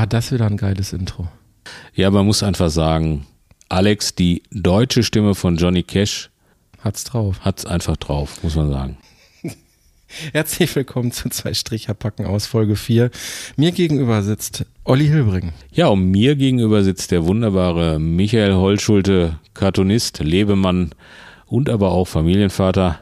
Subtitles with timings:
[0.00, 1.28] War das wieder ein geiles Intro?
[1.94, 3.26] Ja, man muss einfach sagen,
[3.68, 6.30] Alex, die deutsche Stimme von Johnny Cash,
[6.82, 7.40] Hat's drauf.
[7.40, 8.96] hat's einfach drauf, muss man sagen.
[10.32, 13.10] Herzlich willkommen zu zwei Stricher packen aus Folge 4.
[13.56, 15.52] Mir gegenüber sitzt Olli Hilbring.
[15.70, 20.92] Ja, und mir gegenüber sitzt der wunderbare Michael Holschulte, Cartoonist, Lebemann
[21.44, 23.00] und aber auch Familienvater.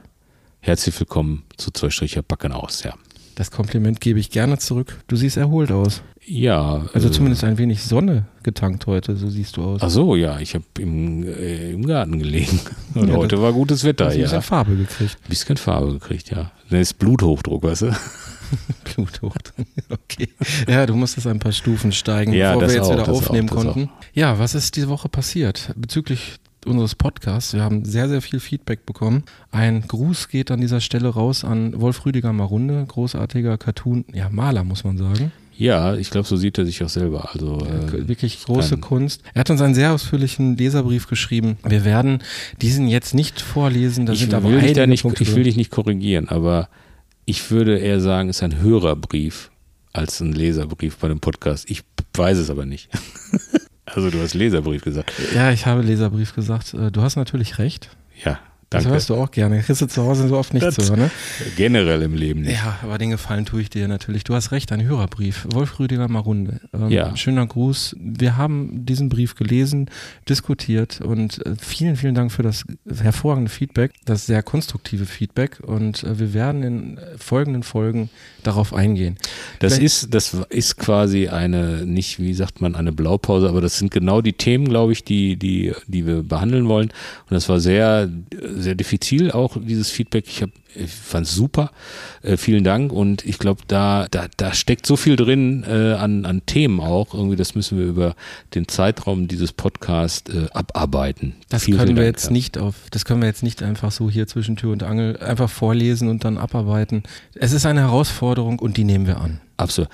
[0.59, 2.95] Herzlich willkommen zu zwei Stricher Backen aus, ja.
[3.39, 4.99] Das Kompliment gebe ich gerne zurück.
[5.07, 6.03] Du siehst erholt aus.
[6.27, 6.85] Ja.
[6.93, 9.81] Also äh, zumindest ein wenig Sonne getankt heute, so siehst du aus.
[9.81, 12.59] Ach so, ja, ich habe im, äh, im Garten gelegen.
[12.97, 14.43] Und Ja, heute war gutes Wetter, Hast du ein bisschen ja.
[14.43, 15.19] Farbe gekriegt.
[15.29, 16.51] Bisschen Farbe gekriegt, ja.
[16.69, 17.97] Dann ist Bluthochdruck, weißt du?
[18.95, 19.37] Blut hoch.
[19.89, 20.31] Okay.
[20.67, 23.09] Ja, du musstest ein paar Stufen steigen, Ja, bevor das wir jetzt auch, wieder das
[23.09, 23.91] auch, aufnehmen das konnten.
[24.15, 27.53] Ja, was ist diese Woche passiert bezüglich unseres Podcasts?
[27.55, 29.25] Wir haben sehr, sehr viel Feedback bekommen.
[29.51, 34.65] Ein Gruß geht an dieser Stelle raus an Wolf Rüdiger Marunde, großartiger Cartoon, ja, Maler
[34.65, 35.33] muss man sagen.
[35.57, 37.31] Ja, ich glaube, so sieht er sich auch selber.
[37.33, 39.23] Also Äh, Wirklich große Kunst.
[39.35, 41.59] Er hat uns einen sehr ausführlichen Leserbrief geschrieben.
[41.67, 42.23] Wir werden
[42.63, 45.43] diesen jetzt nicht vorlesen, da ich sind aber will, dich einige nicht, Punkte ich will
[45.43, 46.69] dich nicht korrigieren, aber
[47.25, 49.51] ich würde eher sagen, es ist ein Hörerbrief
[49.93, 51.69] als ein Leserbrief bei dem Podcast.
[51.69, 51.83] Ich
[52.15, 52.89] weiß es aber nicht.
[53.95, 55.13] also du hast Leserbrief gesagt.
[55.35, 56.75] Ja, ich habe Leserbrief gesagt.
[56.75, 57.91] Äh, Du hast natürlich recht.
[58.25, 58.39] Ja,
[58.71, 58.95] Das danke.
[58.97, 59.61] hörst du auch gerne.
[59.63, 61.11] Kriegst du zu Hause so oft nicht Das- zu hören, ne?
[61.57, 62.53] Generell im Leben nicht.
[62.53, 64.25] Ja, aber den Gefallen tue ich dir natürlich.
[64.25, 65.47] Du hast recht, ein Hörerbrief.
[65.51, 66.61] Wolf Rüdiger Marunde.
[66.75, 67.17] Ähm, Ja.
[67.17, 67.97] Schöner Gruß.
[67.99, 69.89] Wir haben diesen Brief gelesen,
[70.29, 72.65] diskutiert und äh, vielen, vielen Dank für das
[73.03, 78.11] hervorragende Feedback, das sehr konstruktive Feedback und äh, wir werden in äh, folgenden Folgen
[78.43, 79.17] darauf eingehen.
[79.61, 83.79] Das Vielleicht- ist, das ist quasi eine, nicht, wie sagt man, eine Blaupause, aber das
[83.79, 86.89] sind genau die Themen, glaube ich, die, die, die wir behandeln wollen.
[86.89, 88.11] Und das war sehr,
[88.63, 90.25] sehr diffizil, auch dieses Feedback.
[90.27, 91.71] Ich habe ich fand's super.
[92.23, 92.93] Äh, vielen Dank.
[92.93, 97.15] Und ich glaube, da, da, da steckt so viel drin äh, an, an Themen auch.
[97.15, 98.15] Irgendwie, das müssen wir über
[98.55, 101.35] den Zeitraum dieses Podcasts äh, abarbeiten.
[101.49, 103.91] Das Vielen, können vielen wir Dank, jetzt nicht auf, das können wir jetzt nicht einfach
[103.91, 107.03] so hier zwischen Tür und Angel einfach vorlesen und dann abarbeiten.
[107.35, 109.41] Es ist eine Herausforderung und die nehmen wir an.
[109.57, 109.91] Absolut.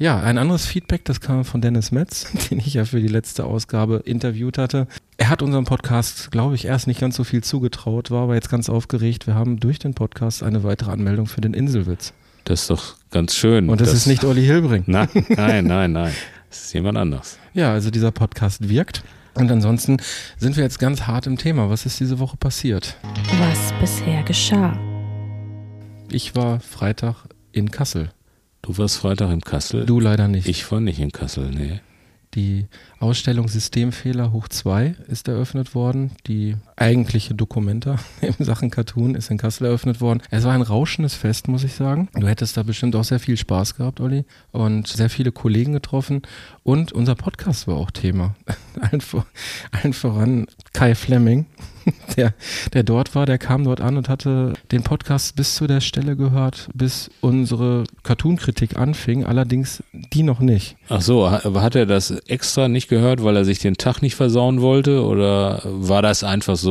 [0.00, 3.44] Ja, ein anderes Feedback, das kam von Dennis Metz, den ich ja für die letzte
[3.44, 4.86] Ausgabe interviewt hatte.
[5.18, 8.48] Er hat unserem Podcast, glaube ich, erst nicht ganz so viel zugetraut, war aber jetzt
[8.48, 9.26] ganz aufgeregt.
[9.26, 12.14] Wir haben durch den Podcast eine weitere Anmeldung für den Inselwitz.
[12.44, 13.68] Das ist doch ganz schön.
[13.68, 14.84] Und das, ist nicht Olli Hilbring.
[14.86, 16.14] Nein, nein, nein, nein.
[16.48, 17.38] Das ist jemand anders.
[17.52, 19.02] Ja, also dieser Podcast wirkt.
[19.34, 19.98] Und ansonsten
[20.38, 21.68] sind wir jetzt ganz hart im Thema.
[21.68, 22.96] Was ist diese Woche passiert?
[23.38, 24.78] was bisher geschah.
[26.10, 27.16] Ich war Freitag
[27.52, 28.08] in Kassel.
[28.62, 29.86] Du warst Freitag in Kassel.
[29.86, 30.48] Du leider nicht.
[30.48, 31.80] Ich war nicht in Kassel, nee.
[32.34, 32.66] Die
[33.00, 36.12] Ausstellung Systemfehler hoch 2 ist eröffnet worden.
[36.26, 40.22] Die eigentliche Dokumenta in Sachen Cartoon ist in Kassel eröffnet worden.
[40.30, 42.08] Es war ein rauschendes Fest, muss ich sagen.
[42.14, 44.24] Du hättest da bestimmt auch sehr viel Spaß gehabt, Olli.
[44.50, 46.22] Und sehr viele Kollegen getroffen.
[46.62, 48.34] Und unser Podcast war auch Thema.
[48.80, 49.26] Allen, vor,
[49.72, 51.46] allen voran Kai Fleming,
[52.16, 52.34] der,
[52.72, 56.16] der dort war, der kam dort an und hatte den Podcast bis zu der Stelle
[56.16, 59.24] gehört, bis unsere Cartoon-Kritik anfing.
[59.24, 60.76] Allerdings die noch nicht.
[60.88, 64.60] Ach so, hat er das extra nicht gehört, weil er sich den Tag nicht versauen
[64.60, 65.04] wollte?
[65.04, 66.69] Oder war das einfach so,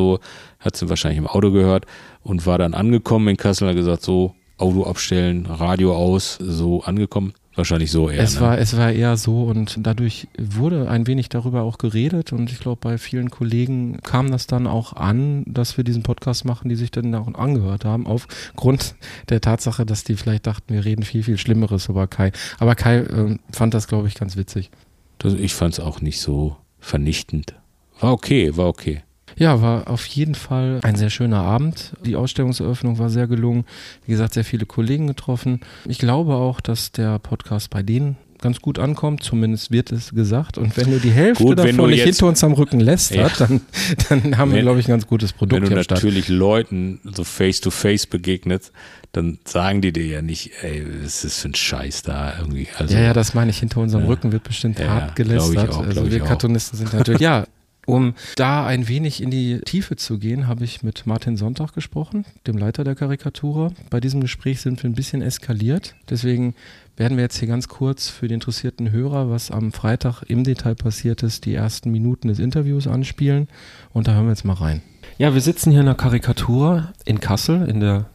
[0.60, 1.86] hat sie wahrscheinlich im Auto gehört
[2.24, 6.84] und war dann angekommen in Kassel und hat gesagt, so, Auto abstellen, Radio aus, so
[6.84, 7.34] angekommen?
[7.56, 8.22] Wahrscheinlich so eher.
[8.22, 8.42] Es ne?
[8.42, 12.60] war, es war eher so und dadurch wurde ein wenig darüber auch geredet und ich
[12.60, 16.76] glaube, bei vielen Kollegen kam das dann auch an, dass wir diesen Podcast machen, die
[16.76, 18.96] sich dann auch angehört haben, aufgrund
[19.30, 22.32] der Tatsache, dass die vielleicht dachten, wir reden viel, viel Schlimmeres über Kai.
[22.60, 24.70] Aber Kai ähm, fand das, glaube ich, ganz witzig.
[25.18, 27.56] das, ich fand es auch nicht so vernichtend.
[28.00, 29.02] War okay, war okay.
[29.40, 31.94] Ja, war auf jeden Fall ein sehr schöner Abend.
[32.06, 33.66] Die Ausstellungseröffnung war sehr gelungen.
[34.06, 35.62] Wie gesagt, sehr viele Kollegen getroffen.
[35.88, 40.58] Ich glaube auch, dass der Podcast bei denen ganz gut ankommt, zumindest wird es gesagt.
[40.58, 43.30] Und wenn du die Hälfte Gut, davon nicht hinter uns am Rücken lässt, Ja.
[43.38, 43.62] dann,
[44.10, 47.24] dann haben wir, Wenn- glaube ich, ein ganz gutes Produkt Wenn du natürlich Leuten so
[47.26, 48.72] face to face begegnest,
[49.12, 52.68] dann sagen die dir ja nicht, ey, was ist das für ein Scheiß da irgendwie.
[52.78, 54.10] Also, Ja, ja, das meine ich, hinter unserem Ja.
[54.10, 55.70] Rücken wird bestimmt Ja, hart gelästert.
[55.72, 56.20] auch, also wir.
[56.22, 57.46] Cartoonisten sind natürlich, ja,
[57.90, 62.24] Um da ein wenig in die Tiefe zu gehen, habe ich mit Martin Sonntag gesprochen,
[62.46, 63.74] dem Leiter der Karikatur.
[63.90, 65.96] Bei diesem Gespräch sind wir ein bisschen eskaliert.
[66.08, 66.54] Deswegen
[66.98, 70.76] werden wir jetzt hier ganz kurz für die interessierten Hörer, was am Freitag im Detail
[70.76, 73.48] passiert ist, die ersten Minuten des Interviews anspielen.
[73.92, 74.84] Und da hören wir jetzt mal rein.
[75.18, 78.06] Ja, wir sitzen hier in der Karikatur in Kassel, in der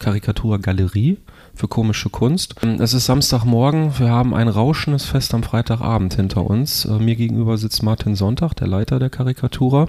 [0.00, 1.16] Karikaturgalerie
[1.54, 2.54] für komische Kunst.
[2.78, 6.84] Es ist Samstagmorgen, wir haben ein rauschendes Fest am Freitagabend hinter uns.
[6.84, 9.88] Äh, mir gegenüber sitzt Martin Sonntag, der Leiter der Karikatura.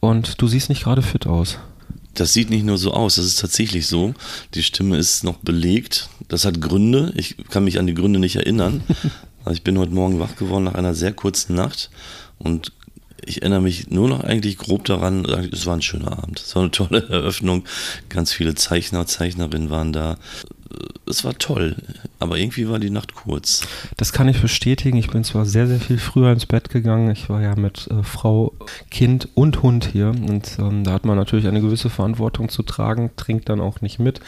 [0.00, 1.58] Und du siehst nicht gerade fit aus.
[2.14, 4.12] Das sieht nicht nur so aus, das ist tatsächlich so.
[4.54, 6.08] Die Stimme ist noch belegt.
[6.28, 7.12] Das hat Gründe.
[7.16, 8.82] Ich kann mich an die Gründe nicht erinnern.
[9.44, 11.88] Also ich bin heute Morgen wach geworden nach einer sehr kurzen Nacht
[12.38, 12.72] und
[13.24, 16.40] ich erinnere mich nur noch eigentlich grob daran, es war ein schöner Abend.
[16.40, 17.64] Es war eine tolle Eröffnung.
[18.08, 20.16] Ganz viele Zeichner, Zeichnerinnen waren da
[21.06, 21.76] es war toll,
[22.18, 23.66] aber irgendwie war die Nacht kurz.
[23.96, 24.98] Das kann ich bestätigen.
[24.98, 27.10] Ich bin zwar sehr, sehr viel früher ins Bett gegangen.
[27.10, 28.54] Ich war ja mit äh, Frau,
[28.90, 33.10] Kind und Hund hier und ähm, da hat man natürlich eine gewisse Verantwortung zu tragen,
[33.16, 34.20] trinkt dann auch nicht mit.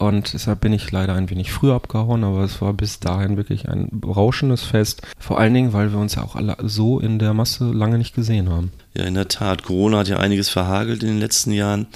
[0.00, 3.68] Und deshalb bin ich leider ein wenig früher abgehauen, aber es war bis dahin wirklich
[3.68, 5.02] ein rauschendes Fest.
[5.18, 8.14] Vor allen Dingen, weil wir uns ja auch alle so in der Masse lange nicht
[8.14, 8.72] gesehen haben.
[8.94, 9.62] Ja, in der Tat.
[9.62, 11.86] Corona hat ja einiges verhagelt in den letzten Jahren.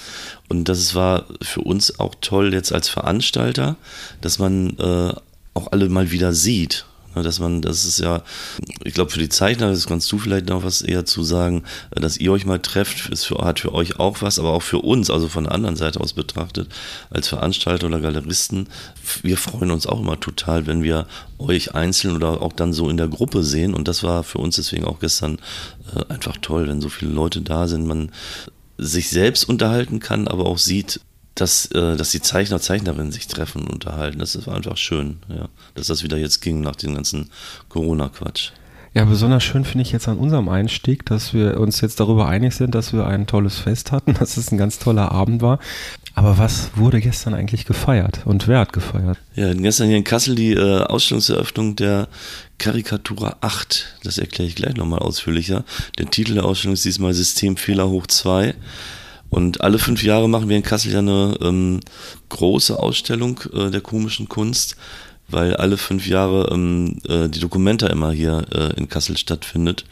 [0.51, 3.77] Und das war für uns auch toll jetzt als Veranstalter,
[4.21, 5.15] dass man äh,
[5.55, 6.85] auch alle mal wieder sieht.
[7.22, 8.22] Dass man, das ist ja,
[8.84, 12.16] ich glaube, für die Zeichner, das kannst du vielleicht noch was eher zu sagen, dass
[12.16, 15.11] ihr euch mal trefft, ist für, hat für euch auch was, aber auch für uns,
[15.11, 16.69] also von der anderen Seite aus betrachtet,
[17.11, 18.69] als Veranstalter oder Galeristen.
[19.22, 21.06] Wir freuen uns auch immer total, wenn wir
[21.38, 23.75] euch einzeln oder auch dann so in der Gruppe sehen.
[23.75, 25.38] Und das war für uns deswegen auch gestern
[25.94, 28.11] äh, einfach toll, wenn so viele Leute da sind, man
[28.78, 31.00] sich selbst unterhalten kann, aber auch sieht,
[31.35, 34.19] dass, äh, dass die Zeichner, Zeichnerinnen sich treffen und unterhalten.
[34.19, 37.31] Das war einfach schön, ja, dass das wieder jetzt ging nach dem ganzen
[37.69, 38.53] Corona-Quatsch.
[38.95, 42.55] Ja, besonders schön finde ich jetzt an unserem Einstieg, dass wir uns jetzt darüber einig
[42.55, 45.59] sind, dass wir ein tolles Fest hatten, dass es ein ganz toller Abend war.
[46.15, 49.19] Aber was wurde gestern eigentlich gefeiert und wer hat gefeiert?
[49.35, 52.07] Ja, gestern hier in Kassel die äh, Ausstellungseröffnung der
[52.59, 53.99] Karikatura 8.
[54.05, 55.65] Das erkläre ich gleich nochmal ausführlicher.
[55.99, 58.55] Der Titel der Ausstellung ist diesmal Systemfehler hoch 2.
[59.35, 61.81] Und alle fünf Jahre machen wir in Kassel ja eine ähm,
[62.29, 64.77] große Ausstellung äh, der komischen Kunst,
[65.27, 69.87] weil alle fünf Jahre ähm, äh, die Dokumenta immer hier äh, in Kassel stattfindet.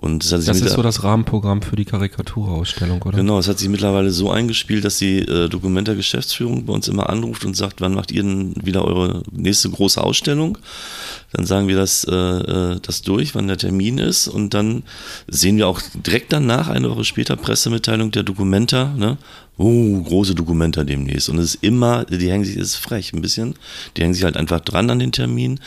[0.00, 3.18] Und das, das ist so das Rahmenprogramm für die Karikaturausstellung, oder?
[3.18, 7.10] Genau, es hat sich mittlerweile so eingespielt, dass die äh, Dokumenta Geschäftsführung bei uns immer
[7.10, 10.56] anruft und sagt, wann macht ihr denn wieder eure nächste große Ausstellung?
[11.32, 14.28] Dann sagen wir das, äh, äh das durch, wann der Termin ist.
[14.28, 14.84] Und dann
[15.26, 19.18] sehen wir auch direkt danach, eine Woche später, Pressemitteilung der Dokumenta, ne?
[19.60, 21.28] Oh, große Dokumenta demnächst.
[21.28, 23.56] Und es ist immer, die hängen sich, ist frech ein bisschen,
[23.96, 25.58] die hängen sich halt einfach dran an den Termin.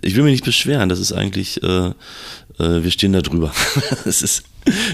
[0.00, 1.90] Ich will mich nicht beschweren, das ist eigentlich äh,
[2.62, 3.52] wir stehen da drüber.
[4.04, 4.44] das, ist,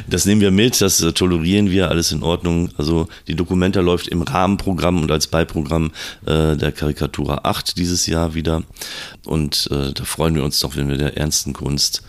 [0.08, 2.70] das nehmen wir mit, das äh, tolerieren wir, alles in Ordnung.
[2.76, 5.92] Also die Dokumenta läuft im Rahmenprogramm und als Beiprogramm
[6.26, 8.62] äh, der Karikatura 8 dieses Jahr wieder.
[9.24, 12.02] Und äh, da freuen wir uns doch, wenn wir der ernsten Kunst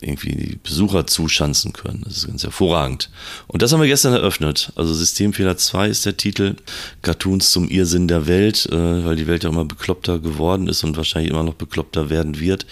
[0.00, 2.02] irgendwie die Besucher zuschanzen können.
[2.04, 3.10] Das ist ganz hervorragend.
[3.46, 4.72] Und das haben wir gestern eröffnet.
[4.76, 6.56] Also Systemfehler 2 ist der Titel.
[7.02, 10.96] Cartoons zum Irrsinn der Welt, äh, weil die Welt ja immer bekloppter geworden ist und
[10.96, 12.66] wahrscheinlich immer noch bekloppter werden wird.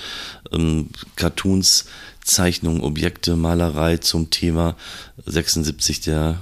[0.53, 1.87] Ähm, Cartoons
[2.25, 4.75] Zeichnungen, Objekte, Malerei zum Thema
[5.27, 6.41] 76 der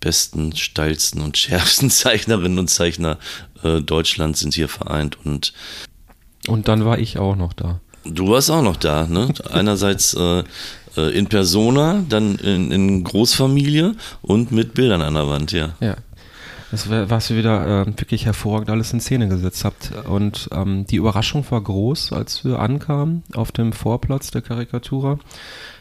[0.00, 3.18] besten, steilsten und schärfsten Zeichnerinnen und Zeichner
[3.62, 5.52] äh, Deutschlands sind hier vereint und
[6.48, 7.80] und dann war ich auch noch da.
[8.04, 9.32] Du warst auch noch da, ne?
[9.50, 10.44] Einerseits äh,
[10.96, 15.74] äh in Persona, dann in, in, Großfamilie und mit Bildern an der Wand, ja.
[15.80, 15.96] Ja.
[16.70, 19.92] Das war, was ihr wieder äh, wirklich hervorragend alles in Szene gesetzt habt.
[20.08, 25.18] Und ähm, die Überraschung war groß, als wir ankamen auf dem Vorplatz der Karikatura,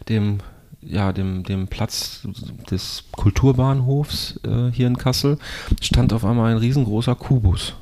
[0.10, 0.40] dem
[0.88, 2.22] ja, dem, dem Platz
[2.70, 5.40] des Kulturbahnhofs äh, hier in Kassel,
[5.82, 7.74] stand auf einmal ein riesengroßer Kubus.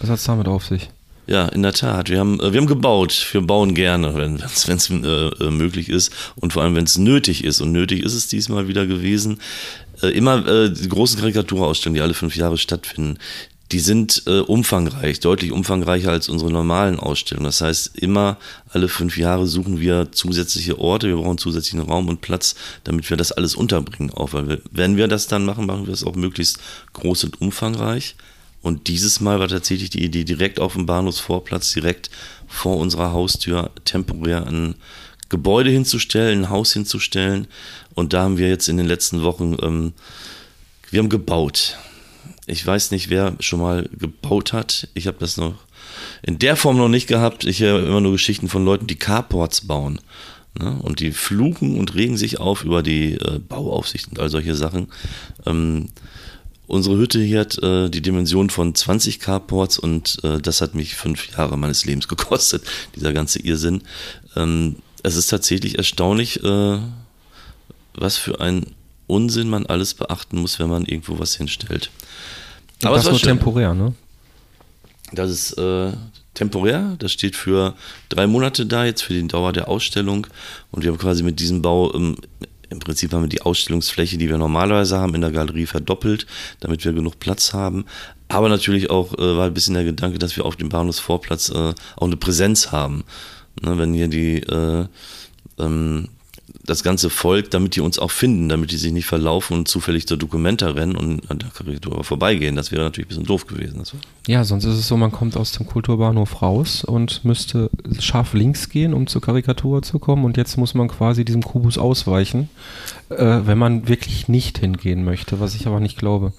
[0.00, 0.90] Was hat es damit auf sich?
[1.26, 2.10] Ja, in der Tat.
[2.10, 3.28] Wir haben, äh, wir haben gebaut.
[3.32, 7.60] Wir bauen gerne, wenn es äh, möglich ist und vor allem, wenn es nötig ist.
[7.60, 9.40] Und nötig ist es diesmal wieder gewesen.
[10.04, 13.18] Äh, immer äh, die großen Karikaturausstellungen, die alle fünf Jahre stattfinden,
[13.72, 17.46] die sind äh, umfangreich, deutlich umfangreicher als unsere normalen Ausstellungen.
[17.46, 18.36] Das heißt, immer
[18.68, 23.16] alle fünf Jahre suchen wir zusätzliche Orte, wir brauchen zusätzlichen Raum und Platz, damit wir
[23.16, 24.10] das alles unterbringen.
[24.12, 26.58] Auch weil wir, wenn wir das dann machen, machen wir es auch möglichst
[26.92, 28.16] groß und umfangreich.
[28.62, 32.10] Und dieses Mal war tatsächlich die Idee, direkt auf dem Bahnhofsvorplatz, direkt
[32.46, 34.74] vor unserer Haustür temporär ein
[35.28, 37.46] Gebäude hinzustellen, ein Haus hinzustellen.
[37.94, 39.92] Und da haben wir jetzt in den letzten Wochen, ähm,
[40.90, 41.78] wir haben gebaut.
[42.46, 44.88] Ich weiß nicht, wer schon mal gebaut hat.
[44.94, 45.54] Ich habe das noch
[46.22, 47.44] in der Form noch nicht gehabt.
[47.44, 50.00] Ich höre immer nur Geschichten von Leuten, die Carports bauen.
[50.58, 50.78] Ne?
[50.82, 54.88] Und die fluchen und regen sich auf über die äh, Bauaufsicht und all solche Sachen.
[55.46, 55.88] Ähm,
[56.66, 60.94] unsere Hütte hier hat äh, die Dimension von 20 Carports und äh, das hat mich
[60.94, 62.64] fünf Jahre meines Lebens gekostet,
[62.94, 63.82] dieser ganze Irrsinn.
[64.36, 66.78] Ähm, es ist tatsächlich erstaunlich, äh,
[67.94, 68.66] was für ein
[69.06, 71.90] Unsinn man alles beachten muss, wenn man irgendwo was hinstellt.
[72.82, 73.28] Aber das war nur schön.
[73.28, 73.94] temporär, ne?
[75.12, 75.92] Das ist äh,
[76.32, 77.74] temporär, das steht für
[78.08, 80.26] drei Monate da, jetzt für die Dauer der Ausstellung.
[80.70, 82.16] Und wir haben quasi mit diesem Bau, ähm,
[82.70, 86.26] im Prinzip haben wir die Ausstellungsfläche, die wir normalerweise haben, in der Galerie verdoppelt,
[86.60, 87.84] damit wir genug Platz haben.
[88.28, 91.74] Aber natürlich auch äh, war ein bisschen der Gedanke, dass wir auf dem Bahnhofsvorplatz äh,
[91.96, 93.04] auch eine Präsenz haben.
[93.62, 94.86] Ne, wenn hier die äh,
[95.58, 96.08] ähm,
[96.66, 100.06] das ganze Volk, damit die uns auch finden, damit die sich nicht verlaufen und zufällig
[100.06, 102.56] zur Dokumenta rennen und an der Karikatur vorbeigehen.
[102.56, 103.82] Das wäre natürlich ein bisschen doof gewesen.
[104.26, 108.70] Ja, sonst ist es so, man kommt aus dem Kulturbahnhof raus und müsste scharf links
[108.70, 110.24] gehen, um zur Karikatur zu kommen.
[110.24, 112.48] Und jetzt muss man quasi diesem Kubus ausweichen,
[113.10, 116.32] äh, wenn man wirklich nicht hingehen möchte, was ich aber nicht glaube.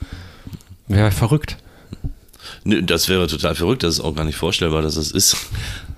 [0.87, 1.57] Wäre verrückt.
[2.63, 5.37] Nö, das wäre total verrückt, das ist auch gar nicht vorstellbar, dass das ist.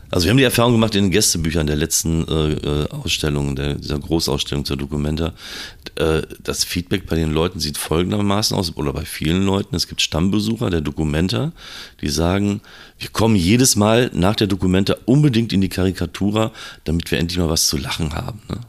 [0.10, 3.76] Also wir haben die Erfahrung gemacht in den Gästebüchern der letzten äh, äh, Ausstellung, der,
[3.76, 5.34] dieser Großausstellung zur Dokumenta.
[5.96, 10.02] Äh, das Feedback bei den Leuten sieht folgendermaßen aus, oder bei vielen Leuten, es gibt
[10.02, 11.52] Stammbesucher der Dokumenta,
[12.02, 12.62] die sagen,
[13.00, 16.52] wir kommen jedes Mal nach der Dokumenta unbedingt in die Karikatura,
[16.86, 18.42] damit wir endlich mal was zu lachen haben.
[18.50, 18.60] Ne?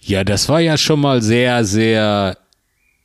[0.00, 2.36] Ja, das war ja schon mal sehr, sehr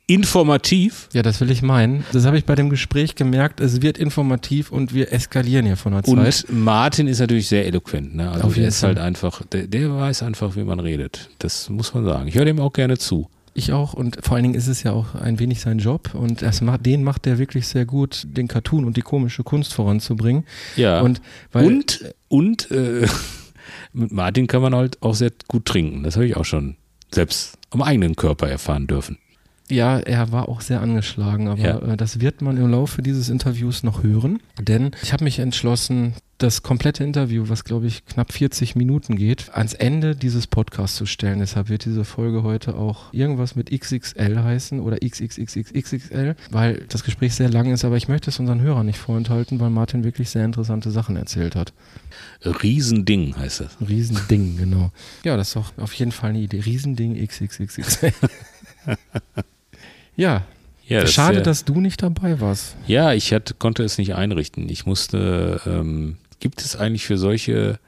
[0.07, 1.09] informativ.
[1.13, 2.03] Ja, das will ich meinen.
[2.11, 3.59] Das habe ich bei dem Gespräch gemerkt.
[3.59, 6.45] Es wird informativ und wir eskalieren hier von der Zeit.
[6.49, 8.15] Und Martin ist natürlich sehr eloquent.
[8.15, 8.29] Ne?
[8.29, 11.29] Also Auf der jeden ist halt einfach, der, der weiß einfach, wie man redet.
[11.39, 12.27] Das muss man sagen.
[12.27, 13.29] Ich höre dem auch gerne zu.
[13.55, 16.41] Ich auch und vor allen Dingen ist es ja auch ein wenig sein Job und
[16.41, 20.45] das macht, den macht er wirklich sehr gut, den Cartoon und die komische Kunst voranzubringen.
[20.75, 21.01] Ja.
[21.01, 23.05] Und, und und äh,
[23.93, 26.01] mit Martin kann man halt auch sehr gut trinken.
[26.01, 26.77] Das habe ich auch schon
[27.11, 29.19] selbst am eigenen Körper erfahren dürfen.
[29.69, 31.79] Ja, er war auch sehr angeschlagen, aber Ja.
[31.79, 36.13] äh, das wird man im Laufe dieses Interviews noch hören, denn ich habe mich entschlossen,
[36.39, 41.05] das komplette Interview, was glaube ich knapp 40 Minuten geht, ans Ende dieses Podcasts zu
[41.05, 41.39] stellen.
[41.39, 47.33] Deshalb wird diese Folge heute auch irgendwas mit XXL heißen oder XXXXXL, weil das Gespräch
[47.35, 50.43] sehr lang ist, aber ich möchte es unseren Hörern nicht vorenthalten, weil Martin wirklich sehr
[50.43, 51.71] interessante Sachen erzählt hat.
[52.43, 53.77] Riesending heißt das.
[53.79, 54.91] Riesending, genau.
[55.23, 56.59] Ja, das ist doch auf jeden Fall eine Idee.
[56.59, 58.11] Riesending XXXXL.
[60.15, 60.43] ja,
[60.87, 62.75] Ja, das Schade, sehr- dass du nicht dabei warst.
[62.87, 64.67] Ja, ich hatte, konnte es nicht einrichten.
[64.69, 67.79] Ich musste, ähm, gibt es eigentlich für solche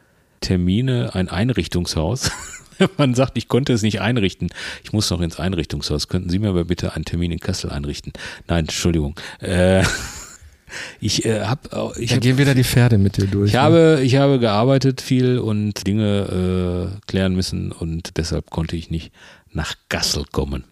[0.42, 2.32] Termine ein Einrichtungshaus?
[2.98, 4.50] Man sagt, ich konnte es nicht einrichten,
[4.84, 6.08] ich muss noch ins Einrichtungshaus.
[6.10, 8.12] Könnten Sie mir aber bitte einen Termin in Kassel einrichten?
[8.48, 9.16] Nein, Entschuldigung.
[9.40, 9.84] Äh,
[11.00, 13.50] ich äh, habe, ich Da hab, gehen wieder die Pferde mit dir durch.
[13.50, 13.62] ich ne?
[13.62, 19.12] habe, ich habe gearbeitet viel und Dinge äh, klären müssen und deshalb konnte ich nicht
[19.52, 20.66] nach Kassel kommen.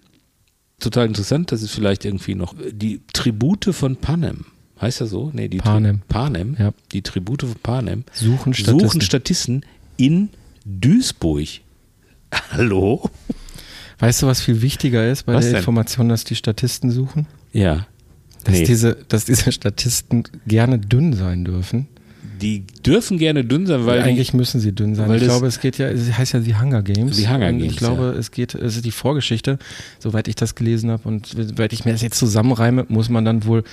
[0.84, 4.46] Total interessant, das ist vielleicht irgendwie noch die Tribute von Panem.
[4.82, 5.32] Heißt das so?
[5.34, 6.02] Nee, die Tri- Panem.
[6.10, 6.56] Panem.
[6.60, 6.74] Ja.
[6.92, 8.80] Die Tribute von Panem Suchen Statisten.
[8.80, 9.66] suchen Statisten
[9.98, 10.30] in
[10.66, 11.48] Duisburg.
[12.52, 13.10] Hallo?
[14.00, 15.60] Weißt du, was viel wichtiger ist bei Was der denn?
[15.60, 17.28] Information, dass die Statisten suchen?
[17.54, 17.88] Ja.
[18.44, 18.66] Dass, Nee.
[18.66, 21.88] diese, dass diese Statisten gerne dünn sein dürfen.
[22.44, 25.08] Die dürfen gerne dünn sein, weil Weil eigentlich müssen sie dünn sein.
[25.10, 27.16] weil ich glaube, es geht ja, es heißt ja die Hunger Games.
[27.18, 29.58] Die Hunger Und Games, Ich glaube, es geht, es ist die Vorgeschichte,
[30.00, 33.46] soweit ich das gelesen habe und soweit ich mir das jetzt zusammenreime, muss man dann
[33.46, 33.64] wohl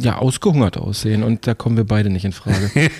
[0.00, 2.70] ja ausgehungert aussehen und da kommen wir beide nicht in Frage.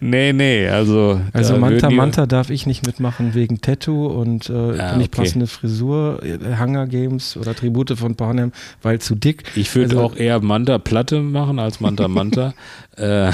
[0.00, 1.20] Nee, nee, also.
[1.32, 5.22] Also Manta Manta darf ich nicht mitmachen wegen Tattoo und äh, Ah, nicht okay.
[5.22, 9.44] passende Frisur, äh, Hunger Games oder Tribute von Panem, weil zu dick.
[9.56, 12.54] Ich würde Also- auch eher Manta Platte machen als Manta Manta.
[12.96, 13.30] äh,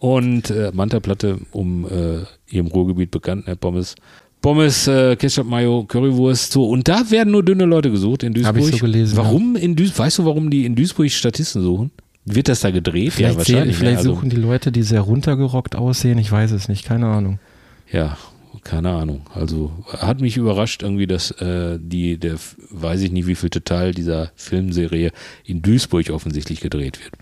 [0.00, 3.94] und äh, Manta Platte, um äh, hier im Ruhrgebiet bekannt, ne, Pommes.
[4.40, 6.68] Pommes, äh, Ketchup, Mayo, Currywurst, so.
[6.68, 8.54] Und da werden nur dünne Leute gesucht in Duisburg.
[8.56, 9.98] Hab ich so gelesen, Warum in Duisburg?
[10.06, 11.90] Weißt du, warum die in Duisburg Statisten suchen?
[12.34, 13.12] Wird das da gedreht?
[13.14, 13.76] Vielleicht, ja, sehen, wahrscheinlich.
[13.76, 13.98] vielleicht ne?
[13.98, 17.38] also, suchen die Leute, die sehr runtergerockt aussehen, ich weiß es nicht, keine Ahnung.
[17.90, 18.16] Ja,
[18.64, 19.22] keine Ahnung.
[19.34, 22.36] Also hat mich überrascht irgendwie, dass äh, die, der,
[22.70, 25.12] weiß ich nicht, wie viel Teil dieser Filmserie
[25.44, 27.12] in Duisburg offensichtlich gedreht wird.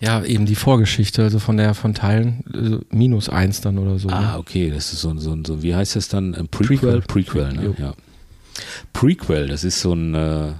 [0.00, 4.08] Ja, eben die Vorgeschichte, also von der von Teilen also minus eins dann oder so.
[4.08, 4.38] Ah, ne?
[4.38, 6.34] okay, das ist so, ein- so, ein- so wie heißt das dann?
[6.34, 7.00] Ein Prequel?
[7.02, 7.64] Prequel, ne?
[7.64, 7.74] Jo.
[7.78, 7.94] Ja.
[8.92, 10.52] Prequel, das ist so ein, äh,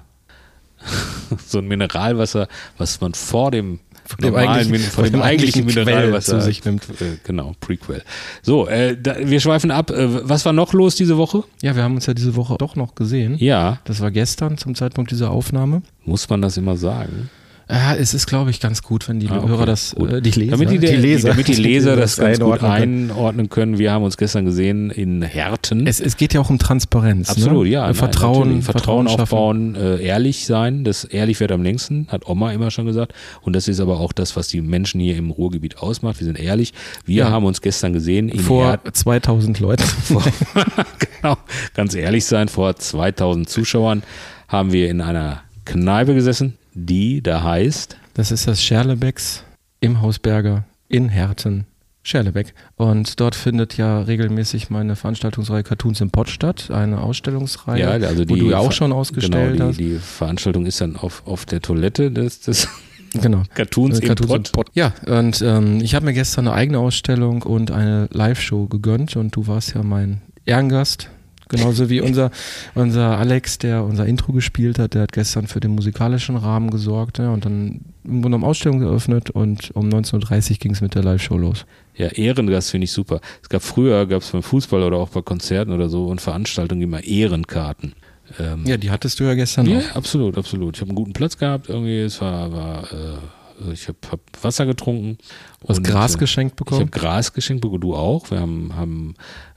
[1.46, 3.80] so ein Mineralwasser, was man vor dem,
[4.18, 6.84] dem normalen eigentlichen- vor dem eigentlichen Quell Mineralwasser zu sich nimmt.
[7.00, 8.02] Äh, genau, Prequel.
[8.42, 9.90] So, äh, da, wir schweifen ab.
[9.90, 11.44] Äh, was war noch los diese Woche?
[11.62, 13.36] Ja, wir haben uns ja diese Woche doch noch gesehen.
[13.38, 15.82] Ja, Das war gestern zum Zeitpunkt dieser Aufnahme.
[16.04, 17.30] muss man das immer sagen?
[17.68, 20.12] Ja, es ist, glaube ich, ganz gut, wenn die Ah, okay, Hörer das, gut.
[20.12, 23.10] äh, die Leser, Damit die, die Leser, damit die Leser das ganz gut einordnen können.
[23.10, 23.78] einordnen können.
[23.78, 25.86] Wir haben uns gestern gesehen in Herten.
[25.86, 27.30] Es, es geht ja auch um Transparenz.
[27.30, 27.70] Absolut, ne?
[27.70, 27.84] ja.
[27.86, 28.60] nein, Vertrauen.
[28.62, 29.20] Vertrauen schaffen.
[29.22, 30.84] aufbauen, äh, ehrlich sein.
[30.84, 33.14] Das ehrlich wird am längsten, hat Oma immer schon gesagt.
[33.40, 36.20] Und das ist aber auch das, was die Menschen hier im Ruhrgebiet ausmacht.
[36.20, 36.74] Wir sind ehrlich.
[37.06, 37.30] Wir Ja.
[37.30, 38.92] haben uns gestern gesehen in Vor Herten.
[38.92, 39.84] 2000 Leuten.
[41.22, 41.36] genau,
[41.74, 44.02] ganz ehrlich sein, vor 2000 Zuschauern
[44.48, 49.44] haben wir in einer Kneipe gesessen, die da heißt, Das ist das Scherlebecks
[49.80, 51.66] im Hausberger in Herten.
[52.06, 52.52] Scherlebeck.
[52.76, 58.28] Und dort findet ja regelmäßig meine Veranstaltungsreihe Cartoons im Pott statt, eine Ausstellungsreihe, ja, also
[58.28, 59.78] wo die, du ja auch schon ausgestellt genau, hast.
[59.78, 62.68] die, die Veranstaltung ist dann auf, auf der Toilette des, des
[63.14, 63.42] genau.
[63.54, 64.52] Cartoons, Äh, im Cartoons im Pott.
[64.52, 64.70] Pott.
[64.74, 69.34] Ja, und ähm, ich habe mir gestern eine eigene Ausstellung und eine Live-Show gegönnt und
[69.34, 71.08] du warst ja mein Ehrengast.
[71.56, 72.30] Genauso wie unser,
[72.74, 77.18] unser Alex, der unser Intro gespielt hat, der hat gestern für den musikalischen Rahmen gesorgt
[77.18, 80.94] ja, und dann im Grunde genommen Ausstellung geöffnet und um 19.30 Uhr ging es mit
[80.94, 81.64] der Live-Show los.
[81.96, 83.20] Ja, Ehrengast finde ich super.
[83.42, 86.82] Es gab früher, gab es beim Fußball oder auch bei Konzerten oder so und Veranstaltungen
[86.82, 87.94] immer Ehrenkarten.
[88.38, 89.96] Ähm, Ja, die hattest du ja gestern Ja, auch.
[89.96, 90.76] absolut, absolut.
[90.76, 92.00] Ich habe einen guten Platz gehabt irgendwie.
[92.00, 95.18] Es war, war äh, ich habe hab Wasser getrunken.
[95.64, 96.90] Du hast und, Gras äh, geschenkt Ich habe bekommen.
[96.90, 98.30] Gras geschenkt bekommen, du auch.
[98.30, 99.14] Wir haben, haben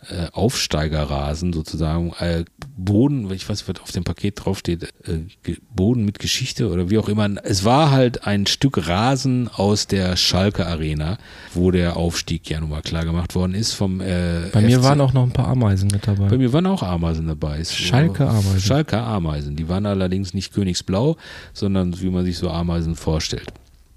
[0.09, 2.45] äh, Aufsteigerrasen sozusagen, äh,
[2.77, 7.09] Boden, ich weiß, was auf dem Paket draufsteht, äh, Boden mit Geschichte oder wie auch
[7.09, 7.29] immer.
[7.43, 11.17] Es war halt ein Stück Rasen aus der Schalke Arena,
[11.53, 14.85] wo der Aufstieg ja nun mal klar gemacht worden ist vom äh, Bei mir FC.
[14.85, 16.29] waren auch noch ein paar Ameisen mit dabei.
[16.29, 17.61] Bei mir waren auch Ameisen dabei.
[17.65, 18.61] Schalke Ameisen.
[18.61, 19.57] Schalke Ameisen.
[19.57, 21.17] Die waren allerdings nicht königsblau,
[21.53, 23.51] sondern wie man sich so Ameisen vorstellt.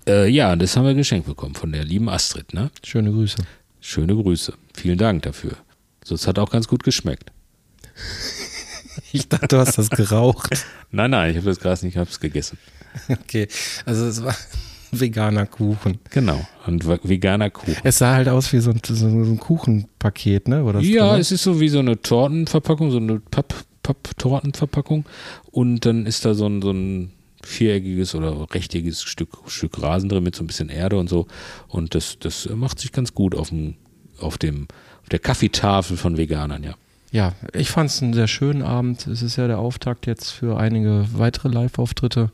[0.07, 2.55] Äh, ja, das haben wir geschenkt bekommen von der lieben Astrid.
[2.55, 2.71] Ne?
[2.85, 3.37] Schöne Grüße.
[3.81, 4.55] Schöne Grüße.
[4.75, 5.53] Vielen Dank dafür.
[6.05, 7.31] So, es hat auch ganz gut geschmeckt.
[9.13, 10.51] Ich dachte, du hast das geraucht.
[10.91, 12.59] Nein, nein, ich habe das Gras nicht, ich habe es gegessen.
[13.09, 13.47] Okay,
[13.87, 14.35] also es war
[14.91, 15.99] veganer Kuchen.
[16.11, 16.45] Genau.
[16.67, 17.77] Und ve- veganer Kuchen.
[17.85, 20.69] Es sah halt aus wie so ein, so ein Kuchenpaket, ne?
[20.73, 23.55] Das Ja, es ist so wie so eine Tortenverpackung, so eine Papp,
[23.85, 25.05] Papp-Tortenverpackung.
[25.53, 27.13] Und dann ist da so ein, so ein
[27.45, 31.27] viereckiges oder rechteckiges Stück, Stück Rasen drin mit so ein bisschen Erde und so.
[31.69, 33.75] Und das, das macht sich ganz gut auf dem,
[34.19, 34.69] auf dem,
[35.03, 36.75] auf der Kaffeetafel von Veganern, ja.
[37.13, 39.07] Ja, ich fand es einen sehr schönen Abend.
[39.09, 42.31] Es ist ja der Auftakt jetzt für einige weitere Live-Auftritte.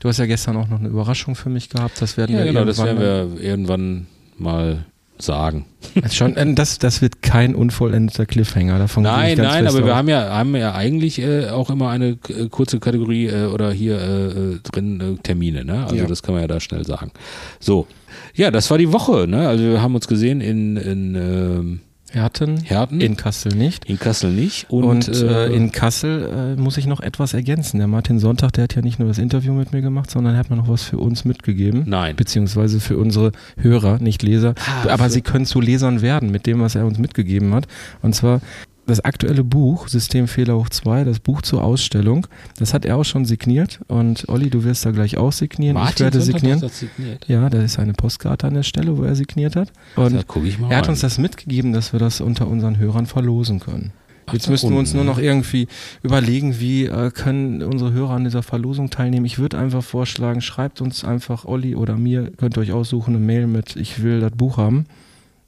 [0.00, 2.00] Du hast ja gestern auch noch eine Überraschung für mich gehabt.
[2.00, 4.06] Das werden Ja, wir genau, das irgendwann werden wir irgendwann
[4.38, 4.84] mal
[5.22, 5.64] sagen.
[5.96, 8.78] Also Schon, äh, das, das wird kein unvollendeter Cliffhanger.
[8.78, 9.98] Davon Nein, nein, aber wir aus.
[9.98, 13.98] haben ja, haben ja eigentlich äh, auch immer eine äh, kurze Kategorie äh, oder hier
[13.98, 15.82] äh, äh, drin äh, Termine, ne?
[15.84, 16.06] Also Ja.
[16.06, 17.12] das kann man ja da schnell sagen.
[17.60, 17.86] So,
[18.34, 19.48] ja, das war die Woche, ne?
[19.48, 21.80] Also wir haben uns gesehen in, in ähm,
[22.12, 23.84] Herten, Herten, in Kassel nicht.
[23.86, 27.78] in Kassel nicht und, Und, äh, äh, in Kassel äh, muss ich noch etwas ergänzen.
[27.78, 30.38] Der Martin Sonntag, der hat ja nicht nur das Interview mit mir gemacht, sondern er
[30.40, 31.84] hat mir noch was für uns mitgegeben.
[31.86, 32.14] nein.
[32.16, 34.54] Beziehungsweise für unsere Hörer, nicht Leser.
[34.84, 37.66] Ah, Aber sie können zu Lesern werden mit dem, was er uns mitgegeben hat.
[38.02, 38.40] Und zwar
[38.86, 42.26] das aktuelle Buch, Systemfehler hoch 2, das Buch zur Ausstellung.
[42.58, 43.80] Das hat er auch schon signiert.
[43.88, 45.76] Und Olli, du wirst da gleich auch signieren.
[45.88, 46.56] ich werde signieren.
[46.56, 47.28] hat das signiert.
[47.28, 49.72] Ja, da ist eine Postkarte an der Stelle, wo er signiert hat.
[49.96, 50.92] Und da gucke ich mal er hat rein.
[50.92, 53.92] uns das mitgegeben, dass wir das unter unseren Hörern verlosen können.
[54.26, 55.10] Ach, Jetzt müssten wir uns nur ne?
[55.10, 55.66] noch irgendwie
[56.02, 59.26] überlegen, wie äh, können unsere Hörer an dieser Verlosung teilnehmen.
[59.26, 63.24] Ich würde einfach vorschlagen, schreibt uns einfach Olli oder mir, könnt ihr euch aussuchen, eine
[63.24, 64.86] Mail mit, ich will das Buch haben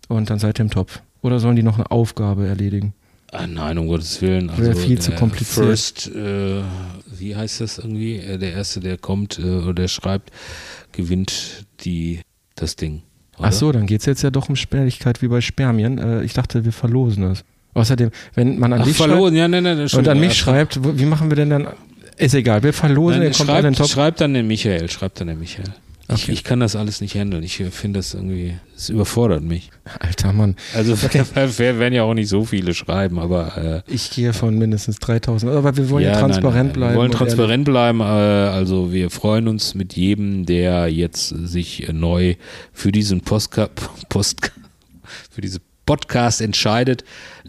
[0.09, 1.03] und dann seid ihr im Topf.
[1.23, 2.95] Oder sollen die noch eine Aufgabe erledigen?
[3.37, 4.49] Ah, nein, um Gottes Willen.
[4.49, 5.67] Also Wäre viel zu kompliziert.
[5.67, 6.63] First, äh,
[7.19, 8.17] wie heißt das irgendwie?
[8.19, 10.31] Äh, Der Erste, der kommt äh, oder der schreibt,
[10.93, 12.21] gewinnt die,
[12.55, 13.03] das Ding.
[13.39, 13.49] Oder?
[13.49, 15.99] Ach so, dann geht's jetzt ja doch um Sperrigkeit wie bei Spermien.
[15.99, 17.45] Äh, ich dachte, wir verlosen es.
[17.75, 20.79] Außerdem, wenn man an Ach, dich verloren, ja, nein, nein, schreibt und an mich schreibt,
[20.99, 21.67] wie machen wir denn dann?
[22.17, 23.95] Ist egal, wir verlosen, Nein, kommt alle in den schreibt, Topf.
[23.95, 25.65] schreibt dann den Michael, schreibt dann den Michael.
[26.09, 26.33] Ich, Okay.
[26.33, 27.43] ich kann das alles nicht handeln.
[27.43, 29.71] Ich äh, finde das irgendwie, es überfordert mich.
[30.01, 34.33] Alter Mann, Also wir werden ja auch nicht so viele schreiben, aber äh, ich gehe
[34.35, 35.51] von mindestens 3000.
[35.53, 36.95] Aber wir wollen ja, transparent nein, nein, bleiben.
[36.95, 38.01] Wir wollen transparent bleiben.
[38.01, 42.35] Äh, also wir freuen uns mit jedem, der jetzt sich äh, neu
[42.73, 43.71] für diesen Postka
[44.11, 44.53] Post
[45.31, 47.05] für diese Podcast entscheidet.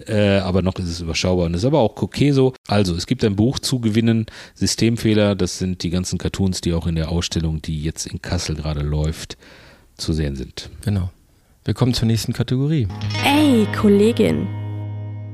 [0.08, 2.54] Äh, aber noch ist es überschaubar und ist aber auch okay so.
[2.68, 4.26] Also es gibt ein Buch zu gewinnen.
[4.54, 8.56] Systemfehler, das sind die ganzen Cartoons, die auch in der Ausstellung, die jetzt in Kassel
[8.56, 9.38] gerade läuft,
[9.98, 10.70] zu sehen sind.
[10.84, 11.10] Genau.
[11.64, 12.88] Wir kommen zur nächsten Kategorie.
[13.24, 14.48] Ey, Kollegin.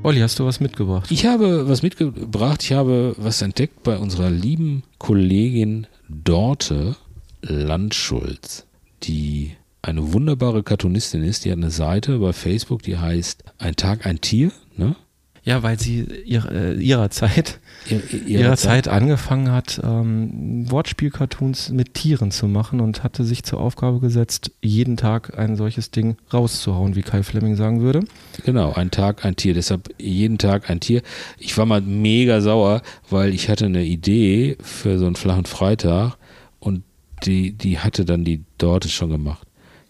[0.04, 1.10] Olli, hast du was mitgebracht?
[1.10, 2.62] Ich habe was mitgebracht.
[2.62, 6.96] Ich habe was entdeckt bei unserer lieben Kollegin Dorte
[7.42, 8.66] Landschulz,
[9.02, 11.44] die eine wunderbare Cartoonistin ist.
[11.44, 14.52] Die hat eine Seite bei Facebook, die heißt Ein Tag, ein Tier.
[14.76, 14.96] Ne?
[15.44, 17.58] Ja, weil sie ihr, äh, ihrer Zeit,
[17.90, 23.58] Ihr- ihrer Zeit angefangen hat, ähm, Wortspiel-Cartoons mit Tieren zu machen und hatte sich zur
[23.58, 28.04] Aufgabe gesetzt, jeden Tag ein solches Ding rauszuhauen, wie Kai Fleming sagen würde.
[28.44, 29.54] Genau, ein Tag, ein Tier.
[29.54, 31.02] Deshalb jeden Tag ein Tier.
[31.38, 36.18] Ich war mal mega sauer, weil ich hatte eine Idee für so einen flachen Freitag
[36.60, 36.84] und
[37.24, 39.44] die, die hatte dann die Dorte schon gemacht.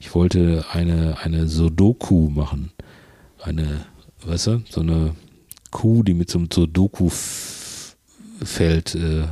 [0.05, 2.73] Ich wollte eine, eine Sudoku machen.
[3.41, 3.87] Eine,
[4.27, 5.13] weißt du, so eine
[5.71, 9.23] Kuh, die mit so einem Sudoku-Feld äh,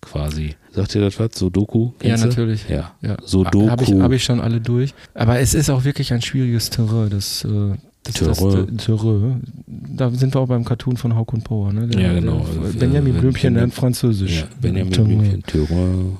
[0.00, 0.54] quasi.
[0.70, 1.30] Sagt ihr das was?
[1.34, 1.90] Sudoku?
[2.04, 2.68] Ja, natürlich.
[2.68, 2.92] Ja.
[3.02, 3.16] Ja.
[3.24, 3.68] Sudoku.
[3.68, 4.94] Habe ich, hab ich schon alle durch.
[5.12, 7.10] Aber es ist auch wirklich ein schwieriges Terrain.
[7.10, 8.76] Das, äh, das, Terrain.
[8.76, 9.42] das Terrain.
[9.66, 11.72] Da sind wir auch beim Cartoon von Hauk und Power.
[11.72, 11.88] Ne?
[11.88, 12.46] Der- Ja, genau.
[12.62, 14.42] der Benjamin Äh, Blümchen lernt Französisch.
[14.42, 14.92] Ja, Benjamin.
[14.92, 16.16] Blümchen, Terrain.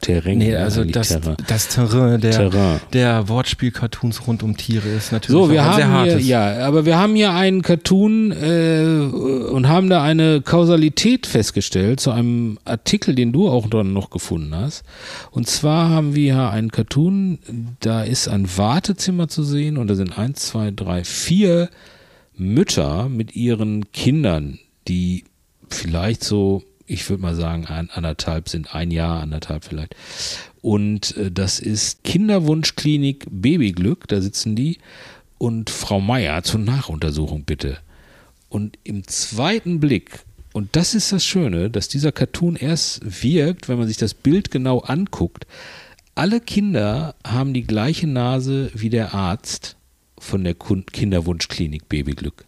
[0.00, 0.38] Terrain.
[0.38, 1.36] Nee, also das, Terrain.
[1.46, 2.80] das Terrain der, Terrain.
[2.92, 6.26] der Wortspiel-Cartoons rund um Tiere ist natürlich So, wir sehr haben hier, hartes.
[6.26, 8.82] ja, aber wir haben hier einen Cartoon äh,
[9.50, 14.54] und haben da eine Kausalität festgestellt zu einem Artikel, den du auch dann noch gefunden
[14.54, 14.82] hast.
[15.30, 17.38] Und zwar haben wir hier einen Cartoon,
[17.80, 21.68] da ist ein Wartezimmer zu sehen und da sind eins, zwei, drei, vier
[22.36, 24.58] Mütter mit ihren Kindern,
[24.88, 25.24] die
[25.68, 29.94] vielleicht so, ich würde mal sagen, ein, anderthalb sind, ein Jahr, anderthalb vielleicht.
[30.60, 34.78] Und äh, das ist Kinderwunschklinik Babyglück, da sitzen die.
[35.38, 37.78] Und Frau Meier zur Nachuntersuchung bitte.
[38.48, 43.78] Und im zweiten Blick, und das ist das Schöne, dass dieser Cartoon erst wirkt, wenn
[43.78, 45.46] man sich das Bild genau anguckt.
[46.16, 49.76] Alle Kinder haben die gleiche Nase wie der Arzt
[50.18, 52.44] von der Kinderwunschklinik Babyglück.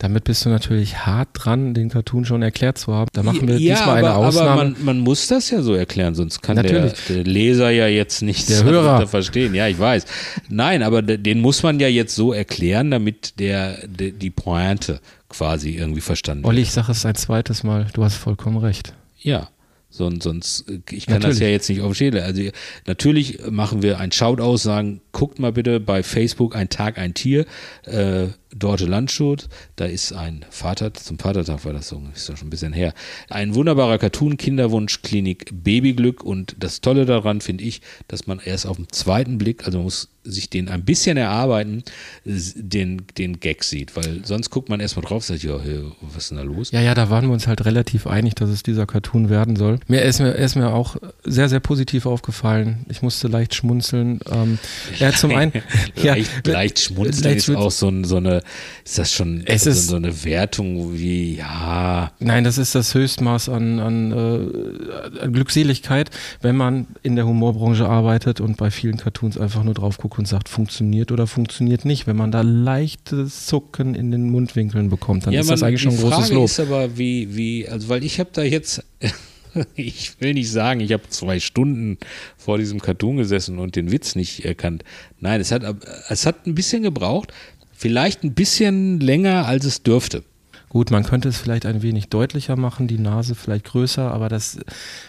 [0.00, 3.10] Damit bist du natürlich hart dran, den Cartoon schon erklärt zu haben.
[3.12, 4.50] Da machen wir ja, diesmal aber, eine Ausnahme.
[4.50, 8.22] aber man, man muss das ja so erklären, sonst kann der, der Leser ja jetzt
[8.22, 9.06] nichts Der Hörer.
[9.06, 9.54] verstehen.
[9.54, 10.06] Ja, ich weiß.
[10.48, 15.00] Nein, aber de- den muss man ja jetzt so erklären, damit der, de, die Pointe
[15.28, 16.68] quasi irgendwie verstanden Olli, wird.
[16.68, 17.86] ich sage es ein zweites Mal.
[17.92, 18.94] Du hast vollkommen recht.
[19.18, 19.50] Ja.
[19.92, 21.40] Sonst, sonst, äh, ich kann das Natürlich.
[21.40, 22.22] ja jetzt nicht auf Schäle.
[22.22, 22.42] Also
[22.86, 27.44] natürlich machen wir ein Shoutout, sagen, guckt mal bitte bei Facebook ein Tag, ein Tier,
[27.86, 32.48] äh, Dorte Landschut, da ist ein Vater, zum Vatertag war das so, ist doch schon
[32.48, 32.94] ein bisschen her.
[33.28, 38.66] Ein wunderbarer Cartoon, Kinderwunsch, Klinik, Babyglück und das Tolle daran finde ich, dass man erst
[38.66, 41.82] auf den zweiten Blick, also man muss sich den ein bisschen erarbeiten,
[42.24, 46.24] den, den Gag sieht, weil sonst guckt man erstmal drauf und sagt, ja, hey, was
[46.24, 46.70] ist denn da los?
[46.72, 49.80] Ja, ja, da waren wir uns halt relativ einig, dass es dieser Cartoon werden soll.
[49.88, 52.84] Mir ist mir, ist mir auch sehr, sehr positiv aufgefallen.
[52.90, 54.20] Ich musste leicht schmunzeln.
[54.30, 54.58] Ähm,
[55.00, 55.52] hat zum einen,
[55.96, 58.39] ja, leicht, leicht schmunzeln leicht ist auch so, so eine,
[58.84, 62.94] ist das schon Es so, ist- so eine Wertung wie, ja, Nein, das ist das
[62.94, 68.96] Höchstmaß an, an, äh, an Glückseligkeit, wenn man in der Humorbranche arbeitet und bei vielen
[68.96, 72.06] Cartoons einfach nur drauf guckt und sagt, funktioniert oder funktioniert nicht.
[72.06, 75.82] Wenn man da leichtes Zucken in den Mundwinkeln bekommt, dann ja, ist das man- eigentlich
[75.82, 76.44] schon ein die großes Frage Lob.
[76.44, 78.84] ist aber, wie, wie, also weil ich habe da jetzt,
[79.74, 81.98] ich will nicht sagen, ich habe zwei Stunden
[82.36, 84.84] vor diesem Cartoon gesessen und den Witz nicht erkannt.
[85.18, 85.62] Nein, es hat,
[86.08, 87.32] es hat ein bisschen gebraucht,
[87.80, 90.22] vielleicht ein bisschen länger, als es dürfte.
[90.68, 94.58] Gut, man könnte es vielleicht ein wenig deutlicher machen, die Nase vielleicht größer, aber das,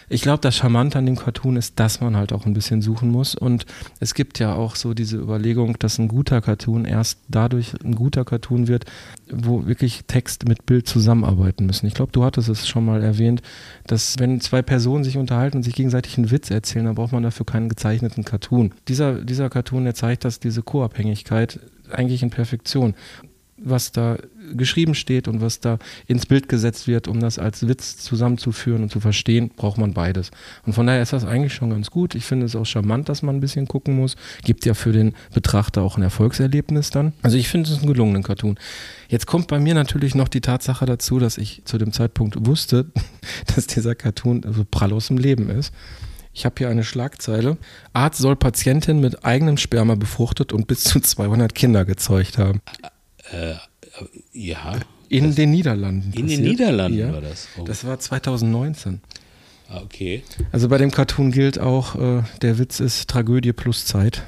[0.08, 3.10] ich glaube, das Charmante an dem Cartoon ist, dass man halt auch ein bisschen suchen
[3.10, 3.36] muss.
[3.36, 3.66] Und
[4.00, 8.24] es gibt ja auch so diese Überlegung, dass ein guter Cartoon erst dadurch ein guter
[8.24, 8.86] Cartoon wird,
[9.30, 11.86] wo wirklich Text mit Bild zusammenarbeiten müssen.
[11.86, 13.42] Ich glaube, du hattest es schon mal erwähnt,
[13.86, 17.22] dass wenn zwei Personen sich unterhalten und sich gegenseitig einen Witz erzählen, dann braucht man
[17.22, 18.72] dafür keinen gezeichneten Cartoon.
[18.88, 21.60] Dieser, dieser Cartoon, der zeigt, dass diese Co-Abhängigkeit
[21.92, 22.94] eigentlich in Perfektion
[23.64, 24.18] was da
[24.54, 28.90] geschrieben steht und was da ins Bild gesetzt wird, um das als Witz zusammenzuführen und
[28.90, 30.30] zu verstehen, braucht man beides.
[30.66, 32.14] Und von daher ist das eigentlich schon ganz gut.
[32.14, 34.16] Ich finde es auch charmant, dass man ein bisschen gucken muss.
[34.44, 37.12] Gibt ja für den Betrachter auch ein Erfolgserlebnis dann.
[37.22, 38.58] Also ich finde es einen gelungenen Cartoon.
[39.08, 42.86] Jetzt kommt bei mir natürlich noch die Tatsache dazu, dass ich zu dem Zeitpunkt wusste,
[43.54, 45.72] dass dieser Cartoon so prall aus dem Leben ist.
[46.34, 47.58] Ich habe hier eine Schlagzeile.
[47.92, 52.60] Arzt soll Patientin mit eigenem Sperma befruchtet und bis zu 200 Kinder gezeugt haben.
[54.32, 54.76] Ja,
[55.08, 56.06] In den Niederlanden.
[56.14, 56.40] in den passiert.
[56.42, 57.12] Niederlanden ja.
[57.12, 57.48] war das.
[57.58, 59.00] Oh, Das war 2019.
[59.68, 60.22] ah, okay.
[60.52, 64.22] Also bei dem Cartoon gilt auch, äh, der Witz ist Tragödie plus Zeit.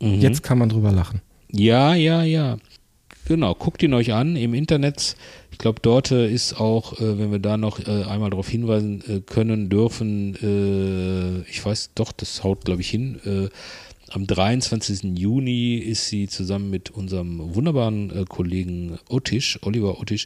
[0.00, 0.14] Mhm.
[0.20, 1.20] Jetzt kann man drüber lachen.
[1.50, 2.56] Ja, ja, ja.
[3.26, 5.16] Genau, guckt ihn euch an im Internet.
[5.60, 9.20] Ich glaube, dort ist auch, äh, wenn wir da noch äh, einmal darauf hinweisen äh,
[9.20, 13.20] können, dürfen, äh, ich weiß doch, das haut, glaube ich, hin.
[13.26, 13.50] Äh,
[14.08, 15.18] am 23.
[15.18, 20.24] Juni ist sie zusammen mit unserem wunderbaren äh, Kollegen Ottisch, Oliver Ottisch,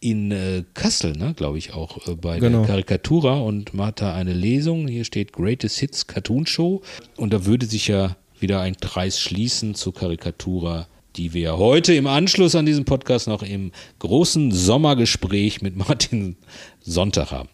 [0.00, 2.58] in Kassel, ne, glaube ich auch, bei Genau.
[2.58, 4.86] der Karikatura und macht da eine Lesung.
[4.86, 6.82] Hier steht Greatest Hits Cartoon Show.
[7.16, 12.06] Und da würde sich ja wieder ein Kreis schließen zur Karikatura die wir heute im
[12.06, 16.36] Anschluss an diesen Podcast noch im großen Sommergespräch mit Martin
[16.82, 17.48] Sonntag haben.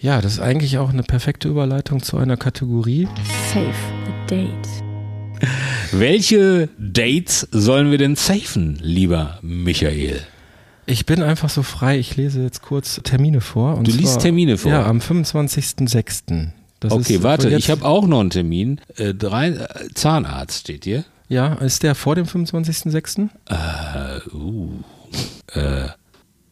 [0.00, 3.06] Ja, das ist eigentlich auch eine perfekte Überleitung zu einer Kategorie.
[3.52, 3.72] Save
[4.28, 4.68] the date.
[5.92, 10.20] Welche Dates sollen wir denn safen, lieber Michael?
[10.86, 13.76] Ich bin einfach so frei, ich lese jetzt kurz Termine vor.
[13.76, 14.72] Und Du liest zwar, Termine vor?
[14.72, 16.48] Ja, am 25.06.
[16.80, 18.80] Das Okay, ist warte, ich habe auch noch einen Termin.
[18.96, 21.04] Äh, drei, äh, Zahnarzt steht hier.
[21.32, 23.30] Ja, ist der vor dem 25.06.?
[23.48, 24.70] Äh, uh,
[25.54, 25.88] äh,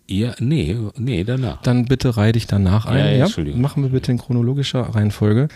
[0.09, 1.61] ja, nee, nee, danach.
[1.61, 2.99] Dann bitte reihe dich danach ein.
[2.99, 3.61] Ja, ja, Entschuldigung.
[3.61, 5.49] Machen wir bitte in chronologischer Reihenfolge.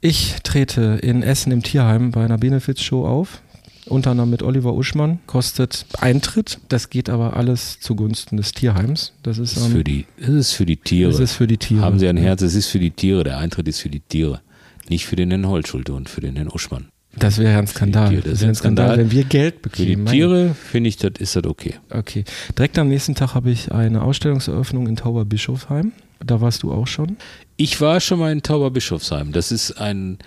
[0.00, 3.40] Ich trete in Essen im Tierheim bei einer Benefits-Show auf.
[3.86, 5.20] Unter anderem mit Oliver Uschmann.
[5.28, 6.58] Kostet Eintritt.
[6.68, 9.12] Das geht aber alles zugunsten des Tierheims.
[9.22, 11.12] Das ist, Das ist für die, das ist für die Tiere.
[11.12, 11.82] das ist für die Tiere.
[11.82, 13.22] Haben Sie ein Herz, es ist für die Tiere.
[13.22, 14.40] Der Eintritt ist für die Tiere.
[14.88, 16.91] Nicht für den Herrn Holtschulte und für den Herrn Uschmann.
[17.16, 18.08] Das wäre ja ein Skandal.
[18.08, 20.06] Tiere, Das wäre ein Skandal, wenn wir Geld Für die bekämen.
[20.06, 21.74] Tiere finde ich, das ist das okay.
[21.90, 22.24] Okay.
[22.56, 25.92] Direkt am nächsten Tag habe ich eine Ausstellungseröffnung in Tauberbischofsheim.
[26.24, 27.16] Da warst du auch schon.
[27.56, 29.32] Ich war schon mal in Tauberbischofsheim.
[29.32, 30.18] Das ist ein,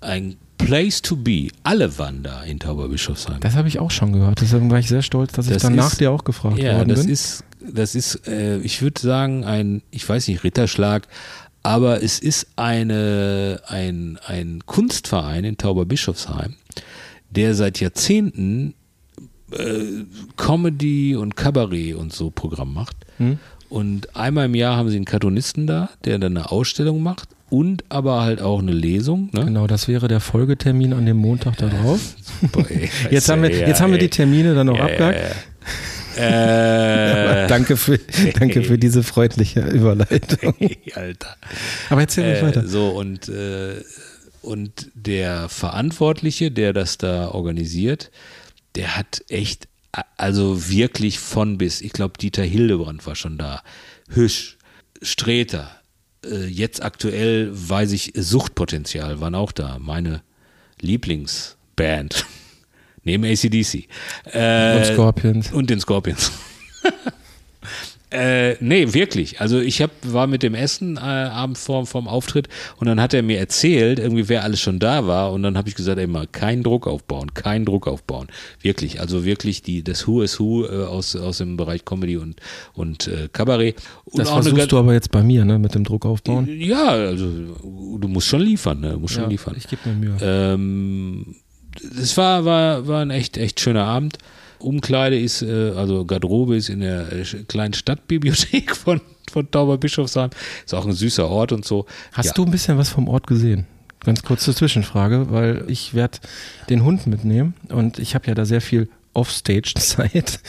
[0.00, 1.48] ein Place to be.
[1.62, 3.40] Alle waren da in Tauberbischofsheim.
[3.40, 4.40] Das habe ich auch schon gehört.
[4.40, 6.88] Deswegen war ich sehr stolz, dass ich Das dann nach dir auch gefragt Ja, worden
[6.88, 7.10] das bin.
[7.10, 11.06] ist, das ist, äh, ich würde sagen, ein, ich weiß nicht, Ritterschlag,
[11.66, 16.54] aber es ist eine, ein, ein Kunstverein in Tauberbischofsheim,
[17.30, 18.74] der seit Jahrzehnten
[19.50, 20.04] äh,
[20.36, 22.96] Comedy und Kabarett und so Programm macht.
[23.18, 23.38] Hm?
[23.68, 27.82] Und einmal im Jahr haben sie einen Cartoonisten da, der dann eine Ausstellung macht und
[27.88, 29.30] aber halt auch eine Lesung.
[29.32, 29.46] Ne?
[29.46, 32.14] Genau, das wäre der Folgetermin an dem Montag da drauf.
[32.52, 35.18] Boah, ey, Jetzt haben wir, jetzt haben wir die Termine dann noch Ja, abgehakt.
[35.18, 35.34] ja, ja.
[36.16, 37.98] Äh, danke, für,
[38.38, 40.54] danke für diese freundliche Überleitung.
[40.94, 41.36] Alter.
[41.90, 42.66] Aber erzähl mich Äh, weiter.
[42.66, 43.82] so und äh,
[44.42, 48.12] und der Verantwortliche, der das da organisiert,
[48.76, 49.66] der hat echt,
[50.16, 51.80] also wirklich von bis.
[51.80, 53.62] Ich glaube, Dieter Hildebrand war schon da.
[54.08, 54.56] Hüsch,
[55.02, 55.70] Streter.
[56.24, 59.78] Äh, jetzt aktuell weiß ich, Suchtpotenzial waren auch da.
[59.80, 60.22] Meine
[60.80, 62.24] Lieblingsband.
[63.06, 63.88] Neben ACDC.
[64.32, 65.52] Äh, Und Scorpions.
[65.52, 66.32] und den Scorpions.
[68.10, 69.40] äh, nee, wirklich.
[69.40, 73.14] Also ich hab, war mit dem Essen äh, Abend vor, vorm Auftritt und dann hat
[73.14, 76.06] er mir erzählt, irgendwie wer alles schon da war und dann habe ich gesagt, ey
[76.08, 78.26] mal, keinen Druck aufbauen, keinen Druck aufbauen.
[78.60, 82.40] Wirklich, also wirklich die, das Who is Who äh, aus, aus dem Bereich Comedy und,
[82.74, 83.76] und äh, Kabarett.
[84.04, 86.48] Und Das versuchst du aber jetzt bei mir, ne, mit dem Druck aufbauen.
[86.48, 87.28] Ja, also
[87.98, 88.92] du musst schon liefern, ne?
[88.92, 89.54] Du musst schon Ja, liefern.
[89.56, 90.16] ich gebe mir Mühe.
[90.20, 91.36] Ähm,
[91.82, 94.18] es war, war, war ein echt, echt schöner Abend.
[94.58, 100.30] Umkleide ist, äh, also Garderobe ist in der äh, kleinen Stadtbibliothek von, von Tauberbischofsheim.
[100.64, 101.86] Ist auch ein süßer Ort und so.
[102.12, 102.32] Hast ja.
[102.32, 103.66] du ein bisschen was vom Ort gesehen?
[104.04, 106.18] Ganz kurze Zwischenfrage, weil ich werde
[106.68, 110.40] den Hund mitnehmen und ich habe ja da sehr viel Offstage-Zeit.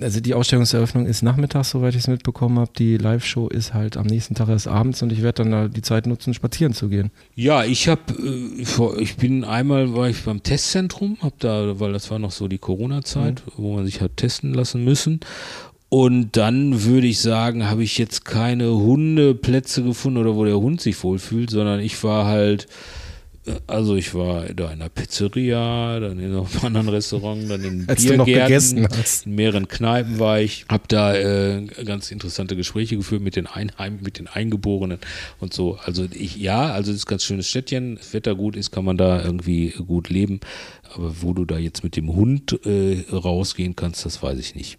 [0.00, 2.70] Also die Ausstellungseröffnung ist nachmittags, soweit ich es mitbekommen habe.
[2.76, 5.82] Die Live-Show ist halt am nächsten Tag erst abends und ich werde dann da die
[5.82, 7.10] Zeit nutzen, spazieren zu gehen.
[7.34, 12.10] Ja, ich habe, äh, ich bin einmal war ich beim Testzentrum, hab da, weil das
[12.10, 15.20] war noch so die Corona-Zeit, wo man sich hat testen lassen müssen.
[15.88, 20.80] Und dann würde ich sagen, habe ich jetzt keine Hundeplätze gefunden oder wo der Hund
[20.80, 22.66] sich wohlfühlt, sondern ich war halt,
[23.66, 28.02] also ich war da in einer Pizzeria, dann in einem anderen Restaurant, dann in Als
[28.04, 28.88] Biergärten,
[29.24, 33.98] in mehreren Kneipen war ich, habe da äh, ganz interessante Gespräche geführt mit den Einheim,
[34.02, 34.98] mit den Eingeborenen
[35.40, 35.78] und so.
[35.84, 37.96] Also ich, ja, also es ist ein ganz schönes Städtchen.
[37.96, 40.40] Das Wetter gut ist, kann man da irgendwie gut leben.
[40.94, 44.78] Aber wo du da jetzt mit dem Hund äh, rausgehen kannst, das weiß ich nicht.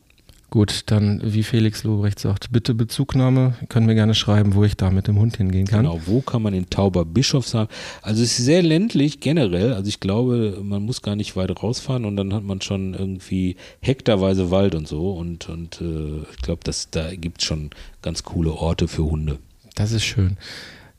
[0.50, 4.92] Gut, dann, wie Felix Lobrecht sagt, bitte Bezugnahme, können mir gerne schreiben, wo ich da
[4.92, 5.84] mit dem Hund hingehen kann.
[5.84, 7.68] Genau, wo kann man in Tauberbischofsheim?
[8.02, 9.74] Also es ist sehr ländlich generell.
[9.74, 13.58] Also ich glaube, man muss gar nicht weit rausfahren und dann hat man schon irgendwie
[13.82, 15.12] hektarweise Wald und so.
[15.12, 19.40] Und, und äh, ich glaube, dass da gibt es schon ganz coole Orte für Hunde.
[19.76, 20.38] Das ist schön.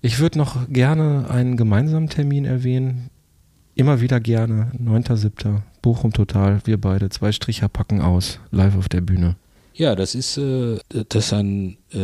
[0.02, 3.08] Ich würde noch gerne einen gemeinsamen Termin erwähnen.
[3.78, 4.72] Immer wieder gerne.
[4.76, 5.60] 9.7.
[5.82, 6.60] Bochum Total.
[6.64, 7.10] Wir beide.
[7.10, 8.40] Zwei Stricher packen aus.
[8.50, 9.36] Live auf der Bühne.
[9.72, 11.98] Ja, das ist, äh, das ist ein, äh,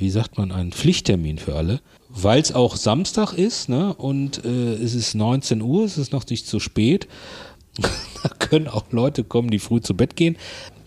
[0.00, 3.94] wie sagt man, ein Pflichttermin für alle, weil es auch Samstag ist, ne?
[3.94, 7.06] Und äh, es ist 19 Uhr, es ist noch nicht zu spät.
[7.78, 10.36] da können auch Leute kommen, die früh zu Bett gehen.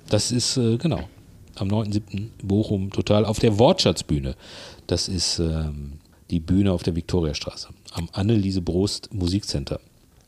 [0.09, 1.07] Das ist, äh, genau,
[1.55, 2.31] am 9.7.
[2.43, 4.35] Bochum total auf der Wortschatzbühne.
[4.87, 5.93] Das ist ähm,
[6.31, 9.79] die Bühne auf der Viktoriastraße, am Anneliese Brost Musikcenter.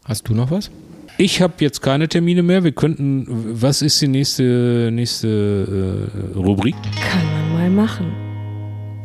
[0.06, 0.70] Hast du noch was?
[1.18, 2.64] Ich habe jetzt keine Termine mehr.
[2.64, 6.76] Wir könnten, was ist die nächste, nächste äh, Rubrik?
[7.10, 8.14] Kann man mal machen.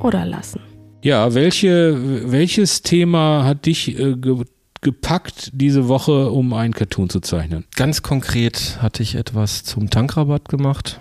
[0.01, 0.61] Oder lassen.
[1.03, 4.45] Ja, welche, welches Thema hat dich äh, ge
[4.83, 7.65] gepackt diese Woche, um einen Cartoon zu zeichnen?
[7.77, 11.01] Ganz konkret hatte ich etwas zum Tankrabatt gemacht.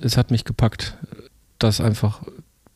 [0.00, 0.96] Es hat mich gepackt,
[1.58, 2.22] das einfach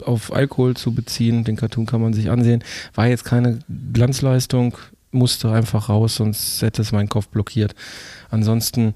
[0.02, 1.44] auf Alkohol zu beziehen.
[1.44, 2.64] Den Cartoon kann man sich ansehen.
[2.94, 3.60] War jetzt keine
[3.92, 4.76] Glanzleistung,
[5.12, 7.74] musste einfach raus, sonst hätte es meinen Kopf blockiert.
[8.30, 8.94] Ansonsten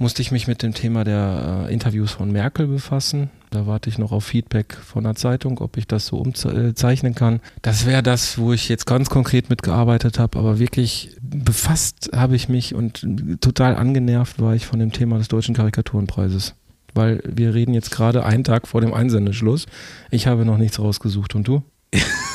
[0.00, 3.30] musste ich mich mit dem Thema der äh, Interviews von Merkel befassen.
[3.50, 7.40] Da warte ich noch auf Feedback von der Zeitung, ob ich das so umzeichnen kann.
[7.62, 12.48] Das wäre das, wo ich jetzt ganz konkret mitgearbeitet habe, aber wirklich befasst habe ich
[12.48, 13.06] mich und
[13.40, 16.54] total angenervt war ich von dem Thema des Deutschen Karikaturenpreises.
[16.94, 19.66] Weil wir reden jetzt gerade einen Tag vor dem Einsendeschluss.
[20.10, 21.62] Ich habe noch nichts rausgesucht und du?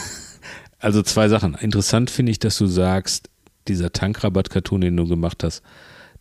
[0.86, 1.56] Also zwei Sachen.
[1.56, 3.32] Interessant finde ich, dass du sagst,
[3.68, 5.64] dieser Tankrabatt-Cartoon, den du gemacht hast,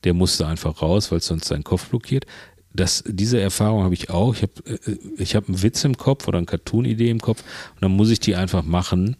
[0.05, 2.25] der musste einfach raus, weil es sonst seinen Kopf blockiert.
[2.73, 4.35] Das, diese Erfahrung habe ich auch.
[4.35, 7.83] Ich habe äh, ich hab einen Witz im Kopf oder eine Cartoon-Idee im Kopf und
[7.83, 9.17] dann muss ich die einfach machen,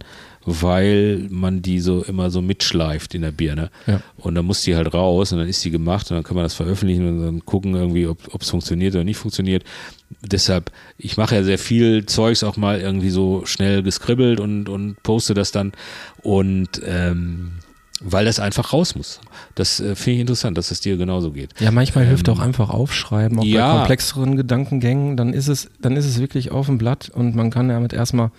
[0.47, 3.71] weil man die so immer so mitschleift in der Birne.
[3.87, 4.01] Ja.
[4.17, 6.45] Und dann muss die halt raus und dann ist die gemacht und dann kann man
[6.45, 9.65] das veröffentlichen und dann gucken irgendwie, ob es funktioniert oder nicht funktioniert.
[10.23, 15.03] Deshalb, ich mache ja sehr viel Zeugs auch mal irgendwie so schnell geskribbelt und, und
[15.03, 15.73] poste das dann.
[16.23, 17.53] Und ähm,
[18.01, 19.21] weil das einfach raus muss.
[19.55, 21.59] Das äh, finde ich interessant, dass es dir genauso geht.
[21.61, 23.73] Ja, manchmal Ähm, hilft auch einfach aufschreiben, auch ja.
[23.73, 27.51] bei komplexeren Gedankengängen, dann ist es, dann ist es wirklich auf dem Blatt und man
[27.51, 28.31] kann damit erstmal,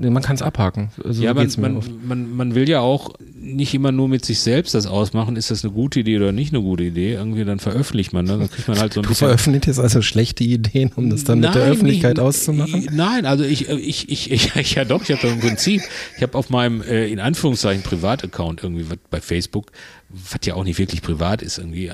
[0.00, 0.90] man kann es abhaken.
[1.04, 1.90] Also ja, so man, man, oft.
[2.06, 5.64] man, man will ja auch nicht immer nur mit sich selbst das ausmachen, ist das
[5.64, 7.14] eine gute Idee oder nicht eine gute Idee.
[7.14, 8.38] Irgendwie dann veröffentlicht man, ne?
[8.38, 9.28] dann kriegt man halt so ein Du bisschen.
[9.28, 12.88] veröffentlichst also schlechte Ideen, um das dann mit der Nein, Öffentlichkeit nicht- auszumachen?
[12.92, 15.82] Nein, also ich, ich, ich, ich, ich ja doch, ich habe im Prinzip,
[16.16, 19.72] ich habe auf meinem, äh, in Anführungszeichen, Privataccount irgendwie was bei Facebook,
[20.10, 21.92] was ja auch nicht wirklich privat ist irgendwie, äh,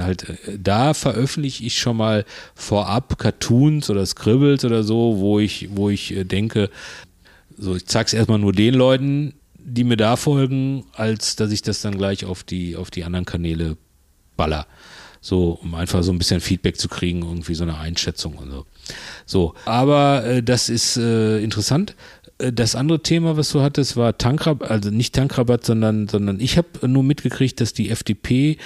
[0.00, 5.68] halt, äh, da veröffentliche ich schon mal vorab Cartoons oder Scribbles oder so, wo ich,
[5.72, 6.70] wo ich äh, denke,
[7.56, 11.80] so, ich zeig's erstmal nur den Leuten, die mir da folgen, als dass ich das
[11.80, 13.76] dann gleich auf die, auf die anderen Kanäle
[14.36, 14.66] baller.
[15.20, 18.66] So, um einfach so ein bisschen Feedback zu kriegen, irgendwie so eine Einschätzung und so.
[19.24, 21.96] So, aber äh, das ist äh, interessant.
[22.38, 26.56] Äh, Das andere Thema, was du hattest, war Tankrabatt, also nicht Tankrabatt, sondern, sondern ich
[26.58, 28.58] habe nur mitgekriegt, dass die FDP,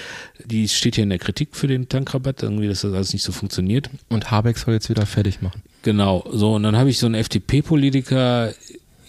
[0.44, 3.33] die steht ja in der Kritik für den Tankrabatt, irgendwie, dass das alles nicht so
[3.33, 3.88] funktioniert.
[4.11, 5.62] Und Habeck soll jetzt wieder fertig machen.
[5.83, 8.53] Genau, so und dann habe ich so einen FDP-Politiker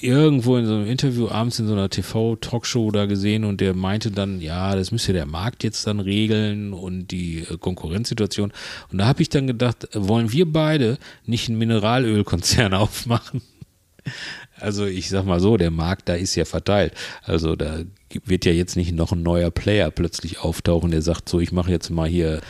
[0.04, 4.12] irgendwo in so einem Interview abends in so einer TV-Talkshow da gesehen und der meinte
[4.12, 8.52] dann, ja, das müsste der Markt jetzt dann regeln und die äh, Konkurrenzsituation.
[8.92, 13.42] Und da habe ich dann gedacht, äh, wollen wir beide nicht einen Mineralölkonzern aufmachen?
[14.60, 16.94] Also ich sag mal so, der Markt da ist ja verteilt.
[17.24, 17.82] Also da
[18.26, 21.72] wird ja jetzt nicht noch ein neuer Player plötzlich auftauchen, der sagt, so ich mache
[21.72, 22.42] jetzt mal hier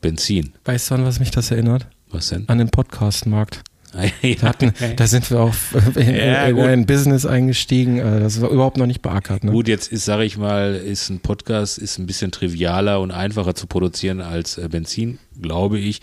[0.00, 0.52] Benzin.
[0.64, 1.86] Weißt du, an was mich das erinnert?
[2.10, 2.48] Was denn?
[2.48, 3.62] An den Podcast-Markt.
[3.92, 4.02] Da,
[4.48, 8.76] hatten, da sind wir auf in, Ja, in, ein Business eingestiegen, äh, das war überhaupt
[8.76, 9.44] noch nicht beackert.
[9.44, 9.52] Ne?
[9.52, 13.54] Gut, jetzt ist, sage ich mal, ist ein Podcast ist ein bisschen trivialer und einfacher
[13.54, 16.00] zu produzieren als äh, Benzin, glaube ich.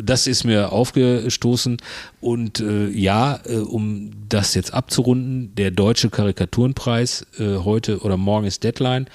[0.00, 1.78] Das ist mir aufgestoßen
[2.20, 8.46] und äh, ja, äh, um das jetzt abzurunden, der deutsche Karikaturenpreis äh, heute oder morgen
[8.46, 9.06] ist Deadline.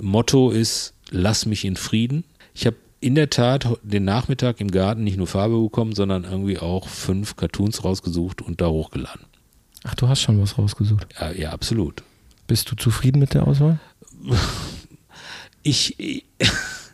[0.00, 2.24] Motto ist Lass mich in Frieden.
[2.52, 6.58] Ich habe in der Tat den Nachmittag im Garten nicht nur Farbe bekommen, sondern irgendwie
[6.58, 9.26] auch fünf Cartoons rausgesucht und da hochgeladen.
[9.84, 11.06] Ach, du hast schon was rausgesucht.
[11.20, 12.02] Ja, ja absolut.
[12.46, 13.78] Bist du zufrieden mit der Auswahl?
[15.62, 16.24] ich, ich,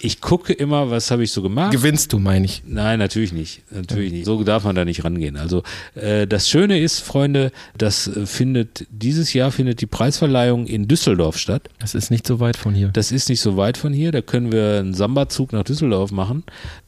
[0.00, 1.72] ich gucke immer, was habe ich so gemacht.
[1.72, 2.62] Gewinnst du, meine ich.
[2.66, 3.62] Nein, natürlich nicht.
[3.70, 4.24] Natürlich nicht.
[4.26, 5.36] So darf man da nicht rangehen.
[5.36, 5.62] Also
[5.94, 11.38] äh, das Schöne ist, Freunde, das äh, findet dieses Jahr findet die Preisverleihung in Düsseldorf
[11.38, 11.68] statt.
[11.78, 12.88] Das ist nicht so weit von hier.
[12.88, 14.12] Das ist nicht so weit von hier.
[14.12, 16.44] Da können wir einen Samba-Zug nach Düsseldorf machen.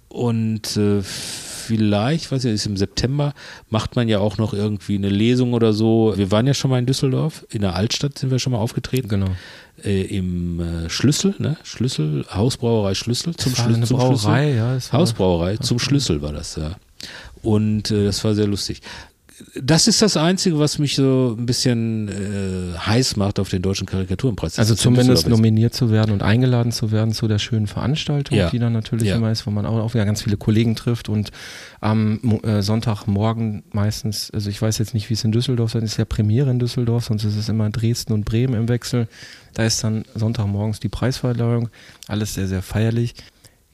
[0.08, 3.32] Und äh, vielleicht, weiß ich, ist im September,
[3.68, 6.14] macht man ja auch noch irgendwie eine Lesung oder so.
[6.16, 7.46] Wir waren ja schon mal in Düsseldorf.
[7.50, 9.08] In der Altstadt sind wir schon mal aufgetreten.
[9.08, 9.30] Genau.
[9.84, 11.56] Äh, Im äh, Schlüssel, ne?
[11.62, 13.34] Schlüssel, Hausbrauerei Schlüssel.
[13.36, 14.56] Zum, eine zum Brauerei, Schlüssel.
[14.56, 14.78] ja.
[14.92, 16.76] Hausbrauerei, zum Schlüssel war das, ja.
[17.42, 18.82] Und äh, das war sehr lustig.
[19.62, 23.86] Das ist das Einzige, was mich so ein bisschen äh, heiß macht auf den deutschen
[23.86, 24.58] Karikaturenpreis.
[24.58, 28.50] Also zumindest nominiert zu werden und eingeladen zu werden zu der schönen Veranstaltung, Ja.
[28.50, 29.16] die dann natürlich Ja.
[29.16, 31.30] immer ist, wo man auch, auch wieder ganz viele Kollegen trifft und
[31.80, 35.92] am äh, Sonntagmorgen meistens, also ich weiß jetzt nicht, wie es in Düsseldorf ist, es
[35.92, 39.08] ist ja Premiere in Düsseldorf, sonst ist es immer Dresden und Bremen im Wechsel.
[39.54, 41.70] Da ist dann Sonntagmorgens die Preisverleihung,
[42.08, 43.14] alles sehr, sehr feierlich.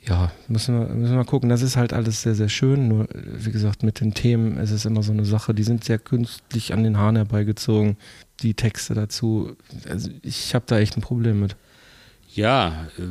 [0.09, 1.49] Ja, müssen wir, müssen wir mal gucken.
[1.49, 2.87] Das ist halt alles sehr, sehr schön.
[2.87, 5.99] Nur, wie gesagt, mit den Themen ist es immer so eine Sache, die sind sehr
[5.99, 7.97] künstlich an den Haaren herbeigezogen.
[8.43, 9.57] Die Texte dazu.
[9.89, 11.57] Also ich habe da echt ein Problem mit.
[12.35, 13.03] Ja, äh,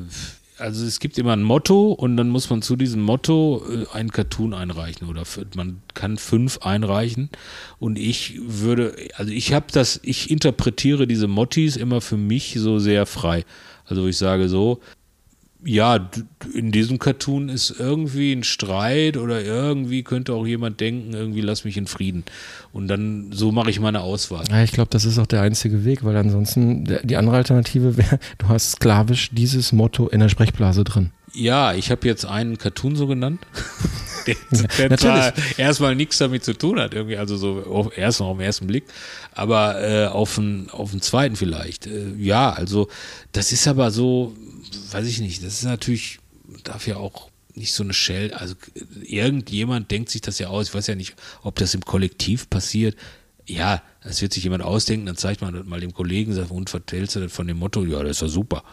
[0.58, 4.12] also es gibt immer ein Motto und dann muss man zu diesem Motto äh, ein
[4.12, 5.24] Cartoon einreichen oder
[5.56, 7.30] man kann fünf einreichen
[7.78, 12.80] und ich würde, also ich habe das, ich interpretiere diese Mottis immer für mich so
[12.80, 13.44] sehr frei.
[13.86, 14.80] Also ich sage so,
[15.64, 16.10] ja,
[16.54, 21.66] in diesem Cartoon ist irgendwie ein Streit oder irgendwie könnte auch jemand denken, irgendwie lass
[21.66, 22.24] mich in Frieden.
[22.72, 24.44] Und dann so mache ich meine Auswahl.
[24.50, 28.20] Ja, ich glaube, das ist auch der einzige Weg, weil ansonsten die andere Alternative wäre,
[28.38, 31.12] du hast sklavisch dieses Motto in der Sprechblase drin.
[31.34, 33.42] Ja, ich habe jetzt einen Cartoon so genannt,
[34.28, 34.36] der,
[34.78, 35.00] der natürlich.
[35.00, 38.46] zwar erstmal nichts damit zu tun hat, irgendwie, also so auf, erst noch auf den
[38.46, 38.86] ersten Blick,
[39.34, 41.88] aber äh, auf, den, auf den zweiten vielleicht.
[41.88, 42.88] Äh, ja, also
[43.34, 44.34] das ist aber so,
[44.92, 46.20] weiß ich nicht, das ist natürlich,
[46.64, 48.56] darf ja auch nicht so eine Shell, also
[49.04, 52.98] irgendjemand denkt sich das ja aus, ich weiß ja nicht, ob das im Kollektiv passiert.
[53.48, 57.16] Ja, das wird sich jemand ausdenken, dann zeigt man das mal dem Kollegen, und vertellst
[57.16, 58.64] du das von dem Motto, ja, das ist ja super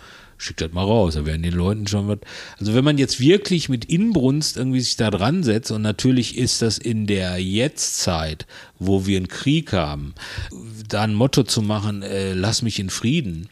[0.43, 2.18] schickt das mal raus, da werden den Leuten schon was.
[2.59, 6.62] Also wenn man jetzt wirklich mit Inbrunst irgendwie sich da dran setzt und natürlich ist
[6.62, 8.47] das in der Jetztzeit,
[8.78, 10.14] wo wir einen Krieg haben,
[10.88, 13.49] da ein Motto zu machen, äh, lass mich in Frieden,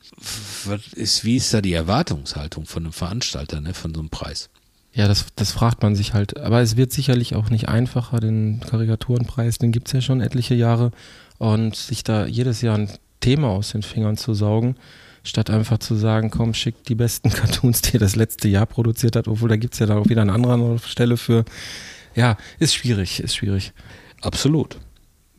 [0.64, 4.50] was ist, wie ist da die Erwartungshaltung von einem Veranstalter, ne, von so einem Preis?
[4.92, 6.38] Ja, das, das fragt man sich halt.
[6.38, 10.90] Aber es wird sicherlich auch nicht einfacher, den Karikaturenpreis, den gibt's ja schon etliche Jahre.
[11.38, 14.76] Und sich da jedes Jahr ein Thema aus den Fingern zu saugen,
[15.22, 19.16] statt einfach zu sagen, komm, schick die besten Cartoons, die ihr das letzte Jahr produziert
[19.16, 21.44] hat, obwohl da gibt's ja dann auch wieder eine andere Stelle für.
[22.14, 23.72] Ja, ist schwierig, ist schwierig.
[24.20, 24.78] Absolut.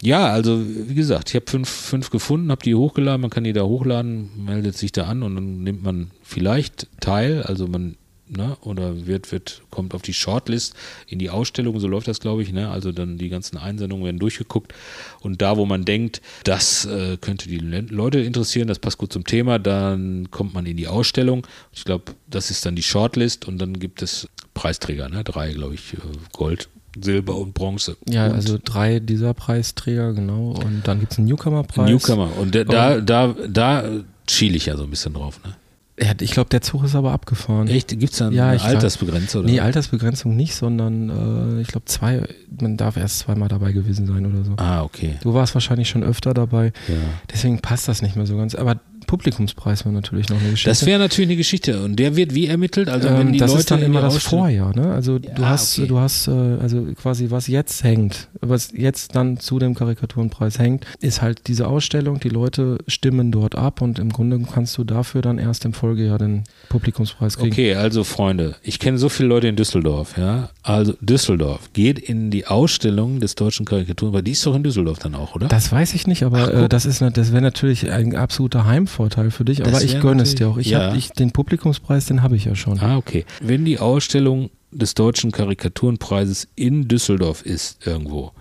[0.02, 3.54] Ja, also wie gesagt, ich habe fünf, fünf gefunden, habe die hochgeladen, man kann die
[3.54, 7.98] da hochladen, meldet sich da an und dann nimmt man vielleicht teil, also man,
[8.32, 10.74] ne, oder wird, wird, kommt auf die Shortlist
[11.08, 12.70] in die Ausstellung, so läuft das, glaube ich, ne?
[12.70, 14.74] Also dann die ganzen Einsendungen werden durchgeguckt
[15.20, 19.12] und da, wo man denkt, das äh, könnte die Le Leute interessieren, das passt gut
[19.12, 21.46] zum Thema, dann kommt man in die Ausstellung.
[21.74, 25.24] Ich glaube, das ist dann die Shortlist und dann gibt es Preisträger, ne?
[25.24, 25.98] Drei, glaube ich, äh,
[26.32, 26.70] Gold,
[27.00, 27.98] Silber und Bronze.
[28.08, 30.52] Ja, und also drei dieser Preisträger, genau.
[30.52, 31.90] Und dann gibt's einen Newcomer-Preis.
[31.90, 32.38] Newcomer.
[32.38, 33.90] Und da, da, da, da
[34.30, 35.40] schiele ich ja so ein bisschen drauf.
[35.46, 35.56] Ne?
[36.02, 37.68] Ja, ich glaube, der Zug ist aber abgefahren.
[37.68, 37.90] Echt?
[37.90, 39.44] Gibt es da eine Ja, Altersbegrenzung?
[39.44, 39.52] Oder?
[39.52, 42.24] Nee, Altersbegrenzung nicht, sondern äh, ich glaube, zwei,
[42.60, 44.54] man darf erst zweimal dabei gewesen sein oder so.
[44.58, 45.16] ah, okay.
[45.22, 46.96] Du warst wahrscheinlich schon öfter dabei, Ja.
[47.32, 48.56] deswegen passt das nicht mehr so ganz.
[48.56, 48.80] Aber
[49.12, 50.70] Publikumspreis war natürlich noch eine Geschichte.
[50.70, 51.84] Das wäre natürlich eine Geschichte.
[51.84, 52.88] Und der wird wie ermittelt?
[52.88, 54.94] Also wenn ähm, die das Leute ist dann immer das Vorjahr, ne?
[54.94, 55.88] Also du Ja, hast, okay.
[55.90, 60.86] du hast äh, also quasi was jetzt hängt, was jetzt dann zu dem Karikaturenpreis hängt,
[61.02, 62.22] ist halt diese Ausstellung.
[62.22, 66.18] Die Leute stimmen dort ab und im Grunde kannst du dafür dann erst im Folgejahr
[66.18, 67.52] den Publikumspreis kriegen.
[67.52, 70.52] Okay, also Freunde, ich kenne so viele Leute in Düsseldorf, ja.
[70.64, 75.00] Also Düsseldorf geht in die Ausstellung des deutschen Karikaturen, weil die ist doch in Düsseldorf
[75.00, 75.50] dann auch, oder?
[75.50, 79.01] Das weiß ich nicht, aber Ach, äh, das ist das wäre natürlich ein absoluter Heimvorteil
[79.10, 79.60] für dich.
[79.60, 80.58] Das Aber ich gönne es dir auch.
[80.58, 80.90] Ich ja.
[80.90, 82.80] hab, ich, den Publikumspreis, den habe ich ja schon.
[82.80, 83.26] Ah, okay.
[83.42, 88.32] Wenn die Ausstellung des deutschen Karikaturenpreises in Düsseldorf ist irgendwo,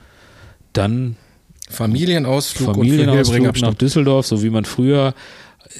[0.72, 1.16] dann
[1.68, 5.14] Familienausflug Familienausflug nach Düsseldorf, so wie man früher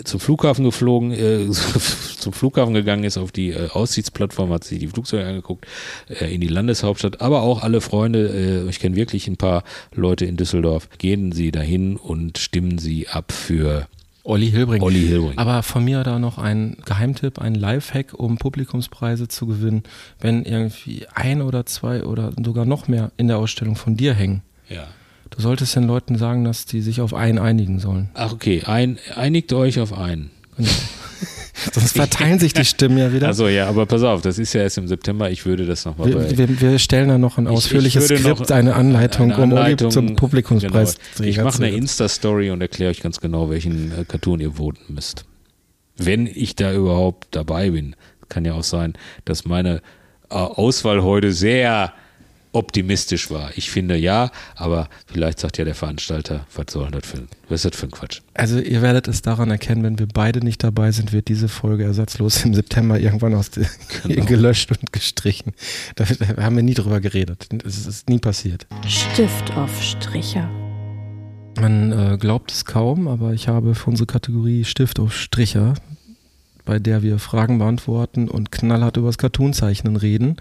[0.05, 1.51] zum Flughafen geflogen, äh,
[2.19, 5.67] zum Flughafen gegangen ist, auf die äh, Aussichtsplattform, hat sich die Flugzeuge angeguckt,
[6.09, 9.65] äh, in die Landeshauptstadt, aber auch alle Freunde, äh, ich kenne wirklich ein paar
[9.95, 13.89] Leute in Düsseldorf, gehen Sie dahin und stimmen Sie ab für
[14.23, 14.83] Olli Hilbring.
[14.83, 15.39] Olli Hilbring.
[15.39, 19.83] Aber von mir da noch ein Geheimtipp, ein Lifehack, um Publikumspreise zu gewinnen,
[20.21, 24.43] wenn irgendwie ein oder zwei oder sogar noch mehr in der Ausstellung von dir hängen.
[24.69, 24.87] ja.
[25.31, 28.11] Du solltest den Leuten sagen, dass die sich auf einen einigen sollen.
[28.15, 30.33] Ach, okay, Ein, einigt euch auf einen.
[30.57, 30.69] Genau.
[31.73, 33.27] Sonst verteilen sich die Stimmen ja wieder.
[33.29, 36.09] Also ja, aber pass auf, das ist ja erst im September, ich würde das nochmal
[36.09, 39.37] wir, wir, wir stellen da noch ein Ich- ausführliches ich würde Skript, eine Anleitung, eine
[39.37, 41.29] um Anleitung, zum Publikumspreis Genau.
[41.29, 45.25] Ich mache eine Insta-Story und erkläre euch ganz genau, welchen äh, Cartoon ihr voten müsst.
[45.97, 47.95] Wenn ich da überhaupt dabei bin.
[48.29, 48.95] Kann ja auch sein,
[49.25, 49.83] dass meine
[50.31, 51.93] äh, Auswahl heute sehr
[52.53, 53.51] optimistisch war.
[53.57, 57.65] Ich finde ja, aber vielleicht sagt ja der Veranstalter, was soll das für, ein- was
[57.65, 58.21] ist das für ein Quatsch?
[58.35, 61.85] Also ihr werdet es daran erkennen, wenn wir beide nicht dabei sind, wird diese Folge
[61.85, 63.51] ersatzlos im September irgendwann aus
[64.03, 64.25] Genau.
[64.27, 65.53] gelöscht und gestrichen.
[65.95, 67.47] Da, da haben wir nie drüber geredet.
[67.65, 68.67] Es ist nie passiert.
[68.87, 70.51] Stift auf Stricher.
[71.61, 75.75] Man äh, glaubt es kaum, aber ich habe für unsere Kategorie Stift auf Stricher,
[76.65, 80.37] bei der wir Fragen beantworten und knallhart über das Cartoonzeichnen reden,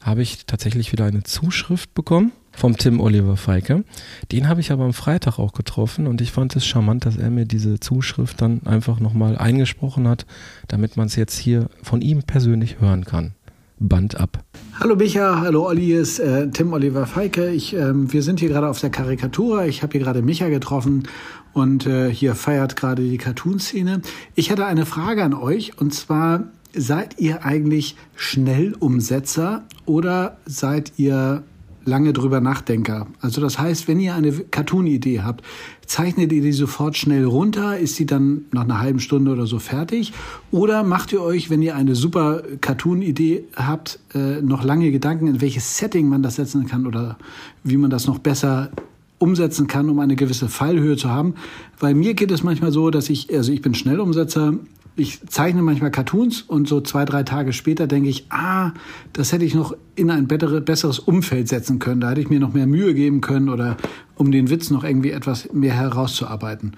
[0.00, 3.84] habe ich tatsächlich wieder eine Zuschrift bekommen vom Tim Oliver Feike.
[4.32, 7.30] Den habe ich aber am Freitag auch getroffen und ich fand es charmant, dass er
[7.30, 10.26] mir diese Zuschrift dann einfach nochmal eingesprochen hat,
[10.66, 13.32] damit man es jetzt hier von ihm persönlich hören kann.
[13.80, 14.42] Band ab.
[14.80, 17.50] Hallo Micha, hallo Olli, hier ist äh, Tim Oliver Feike.
[17.50, 19.64] Ich, ähm, wir sind hier gerade auf der Karikatur.
[19.64, 21.06] Ich habe hier gerade Micha getroffen
[21.52, 24.02] und äh, hier feiert gerade die Cartoon-Szene.
[24.34, 26.44] Ich hatte eine Frage an euch und zwar
[26.78, 31.42] seid ihr eigentlich Schnellumsetzer oder seid ihr
[31.84, 33.06] lange drüber Nachdenker?
[33.20, 35.44] Also das heißt, wenn ihr eine Cartoon-Idee habt,
[35.86, 37.78] zeichnet ihr die sofort schnell runter?
[37.78, 40.12] Ist sie dann nach einer halben Stunde oder so fertig?
[40.50, 45.40] Oder macht ihr euch, wenn ihr eine super Cartoon-Idee habt, äh, noch lange Gedanken, in
[45.40, 47.18] welches Setting man das setzen kann oder
[47.64, 48.70] wie man das noch besser
[49.18, 51.34] umsetzen kann, um eine gewisse Fallhöhe zu haben.
[51.80, 54.54] Weil mir geht es manchmal so, dass ich, also ich bin Schnellumsetzer,
[54.98, 58.72] ich zeichne manchmal Cartoons und so zwei, drei Tage später denke ich, ah,
[59.12, 62.00] das hätte ich noch in ein besseres Umfeld setzen können.
[62.00, 63.76] Da hätte ich mir noch mehr Mühe geben können oder
[64.16, 66.76] um den Witz noch irgendwie etwas mehr herauszuarbeiten.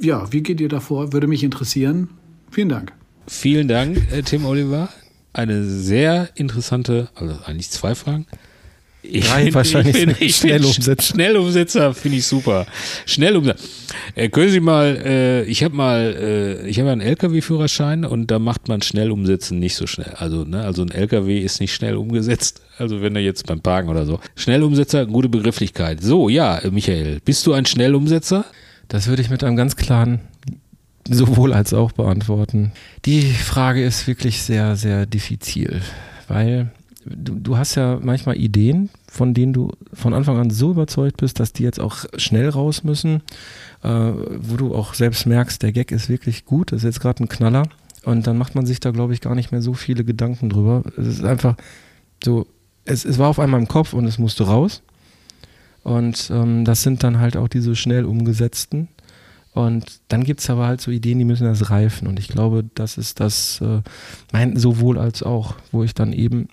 [0.00, 1.12] Ja, wie geht ihr davor?
[1.12, 2.08] Würde mich interessieren.
[2.50, 2.92] Vielen Dank.
[3.26, 4.88] Vielen Dank, äh, Tim Oliver.
[5.32, 8.26] Eine sehr interessante, also eigentlich zwei Fragen.
[9.10, 11.02] Ich find, wahrscheinlich ich bin, Schnellumsetzer.
[11.02, 12.66] Schnellumsetzer finde ich super.
[13.06, 13.64] Schnellumsetzer.
[14.14, 18.38] Äh, können Sie mal, äh, ich habe mal, äh, ich habe einen LKW-Führerschein und da
[18.38, 20.14] macht man Schnellumsetzen nicht so schnell.
[20.16, 22.62] Also, ne, also ein LKW ist nicht schnell umgesetzt.
[22.78, 24.20] Also wenn er jetzt beim Parken oder so.
[24.34, 26.02] Schnellumsetzer, gute Begrifflichkeit.
[26.02, 28.44] So, ja, Michael, bist du ein Schnellumsetzer?
[28.88, 30.20] Das würde ich mit einem ganz klaren
[31.08, 32.72] sowohl als auch beantworten.
[33.04, 35.82] Die Frage ist wirklich sehr, sehr diffizil,
[36.28, 36.70] weil
[37.08, 41.40] du, du hast ja manchmal Ideen, von denen du von Anfang an so überzeugt bist,
[41.40, 43.22] dass die jetzt auch schnell raus müssen,
[43.82, 47.22] äh, wo du auch selbst merkst, der Gag ist wirklich gut, das ist jetzt gerade
[47.22, 47.64] ein Knaller.
[48.04, 50.84] Und dann macht man sich da, glaube ich, gar nicht mehr so viele Gedanken drüber.
[50.96, 51.56] Es ist einfach
[52.22, 52.46] so,
[52.84, 54.82] es, es war auf einmal im Kopf und es musste raus.
[55.82, 58.88] Und ähm, das sind dann halt auch diese schnell umgesetzten.
[59.54, 62.06] Und dann gibt es aber halt so Ideen, die müssen das reifen.
[62.06, 63.80] Und ich glaube, das ist das, äh,
[64.30, 66.48] mein, sowohl als auch, wo ich dann eben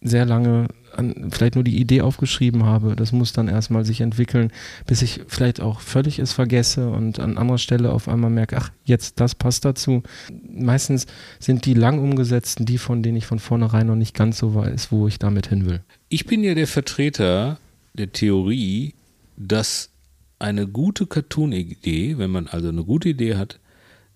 [0.00, 2.96] sehr lange an, vielleicht nur die Idee aufgeschrieben habe.
[2.96, 4.52] Das muss dann erstmal sich entwickeln,
[4.86, 8.70] bis ich vielleicht auch völlig es vergesse und an anderer Stelle auf einmal merke, ach,
[8.84, 10.02] jetzt das passt dazu.
[10.48, 11.06] Meistens
[11.38, 14.92] sind die lang umgesetzten die, von denen ich von vornherein noch nicht ganz so weiß,
[14.92, 15.80] wo ich damit hin will.
[16.08, 17.58] Ich bin ja der Vertreter
[17.94, 18.94] der Theorie,
[19.36, 19.90] dass
[20.38, 23.58] eine gute Cartoon-Idee, wenn man also eine gute Idee hat,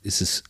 [0.02, 0.44] ist es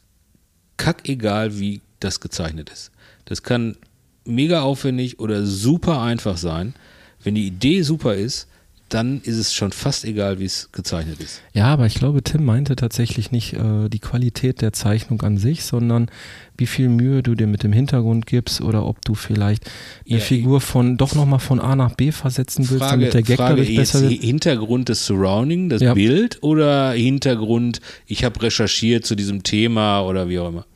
[0.76, 2.90] kackegal, wie das gezeichnet ist.
[3.24, 3.76] Das kann
[4.24, 6.74] mega aufwendig oder super einfach sein.
[7.22, 8.48] Wenn die Idee super ist,
[8.92, 11.40] dann ist es schon fast egal, wie es gezeichnet ist.
[11.54, 15.64] Ja, aber ich glaube, Tim meinte tatsächlich nicht äh, die Qualität der Zeichnung an sich,
[15.64, 16.10] sondern
[16.58, 19.64] wie viel Mühe du dir mit dem Hintergrund gibst oder ob du vielleicht
[20.06, 23.22] eine ja, Figur von doch nochmal von A nach B versetzen willst, Frage, damit der
[23.22, 24.20] Gag Frage dadurch besser wird.
[24.20, 25.94] Hintergrund des Surrounding, das ja.
[25.94, 30.66] Bild oder Hintergrund, ich habe recherchiert zu diesem Thema oder wie auch immer?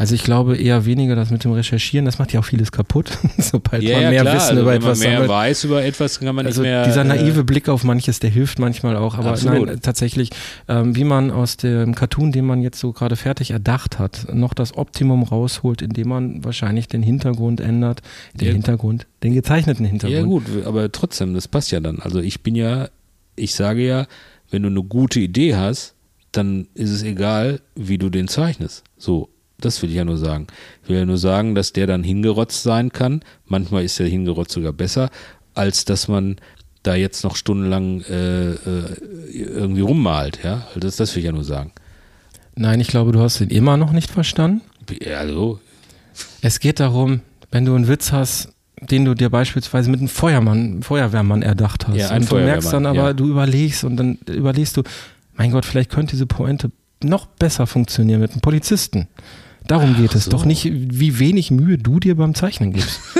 [0.00, 3.18] Also ich glaube eher weniger das mit dem Recherchieren, das macht ja auch vieles kaputt,
[3.38, 4.34] sobald ja, man ja, mehr klar.
[4.36, 5.30] Wissen also über wenn etwas man mehr sammelt.
[5.30, 6.84] weiß über etwas, kann man also nicht mehr.
[6.86, 9.66] Dieser naive äh, Blick auf manches, der hilft manchmal auch, aber Absolut.
[9.66, 10.30] nein, tatsächlich,
[10.68, 14.54] ähm, wie man aus dem Cartoon, den man jetzt so gerade fertig erdacht hat, noch
[14.54, 18.00] das Optimum rausholt, indem man wahrscheinlich den Hintergrund ändert,
[18.32, 18.52] den Ja.
[18.54, 20.48] Hintergrund, den gezeichneten Hintergrund.
[20.48, 21.98] Ja gut, aber trotzdem, das passt ja dann.
[21.98, 22.88] Also ich bin ja,
[23.36, 24.06] ich sage ja,
[24.50, 25.94] wenn du eine gute Idee hast,
[26.32, 28.82] dann ist es egal, wie du den zeichnest.
[28.96, 29.28] So,
[29.60, 30.46] das will ich ja nur sagen.
[30.82, 33.22] Ich will ja nur sagen, dass der dann hingerotzt sein kann.
[33.46, 35.10] Manchmal ist der hingerotzt sogar besser,
[35.54, 36.36] als dass man
[36.82, 38.56] da jetzt noch stundenlang äh, äh,
[39.32, 40.40] irgendwie rummalt.
[40.42, 41.72] Ja, also das, das will ich ja nur sagen.
[42.54, 44.62] Nein, ich glaube, du hast ihn immer noch nicht verstanden.
[45.14, 45.60] Also,
[46.42, 50.82] Es geht darum, wenn du einen Witz hast, den du dir beispielsweise mit einem Feuermann,
[50.82, 51.96] Feuerwehrmann erdacht hast.
[51.96, 53.12] Ja, ein und du merkst dann Feuerwehrmann, aber, ja.
[53.14, 54.82] du überlegst und dann überlegst du,
[55.34, 56.70] mein Gott, vielleicht könnte diese Pointe
[57.02, 59.08] noch besser funktionieren mit einem Polizisten.
[59.66, 60.30] Darum geht es so.
[60.30, 63.00] doch nicht, wie wenig Mühe du dir beim Zeichnen gibst.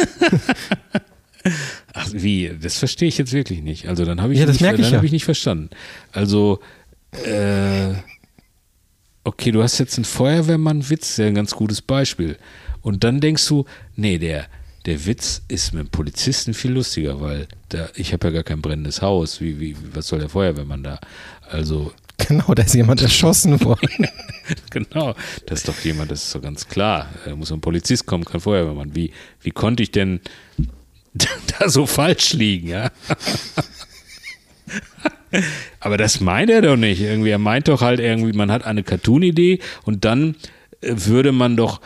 [1.94, 2.50] Ach, wie?
[2.60, 3.88] Das verstehe ich jetzt wirklich nicht.
[3.88, 4.96] Also dann habe ich, Ja, das nicht, merke ich dann ja.
[4.98, 5.70] habe ich nicht verstanden.
[6.12, 6.60] Also,
[7.24, 7.94] äh,
[9.24, 12.36] okay, du hast jetzt einen Feuerwehrmann-Witz, der ein ganz gutes Beispiel.
[12.82, 13.64] Und dann denkst du,
[13.96, 14.46] nee, der,
[14.86, 18.62] der Witz ist mit dem Polizisten viel lustiger, weil da, ich habe ja gar kein
[18.62, 19.40] brennendes Haus.
[19.40, 21.00] Wie, wie, was soll der Feuerwehrmann da?
[21.48, 21.92] Also,
[22.28, 24.08] genau, da ist jemand erschossen worden.
[24.70, 25.14] genau,
[25.46, 27.08] das ist doch jemand, das ist doch ganz klar.
[27.24, 28.94] Da muss ein Polizist kommen, kein Feuerwehrmann.
[28.94, 30.20] Wie, wie konnte ich denn
[31.58, 32.90] da so falsch liegen, ja?
[35.80, 37.00] Aber das meint er doch nicht.
[37.00, 40.36] Irgendwie, er meint doch halt irgendwie, man hat eine Cartoon-Idee und dann
[40.80, 41.80] äh, würde man doch.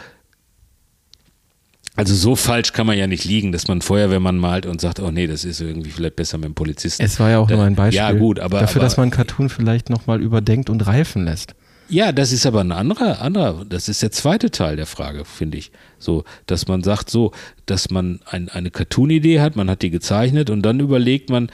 [1.97, 5.11] Also so falsch kann man ja nicht liegen, dass man Feuerwehrmann malt und sagt, oh
[5.13, 7.03] nee, das ist irgendwie vielleicht besser mit dem Polizisten.
[7.05, 9.11] Es war ja auch Da- nur ein Beispiel Ja gut, aber dafür, aber, dass man
[9.11, 11.55] Cartoon vielleicht nochmal überdenkt und reifen lässt.
[11.89, 15.59] Ja, das ist aber ein anderer, anderer, das ist der zweite Teil der Frage, finde
[15.59, 15.71] ich.
[15.99, 17.31] So, dass man sagt so,
[17.67, 21.51] dass man ein, eine Cartoon-Idee hat, man hat die gezeichnet und dann überlegt man,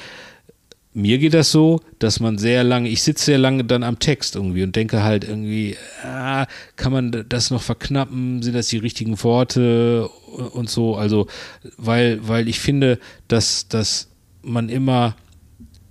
[0.92, 4.34] mir geht das so, dass man sehr lange, ich sitze sehr lange dann am Text
[4.34, 8.42] irgendwie und denke halt irgendwie, ah, kann man das noch verknappen?
[8.42, 10.96] Sind das die richtigen Worte und so?
[10.96, 11.28] Also,
[11.76, 14.08] weil, weil ich finde, dass, dass
[14.42, 15.14] man immer,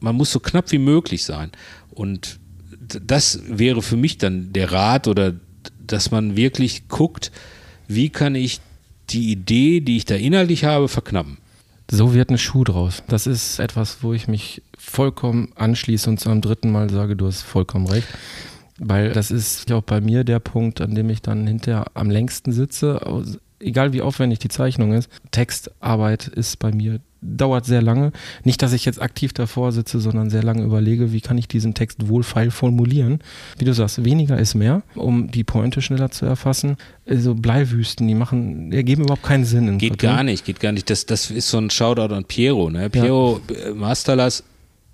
[0.01, 1.51] man muss so knapp wie möglich sein.
[1.91, 2.39] Und
[2.79, 5.33] das wäre für mich dann der Rat oder
[5.85, 7.31] dass man wirklich guckt,
[7.87, 8.59] wie kann ich
[9.09, 11.37] die Idee, die ich da inhaltlich habe, verknappen.
[11.89, 13.01] So wird ein Schuh draus.
[13.07, 17.27] Das ist etwas, wo ich mich vollkommen anschließe und zu einem dritten Mal sage, du
[17.27, 18.07] hast vollkommen recht.
[18.79, 22.53] Weil das ist auch bei mir der Punkt, an dem ich dann hinterher am längsten
[22.53, 22.99] sitze.
[23.59, 28.11] Egal wie aufwendig die Zeichnung ist, Textarbeit ist bei mir dauert sehr lange.
[28.43, 31.73] Nicht, dass ich jetzt aktiv davor sitze, sondern sehr lange überlege, wie kann ich diesen
[31.73, 33.19] Text wohlfeil formulieren.
[33.57, 36.77] Wie du sagst, weniger ist mehr, um die Pointe schneller zu erfassen.
[37.07, 39.77] Also Bleiwüsten, die machen, die geben überhaupt keinen Sinn.
[39.77, 40.15] geht Cartoon.
[40.15, 40.89] gar nicht, geht gar nicht.
[40.89, 42.69] Das, das ist so ein Shoutout an Piero.
[42.69, 42.89] Ne?
[42.89, 43.73] Piero ja.
[43.73, 44.43] Masterlas,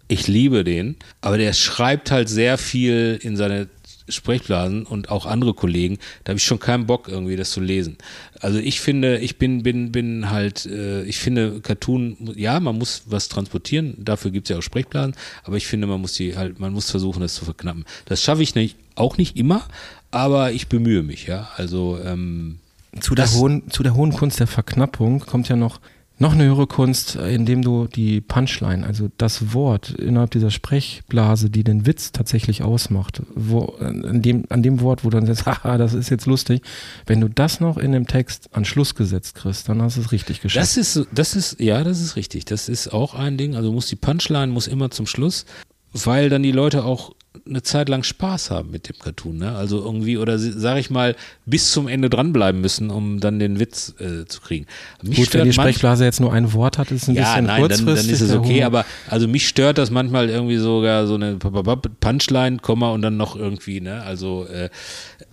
[0.07, 3.67] ich liebe den, aber der schreibt halt sehr viel in seine
[4.07, 7.97] Sprechblasen und auch andere Kollegen, da habe ich schon keinen Bock irgendwie das zu lesen.
[8.39, 13.03] Also ich finde, ich bin bin bin halt, äh, ich finde Cartoon, ja, man muss
[13.07, 16.59] was transportieren, dafür gibt es ja auch Sprechblasen, aber ich finde, man muss die halt,
[16.59, 17.85] man muss versuchen, das zu verknappen.
[18.05, 19.67] Das schaffe ich nicht, auch nicht immer,
[20.11, 21.49] aber ich bemühe mich, ja.
[21.55, 22.59] Also ähm,
[22.99, 25.79] zu der hohen zu der hohen Kunst der Verknappung kommt ja noch
[26.17, 31.63] noch eine höhere Kunst, indem du die Punchline, also das Wort innerhalb dieser Sprechblase, die
[31.63, 35.77] den Witz tatsächlich ausmacht, wo, an, dem, an dem Wort, wo du dann sagst, haha,
[35.77, 36.61] das ist jetzt lustig,
[37.05, 40.11] wenn du das noch in dem Text an Schluss gesetzt kriegst, dann hast du es
[40.13, 40.63] richtig geschafft.
[40.63, 42.45] Das ist, das ist, ja, das ist richtig.
[42.45, 43.55] Das ist auch ein Ding.
[43.55, 45.45] Also muss die Punchline muss immer zum Schluss,
[45.91, 47.13] weil dann die Leute auch
[47.47, 49.55] eine Zeit lang Spaß haben mit dem Cartoon, ne?
[49.55, 51.15] Also irgendwie, oder sage ich mal,
[51.45, 54.65] bis zum Ende dranbleiben müssen, um dann den Witz äh, zu kriegen.
[55.01, 57.67] Mich Gut, wenn die Sprechblase jetzt nur ein Wort hat, ist ein ja, bisschen nein,
[57.67, 61.35] dann, dann ist es okay, aber also mich stört das manchmal irgendwie sogar so eine
[61.37, 64.01] Punchline, Komma und dann noch irgendwie, ne?
[64.03, 64.69] Also äh,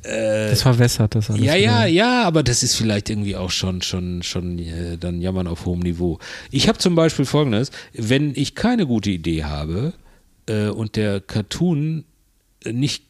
[0.02, 1.44] äh, das verwässert das alles.
[1.44, 5.46] Ja, ja, ja, aber das ist vielleicht irgendwie auch schon, schon, schon äh, dann jammern
[5.46, 6.18] auf hohem Niveau.
[6.50, 9.92] Ich habe zum Beispiel folgendes, wenn ich keine gute Idee habe,
[10.46, 12.04] äh, und der Cartoon
[12.70, 13.04] nicht,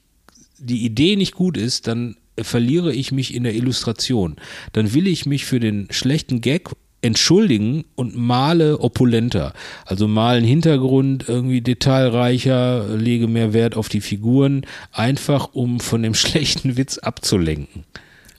[0.58, 4.36] die Idee nicht gut ist, dann verliere ich mich in der Illustration.
[4.72, 6.70] Dann will ich mich für den schlechten Gag
[7.02, 9.52] entschuldigen und male opulenter.
[9.84, 16.14] Also malen Hintergrund irgendwie detailreicher, lege mehr Wert auf die Figuren, einfach um von dem
[16.14, 17.84] schlechten Witz abzulenken.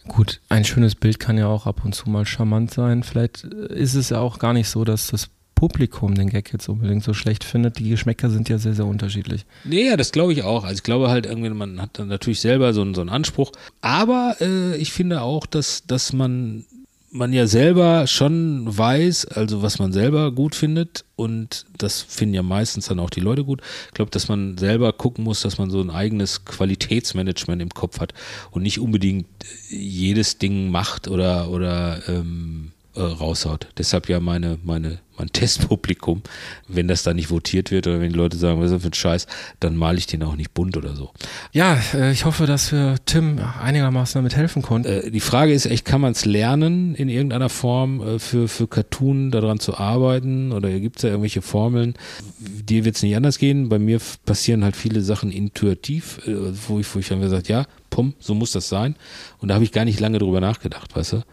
[0.08, 3.04] Gut, ein schönes Bild kann ja auch ab und zu mal charmant sein.
[3.04, 7.04] Vielleicht ist es ja auch gar nicht so, dass das Publikum den Gag jetzt unbedingt
[7.04, 7.80] so schlecht findet.
[7.80, 9.45] Die Geschmäcker sind ja sehr, sehr unterschiedlich.
[9.64, 10.64] Nee, ja, das glaube ich auch.
[10.64, 13.51] Also ich glaube halt irgendwie, man hat dann natürlich selber so einen, so einen Anspruch.
[13.82, 16.66] Aber äh, ich finde auch, dass, dass man
[17.14, 22.41] man ja selber schon weiß, also was man selber gut findet und das finden ja
[22.41, 23.62] meistens dann auch die Leute gut.
[23.88, 27.99] Ich glaube, dass man selber gucken muss, dass man so ein eigenes Qualitätsmanagement im Kopf
[27.99, 28.16] hat
[28.49, 29.28] und nicht unbedingt
[29.70, 33.68] jedes Ding macht oder oder ähm, äh, raushaut.
[33.78, 36.22] Deshalb ja meine, meine, mein Testpublikum,
[36.68, 38.89] wenn das da nicht votiert wird oder wenn die Leute sagen, was ist das für
[38.89, 39.28] ein Scheiß,
[39.60, 41.12] dann male ich den auch nicht bunt oder so.
[41.52, 44.88] Ja, äh, ich hoffe, dass wir Tim einigermaßen damit helfen konnten.
[44.88, 48.68] Äh, die Frage ist echt, kann man es lernen, in irgendeiner Form äh, für, für
[48.68, 51.96] Cartoon daran zu arbeiten oder gibt es da irgendwelche Formeln?
[52.39, 53.70] Dir wird es nicht anders gehen.
[53.70, 56.36] Bei mir passieren halt viele Sachen intuitiv, äh,
[56.68, 58.96] wo ich, wo ich dann gesagt, ja, pum, so muss das sein.
[59.39, 61.24] Und da habe ich gar nicht lange drüber nachgedacht, weißt du?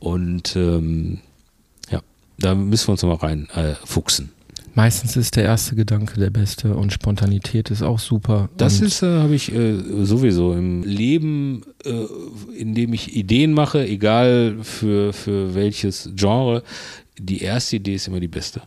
[0.00, 1.18] Und ähm,
[1.90, 2.00] ja,
[2.38, 4.30] da müssen wir uns nochmal rein äh, fuchsen.
[4.74, 8.48] Meistens ist der erste Gedanke der beste und Spontanität ist auch super.
[8.56, 12.04] Das ist, äh, habe ich äh, sowieso im Leben, äh,
[12.56, 16.62] in dem ich Ideen mache, egal für, für welches Genre,
[17.18, 18.62] die erste Idee ist immer die beste.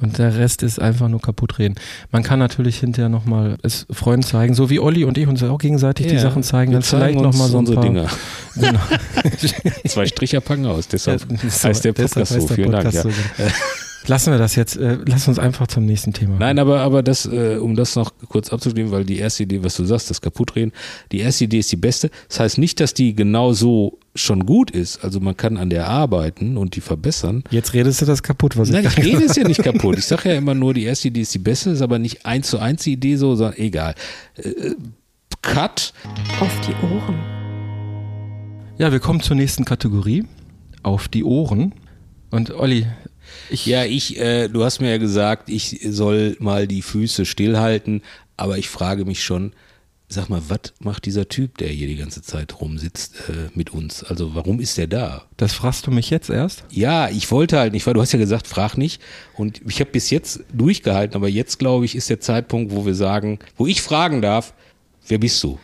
[0.00, 1.74] Und der Rest ist einfach nur kaputt reden.
[2.12, 5.58] Man kann natürlich hinterher nochmal es Freunden zeigen, so wie Olli und ich uns auch
[5.58, 7.82] gegenseitig ja, die Sachen zeigen, dann vielleicht nochmal so ein paar.
[7.82, 8.08] Dinger.
[8.54, 8.80] Genau.
[9.86, 12.46] Zwei Stricher packen aus, deshalb ja, heißt der Podcast so.
[12.46, 13.14] Vielen Podcast Dank.
[13.38, 13.46] Ja.
[13.48, 13.52] So.
[14.06, 16.36] Lassen wir das jetzt, äh, lass uns einfach zum nächsten Thema.
[16.38, 19.76] Nein, aber, aber das, äh, um das noch kurz abzuschließen, weil die erste Idee, was
[19.76, 20.72] du sagst, das Kaputtreden,
[21.12, 22.10] die erste Idee ist die beste.
[22.28, 25.04] Das heißt nicht, dass die genau so schon gut ist.
[25.04, 27.44] Also man kann an der arbeiten und die verbessern.
[27.50, 29.98] Jetzt redest du das kaputt, was Nein, ich Nein, ich rede es ja nicht kaputt.
[29.98, 32.48] Ich sage ja immer nur, die erste Idee ist die beste, ist aber nicht eins
[32.48, 33.94] zu eins die Idee so, sondern egal.
[34.36, 34.74] Äh,
[35.42, 35.92] Cut.
[36.40, 37.16] Auf die Ohren.
[38.78, 40.24] Ja, wir kommen zur nächsten Kategorie.
[40.82, 41.74] Auf die Ohren.
[42.30, 42.86] Und Olli,
[43.50, 48.02] ich ja, ich, äh, du hast mir ja gesagt, ich soll mal die Füße stillhalten,
[48.36, 49.52] aber ich frage mich schon,
[50.08, 54.02] sag mal, was macht dieser Typ, der hier die ganze Zeit rumsitzt, äh, mit uns?
[54.02, 55.24] Also warum ist der da?
[55.36, 56.64] Das fragst du mich jetzt erst?
[56.70, 59.02] Ja, ich wollte halt nicht, weil du hast ja gesagt, frag nicht.
[59.36, 62.94] Und ich habe bis jetzt durchgehalten, aber jetzt glaube ich, ist der Zeitpunkt, wo wir
[62.94, 64.54] sagen, wo ich fragen darf,
[65.06, 65.58] wer bist du?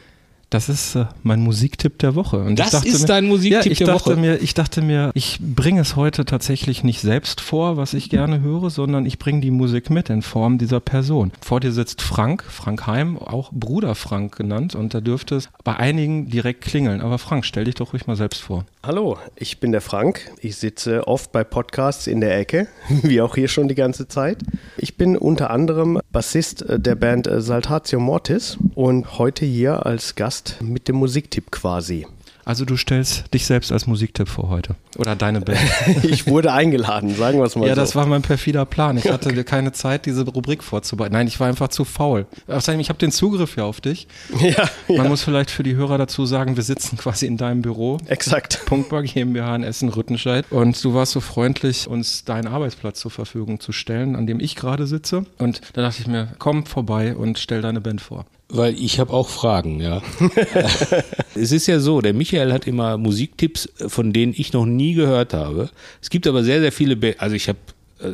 [0.54, 2.38] Das ist äh, mein Musiktipp der Woche.
[2.38, 4.20] Und Das ich dachte ist mir, dein Musiktipp ja, ich der dachte Woche?
[4.20, 8.40] Mir, ich dachte mir, ich bringe es heute tatsächlich nicht selbst vor, was ich gerne
[8.40, 11.32] höre, sondern ich bringe die Musik mit in Form dieser Person.
[11.40, 14.76] Vor dir sitzt Frank, Frank Heim, auch Bruder Frank genannt.
[14.76, 17.00] Und da dürfte es bei einigen direkt klingeln.
[17.00, 18.64] Aber Frank, stell dich doch ruhig mal selbst vor.
[18.86, 20.30] Hallo, ich bin der Frank.
[20.40, 22.68] Ich sitze oft bei Podcasts in der Ecke,
[23.02, 24.42] wie auch hier schon die ganze Zeit.
[24.76, 30.88] Ich bin unter anderem Bassist der Band Saltatio Mortis und heute hier als Gast mit
[30.88, 32.06] dem Musiktipp quasi.
[32.46, 34.74] Also du stellst dich selbst als Musiktipp vor heute.
[34.98, 35.58] Oder deine Band.
[36.02, 37.80] Ich wurde eingeladen, sagen wir es mal Ja, so.
[37.80, 38.98] das war mein perfider Plan.
[38.98, 41.14] Ich hatte keine Zeit, diese Rubrik vorzubereiten.
[41.14, 42.26] Nein, ich war einfach zu faul.
[42.46, 44.06] Außerdem, ich habe den Zugriff ja auf dich.
[44.40, 47.62] ja, Man ja, muss vielleicht für die Hörer dazu sagen, wir sitzen quasi in deinem
[47.62, 47.96] Büro.
[48.08, 48.60] exakt.
[48.66, 50.44] Punktbar GmbH in Essen-Rüttenscheid.
[50.50, 54.54] Und du warst so freundlich, uns deinen Arbeitsplatz zur Verfügung zu stellen, an dem ich
[54.54, 55.24] gerade sitze.
[55.38, 58.26] Und da dachte ich mir, komm vorbei und stell deine Band vor.
[58.56, 60.00] Weil ich habe auch Fragen, ja.
[61.34, 65.34] es ist ja so, der Michael hat immer Musiktipps, von denen ich noch nie gehört
[65.34, 65.70] habe.
[66.00, 67.58] Es gibt aber sehr, sehr viele, Ba- also ich habe,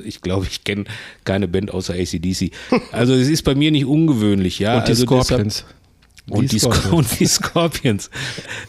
[0.05, 0.85] ich glaube, ich kenne
[1.25, 2.53] keine Band außer ACDC.
[2.93, 4.79] Also es ist bei mir nicht ungewöhnlich, ja.
[4.79, 5.65] Und die also Scorpions.
[6.29, 6.93] Und die, Scorpions.
[6.93, 8.11] und die Scorpions.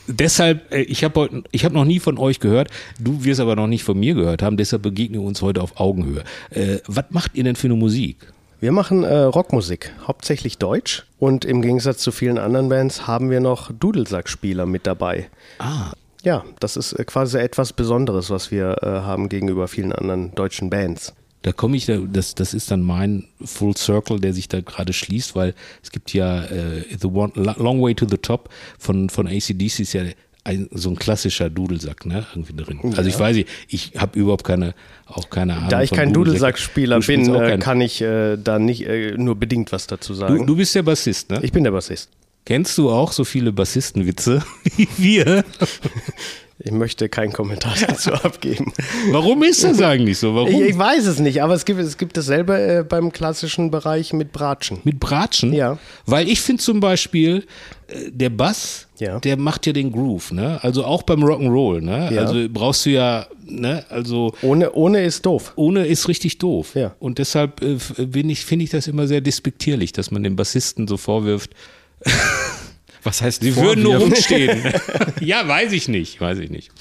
[0.08, 2.70] Deshalb, äh, ich habe heute, ich habe noch nie von euch gehört.
[3.00, 4.58] Du wirst aber noch nicht von mir gehört haben.
[4.58, 6.24] Deshalb begegnen wir uns heute auf Augenhöhe.
[6.50, 8.18] Äh, was macht ihr denn für eine Musik?
[8.62, 11.08] Wir machen äh, Rockmusik, hauptsächlich Deutsch.
[11.18, 15.32] Und im Gegensatz zu vielen anderen Bands haben wir noch Dudelsackspieler mit dabei.
[15.58, 20.36] Ah, Ja, das ist äh, quasi etwas Besonderes, was wir äh, haben gegenüber vielen anderen
[20.36, 21.16] deutschen Bands.
[21.42, 24.94] da komme ich, da, das, das ist dann mein Full Circle, der sich da gerade
[24.94, 29.26] schließt, weil es gibt ja äh, The One, Long Way to the Top von, von
[29.26, 30.04] ACDC ist ja
[30.44, 32.80] ein, so ein klassischer Dudelsack, ne, irgendwie drin.
[32.98, 34.74] Also ich weiß nicht, ich habe überhaupt keine,
[35.06, 35.70] auch keine Ahnung.
[35.70, 36.14] Da ich kein.
[36.14, 40.38] Dudelsackspieler bin, äh, kein- kann ich äh, da nicht äh, nur bedingt was dazu sagen.
[40.38, 41.40] du, du bist der Bassist, ne?
[41.44, 42.10] ich bin der Bassist.
[42.44, 44.44] Kennst du auch so viele Bassistenwitze
[44.76, 45.44] wie wir?
[46.64, 48.72] Ich möchte keinen Kommentar dazu abgeben.
[49.12, 50.36] Warum ist das eigentlich so?
[50.36, 50.50] Warum?
[50.50, 54.14] Ich, ich weiß es nicht, aber es gibt, es gibt dasselbe äh, beim klassischen Bereich
[54.14, 54.80] mit Bratschen.
[54.84, 55.54] Mit Bratschen?
[55.54, 55.78] Ja.
[56.06, 57.46] Weil ich finde zum Beispiel,
[57.88, 59.20] äh, der Bass, Ja.
[59.20, 60.60] der macht ja den Groove, ne?
[60.64, 62.10] Also auch beim Rock'n'Roll, ne?
[62.14, 62.22] Ja.
[62.22, 63.84] Also brauchst du ja, ne?
[63.90, 65.54] Also Ohne, ohne ist doof.
[65.56, 66.76] ohne ist richtig doof.
[66.76, 66.94] Ja.
[67.00, 67.78] Und deshalb äh,
[68.32, 71.52] ich, finde ich das immer sehr despektierlich, dass man dem Bassisten so vorwirft,
[73.04, 74.62] Was heißt sie würden nur rumstehen.
[75.22, 76.72] ja, weiß ich nicht, weiß ich nicht.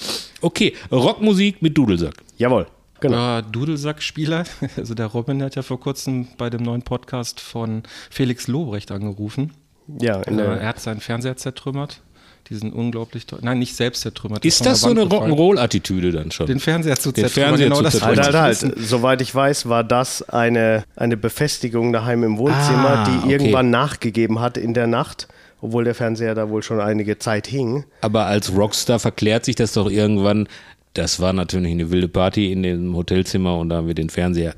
[0.41, 2.13] Okay, Rockmusik mit Dudelsack.
[2.37, 2.67] Jawohl,
[2.99, 3.15] genau.
[3.17, 4.43] Ja, Dudelsackspieler.
[4.77, 9.53] Also der Robin hat ja vor kurzem bei dem neuen Podcast von Felix Lobrecht angerufen.
[9.99, 12.01] Ja, in Äh, er hat seinen Fernseher zertrümmert.
[12.49, 14.43] Diesen unglaublich teuer- Nein, nicht selbst zertrümmert.
[14.43, 15.03] Ist das so eine.
[15.03, 16.47] Rock'n'Roll-Attitüde dann schon?
[16.47, 17.49] Den Fernseher zu Den zertrümmern.
[17.57, 18.17] Fernseher genau zu das zertrümmern.
[18.25, 18.87] Halt, ich halt, halt.
[18.87, 23.31] Soweit ich weiß, war das eine, eine Befestigung daheim im Wohnzimmer, Ah, die okay.
[23.31, 25.27] irgendwann nachgegeben hat in der Nacht,
[25.61, 27.85] obwohl der Fernseher da wohl schon einige Zeit hing.
[28.01, 30.47] Aber als Rockstar verklärt sich das doch irgendwann.
[30.93, 34.55] Das war natürlich eine wilde Party in dem Hotelzimmer und da haben wir den Fernseher.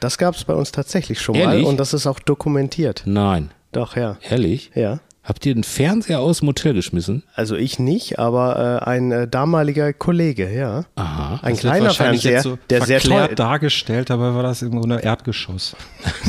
[0.00, 1.62] Das gab es bei uns tatsächlich schon Ehrlich?
[1.62, 3.02] mal und das ist auch dokumentiert.
[3.06, 4.18] Nein, Doch, ja.
[4.28, 4.70] ehrlich?
[4.74, 5.00] Ja.
[5.26, 7.24] Habt ihr den Fernseher aus dem Hotel geschmissen?
[7.34, 10.84] Also ich nicht, aber äh, ein äh, damaliger Kollege, ja.
[10.94, 11.40] Aha.
[11.42, 15.74] Ein kleiner Fernseher, so der sehr teuer dargestellt, dabei war das im Grunde Erdgeschoss.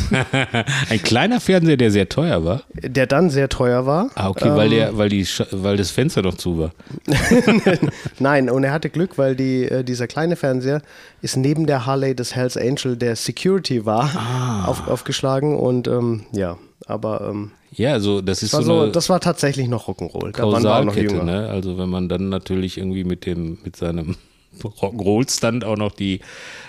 [0.90, 2.64] Ein kleiner Fernseher, der sehr teuer war.
[2.74, 4.10] der dann sehr teuer war.
[4.16, 6.72] Ah, okay, weil, der, weil, die, weil das Fenster noch zu war.
[8.20, 10.82] Nein, und er hatte Glück, weil die, äh, dieser kleine Fernseher
[11.22, 14.66] ist neben der Harley des Hells Angel, der Security war, Ah.
[14.66, 16.58] auf, aufgeschlagen und ähm, ja,
[16.88, 20.32] aber ähm, Ja, also das ist so so, eine das war tatsächlich noch Rock'n'Roll.
[20.32, 21.24] Da waren wir auch noch Kausalkette, jünger.
[21.24, 21.50] ne?
[21.50, 24.16] Also wenn man dann natürlich irgendwie mit dem, mit seinem
[24.64, 26.22] Rock'n'Roll-Stand auch noch die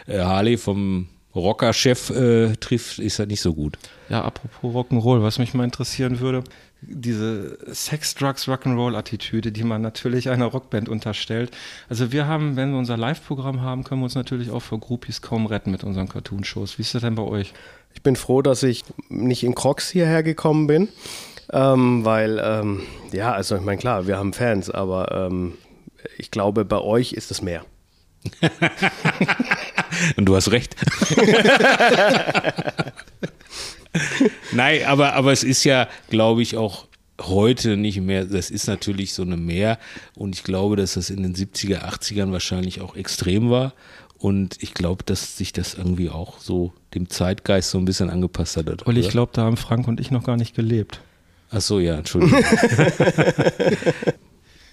[0.07, 3.79] äh, Harley vom Rocker-Chef äh, trifft, ist das nicht so gut.
[4.09, 6.43] Ja, apropos Rock'n'Roll, was mich mal interessieren würde,
[6.81, 11.51] diese Sex, Drugs, Rock'n'Roll-Attitüde, die man natürlich einer Rockband unterstellt.
[11.89, 15.21] Also wir haben, wenn wir unser Live-Programm haben, können wir uns natürlich auch vor Groupies
[15.21, 16.79] kaum retten mit unseren Cartoon-Shows.
[16.79, 17.53] Wie ist das denn bei euch?
[17.95, 20.89] Ich bin froh, dass ich nicht in Crocs hierher gekommen bin,
[21.53, 22.83] ähm, weil, ähm,
[23.13, 25.55] ja, also ich meine, klar, wir haben Fans, aber ähm,
[26.17, 27.65] ich glaube, bei euch ist es mehr.
[30.17, 30.77] Und du hast recht.
[34.53, 36.87] Nein, aber, aber es ist ja, glaube ich, auch
[37.21, 39.79] heute nicht mehr, das ist natürlich so eine Mehr
[40.15, 43.73] und ich glaube, dass das in den 70er, 80ern wahrscheinlich auch extrem war
[44.19, 48.57] und ich glaube, dass sich das irgendwie auch so dem Zeitgeist so ein bisschen angepasst
[48.57, 48.87] hat.
[48.87, 49.13] Olli, ich oder?
[49.13, 51.01] glaube, da haben Frank und ich noch gar nicht gelebt.
[51.51, 52.43] Ach so, ja, Entschuldigung.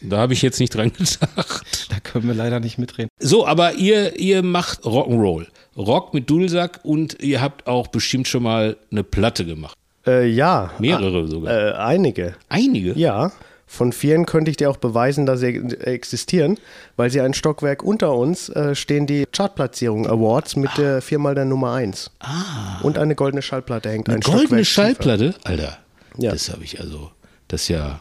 [0.01, 1.87] da habe ich jetzt nicht dran gedacht.
[1.89, 3.09] Da können wir leider nicht mitreden.
[3.19, 5.47] So, aber ihr, ihr macht Rock'n'Roll.
[5.77, 9.77] Rock mit Dudelsack und ihr habt auch bestimmt schon mal eine Platte gemacht.
[10.05, 10.71] Äh, ja.
[10.79, 11.53] Mehrere sogar.
[11.53, 12.35] Äh, einige.
[12.49, 12.93] Einige?
[12.93, 13.31] Ja.
[13.75, 15.47] Von vielen könnte ich dir auch beweisen, dass sie
[15.81, 16.57] existieren,
[16.95, 21.43] weil sie ein Stockwerk unter uns äh, stehen die Chartplatzierung Awards mit der viermal der
[21.43, 22.09] Nummer 1.
[22.21, 22.79] Ah.
[22.83, 25.35] Und eine goldene Schallplatte hängt Eine ein goldene Stockwerk Schallplatte?
[25.43, 25.77] Alter,
[26.17, 26.31] Ja.
[26.31, 27.11] das habe ich also,
[27.49, 27.99] das ist ja,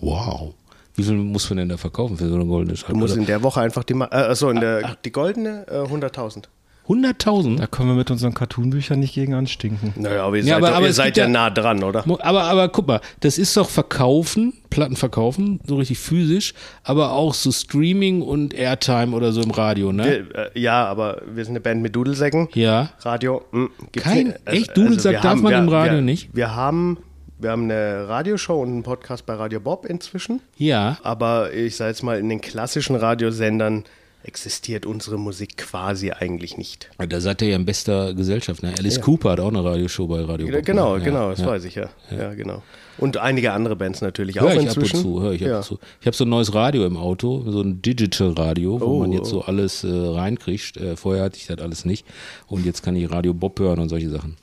[0.00, 0.54] wow.
[0.94, 2.92] Wie viel muss man denn da verkaufen für so eine goldene Tiefer.
[2.92, 3.20] Du musst Schallplatte?
[3.20, 6.44] in der Woche einfach die, äh, achso, in der, die goldene äh, 100.000.
[6.92, 7.56] 100.000?
[7.58, 9.92] Da können wir mit unseren Cartoonbüchern nicht gegen anstinken.
[9.96, 12.04] Naja, aber ihr Ja, seid, aber- doch, aber ihr seid ja ja- nah dran, oder?
[12.20, 17.34] Aber, aber guck mal, das ist doch verkaufen, Platten verkaufen, so richtig physisch, aber auch
[17.34, 20.04] so Streaming und Airtime oder so im Radio, ne?
[20.32, 22.48] Wir, äh, ja, aber wir sind eine Band mit Dudelsäcken.
[22.54, 22.90] Ja.
[23.00, 24.38] Radio, mh, gibt's Kein- nicht.
[24.46, 24.76] echt?
[24.76, 26.30] Dudelsack wir darf man wir, im Radio wir, nicht?
[26.34, 26.98] Wir haben,
[27.38, 30.40] wir haben eine Radioshow und einen Podcast bei Radio Bob inzwischen.
[30.56, 30.96] Ja.
[31.02, 33.84] Aber ich sage jetzt mal, in den klassischen Radiosendern
[34.24, 36.90] existiert unsere Musik quasi eigentlich nicht.
[37.08, 38.72] Da seid ihr ja in bester Gesellschaft, ne?
[38.78, 41.04] Alice Cooper hat auch eine Radioshow bei Radio Bob, genau, ne?
[41.04, 41.46] genau, ja, das ja.
[41.46, 41.88] weiß ich ja.
[42.10, 42.34] ja.
[42.34, 42.62] genau.
[42.98, 44.96] Und einige andere Bands natürlich Hör auch ich ab inzwischen.
[44.96, 45.56] und zu, hör ich ab ja.
[45.58, 45.78] und zu.
[46.00, 49.12] Ich habe so ein neues Radio im Auto, so ein Digital Radio, wo Oh, man
[49.12, 49.40] jetzt oh.
[49.40, 50.76] so alles äh, reinkriegt.
[50.76, 52.06] Äh, vorher hatte ich das alles nicht.
[52.46, 54.36] Und jetzt kann ich Radio Bob hören und solche Sachen.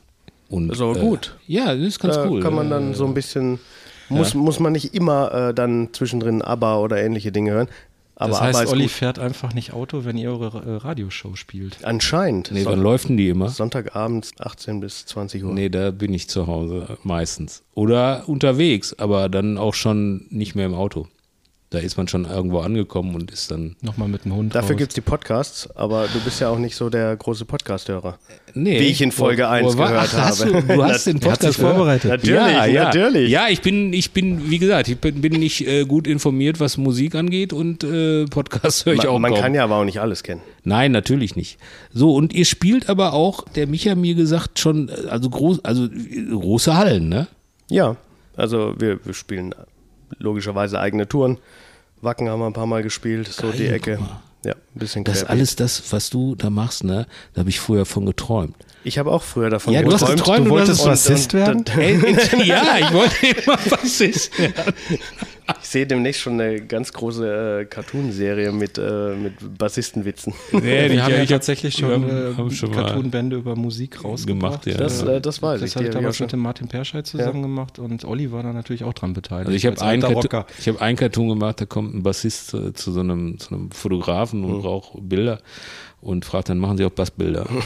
[0.50, 1.38] Und, Das ist aber äh, gut.
[1.48, 2.42] Ja, das ist ganz da cool.
[2.42, 3.60] kann man dann so ein bisschen,
[4.10, 7.68] muss, muss man nicht immer äh, dann zwischendrin ABBA oder ähnliche Dinge hören.
[8.20, 8.92] Aber das heißt, Olli gut.
[8.92, 11.84] fährt einfach nicht Auto, wenn ihr eure äh, Radioshow spielt.
[11.84, 12.52] Anscheinend.
[12.52, 13.50] Nee, Son- wann läuft denn die immer?
[13.50, 15.54] Sonntagabends 18 bis 20 Uhr.
[15.54, 17.64] Nee, da bin ich zu Hause meistens.
[17.76, 21.08] Oder unterwegs, aber dann auch schon nicht mehr im Auto.
[21.72, 23.76] Da ist man schon irgendwo angekommen und ist dann.
[23.84, 26.76] Nochmal mit dem Hund Dafür gibt es die Podcasts, aber du bist ja auch nicht
[26.76, 28.18] so der große Podcast-Hörer.
[28.56, 30.64] Nee, Wie ich in Folge Wo- 1 wo gehört Ach, hast habe.
[30.64, 32.10] Du, du hast den hat sich Podcast vorbereitet.
[32.10, 32.84] Natürlich, ja, ja.
[32.86, 33.30] natürlich.
[33.30, 36.78] Ja, ich bin, ich bin, wie gesagt, ich bin, bin nicht äh, gut informiert, was
[36.78, 39.42] Musik angeht und äh, Podcasts höre ich auch Man, man kaum.
[39.42, 40.42] kann ja aber auch nicht alles kennen.
[40.64, 41.60] Nein, natürlich nicht.
[41.94, 45.84] So, und ihr spielt aber auch, der Micha mir gesagt, schon, äh, also groß, also
[45.86, 47.28] äh, große Hallen, ne?
[47.70, 47.96] Ja,
[48.36, 49.54] also wir, wir spielen
[50.20, 51.38] logischerweise eigene Touren.
[52.02, 53.96] Wacken haben wir ein paar Mal gespielt, so die Geil, Ecke.
[53.98, 54.20] guck mal.
[54.46, 57.08] Ja, ein bisschen Das ist alles das, was du da machst, ne?
[57.34, 58.56] Da habe ich früher von geträumt.
[58.86, 60.18] Ich habe auch früher davon Ja, du hast geträumt.
[60.20, 61.66] geträumt, Du und wolltest Bassist werden?
[62.46, 64.74] ja, ich wollte immer Bassist werden.
[65.62, 70.34] Ich sehe demnächst schon eine ganz große äh, Cartoon-Serie mit, äh, mit Bassistenwitzen.
[70.52, 74.64] Nee, wir haben ja tatsächlich schon, wir äh, haben schon Cartoonbände über Musik rausgebracht.
[74.64, 74.78] gemacht, ja.
[74.78, 75.76] Das, äh, das weiß Das ich.
[75.76, 78.84] habe die ich damals mit dem Martin Perscheid zusammen gemacht und Olli war da natürlich
[78.84, 79.48] auch dran beteiligt.
[79.48, 82.54] Also ich habe als einen, Cartoon- ich hab einen Cartoon gemacht, da kommt ein Bassist
[82.54, 85.40] äh, zu so einem, zu einem Fotografen und braucht Bilder
[86.02, 87.48] und fragt dann, machen Sie auch Bassbilder?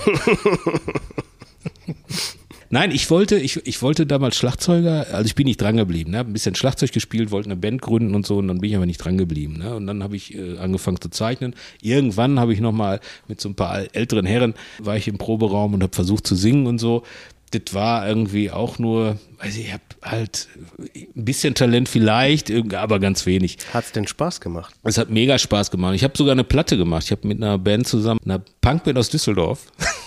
[2.74, 6.22] Nein, ich wollte, ich, ich wollte damals Schlagzeuger, also ich bin nicht dran geblieben, ne?
[6.22, 8.88] ein bisschen Schlagzeug gespielt, wollte eine Band gründen und so und dann bin ich aber
[8.88, 9.60] nicht dran geblieben.
[9.60, 9.76] Ne?
[9.76, 11.54] Und dann habe ich äh, angefangen zu zeichnen.
[11.84, 15.84] Irgendwann habe ich nochmal mit so ein paar älteren Herren, war ich im Proberaum und
[15.84, 17.04] habe versucht zu singen und so.
[17.52, 20.48] Das war irgendwie auch nur, weiß ich, ich habe halt
[20.96, 23.60] ein bisschen Talent vielleicht, aber ganz wenig.
[23.72, 24.74] Hat's denn Spaß gemacht?
[24.82, 25.94] Es hat mega Spaß gemacht.
[25.94, 27.04] Ich habe sogar eine Platte gemacht.
[27.06, 29.68] Ich habe mit einer Band zusammen, einer Punkband aus Düsseldorf,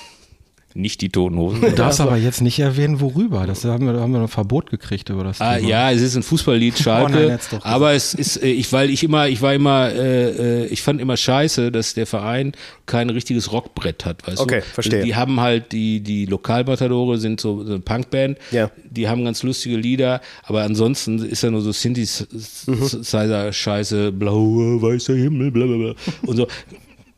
[0.76, 1.60] nicht die Toten Hosen.
[1.60, 3.46] Du darfst aber jetzt nicht erwähnen, worüber.
[3.46, 5.68] Das haben wir, da haben wir ein Verbot gekriegt über das Ah, Thema.
[5.68, 7.24] ja, es ist ein Fußballlied, Schalke.
[7.24, 10.66] Oh nein, aber es ist, äh, ich, weil ich immer, ich war immer, äh, äh,
[10.66, 12.52] ich fand immer scheiße, dass der Verein
[12.84, 14.66] kein richtiges Rockbrett hat, weißt Okay, du?
[14.66, 15.02] verstehe.
[15.02, 18.36] Die haben halt, die, die Lokalmatadore sind so, so eine Punkband.
[18.50, 18.70] Ja.
[18.90, 25.50] Die haben ganz lustige Lieder, aber ansonsten ist ja nur so Synthesizer-Scheiße, blauer, weißer Himmel,
[25.50, 25.94] bla, bla, bla.
[26.26, 26.46] Und so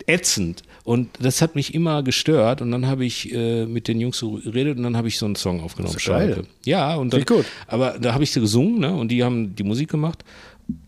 [0.06, 0.62] ätzend.
[0.88, 2.62] Und das hat mich immer gestört.
[2.62, 5.26] Und dann habe ich äh, mit den Jungs so geredet und dann habe ich so
[5.26, 5.92] einen Song aufgenommen.
[5.92, 6.32] Das ist geil.
[6.32, 6.48] Schalke.
[6.64, 7.44] Ja, und dann, gut.
[7.66, 8.94] aber da habe ich sie gesungen, ne?
[8.94, 10.24] Und die haben die Musik gemacht.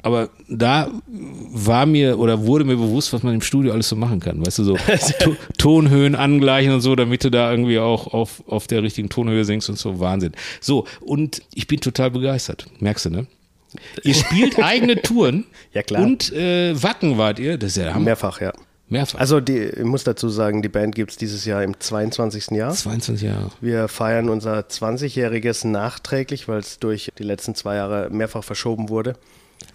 [0.00, 4.20] Aber da war mir oder wurde mir bewusst, was man im Studio alles so machen
[4.20, 4.40] kann.
[4.40, 4.78] Weißt du, so
[5.20, 9.44] to Tonhöhen angleichen und so, damit du da irgendwie auch auf, auf der richtigen Tonhöhe
[9.44, 10.00] singst und so.
[10.00, 10.32] Wahnsinn.
[10.62, 12.68] So, und ich bin total begeistert.
[12.78, 13.26] Merkst du, ne?
[14.02, 15.44] Ihr spielt eigene Touren.
[15.72, 16.02] Ja, klar.
[16.02, 17.56] Und äh, Wacken wart ihr.
[17.56, 18.06] Das ist ja Hammer.
[18.06, 18.52] Mehrfach, ja.
[18.90, 19.18] Mehrfach.
[19.20, 22.50] Also die, ich muss dazu sagen, die Band gibt's dieses Jahr im 22.
[22.50, 22.72] Jahr.
[22.74, 23.50] 22 Jahre.
[23.60, 29.14] Wir feiern unser 20-jähriges nachträglich, weil es durch die letzten zwei Jahre mehrfach verschoben wurde.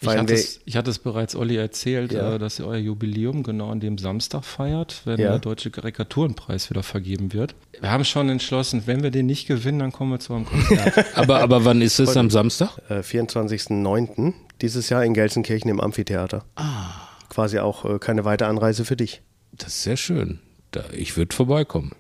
[0.02, 2.36] Ich hatte, es, ich hatte es bereits Olli erzählt, Ja.
[2.36, 5.30] äh, dass ihr euer Jubiläum genau an dem Samstag feiert, wenn Ja.
[5.30, 7.54] der Deutsche Karikaturenpreis wieder vergeben wird.
[7.80, 11.06] Wir haben schon entschlossen, wenn wir den nicht gewinnen, dann kommen wir zu einem Konzert.
[11.16, 12.78] Aber, aber wann ist es am Samstag?
[12.90, 14.34] äh, 24.09.
[14.62, 16.44] dieses Jahr in Gelsenkirchen im Amphitheater.
[16.56, 16.92] Ah.
[17.36, 19.22] Quasi auch äh, keine weite Anreise für dich.
[19.52, 20.40] Das ist sehr schön.
[20.72, 21.92] Da, ich würde vorbeikommen.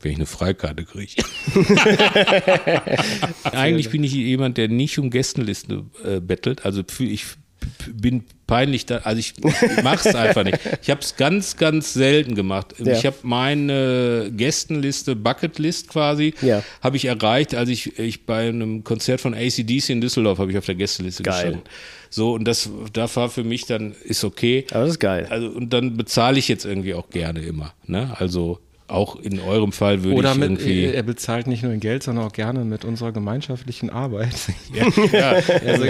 [0.00, 1.20] wenn ich eine Freikarte kriege.
[3.42, 6.64] Eigentlich bin ich jemand, der nicht um Gästenliste äh, bettelt.
[6.64, 7.26] Also ich
[7.94, 10.58] bin peinlich da, also ich, ich mach's einfach nicht.
[10.82, 12.74] Ich habe es ganz, ganz selten gemacht.
[12.78, 12.92] Ja.
[12.92, 16.62] Ich habe meine Gästenliste, Bucketlist quasi, Ja.
[16.82, 20.58] habe ich erreicht, als ich, ich bei einem Konzert von ACDC in Düsseldorf habe ich
[20.58, 21.34] auf der Gästeliste Geil.
[21.34, 21.62] gestanden.
[22.10, 24.64] So, und das, da war für mich dann, ist okay.
[24.70, 25.26] Aber das ist geil.
[25.28, 27.74] Also, und dann bezahle ich jetzt irgendwie auch gerne immer.
[27.86, 28.14] Ne?
[28.18, 30.84] Also auch in eurem Fall würde Oder ich mit, irgendwie.
[30.86, 34.34] er bezahlt nicht nur in Geld, sondern auch gerne mit unserer gemeinschaftlichen Arbeit.
[35.12, 35.32] ja,
[35.66, 35.84] Also,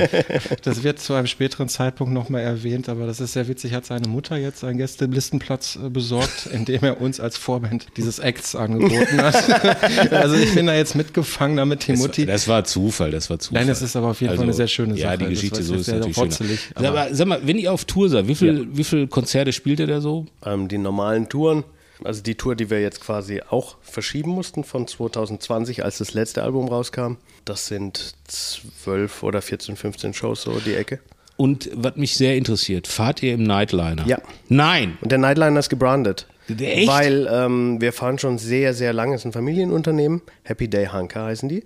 [0.63, 3.73] das wird zu einem späteren Zeitpunkt nochmal erwähnt, aber das ist sehr witzig.
[3.73, 8.55] Hat seine Mutter jetzt einen Gästelistenplatz äh, besorgt, indem er uns als Vorband dieses Acts
[8.57, 10.13] angeboten hat.
[10.13, 12.27] also ich bin da jetzt mitgefangen, damit die das, Mutti.
[12.27, 13.63] das war Zufall, das war Zufall.
[13.63, 15.19] Nein, es ist aber auf jeden Fall eine sehr schöne Ja, Sache.
[15.19, 17.73] die Das Geschichte war so ist sehr natürlich rotzelig, aber- Aber sag mal, wenn ihr
[17.73, 20.27] auf Tour seid, wie viel, wie viel Konzerte spielt ihr da so?
[20.45, 21.65] Ähm, die normalen Touren,
[22.05, 26.43] also die Tour, die wir jetzt quasi auch verschieben mussten von 2020, als das letzte
[26.43, 31.01] Album rauskam, das sind 12 oder 14, 15 Shows so die Ecke.
[31.37, 34.05] Und was mich sehr interessiert, fahrt ihr im Nightliner?
[34.07, 34.21] Ja.
[34.49, 34.99] Nein.
[35.01, 36.27] Und der Nightliner ist gebrandet.
[36.49, 36.89] Echt?
[36.89, 39.15] Weil ähm, wir fahren schon sehr, sehr lange.
[39.15, 40.23] Es ist ein Familienunternehmen.
[40.43, 41.63] Happy Day Hanker heißen die.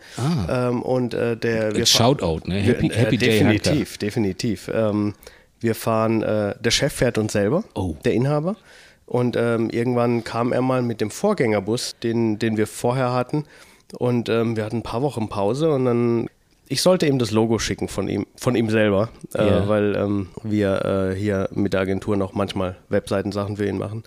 [0.50, 2.56] Ähm, und äh, der wir Shoutout, ne?
[2.56, 3.52] Happy, wir, Happy äh, Day Hanker.
[3.58, 4.70] Definitiv, definitiv.
[4.74, 5.14] Ähm,
[5.60, 7.96] wir fahren, äh, der Chef fährt uns selber, Oh.
[8.04, 8.56] der Inhaber.
[9.12, 13.44] Und ähm, irgendwann kam er mal mit dem Vorgängerbus, den, den wir vorher hatten.
[13.98, 16.30] Und ähm, wir hatten ein paar Wochen Pause und dann.
[16.66, 21.10] Ich sollte ihm das Logo schicken von ihm, von ihm selber, äh, weil ähm, wir
[21.12, 24.04] äh, hier mit der Agentur noch manchmal Webseitensachen für ihn machen.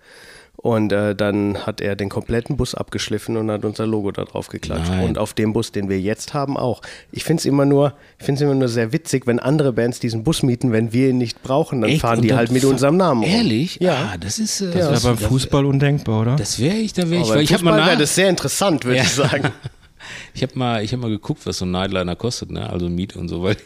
[0.58, 4.48] Und äh, dann hat er den kompletten Bus abgeschliffen und hat unser Logo da drauf
[4.48, 4.90] geklatscht.
[4.90, 5.06] Nein.
[5.06, 6.82] Und auf dem Bus, den wir jetzt haben, auch.
[7.12, 10.00] Ich finde es immer nur, ich finde es immer nur sehr witzig, wenn andere Bands
[10.00, 12.02] diesen Bus mieten, wenn wir ihn nicht brauchen, dann Echt?
[12.02, 13.32] fahren Und die dann halt mit unserem Namen rum.
[13.32, 13.78] Ehrlich?
[13.80, 14.12] Ja.
[14.14, 14.62] Ah, das ist.
[14.62, 16.36] Äh, Das wäre beim Fußball undenkbar, oder?
[16.36, 18.16] Das wäre ich, da wäre ich, Aber weil ich habe mal, Fußball nach, wäre das
[18.16, 19.04] sehr interessant, würde Ja.
[19.04, 19.52] ich sagen.
[20.34, 22.70] ich hab mal, ich hab mal geguckt, was so ein Nightliner kostet, ne?
[22.70, 23.58] Also Miete und so, weil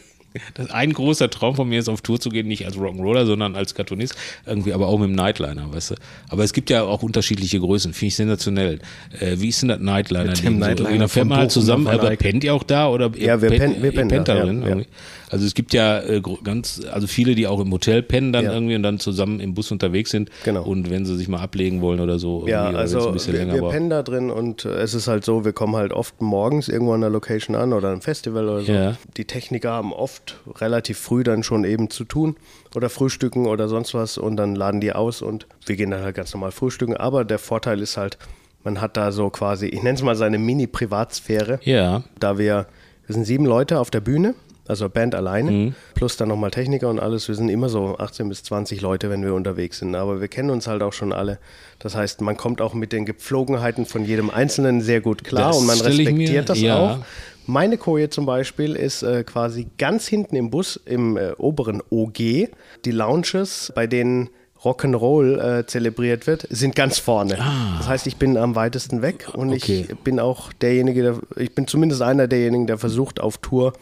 [0.54, 3.56] das ein großer Traum von mir ist, auf Tour zu gehen, nicht als Rock'n'Roller, sondern
[3.56, 4.14] als Cartoonist,
[4.46, 5.94] irgendwie, aber auch mit dem Nightliner, weißt du.
[6.28, 8.78] Aber es gibt ja auch unterschiedliche Größen, finde ich sensationell.
[9.18, 10.24] Äh, wie ist denn das Nightliner?
[10.26, 10.58] Mit dem?
[10.58, 13.82] Nightliner da fährt man halt zusammen, aber pennt ihr auch da oder Ja, wir pennt-
[13.82, 14.44] wir pennen da, ja,
[14.78, 14.84] ja.
[15.30, 18.52] Also es gibt ja äh, ganz, also viele, die auch im Hotel pennen dann Ja.
[18.52, 20.28] irgendwie und dann zusammen im Bus unterwegs sind.
[20.44, 20.64] Genau.
[20.64, 23.54] Und wenn sie sich mal ablegen wollen oder so, Ja, also ein bisschen wir, länger
[23.54, 26.68] wir pennen da drin und äh, es ist halt so, wir kommen halt oft morgens
[26.68, 28.72] irgendwo an der Location an oder ein Festival oder so.
[28.72, 28.96] Ja.
[29.16, 32.36] Die Techniker haben oft relativ früh dann schon eben zu tun
[32.74, 36.16] oder frühstücken oder sonst was und dann laden die aus und wir gehen dann halt
[36.16, 36.96] ganz normal frühstücken.
[36.96, 38.18] Aber der Vorteil ist halt,
[38.64, 41.60] man hat da so quasi, ich nenne es mal seine Mini-Privatsphäre.
[41.62, 42.66] Ja, Da wir,
[43.06, 44.34] wir sind sieben Leute auf der Bühne,
[44.70, 45.74] also Band alleine, Mhm.
[45.94, 47.28] plus dann nochmal Techniker und alles.
[47.28, 49.94] Wir sind immer so 18 bis 20 Leute, wenn wir unterwegs sind.
[49.94, 51.38] Aber wir kennen uns halt auch schon alle.
[51.78, 55.58] Das heißt, man kommt auch mit den Gepflogenheiten von jedem Einzelnen sehr gut klar Das
[55.58, 56.78] und man respektiert das ja.
[56.78, 56.98] auch.
[57.46, 62.48] Meine Koje zum Beispiel ist äh, quasi ganz hinten im Bus, im äh, oberen OG.
[62.84, 64.28] Die Lounges, bei denen
[64.62, 67.38] Rock'n'Roll äh, zelebriert wird, sind ganz vorne.
[67.78, 69.54] Das heißt, ich bin am weitesten weg und Ah.
[69.54, 69.86] Okay.
[69.88, 73.72] ich bin auch derjenige, der, ich bin zumindest einer derjenigen, der versucht auf Tour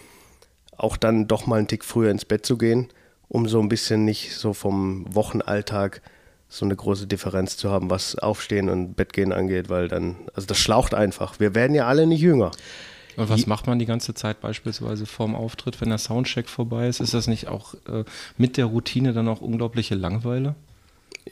[0.78, 2.88] auch dann doch mal einen Tick früher ins Bett zu gehen,
[3.28, 6.00] um so ein bisschen nicht so vom Wochenalltag
[6.48, 10.58] so eine große Differenz zu haben, was Aufstehen und Bettgehen angeht, weil dann, also das
[10.58, 11.38] schlaucht einfach.
[11.38, 12.52] Wir werden ja alle nicht jünger.
[13.16, 17.00] Und was macht man die ganze Zeit beispielsweise vorm Auftritt, wenn der Soundcheck vorbei ist?
[17.00, 18.04] Ist das nicht auch äh,
[18.38, 20.54] mit der Routine dann auch unglaubliche Langeweile?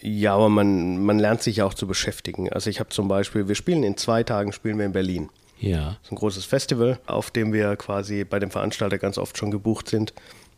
[0.02, 2.52] Ja, aber man, man lernt sich ja auch zu beschäftigen.
[2.52, 5.30] Also ich habe zum Beispiel, wir spielen in zwei Tagen, spielen wir in Berlin.
[5.58, 5.96] Ja.
[6.00, 9.50] Das ist ein großes Festival, auf dem wir quasi bei dem Veranstalter ganz oft schon
[9.50, 10.12] gebucht sind.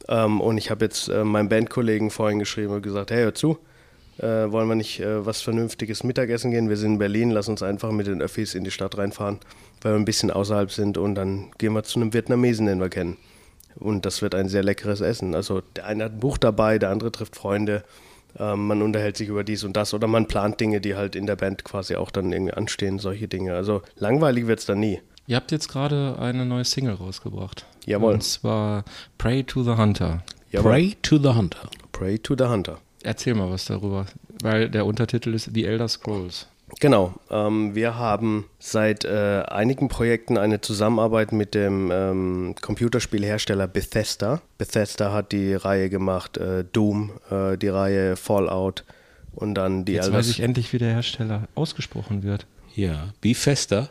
[0.08, 3.58] Ähm, und ich habe jetzt äh, meinem Bandkollegen vorhin geschrieben und gesagt, hey, hör zu,
[4.18, 6.68] äh, wollen wir nicht äh, was Vernünftiges Mittagessen gehen?
[6.68, 9.38] Wir sind in Berlin, lass uns einfach mit den Öffis in die Stadt reinfahren,
[9.82, 12.88] weil wir ein bisschen außerhalb sind und dann gehen wir zu einem Vietnamesen, den wir
[12.88, 13.16] kennen.
[13.76, 15.34] Und das wird ein sehr leckeres Essen.
[15.34, 17.84] Also der eine hat ein Buch dabei, der andere trifft Freunde.
[18.38, 21.26] Ähm, man unterhält sich über dies und das oder man plant Dinge, die halt in
[21.26, 23.54] der Band quasi auch dann irgendwie anstehen, solche Dinge.
[23.54, 25.00] Also langweilig wird es dann nie.
[25.26, 27.66] Ihr habt jetzt gerade eine neue Single rausgebracht.
[27.84, 28.14] Jawohl.
[28.14, 28.84] Und zwar
[29.18, 30.22] Pray to the Hunter.
[30.50, 30.70] Jawohl.
[30.70, 31.68] Pray to the Hunter.
[31.92, 32.78] Pray to the Hunter.
[33.02, 34.06] Erzähl mal was darüber,
[34.42, 36.46] weil der Untertitel ist The Elder Scrolls.
[36.80, 37.14] Genau.
[37.30, 44.42] Ähm, wir haben seit äh, einigen Projekten eine Zusammenarbeit mit dem ähm, Computerspielhersteller Bethesda.
[44.58, 48.84] Bethesda hat die Reihe gemacht, äh, Doom, äh, die Reihe Fallout
[49.32, 52.46] und dann die Jetzt Elder weiß ich endlich, wie der Hersteller ausgesprochen wird.
[52.74, 53.12] Ja.
[53.20, 53.90] Be fester.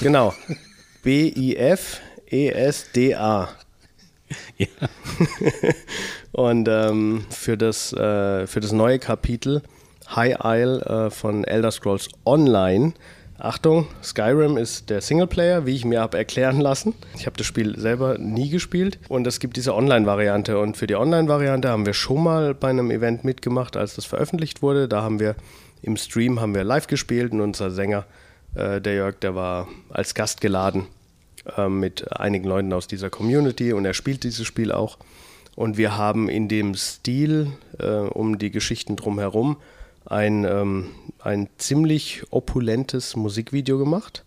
[0.00, 0.32] Genau.
[1.02, 1.88] B-I-F-E-S-D-A.
[4.56, 4.66] Ja.
[6.32, 9.62] Und ähm, für, das, äh, für das neue Kapitel
[10.14, 12.94] High Isle äh, von Elder Scrolls Online
[13.42, 16.94] Achtung, Skyrim ist der Singleplayer, wie ich mir habe erklären lassen.
[17.16, 20.60] Ich habe das Spiel selber nie gespielt und es gibt diese Online-Variante.
[20.60, 24.62] Und für die Online-Variante haben wir schon mal bei einem Event mitgemacht, als das veröffentlicht
[24.62, 24.86] wurde.
[24.86, 25.34] Da haben wir
[25.82, 28.04] im Stream haben wir live gespielt und unser Sänger,
[28.54, 30.86] äh, der Jörg, der war als Gast geladen
[31.56, 34.98] äh, mit einigen Leuten aus dieser Community und er spielt dieses Spiel auch.
[35.56, 37.48] Und wir haben in dem Stil
[37.80, 39.56] äh, um die Geschichten drumherum
[40.12, 40.90] ein, ähm,
[41.20, 44.24] ein ziemlich opulentes Musikvideo gemacht,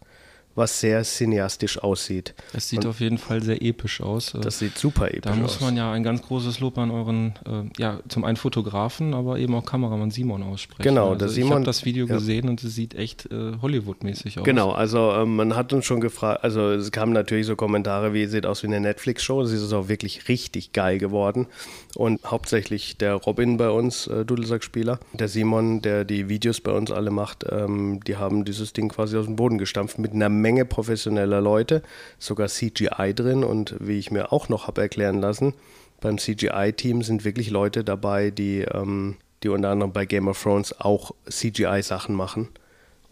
[0.55, 2.33] was sehr cineastisch aussieht.
[2.53, 4.33] Es sieht auf jeden Fall sehr episch aus.
[4.33, 5.61] Äh, Das sieht super episch Da muss aus.
[5.61, 9.53] man ja ein ganz großes Lob an euren, äh, ja, zum einen Fotografen, aber eben
[9.55, 10.83] auch Kameramann Simon aussprechen.
[10.83, 12.15] Genau, also der Ich Simon- habe das Video ja.
[12.15, 14.45] gesehen und es sieht echt äh, Hollywood-mäßig aus.
[14.45, 18.25] Genau, also ähm, man hat uns schon gefragt, also es kamen natürlich so Kommentare wie,
[18.25, 21.47] sieht aus wie eine Netflix-Show, es ist auch wirklich richtig geil geworden
[21.95, 26.91] und hauptsächlich der Robin bei uns, äh, Dudelsack-Spieler, der Simon, der die Videos bei uns
[26.91, 30.63] alle macht, ähm, die haben dieses Ding quasi aus dem Boden gestampft mit einer Menge
[30.63, 31.81] professioneller Leute,
[32.19, 35.55] sogar CGI drin und wie ich mir auch noch habe erklären lassen,
[36.01, 40.79] beim CGI-Team sind wirklich Leute dabei, die, ähm, die unter anderem bei Game of Thrones
[40.79, 42.49] auch CGI-Sachen machen.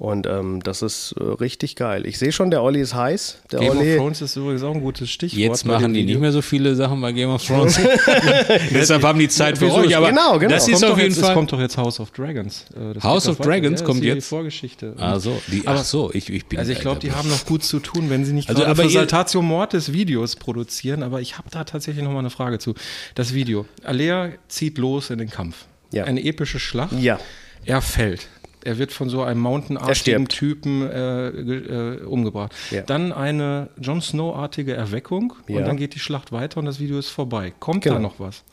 [0.03, 2.05] Und ähm, das ist äh, richtig geil.
[2.05, 3.37] Ich sehe schon, der Olli ist heiß.
[3.53, 5.39] Der Game Olli, of Thrones ist übrigens auch ein gutes Stichwort.
[5.39, 6.15] Jetzt machen die Video.
[6.15, 7.79] nicht mehr so viele Sachen bei Game of Thrones.
[8.71, 9.95] Deshalb haben die Zeit für euch.
[9.95, 10.51] Aber Genau, genau.
[10.55, 11.33] das Kommt ist doch auf jeden jetzt, Es Fall.
[11.33, 12.65] kommt doch jetzt House of Dragons.
[12.75, 13.37] Äh, das House of.
[13.37, 14.27] Dragons ja, kommt ist die jetzt?
[14.27, 14.93] Vorgeschichte.
[14.97, 16.59] Ach so, die, Aber- ach so, ich, ich bin.
[16.59, 18.83] Also ich glaube, die haben noch gut zu tun, wenn sie nicht Also, gerade aber
[18.83, 21.01] für Saltatio Mortis Videos produzieren.
[21.03, 22.73] Aber ich habe da tatsächlich noch mal eine Frage zu.
[23.15, 23.65] Das Video.
[23.85, 25.63] Alea zieht los in den Kampf.
[25.93, 26.03] Ja.
[26.03, 26.91] Eine epische Schlacht.
[26.99, 27.19] Ja.
[27.63, 28.27] Er fällt.
[28.65, 30.27] Er wird von so einem Mountain-artigen.
[30.29, 32.53] Typen äh, äh, umgebracht.
[32.71, 32.81] Ja.
[32.81, 35.57] Dann eine Jon Snow-artige Erweckung Ja.
[35.59, 37.53] und dann geht die Schlacht weiter und das Video ist vorbei.
[37.59, 37.95] Kommt Genau.
[37.95, 38.43] da noch was?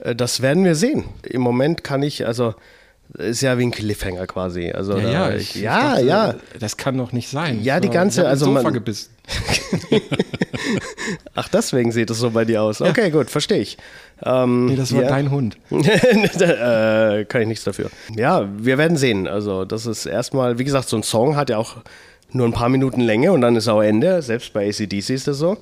[0.00, 1.04] äh, das werden wir sehen.
[1.22, 2.54] Im Moment kann ich, also
[3.14, 4.70] ist ja wie ein Cliffhanger quasi.
[4.72, 6.34] Also da, ich, ich ja, dachte, ja.
[6.58, 7.62] Das kann doch nicht sein.
[7.62, 9.10] Ja, die ganze- also Sofa man- gebissen.
[11.34, 12.80] Ach, deswegen sieht es so bei dir aus.
[12.80, 13.76] Okay, gut, verstehe ich.
[14.22, 15.08] Ähm, Nee, das war ja.
[15.08, 15.56] dein Hund.
[15.70, 17.90] äh, kann ich nichts dafür.
[18.16, 19.26] Ja, wir werden sehen.
[19.26, 21.76] Also, das ist erstmal, wie gesagt, so ein Song hat ja auch
[22.32, 24.22] nur ein paar Minuten Länge und dann ist auch Ende.
[24.22, 25.56] Selbst bei ACDC ist das so.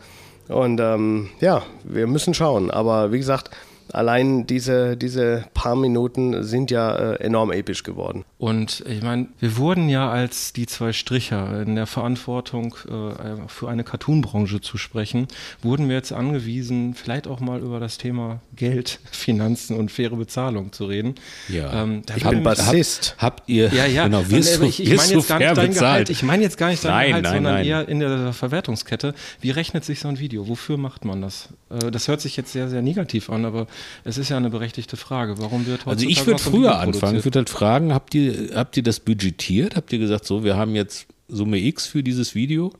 [0.48, 2.70] Und ähm, ja, wir müssen schauen.
[2.70, 3.50] Aber wie gesagt,
[3.92, 8.24] allein diese, diese paar Minuten sind ja äh, enorm episch geworden.
[8.42, 13.68] Und ich meine, wir wurden ja als die zwei Stricher in der Verantwortung äh, für
[13.68, 15.28] eine Cartoon-Branche zu sprechen,
[15.62, 20.72] wurden wir jetzt angewiesen, vielleicht auch mal über das Thema Geld, Finanzen und faire Bezahlung
[20.72, 21.14] zu reden.
[21.48, 21.84] Ja.
[21.84, 23.14] Ähm, Ich bin Bassist.
[23.18, 24.06] Habt ihr, Ja, ja.
[24.06, 25.92] genau, wirst Und, du, ich, ich wirst meine du jetzt gar fair nicht dein bezahlt?
[25.92, 26.10] Gehalt.
[26.10, 27.64] Ich meine jetzt gar nicht dein Nein, Gehalt, nein, sondern nein.
[27.64, 29.14] eher in der Verwertungskette.
[29.40, 30.48] Wie rechnet sich so ein Video?
[30.48, 31.50] Wofür macht man das?
[31.70, 33.68] Äh, das hört sich jetzt sehr, sehr negativ an, aber
[34.02, 35.38] es ist ja eine berechtigte Frage.
[35.38, 37.18] Warum wird Also ich würde früher anfangen.
[37.18, 39.76] Ich würde halt fragen, habt ihr, habt ihr das budgetiert?
[39.76, 42.72] Habt ihr gesagt, so, wir haben jetzt Summe X für dieses Video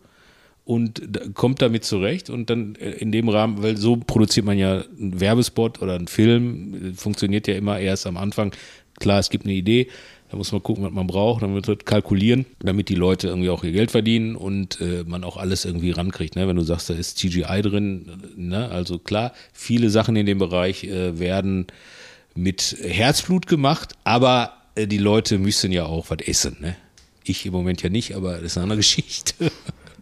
[0.65, 4.83] und kommt damit zurecht und dann äh, in dem Rahmen, weil so produziert man ja
[4.99, 8.55] einen Werbespot oder einen Film, äh, funktioniert ja immer erst am Anfang.
[9.01, 9.89] Klar, es gibt eine Idee,
[10.31, 13.51] da muss man gucken, was man braucht, dann wird man kalkulieren, damit die Leute irgendwie
[13.51, 16.37] auch ihr Geld verdienen und äh, man auch alles irgendwie rankriegt.
[16.37, 16.47] Ne?
[16.47, 18.69] Wenn du sagst, da ist CGI drin, ne?
[18.71, 21.67] also klar, viele Sachen in dem Bereich äh, werden
[22.35, 26.57] mit Herzblut gemacht, aber die Leute müssen ja auch was essen.
[26.61, 26.77] Ne?
[27.25, 29.35] Ich im Moment ja nicht, aber das ist eine andere Geschichte.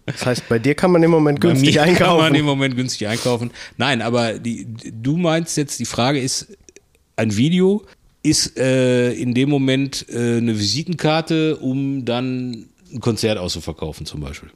[0.07, 2.05] Das heißt, bei dir kann man im Moment Bei günstig mir einkaufen.
[2.05, 3.51] kann man im Moment günstig einkaufen.
[3.77, 6.49] Nein, aber die, du meinst jetzt, die Frage ist,
[7.17, 7.85] ein Video
[8.23, 14.51] ist äh, in dem Moment äh, eine Visitenkarte, um dann ein Konzert auszuverkaufen zum Beispiel.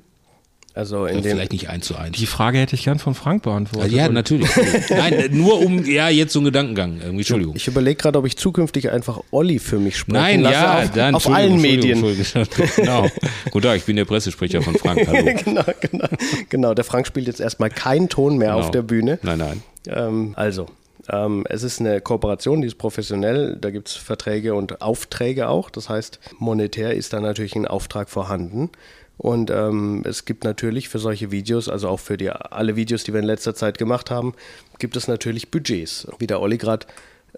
[0.74, 2.16] Also in Ja, dem, vielleicht nicht eins zu eins.
[2.18, 3.92] Die Frage hätte ich gern von Frank beantwortet.
[3.92, 4.50] ja, Und- natürlich.
[4.90, 6.96] Nein, äh, nur um, ja, jetzt so ein Gedankengang.
[7.00, 7.54] Irgendwie, Entschuldigung.
[7.56, 10.90] ich überlege gerade, ob ich zukünftig einfach Olli für mich sprechen Nein, lasse ja, auf,
[10.90, 12.04] dann auf allen Medien.
[12.76, 13.06] Genau.
[13.50, 15.06] Guten Tag, ich bin der Pressesprecher von Frank.
[15.06, 15.24] Hallo.
[15.44, 16.08] genau, genau,
[16.48, 16.74] genau.
[16.74, 18.72] Der Frank spielt jetzt erstmal keinen Ton mehr auf Genau.
[18.72, 19.18] der Bühne.
[19.22, 19.62] Nein, nein.
[19.86, 20.66] Ähm, also,
[21.10, 23.56] ähm, es ist eine Kooperation, die ist professionell.
[23.60, 25.70] Da gibt es Verträge und Aufträge auch.
[25.70, 28.70] Das heißt, monetär ist da natürlich ein Auftrag vorhanden.
[29.16, 33.12] Und ähm, es gibt natürlich für solche Videos, also auch für die, alle Videos, die
[33.12, 34.34] wir in letzter Zeit gemacht haben,
[34.78, 36.08] gibt es natürlich Budgets.
[36.18, 36.86] Wie der Olli gerade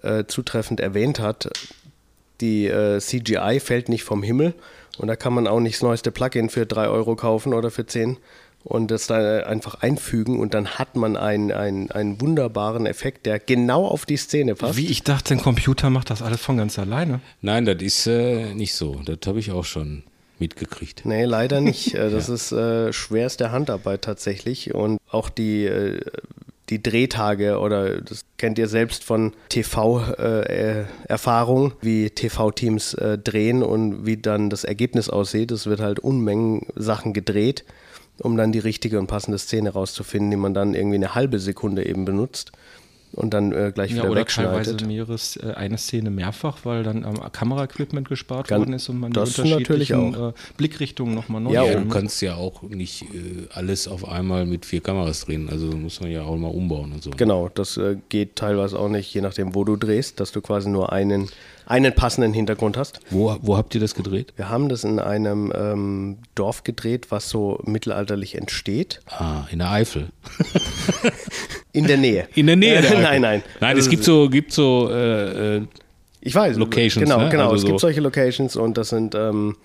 [0.01, 1.49] äh, zutreffend erwähnt hat,
[2.41, 4.53] die äh, CGI fällt nicht vom Himmel
[4.97, 7.85] und da kann man auch nicht das neueste Plugin für 3 Euro kaufen oder für
[7.85, 8.17] 10
[8.63, 13.39] und das da einfach einfügen und dann hat man einen, einen, einen wunderbaren Effekt, der
[13.39, 14.77] genau auf die Szene passt.
[14.77, 17.21] Wie ich dachte, ein Computer macht das alles von ganz alleine.
[17.41, 19.01] Nein, das ist äh, nicht so.
[19.05, 20.03] Das habe ich auch schon
[20.39, 21.05] mitgekriegt.
[21.05, 21.93] Nee, leider nicht.
[21.97, 24.73] Äh, Das ist äh, schwerste Handarbeit tatsächlich.
[24.73, 25.99] Und auch die, äh,
[26.69, 34.17] die Drehtage oder das kennt ihr selbst von TV-Erfahrung, wie TV-Teams äh, drehen und wie
[34.17, 35.51] dann das Ergebnis aussieht.
[35.51, 37.63] Es wird halt Unmengen Sachen gedreht,
[38.19, 41.85] um dann die richtige und passende Szene rauszufinden, die man dann irgendwie eine halbe Sekunde
[41.85, 42.51] eben benutzt
[43.13, 44.65] und dann äh, gleich Ja, wieder oder wegschneidet.
[44.65, 48.99] teilweise mehreres, äh, eine Szene mehrfach, weil dann am Kameraequipment gespart Ganz- worden ist und
[48.99, 52.35] man das die unterschiedlichen natürlich äh, Blickrichtungen nochmal neu Ja, Ja, filmen du kannst ja
[52.35, 55.49] auch nicht äh, alles auf einmal mit vier Kameras drehen.
[55.49, 57.11] Also muss man ja auch mal umbauen und so.
[57.11, 60.69] Genau, das äh, geht teilweise auch nicht, je nachdem, wo du drehst, dass du quasi
[60.69, 61.29] nur einen,
[61.67, 62.99] einen passenden Hintergrund hast.
[63.09, 64.33] Wo, wo habt ihr das gedreht?
[64.37, 69.01] Wir haben das in einem ähm, Dorf gedreht, was so mittelalterlich entsteht.
[69.07, 70.07] Ah, in der Eifel.
[71.73, 72.27] In der Nähe.
[72.35, 73.01] In der Nähe der Eifel.
[73.03, 73.43] nein, nein.
[73.59, 75.61] Nein, Also es gibt so, gibt so äh, äh,
[76.21, 76.57] Ich weiß.
[76.57, 77.29] Locations, Genau, ne?
[77.29, 77.43] genau.
[77.51, 79.57] Also es gibt so- solche Locations und das sind, ähm,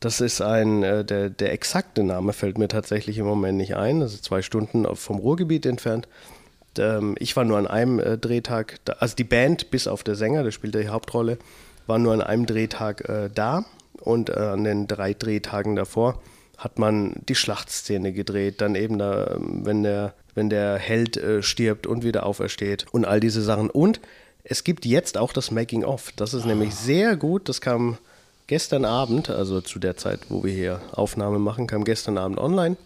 [0.00, 4.00] das ist ein, äh, der, der exakte Name fällt mir tatsächlich im Moment nicht ein.
[4.00, 6.08] Das ist zwei Stunden vom Ruhrgebiet entfernt.
[6.78, 10.14] Ähm, ich war nur an einem äh, Drehtag, da, also die Band, bis auf der
[10.14, 11.38] Sänger, der spielt die Hauptrolle,
[11.86, 13.64] war nur an einem Drehtag äh, da
[14.00, 16.20] und äh, an den drei Drehtagen davor
[16.56, 21.86] hat man die Schlachtszene gedreht, dann eben da, ähm, wenn der, wenn der Held stirbt
[21.86, 23.70] und wieder aufersteht und all diese Sachen.
[23.70, 24.00] Und
[24.42, 26.12] es gibt jetzt auch das Making of.
[26.16, 27.48] Das ist nämlich sehr gut.
[27.48, 27.98] Das kam
[28.46, 32.76] gestern Abend, also zu der Zeit, wo wir hier Aufnahme machen, kam gestern Abend online.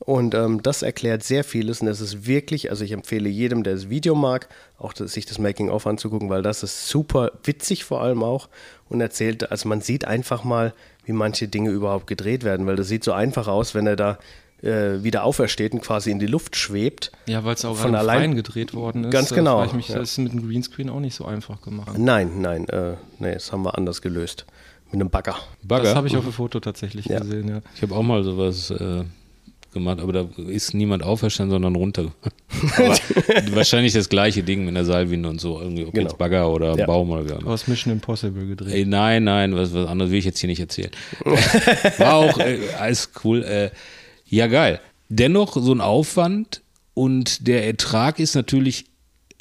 [0.00, 3.74] Und ähm, das erklärt sehr vieles und das ist wirklich, also ich empfehle jedem, der
[3.74, 4.48] das Video mag,
[4.78, 8.48] auch das, sich das Making-of anzugucken, weil das ist super witzig vor allem auch
[8.88, 12.88] und erzählt, also man sieht einfach mal, wie manche Dinge überhaupt gedreht werden, weil das
[12.88, 14.18] sieht so einfach aus, wenn er da
[14.62, 17.12] äh, wieder aufersteht und quasi in die Luft schwebt.
[17.26, 19.10] Ja, weil es auch Von allein- Freien gedreht worden ist.
[19.12, 19.98] Ganz Da genau, frage Ich mich, ja.
[19.98, 21.96] das ist mit dem Greenscreen auch nicht so einfach gemacht.
[21.98, 24.44] Nein, nein, äh, nee, das haben wir anders gelöst.
[24.90, 25.36] Mit einem Bagger.
[25.62, 25.84] Bagger.
[25.84, 27.20] Das habe ich auf dem Foto tatsächlich Ja.
[27.20, 27.60] gesehen, ja.
[27.76, 29.04] Ich habe auch mal sowas äh,
[29.74, 32.12] gemacht, aber da ist niemand auferstanden, sondern runter.
[33.52, 35.60] wahrscheinlich das gleiche Ding mit einer Seilwinde und so.
[35.60, 36.08] Irgendwie, ob Genau.
[36.08, 36.86] jetzt Bagger oder Ja.
[36.86, 37.44] Baum oder wie.
[37.44, 38.72] Aus Mission Impossible gedreht.
[38.72, 40.90] Ey, nein, nein, was, was anderes will ich jetzt hier nicht erzählen.
[41.98, 43.42] War auch äh, alles cool.
[43.44, 43.70] Äh,
[44.26, 44.80] ja, geil.
[45.08, 46.62] Dennoch so ein Aufwand
[46.94, 48.86] und der Ertrag ist natürlich,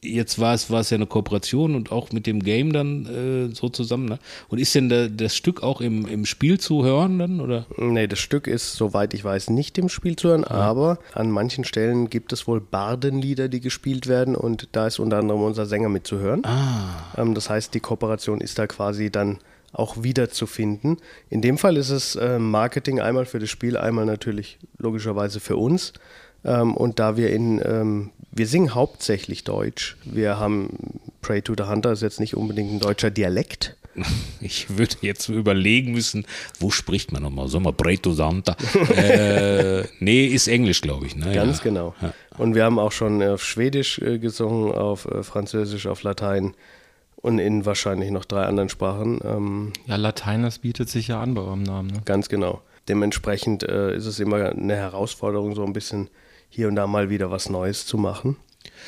[0.03, 3.05] jetzt war es, war es ja eine Kooperation und auch mit dem Game dann
[3.51, 4.05] äh, so zusammen.
[4.05, 4.19] Ne?
[4.49, 7.39] Und ist denn da, das Stück auch im, im Spiel zu hören dann?
[7.39, 7.65] Oder?
[7.77, 11.63] Nee, das Stück ist, soweit ich weiß, nicht im Spiel zu hören, aber an manchen
[11.63, 15.89] Stellen gibt es wohl Bardenlieder, die gespielt werden und da ist unter anderem unser Sänger
[15.89, 16.43] mit zu hören.
[17.17, 19.39] Ähm, das heißt, die Kooperation ist da quasi dann
[19.71, 20.97] auch wieder zu finden.
[21.29, 25.57] In dem Fall ist es äh, Marketing einmal für das Spiel, einmal natürlich logischerweise für
[25.57, 25.93] uns.
[26.45, 29.95] Ähm, und da wir in, ähm, wir singen hauptsächlich Deutsch.
[30.03, 33.75] Wir haben Pray to the Hunter ist jetzt nicht unbedingt ein deutscher Dialekt.
[34.41, 36.25] Ich würde jetzt überlegen müssen,
[36.59, 37.47] wo spricht man nochmal?
[37.47, 38.57] Sag mal, Breto Santa.
[38.93, 41.15] äh, nee, ist Englisch, glaube ich.
[41.15, 41.33] Ne?
[41.33, 41.63] Ganz ja.
[41.63, 41.95] genau.
[42.01, 42.13] Ja.
[42.37, 46.55] Und wir haben auch schon auf Schwedisch äh, gesungen, auf äh, Französisch, auf Latein
[47.15, 49.19] und in wahrscheinlich noch drei anderen Sprachen.
[49.23, 51.89] Ähm, Ja, Latein, das bietet sich ja an bei eurem Namen.
[51.89, 52.01] Ne?
[52.03, 52.61] ganz genau.
[52.89, 56.09] Dementsprechend äh, ist es immer eine Herausforderung, so ein bisschen
[56.53, 58.37] hier und da mal wieder was Neues zu machen.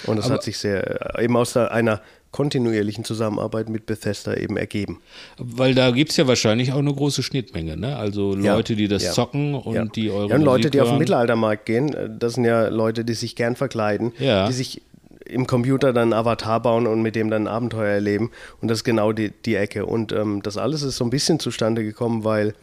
[0.05, 2.01] Und das Aber- hat sich sehr, äh, eben aus einer
[2.31, 4.99] kontinuierlichen Zusammenarbeit mit Bethesda eben ergeben.
[5.37, 7.95] Weil da gibt es ja wahrscheinlich auch eine große Schnittmenge, ne?
[7.95, 9.11] Also Ja, Leute, die das ja.
[9.13, 9.85] zocken und ja.
[9.85, 10.99] die eure Ja, und Leute, Musik die auf den hören.
[10.99, 14.47] Mittelaltermarkt gehen, äh, das sind ja Leute, die sich gern verkleiden, Ja.
[14.47, 14.81] die sich
[15.25, 18.31] im Computer dann einen Avatar bauen und mit dem dann Abenteuer erleben.
[18.61, 19.85] Und das ist genau die, die Ecke.
[19.85, 22.53] Und ähm, das alles ist so ein bisschen zustande gekommen, weil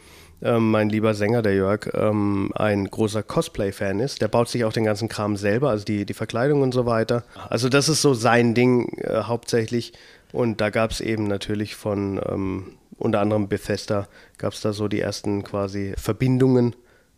[0.43, 4.21] ähm, mein lieber Sänger, der Jörg, ähm, ein großer Cosplay-Fan ist.
[4.21, 7.25] Der baut sich auch den ganzen Kram selber, also die, die Verkleidung und so weiter.
[7.49, 9.93] Also das ist so sein Ding äh, hauptsächlich.
[10.33, 14.09] Und da gab es eben natürlich von ähm, unter anderem Bethesda,
[14.39, 16.75] gab es da so die ersten quasi Verbindungen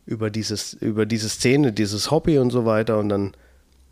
[0.06, 2.98] über, dieses, über diese Szene, dieses Hobby und so weiter.
[2.98, 3.32] Und dann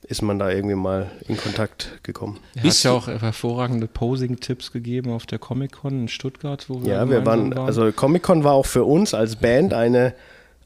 [0.05, 2.41] ist man da irgendwie mal in Kontakt gekommen.
[2.55, 7.09] Er hat ja auch hervorragende Posing-Tipps gegeben auf der Comic-Con in Stuttgart, wo wir Ja,
[7.09, 10.15] wir waren, gemeinsam also Comic-Con war auch für uns als Band eine,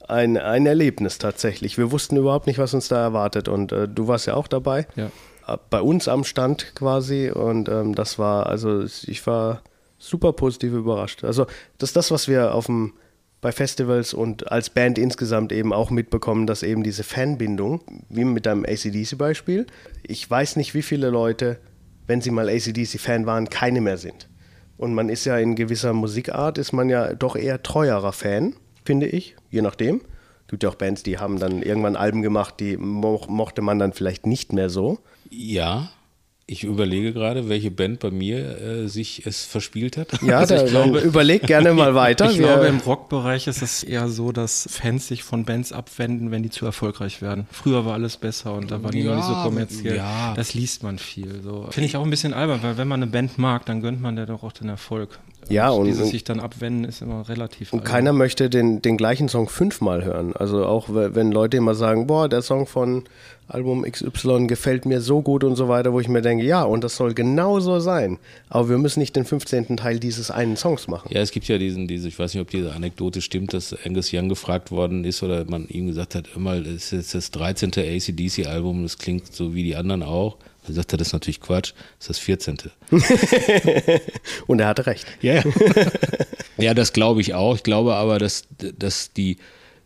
[0.09, 1.77] ein, ein Erlebnis tatsächlich.
[1.77, 3.49] Wir wussten überhaupt nicht, was uns da erwartet.
[3.49, 4.87] Und äh, du warst ja auch dabei.
[4.97, 5.11] Ja.
[5.47, 7.31] Äh, Bei uns am Stand quasi.
[7.31, 9.63] Und ähm, das war, also ich war
[9.99, 11.25] super positiv überrascht.
[11.25, 11.47] Also
[11.79, 12.95] das ist das, was wir auf dem
[13.41, 18.47] bei Festivals und als Band insgesamt eben auch mitbekommen, dass eben diese Fanbindung, wie mit
[18.47, 19.67] deinem ACDC-Beispiel,
[20.03, 21.59] ich weiß nicht, wie viele Leute,
[22.07, 24.29] wenn sie mal ACDC-Fan waren, keine mehr sind.
[24.79, 28.55] Und man ist ja in gewisser Musikart, ist man ja doch eher treuerer Fan,
[28.85, 30.01] finde ich, je nachdem.
[30.49, 33.93] Gibt ja auch Bands, die haben dann irgendwann Alben gemacht, die mo mochte man dann
[33.93, 34.99] vielleicht nicht mehr so.
[35.29, 35.91] Ja,
[36.49, 40.23] Ich überlege gerade, welche Band bei mir äh, sich es verspielt hat.
[40.23, 42.31] Ja, Also ich da, glaube- überleg gerne mal weiter.
[42.31, 46.45] Ich glaube, im Rockbereich ist es eher so, dass Fans sich von Bands abwenden, wenn
[46.45, 47.49] die zu erfolgreich werden.
[47.51, 49.97] Früher war alles besser und da war die noch nicht so Ja, kommerziell.
[49.97, 50.35] ja.
[50.37, 51.41] Das liest man viel.
[51.43, 51.67] So.
[51.71, 54.15] Finde ich auch ein bisschen albern, weil wenn man eine Band mag, dann gönnt man
[54.15, 55.19] der doch auch den Erfolg.
[55.49, 57.73] Ja, und- dieses und- sich dann abwenden ist immer relativ.
[57.73, 57.93] Und albern.
[57.93, 60.35] keiner möchte den, den gleichen Song fünfmal hören.
[60.37, 63.03] Also auch we- wenn Leute immer sagen, boah, der Song von
[63.49, 66.83] Album XY gefällt mir so gut und so weiter, wo ich mir denke, ja, und
[66.83, 68.19] das soll genauso sein.
[68.49, 69.77] Aber wir müssen nicht den 15.
[69.77, 71.11] Teil dieses einen Songs machen.
[71.13, 74.13] Ja, es gibt ja diesen, diese, ich weiß nicht, ob diese Anekdote stimmt, dass Angus
[74.13, 77.71] Young gefragt worden ist oder man ihm gesagt hat, immer, das ist das 13.
[77.77, 80.37] ACDC-Album, das klingt so wie die anderen auch.
[80.67, 82.59] Dann sagt er, das ist natürlich Quatsch, das ist das 14.
[84.49, 85.07] Und er hatte recht.
[85.23, 85.45] Ja, ja.
[86.59, 87.55] ja, das glaube ich auch.
[87.55, 88.45] Ich glaube aber, dass,
[88.77, 89.37] dass die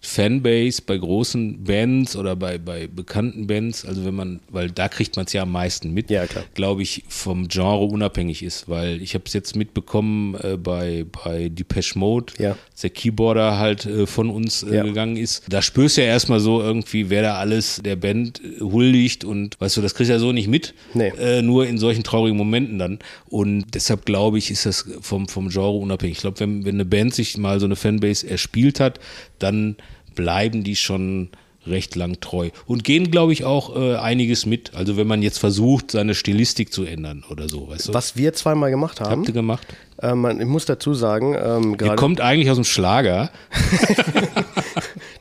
[0.02, 5.16] Fanbase bei großen Bands oder bei, bei bekannten Bands, also wenn man, weil da kriegt
[5.16, 6.24] man es ja am meisten mit, Ja,
[6.54, 11.50] glaube ich, vom Genre unabhängig ist, weil ich habe es jetzt mitbekommen äh, bei, bei
[11.50, 12.56] Depeche Mode, Ja.
[12.72, 14.82] dass der Keyboarder halt äh, von uns äh, Ja.
[14.84, 15.44] gegangen ist.
[15.50, 19.60] Da spürst du ja erstmal so irgendwie, wer da alles der Band äh, huldigt und
[19.60, 21.12] weißt du, das kriegst du ja so nicht mit, Nee.
[21.20, 23.00] äh, nur in solchen traurigen Momenten dann.
[23.28, 26.16] Und deshalb glaube ich, ist das vom, vom Genre unabhängig.
[26.16, 28.98] Ich glaube, wenn, wenn eine Band sich mal so eine Fanbase erspielt hat,
[29.42, 29.76] dann
[30.14, 31.30] bleiben die schon
[31.66, 34.74] recht lang treu und gehen, glaube ich, auch äh, einiges mit.
[34.74, 37.94] Also wenn man jetzt versucht, seine Stilistik zu ändern oder so, weißt du?
[37.94, 39.66] Was wir zweimal gemacht haben, habt ihr gemacht?
[40.02, 43.30] äh, man, ich muss dazu sagen, ähm, Ihr gerade, kommt eigentlich aus dem Schlager.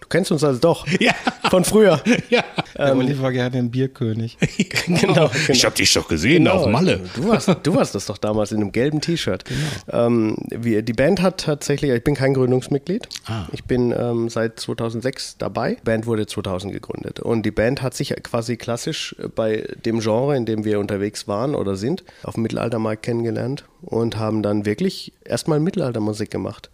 [0.10, 1.14] du kennst uns also doch Ja.
[1.49, 2.02] von früher.
[2.30, 2.44] ja.
[2.76, 4.38] Der Oliver gerne den Bierkönig.
[4.88, 7.02] genau, Ich habe dich doch gesehen auf Malle.
[7.15, 9.44] Du warst, du warst das doch damals in einem gelben T-Shirt.
[9.45, 10.06] Genau.
[10.07, 13.07] Ähm, wir, die Band hat tatsächlich, ich bin kein Gründungsmitglied.
[13.26, 13.48] Ah.
[13.52, 15.76] Ich bin ähm, seit 2006 dabei.
[15.76, 17.19] Die Band wurde 2000 gegründet.
[17.19, 21.56] Und die Band hat sich quasi klassisch bei dem Genre, in dem wir unterwegs waren
[21.56, 26.69] oder sind, auf dem Mittelaltermarkt kennengelernt und haben dann wirklich erstmal Mittelaltermusik gemacht.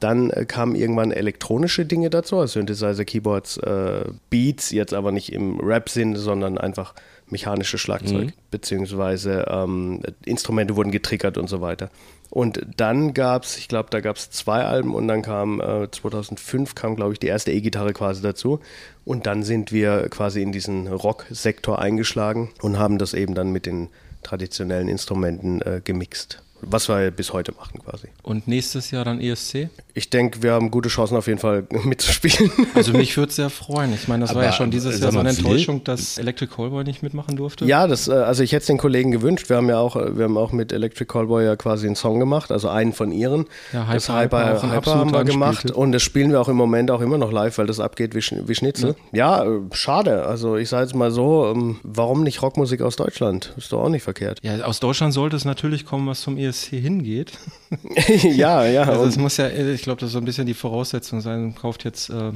[0.00, 5.32] Dann äh, kamen irgendwann elektronische Dinge dazu, also Synthesizer, Keyboards, äh, Beats, jetzt aber nicht
[5.32, 6.94] im Rap-Sinn, sondern einfach
[7.30, 11.90] mechanische Schlagzeug, beziehungsweise ähm, Instrumente wurden getriggert und so weiter.
[12.30, 15.90] Und dann gab es, ich glaube, da gab es zwei Alben und dann kam äh,
[15.90, 18.60] 2005 kam, glaube ich, die erste E-Gitarre quasi dazu.
[19.04, 23.64] Und dann sind wir quasi in diesen Rock-Sektor eingeschlagen und haben das eben dann mit
[23.64, 23.88] den
[24.22, 26.42] traditionellen Instrumenten äh, gemixt.
[26.60, 28.08] Was wir bis heute machen quasi.
[28.22, 29.68] Und nächstes Jahr dann ESC?
[29.94, 32.50] Ich denke, wir haben gute Chancen auf jeden Fall mitzuspielen.
[32.74, 33.92] Also mich würde es sehr freuen.
[33.94, 35.30] Ich meine, das war Aber, ja schon dieses Jahr so eine?
[35.30, 37.64] Enttäuschung, dass Electric Callboy nicht mitmachen durfte.
[37.64, 39.48] Ja, das, äh, also ich hätte es den Kollegen gewünscht.
[39.48, 42.18] Wir haben ja auch, äh, wir haben auch mit Electric Callboy ja quasi einen Song
[42.18, 43.46] gemacht, also einen von ihren.
[43.72, 46.56] Ja, das Hyper, Hyper, ein Hyper haben wir gemacht und das spielen wir auch im
[46.56, 48.96] Moment auch immer noch live, weil das abgeht wie, wie Schnitzel.
[49.12, 50.26] Ja, äh, schade.
[50.26, 53.54] Also ich sage jetzt mal so, ähm, warum nicht Rockmusik aus Deutschland?
[53.56, 54.40] Ist doch auch nicht verkehrt.
[54.42, 57.32] Ja, aus Deutschland sollte es natürlich kommen, was zum ESC hingeht.
[58.22, 58.82] ja, ja.
[58.82, 61.40] Also es muss ja, ich glaube, das ist so ein bisschen die Voraussetzung sein.
[61.42, 62.32] Man kauft jetzt, äh,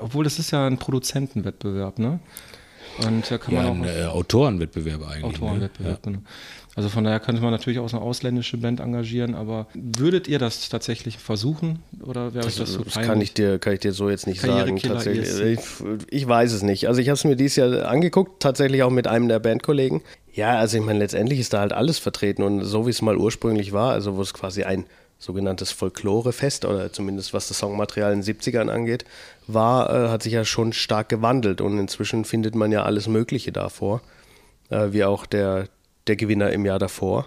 [0.00, 2.20] obwohl das ist ja ein Produzentenwettbewerb, ne?
[3.06, 5.40] Und da kann Ja, man auch ein äh, Autorenwettbewerb eigentlich.
[5.40, 6.18] Autorenwettbewerb, genau.
[6.80, 10.66] Also von daher könnte man natürlich auch eine ausländische Band engagieren, aber würdet ihr das
[10.70, 14.08] tatsächlich versuchen oder wäre euch das so Das kann ich, dir, kann ich dir so
[14.08, 14.78] jetzt nicht sagen.
[14.78, 15.58] Tatsächlich.
[15.58, 15.60] Ich,
[16.08, 16.88] ich weiß es nicht.
[16.88, 20.00] Also ich habe es mir dieses Jahr angeguckt, tatsächlich auch mit einem der Bandkollegen.
[20.32, 23.18] Ja, also ich meine, letztendlich ist da halt alles vertreten und so wie es mal
[23.18, 24.86] ursprünglich war, also wo es quasi ein
[25.18, 29.04] sogenanntes Folklorefest oder zumindest was das Songmaterial in den 70ern angeht,
[29.46, 33.52] war, äh, hat sich ja schon stark gewandelt und inzwischen findet man ja alles Mögliche
[33.52, 34.00] davor,
[34.70, 35.68] äh, wie auch der,
[36.06, 37.26] der Gewinner im Jahr davor.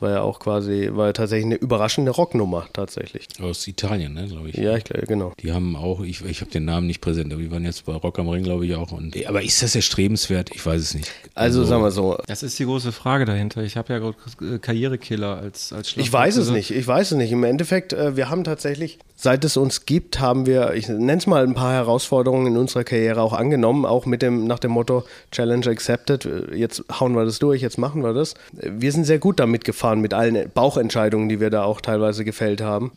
[0.00, 3.28] War ja auch quasi, war ja tatsächlich eine überraschende Rocknummer tatsächlich.
[3.40, 4.56] Aus Italien, ne, glaube ich.
[4.56, 5.32] Ja, ich glaube, genau.
[5.38, 7.92] Die haben auch, ich, ich habe den Namen nicht präsent, aber die waren jetzt bei
[7.92, 8.90] Rock am Ring, glaube ich, auch.
[8.90, 10.50] Und, aber ist das erstrebenswert?
[10.52, 11.08] Ich weiß es nicht.
[11.34, 13.62] Also, sagen wir so, Das ist die große Frage dahinter.
[13.62, 17.30] Ich habe ja gerade Karrierekiller als, als ich weiß es nicht, ich weiß es nicht.
[17.30, 21.28] Im Endeffekt, äh, wir haben tatsächlich, seit es uns gibt, haben wir, ich nenne es
[21.28, 25.04] mal ein paar Herausforderungen in unserer Karriere auch angenommen, auch mit dem, nach dem Motto
[25.30, 28.34] Challenge accepted, jetzt hauen wir das durch, jetzt machen wir das.
[28.50, 32.62] Wir sind sehr gut damit gefahren, mit allen Bauchentscheidungen, die wir da auch teilweise gefällt
[32.62, 32.90] haben.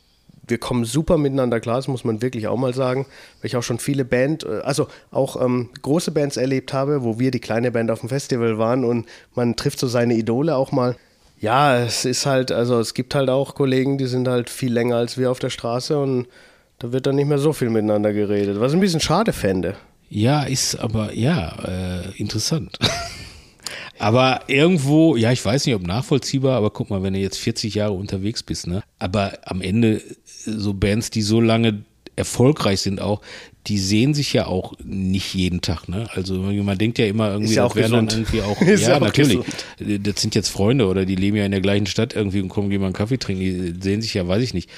[0.47, 3.06] Wir kommen super miteinander klar, das muss man wirklich auch mal sagen,
[3.41, 7.19] weil ich auch schon viele Band, äh, also auch ähm, große Bands erlebt habe, wo
[7.19, 10.72] wir die kleine Band auf dem Festival waren und man trifft so seine Idole auch
[10.72, 10.95] mal.
[11.39, 14.95] Ja, es ist halt, also es gibt halt auch Kollegen, die sind halt viel länger
[14.95, 16.27] als wir auf der Straße und
[16.79, 19.75] da wird dann nicht mehr so viel miteinander geredet, was ich ein bisschen schade fände.
[20.09, 22.77] Ja, ist aber, ja, äh, interessant.
[23.99, 27.75] aber irgendwo, ja, ich weiß nicht, ob nachvollziehbar, aber guck mal, wenn du jetzt 40
[27.75, 28.83] Jahre unterwegs bist, ne?
[28.99, 31.83] Aber am Ende, so Bands, die so lange
[32.15, 33.21] erfolgreich sind auch,
[33.67, 36.07] die sehen sich ja auch nicht jeden Tag, ne?
[36.13, 38.89] Also man denkt ja immer irgendwie, Ist ja auch wären dann irgendwie auch, Ist ja,
[38.89, 39.39] ja auch natürlich.
[39.79, 40.07] gesund.
[40.07, 42.69] Das sind jetzt Freunde oder die leben ja in der gleichen Stadt irgendwie und kommen,
[42.69, 44.69] gehen mal einen Kaffee trinken, die sehen sich ja, weiß ich nicht.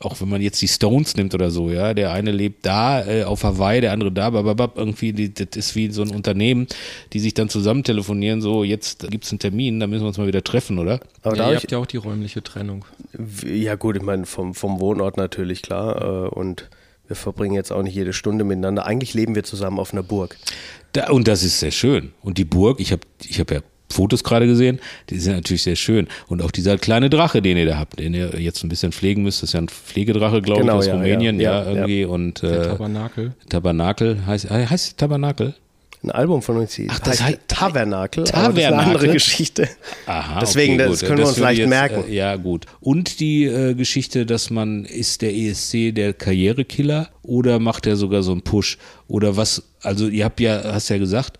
[0.00, 3.22] Auch wenn man jetzt die Stones nimmt oder so, ja, der eine lebt da äh,
[3.24, 6.66] auf Hawaii, der andere da, bababab, irgendwie, die, das ist wie so ein Unternehmen,
[7.12, 10.26] die sich dann zusammen telefonieren, so, jetzt gibt's einen Termin, da müssen wir uns mal
[10.26, 11.00] wieder treffen, oder?
[11.22, 12.84] Aber da ja, ihr hab habt ja auch die räumliche Trennung.
[13.46, 16.26] ja gut, ich meine, vom, vom Wohnort natürlich, klar.
[16.26, 16.68] Äh, und
[17.06, 18.86] wir verbringen jetzt auch nicht jede Stunde miteinander.
[18.86, 20.36] Eigentlich leben wir zusammen auf einer Burg.
[20.92, 22.12] Da, und das ist sehr schön.
[22.22, 23.60] Und die Burg, ich habe ich hab ja
[23.90, 26.08] Fotos gerade gesehen, die sind natürlich sehr schön.
[26.26, 29.22] Und auch dieser kleine Drache, den ihr da habt, den ihr jetzt ein bisschen pflegen
[29.22, 31.70] müsst, das ist ja ein Pflegedrache, glaube Genau, ich, aus ja, Rumänien, ja, ja, ja,
[31.70, 32.04] irgendwie.
[32.04, 33.34] Und Der äh, Tabernakel.
[33.48, 35.54] Tabernakel heißt, äh, heißt Tabernakel?
[36.04, 38.24] Ein Album von uns hieß Ach, das heißt- Tabernakel.
[38.24, 38.94] aber Das ist eine Tabernakel?
[38.96, 39.68] andere Geschichte.
[40.06, 42.04] Aha, Deswegen, okay, das können wir uns leicht jetzt, merken.
[42.08, 42.66] Äh, ja, gut.
[42.80, 48.22] Und die äh, Geschichte, dass man, ist der ESC der Karrierekiller oder macht er sogar
[48.22, 48.76] so einen Push?
[49.08, 51.38] Oder was, also ihr habt ja, hast ja gesagt,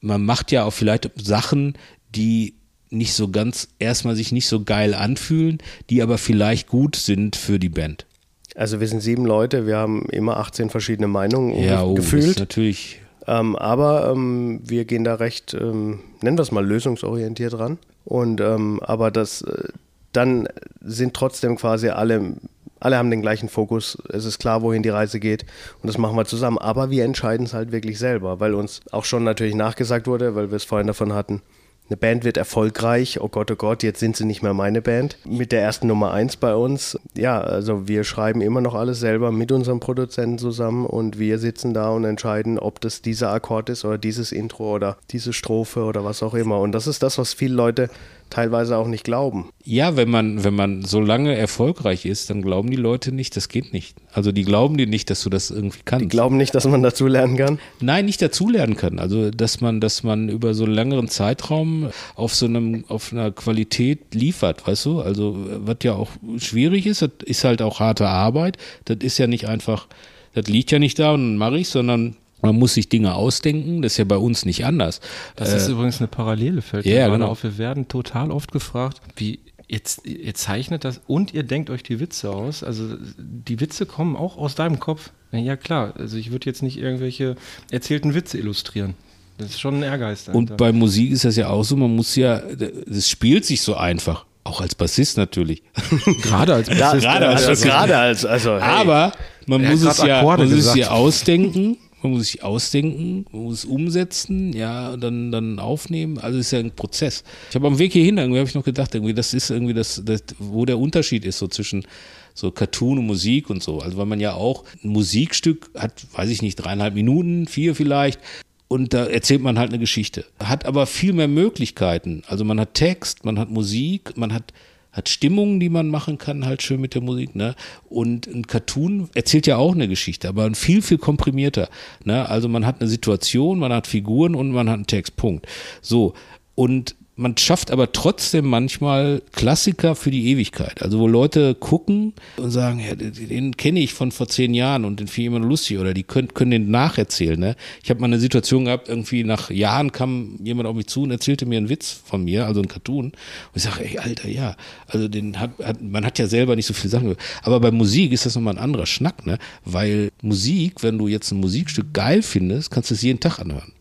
[0.00, 1.74] man macht ja auch vielleicht Sachen,
[2.14, 2.54] die
[2.90, 5.58] nicht so ganz, erstmal sich nicht so geil anfühlen,
[5.90, 8.06] die aber vielleicht gut sind für die Band.
[8.54, 12.10] Also wir sind sieben Leute, wir haben immer 18 verschiedene Meinungen Ja, oh, das ist
[12.12, 12.38] gefühlt.
[12.38, 17.78] natürlich, Ähm, aber ähm, wir gehen da recht, ähm, nennen wir es mal lösungsorientiert ran.
[18.04, 19.68] Und ähm, aber das äh,
[20.16, 20.48] dann
[20.80, 22.36] sind trotzdem quasi alle,
[22.80, 23.98] alle haben den gleichen Fokus.
[24.08, 25.44] Es ist klar, wohin die Reise geht
[25.82, 26.58] und das machen wir zusammen.
[26.58, 30.50] Aber wir entscheiden es halt wirklich selber, weil uns auch schon natürlich nachgesagt wurde, weil
[30.50, 31.42] wir es vorhin davon hatten.
[31.88, 35.18] Eine Band wird erfolgreich, oh Gott, oh Gott, jetzt sind sie nicht mehr meine Band.
[35.24, 36.98] Mit der ersten Nummer eins bei uns.
[37.14, 41.74] Ja, also wir schreiben immer noch alles selber mit unserem Produzenten zusammen und wir sitzen
[41.74, 46.04] da und entscheiden, ob das dieser Akkord ist oder dieses Intro oder diese Strophe oder
[46.04, 46.58] was auch immer.
[46.58, 47.88] Und das ist das, was viele Leute
[48.30, 49.50] teilweise auch nicht glauben.
[49.64, 53.48] ja, wenn man, wenn man so lange erfolgreich ist, dann glauben die Leute nicht, das
[53.48, 53.96] geht nicht.
[54.12, 56.04] Also die glauben dir nicht, dass du das irgendwie kannst.
[56.04, 57.58] Die glauben nicht, dass man dazu lernen kann.
[57.80, 58.98] Nein, nicht dazulernen kann.
[58.98, 63.30] Also, dass man, dass man über so einen längeren Zeitraum auf so einem, auf einer
[63.30, 65.00] Qualität liefert, weißt du?
[65.00, 68.56] Also, was ja auch schwierig ist, das ist halt auch harte Arbeit.
[68.86, 69.86] Das ist ja nicht einfach,
[70.34, 73.82] das liegt ja nicht da und dann mache ich, sondern man muss sich Dinge ausdenken.
[73.82, 75.00] Das ist ja bei uns nicht anders.
[75.36, 77.26] Das ist übrigens eine Parallele, fällt ja, mir gerade genau.
[77.28, 77.42] auf.
[77.42, 81.98] Wir werden total oft gefragt, wie jetzt, ihr zeichnet das und ihr denkt euch die
[81.98, 82.62] Witze aus.
[82.62, 85.10] Also die Witze kommen auch aus deinem Kopf.
[85.32, 87.36] Ja klar, also ich würde jetzt nicht irgendwelche
[87.70, 88.94] erzählten Witze illustrieren.
[89.38, 90.24] Das ist schon ein Ehrgeiz.
[90.24, 90.52] dahinter.
[90.52, 92.40] Und bei Musik ist das ja auch so, man muss ja,
[92.86, 94.24] das spielt sich so einfach.
[94.44, 95.62] Auch als Bassist natürlich.
[96.22, 98.60] gerade als Ja, Bassist, gerade, also, also- gerade als, also, hey.
[98.62, 99.12] Aber
[99.46, 101.76] man Er muss es ja, man muss es ja ausdenken.
[102.02, 106.18] Man muss sich ausdenken, man muss es umsetzen, ja, dann, dann aufnehmen.
[106.18, 107.24] Also es ist ja ein Prozess.
[107.48, 110.02] Ich habe am Weg hierhin irgendwie habe ich noch gedacht, irgendwie, das ist irgendwie das,
[110.04, 111.86] das, wo der Unterschied ist, so zwischen
[112.34, 113.80] so Cartoon und Musik und so.
[113.80, 118.20] Also weil man ja auch ein Musikstück hat, weiß ich nicht, dreieinhalb Minuten, vier vielleicht.
[118.68, 120.24] Und da erzählt man halt eine Geschichte.
[120.42, 122.22] Hat aber viel mehr Möglichkeiten.
[122.26, 124.52] Also man hat Text, man hat Musik, man hat
[124.96, 127.54] hat Stimmungen, die man machen kann, halt schön mit der Musik, ne?
[127.90, 131.68] Und ein Cartoon erzählt ja auch eine Geschichte, aber viel, viel komprimierter,
[132.04, 132.26] ne?
[132.28, 135.46] Also man hat eine Situation, man hat Figuren und man hat einen Text, Punkt.
[135.82, 136.14] So.
[136.54, 140.82] Und man schafft aber trotzdem manchmal Klassiker für die Ewigkeit.
[140.82, 145.00] Also wo Leute gucken und sagen, ja, den, kenne ich von vor zehn Jahren und
[145.00, 147.40] den finde ich immer lustig oder die können, können den nacherzählen.
[147.40, 147.56] Ne?
[147.82, 151.10] Ich habe mal eine Situation gehabt, irgendwie nach Jahren kam jemand auf mich zu und
[151.10, 153.06] erzählte mir einen Witz von mir, also einen Cartoon.
[153.06, 153.14] Und
[153.54, 154.54] ich sage, ey, Alter, ja,
[154.86, 157.16] also den hat, hat man hat ja selber nicht so viele Sachen.
[157.42, 159.38] Aber bei Musik ist das nochmal ein anderer Schnack, ne?
[159.64, 163.72] Weil Musik, wenn du jetzt ein Musikstück geil findest, kannst du es jeden Tag anhören.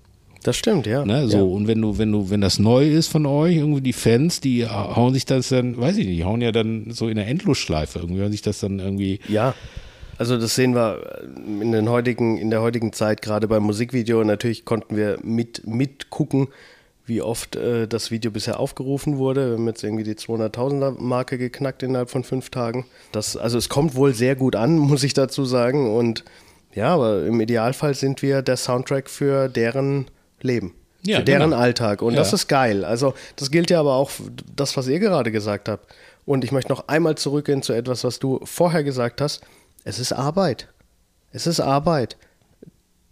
[0.46, 1.04] Das stimmt, ja.
[1.04, 1.44] Ne, so, ja.
[1.44, 4.68] und wenn du, wenn du, wenn das neu ist von euch, irgendwie die Fans, die
[4.68, 7.98] hauen sich das dann, weiß ich nicht, die hauen ja dann so in der Endlosschleife,
[7.98, 9.20] irgendwie hören sich das dann irgendwie.
[9.28, 9.56] Ja,
[10.20, 14.24] also das sehen wir in, den heutigen, in der heutigen Zeit, gerade beim Musikvideo.
[14.24, 16.50] Natürlich konnten wir mit, mitgucken,
[17.08, 19.50] wie oft äh, das Video bisher aufgerufen wurde.
[19.50, 22.86] Wir haben jetzt irgendwie die 200.000er Marke geknackt innerhalb von fünf Tagen.
[23.12, 25.92] Das, also es kommt wohl sehr gut an, muss ich dazu sagen.
[25.98, 26.24] Und
[26.76, 30.06] ja, aber im Idealfall sind wir der Soundtrack für deren
[30.46, 30.74] Leben.
[31.04, 31.62] Ja, für deren genau.
[31.62, 32.02] Alltag.
[32.02, 32.20] Und Ja.
[32.20, 32.84] das ist geil.
[32.86, 35.94] Also das gilt ja aber auch für das, was ihr gerade gesagt habt.
[36.26, 39.42] Und ich möchte noch einmal zurückgehen zu etwas, was du vorher gesagt hast.
[39.84, 40.68] Es ist Arbeit.
[41.32, 42.18] Es ist Arbeit.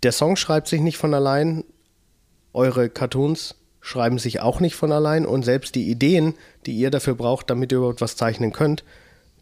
[0.02, 1.64] Der Song schreibt sich nicht von allein.
[2.54, 5.26] Eure Cartoons schreiben sich auch nicht von allein.
[5.28, 6.34] Und selbst die Ideen,
[6.66, 8.84] die ihr dafür braucht, damit ihr überhaupt was zeichnen könnt,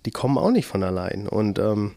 [0.06, 1.28] die kommen auch nicht von allein.
[1.28, 1.94] Und ähm,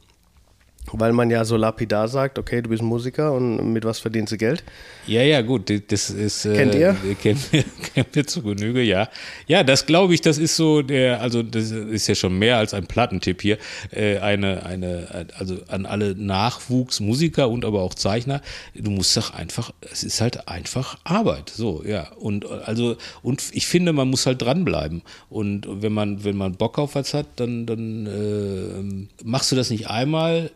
[0.92, 4.36] weil man ja so lapidar sagt, okay, du bist Musiker und mit was verdienst du
[4.36, 4.62] Geld?
[5.06, 6.42] Ja, ja, gut, das ist.
[6.42, 6.96] Kennt ihr?
[7.20, 9.08] Kennen wir, kennen wir zu Genüge, ja.
[9.46, 12.74] Ja, das glaube ich, das ist so der, also das ist ja schon mehr als
[12.74, 13.58] ein Plattentipp hier.
[13.90, 18.40] Äh, eine, eine, also an alle Nachwuchsmusiker und aber auch Zeichner,
[18.74, 21.50] du musst doch einfach, es ist halt einfach Arbeit.
[21.50, 22.12] So, ja.
[22.12, 25.02] Und also, und ich finde, man muss halt dranbleiben.
[25.28, 29.70] Und wenn man, wenn man Bock auf was hat, dann, dann äh, machst du das
[29.70, 30.50] nicht einmal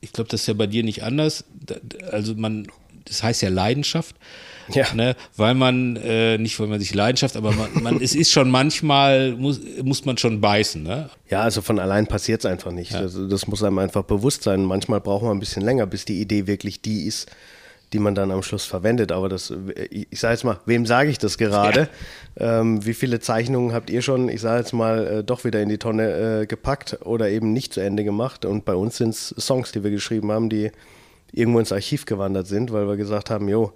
[0.00, 1.44] ich glaube, das ist ja bei dir nicht anders.
[2.10, 2.66] Also man,
[3.04, 4.16] das heißt ja Leidenschaft.
[4.68, 4.92] Ja.
[4.94, 8.50] Ne, weil man, äh, nicht weil man sich Leidenschaft, aber man, man es ist schon
[8.50, 10.82] manchmal, muss, muss man schon beißen.
[10.82, 11.08] Ne?
[11.30, 12.90] Ja, also von allein passiert es einfach nicht.
[12.90, 13.02] Ja.
[13.02, 14.64] Das, das muss einem einfach bewusst sein.
[14.64, 17.30] Manchmal braucht man ein bisschen länger, bis die Idee wirklich die ist,
[17.96, 19.10] die man dann am Schluss verwendet.
[19.10, 19.50] Aber das,
[19.88, 21.88] ich sage jetzt mal, wem sage ich das gerade?
[22.38, 22.60] Ja.
[22.60, 25.70] Ähm, wie viele Zeichnungen habt ihr schon, ich sage jetzt mal, äh, doch wieder in
[25.70, 28.44] die Tonne äh, gepackt oder eben nicht zu Ende gemacht?
[28.44, 30.72] Und bei uns sind es Songs, die wir geschrieben haben, die
[31.32, 33.72] irgendwo ins Archiv gewandert sind, weil wir gesagt haben, jo,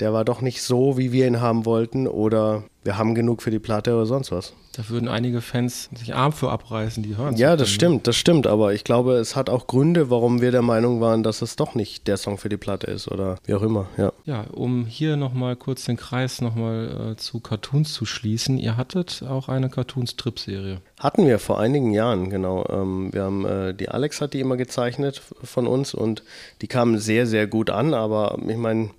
[0.00, 3.50] der war doch nicht so, wie wir ihn haben wollten oder wir haben genug für
[3.50, 4.54] die Platte oder sonst was.
[4.72, 7.36] Da würden einige Fans sich Arm für abreißen, die hören.
[7.36, 10.62] Ja, das stimmt, das stimmt, aber ich glaube, es hat auch Gründe, warum wir der
[10.62, 13.62] Meinung waren, dass es doch nicht der Song für die Platte ist oder wie auch
[13.62, 14.12] immer, ja.
[14.24, 19.24] Ja, um hier nochmal kurz den Kreis nochmal äh, zu Cartoons zu schließen, ihr hattet
[19.28, 20.80] auch eine Cartoons-Trip-Serie.
[21.00, 22.64] Hatten wir vor einigen Jahren, genau.
[22.70, 26.22] Ähm, wir haben, äh, die Alex hat die immer gezeichnet von uns und
[26.62, 28.90] die kamen sehr, sehr gut an, aber ich meine,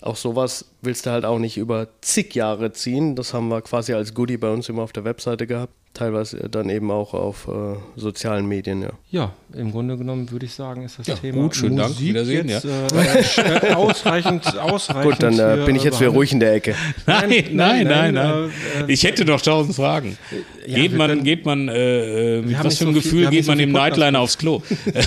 [0.00, 3.16] auch sowas willst du halt auch nicht über zig Jahre ziehen.
[3.16, 5.72] Das haben wir quasi als Goodie bei uns immer auf der Webseite gehabt.
[5.94, 8.90] Teilweise dann eben auch auf äh, sozialen Medien, ja.
[9.10, 12.08] Ja, im Grunde genommen würde ich sagen, ist das Ja, Thema gut, schönen Dank, Musik
[12.08, 15.04] Wiedersehen, jetzt, äh, äh, ausreichend, ausreichend.
[15.12, 16.14] Gut, dann äh, bin ich jetzt wieder behandelt.
[16.16, 16.74] ruhig in der Ecke.
[17.06, 18.50] Nein, Nein, nein, nein, nein, nein.
[18.88, 20.18] äh, Ich hätte noch tausend Fragen.
[20.66, 23.46] Ja, geht man, können- geht man, äh, äh, mit was für einem so Gefühl geht
[23.46, 24.62] so man im Podcast Nightliner aufs Klo?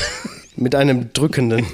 [0.56, 1.66] Mit einem drückenden.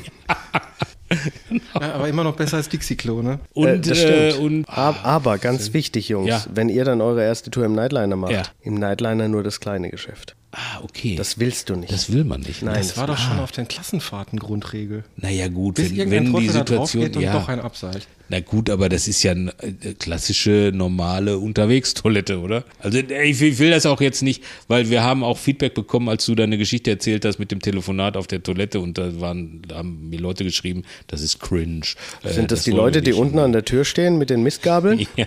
[1.80, 3.40] Ja, aber immer noch besser als Dixie-Klo, ne?
[3.54, 4.46] Und, Äh, das äh, stimmt.
[4.46, 6.44] und Aber, aber ganz wichtig, Jungs, Ja.
[6.54, 8.44] wenn ihr dann eure erste Tour im Nightliner macht, Ja.
[8.62, 10.36] im Nightliner nur das kleine Geschäft.
[10.56, 11.16] Ah, okay.
[11.16, 11.92] Das willst du nicht.
[11.92, 12.62] das will man nicht.
[12.64, 12.72] ne?
[12.72, 15.04] Nein, Das war doch schon auf den Klassenfahrten Grundregel.
[15.18, 17.04] Naja, gut, Bis wenn, wenn die Trottel da Situation.
[17.04, 18.08] geht und Ja, doch ein abseilt.
[18.30, 22.64] na gut, aber das ist ja eine äh, klassische, normale Unterwegstoilette, oder?
[22.80, 26.26] Also äh, ich will, das auch jetzt nicht, weil wir haben auch Feedback bekommen, als
[26.26, 29.76] du deine Geschichte erzählt hast mit dem Telefonat auf der Toilette und da waren, da
[29.78, 31.86] haben mir Leute geschrieben, das ist cringe.
[32.24, 34.44] Äh, Sind das, die wollen wir Leute, die unten an der Tür stehen mit den
[34.44, 35.06] Mistgabeln?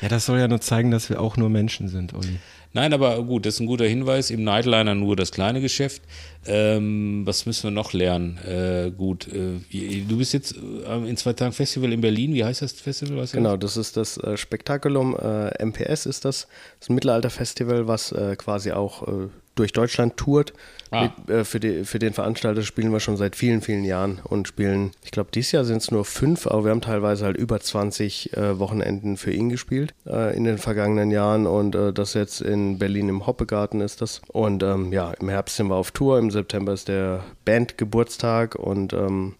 [0.00, 2.38] Ja, das soll ja nur zeigen, dass wir auch nur Menschen sind, Olli.
[2.74, 4.30] Nein, aber gut, das ist ein guter Hinweis.
[4.30, 6.02] Im Nightliner nur das kleine Geschäft.
[6.46, 8.38] Ähm, was müssen wir noch lernen?
[8.38, 9.60] Äh, gut, äh,
[10.08, 12.34] du bist jetzt äh, in zwei Tagen Festival in Berlin.
[12.34, 13.24] Wie heißt das Festival?
[13.24, 15.16] Du Genau, das ist das äh, Spektakulum.
[15.16, 16.46] Äh, MPS ist das.
[16.78, 19.06] Das ist ein Mittelalterfestival, was äh, quasi auch
[19.54, 20.52] durch Deutschland tourt.
[20.90, 21.04] Ah.
[21.04, 24.46] Mit, äh, für, die, für den Veranstalter spielen wir schon seit vielen, vielen Jahren und
[24.46, 27.60] spielen, ich glaube, dieses Jahr sind es nur fünf, aber wir haben teilweise halt über
[27.60, 32.42] 20 äh, Wochenenden für ihn gespielt äh, in den vergangenen Jahren und äh, das jetzt
[32.42, 34.20] in Berlin im Hoppegarten ist das.
[34.28, 38.92] Und ähm, ja, im Herbst sind wir auf Tour, im September ist der Bandgeburtstag und
[38.92, 39.34] ähm,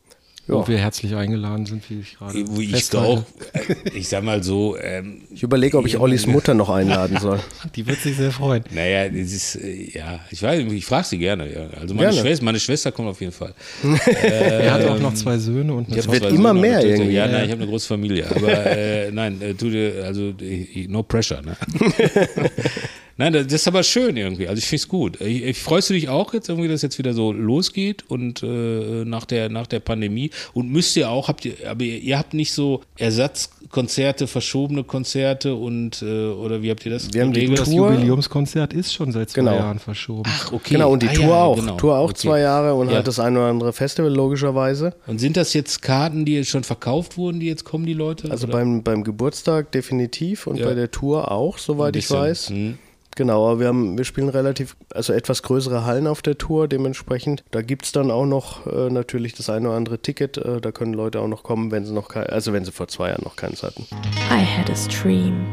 [0.53, 0.63] ja.
[0.63, 3.07] Wo wir herzlich eingeladen sind, wie ich gerade Wo ich festhalte.
[3.09, 7.19] auch, äh, ich sag mal so, ähm, ich überlege, ob ich Ollis Mutter noch einladen
[7.19, 7.41] soll.
[7.77, 8.65] Die wird sich sehr freuen.
[8.71, 11.53] naja, das ist, äh, ja, ich weiß, ich frage sie gerne.
[11.53, 11.67] Ja.
[11.81, 12.21] Also meine Gerne.
[12.21, 13.55] Schwester, meine Schwester kommt auf jeden Fall.
[14.23, 17.13] er hat auch noch zwei Söhne und eine Ich wird immer Söhne mehr irgendwie.
[17.13, 18.31] Ja, nein, ich habe eine große Familie.
[18.31, 20.33] Aber äh, nein, äh, tu dir, also
[20.89, 21.43] no pressure.
[21.43, 21.57] Ne?
[23.17, 24.49] nein, das, ist aber schön irgendwie.
[24.49, 25.21] Also ich finde es gut.
[25.21, 29.05] Ich, ich, freust du dich auch jetzt irgendwie, dass jetzt wieder so losgeht und äh,
[29.05, 32.35] nach der nach der Pandemie und müsst ihr auch habt ihr, aber ihr, ihr habt
[32.35, 37.41] nicht so Ersatzkonzerte, verschobene Konzerte und äh, oder wie habt ihr das Wir haben die
[37.41, 37.61] geregelt?
[37.61, 39.55] Das Tour- Jubiläumskonzert ist schon seit zwei Genau.
[39.57, 40.23] Jahren verschoben.
[40.27, 40.75] Ach, okay.
[40.75, 41.57] Genau, und die Ah, Tour ja, auch.
[41.57, 41.77] genau.
[41.77, 42.15] Tour auch Okay.
[42.29, 42.97] zwei Jahre und Ja.
[42.97, 44.95] halt das ein oder andere Festival logischerweise.
[45.07, 48.31] Und sind das jetzt Karten, die jetzt schon verkauft wurden, die jetzt kommen, die Leute?
[48.31, 48.59] Also Oder?
[48.59, 50.67] beim, beim Geburtstag definitiv und Ja.
[50.67, 52.51] bei der Tour auch, soweit ich weiß.
[52.51, 52.79] Hm.
[53.17, 57.45] Genau, aber wir, haben, wir spielen relativ, also etwas größere Hallen auf der Tour, dementsprechend.
[57.51, 60.39] Da gibt es dann auch noch äh, natürlich das eine oder andere Ticket.
[60.39, 62.89] Äh, da können Leute auch noch kommen, wenn sie noch kein, also wenn sie vor
[62.89, 63.87] zwei Jahren noch keins hatten.
[64.31, 65.47] I had a stream.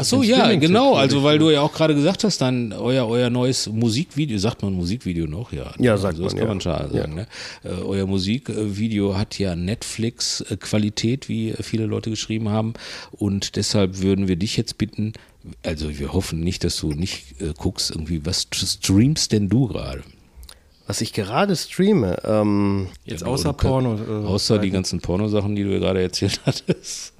[0.00, 0.94] Ach so, ja, genau.
[0.94, 1.48] Also, weil nehmen.
[1.48, 5.52] du ja auch gerade gesagt hast, dann euer, euer neues Musikvideo, sagt man Musikvideo noch?
[5.52, 6.46] Ja, Ja, also sagt das man, kann ja.
[6.46, 7.14] man schon sagen.
[7.16, 7.26] Ne?
[7.64, 12.74] Äh, euer Musikvideo hat ja Netflix-Qualität, wie viele Leute geschrieben haben.
[13.10, 15.14] Und deshalb würden wir dich jetzt bitten,
[15.64, 20.02] also wir hoffen nicht, dass du nicht äh, guckst, irgendwie, was streamst denn du gerade?
[20.86, 23.94] Was ich gerade streame, ähm, Jetzt Ja, außer Porno.
[23.96, 24.72] Äh, Außer die Seiten.
[24.74, 27.12] ganzen Pornosachen, die du gerade erzählt hattest.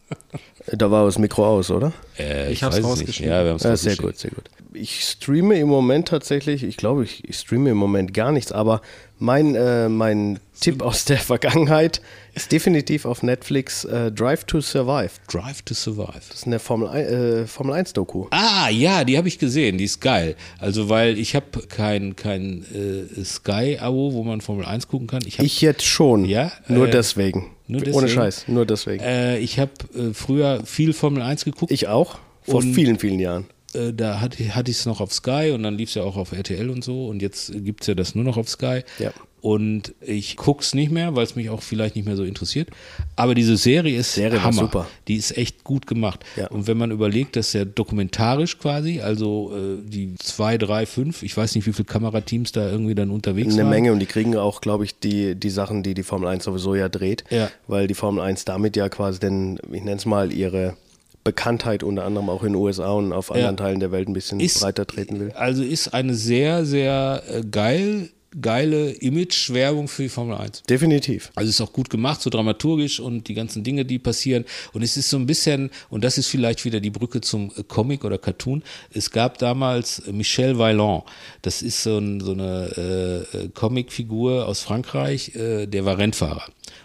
[0.72, 1.92] da war das Mikro aus, oder?
[2.18, 3.00] Äh, Ich hab's weiß es nicht.
[3.00, 3.32] rausgeschnitten.
[3.34, 4.06] Ja, wir haben's Ja, sehr rausgeschnitten.
[4.06, 4.44] gut, sehr gut.
[4.72, 8.80] Ich streame im Moment tatsächlich, ich glaube, ich, ich streame im Moment gar nichts, aber
[9.18, 12.00] mein, äh, mein Tipp aus der Vergangenheit
[12.43, 15.10] ist definitiv auf Netflix äh, Drive to Survive.
[15.31, 16.20] Drive to Survive.
[16.28, 18.27] Das ist eine Formel, äh, Formel 1 Doku.
[18.31, 20.36] Ah, ja, die habe ich gesehen, die ist geil.
[20.59, 25.23] Also, weil ich habe kein, kein äh, Sky-Abo, wo man Formel 1 gucken kann.
[25.27, 26.24] Ich habe Ich jetzt schon.
[26.24, 27.51] Ja, Nur äh, deswegen.
[27.66, 28.09] nur Ohne deswegen?
[28.09, 29.02] Scheiß, nur deswegen.
[29.02, 31.73] äh, ich hab, äh, früher viel Formel 1 geguckt.
[31.73, 32.19] ich auch.
[32.43, 33.47] Vor Und- vielen, vielen Jahren.
[33.94, 36.32] da hatte, hatte ich es noch auf Sky und dann lief es ja auch auf
[36.32, 38.81] RTL und so und jetzt gibt es ja das nur noch auf Sky.
[38.98, 39.12] Ja.
[39.40, 42.70] Und ich guck's nicht mehr, weil es mich auch vielleicht nicht mehr so interessiert.
[43.15, 44.62] Aber diese Serie ist Serie Hammer.
[44.62, 44.86] super.
[45.06, 46.24] Die ist echt gut gemacht.
[46.36, 46.48] Ja.
[46.48, 51.36] Und wenn man überlegt, dass ja dokumentarisch quasi, also äh, die zwei, drei, fünf, ich
[51.36, 53.70] weiß nicht, wie viele Kamerateams da irgendwie dann unterwegs Eine waren.
[53.70, 56.74] Menge und die kriegen auch, glaube ich, die, die Sachen, die die Formel 1 sowieso
[56.74, 57.48] ja dreht, Ja.
[57.69, 60.77] weil die Formel 1 damit ja quasi denn, ich nenne es mal, ihre
[61.24, 64.40] Bekanntheit unter anderem auch in den USA und auf anderen Teilen der Welt ein bisschen
[64.40, 65.31] Ist- breiter treten will.
[65.32, 68.09] Also ist eine sehr, sehr äh, geil,
[68.40, 70.62] geile Image-Werbung für die Formel 1.
[70.64, 71.30] Definitiv.
[71.34, 74.44] Also ist auch gut gemacht, so dramaturgisch und die ganzen Dinge, die passieren.
[74.72, 77.62] Und es ist so ein bisschen, und das ist vielleicht wieder die Brücke zum äh,
[77.62, 78.62] Comic oder Cartoon.
[78.92, 81.05] Es gab damals äh, Michel Vaillant.
[81.42, 86.44] Das ist so, ein, so eine äh, äh, Comicfigur aus Frankreich, äh, der war Rennfahrer.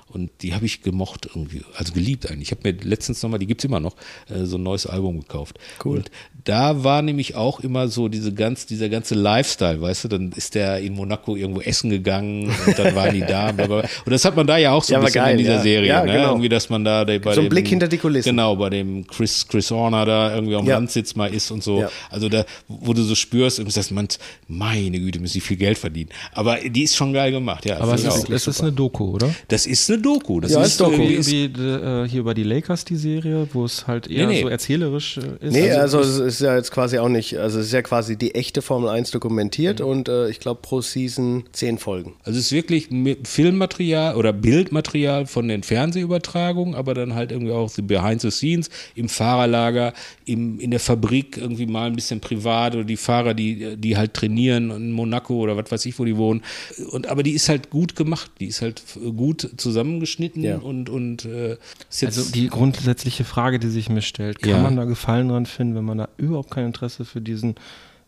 [0.10, 2.52] Und die habe ich gemocht irgendwie, also geliebt eigentlich.
[2.52, 3.96] Ich habe mir letztens nochmal, die gibt's immer noch,
[4.30, 5.58] äh, so ein neues Album gekauft.
[5.84, 5.98] Cool.
[5.98, 6.12] Und
[6.44, 10.56] da war nämlich auch immer so diese ganz, dieser ganze Lifestyle, weißt du, dann ist
[10.56, 13.50] der in Monaco irgendwo essen gegangen und dann waren die da.
[13.54, 15.62] Und das hat man da ja auch so Ja, ein bisschen geil, in dieser ja.
[15.62, 16.12] Serie, Ja, ne?
[16.14, 16.30] genau.
[16.30, 18.30] Irgendwie, dass man da bei So ein dem, Blick hinter die Kulissen.
[18.30, 20.76] Genau, bei dem Chris, Chris Horner da irgendwie am Ja.
[20.76, 21.82] Landsitz mal ist und so.
[21.82, 21.90] Ja.
[22.10, 24.08] Also da, wo du so spürst, und sagst, man,
[24.48, 26.10] meine Güte, müssen die viel Geld verdienen.
[26.34, 27.80] Aber die ist schon geil gemacht, ja.
[27.80, 29.34] Aber es ist, es ist eine Doku, oder?
[29.48, 30.40] das ist eine Doku.
[30.40, 30.92] Das Ja, ist ist Doku.
[31.02, 34.42] irgendwie- Wie, äh, hier über die Lakers die Serie, wo es halt eher Nee, nee.
[34.44, 35.54] so erzählerisch äh, ist.
[35.54, 38.36] Nee, also, es ist ja jetzt quasi auch nicht, also es ist ja quasi die
[38.36, 42.14] echte Formel 1 dokumentiert und äh, ich glaube pro Season zehn Folgen.
[42.24, 42.90] Also es ist wirklich
[43.24, 49.10] Filmmaterial oder Bildmaterial von den Fernsehübertragungen, aber dann halt irgendwie auch Behind the Scenes im
[49.10, 49.94] Fahrerlager,
[50.26, 54.14] im, in der Fabrik irgendwie mal ein bisschen privat oder die Fahrer, die, die halt
[54.14, 56.44] trainieren in Monaco oder was weiß ich, wo die wohnen.
[56.92, 58.84] Und aber die ist halt gut gemacht, die ist halt
[59.16, 59.50] gut
[59.84, 60.57] zusammengeschnitten Ja.
[60.57, 61.57] und, und äh,
[61.89, 64.60] ist jetzt Also die grundsätzliche Frage, die sich mir stellt, kann Ja.
[64.61, 67.55] man da Gefallen dran finden, wenn man da überhaupt kein Interesse für diesen,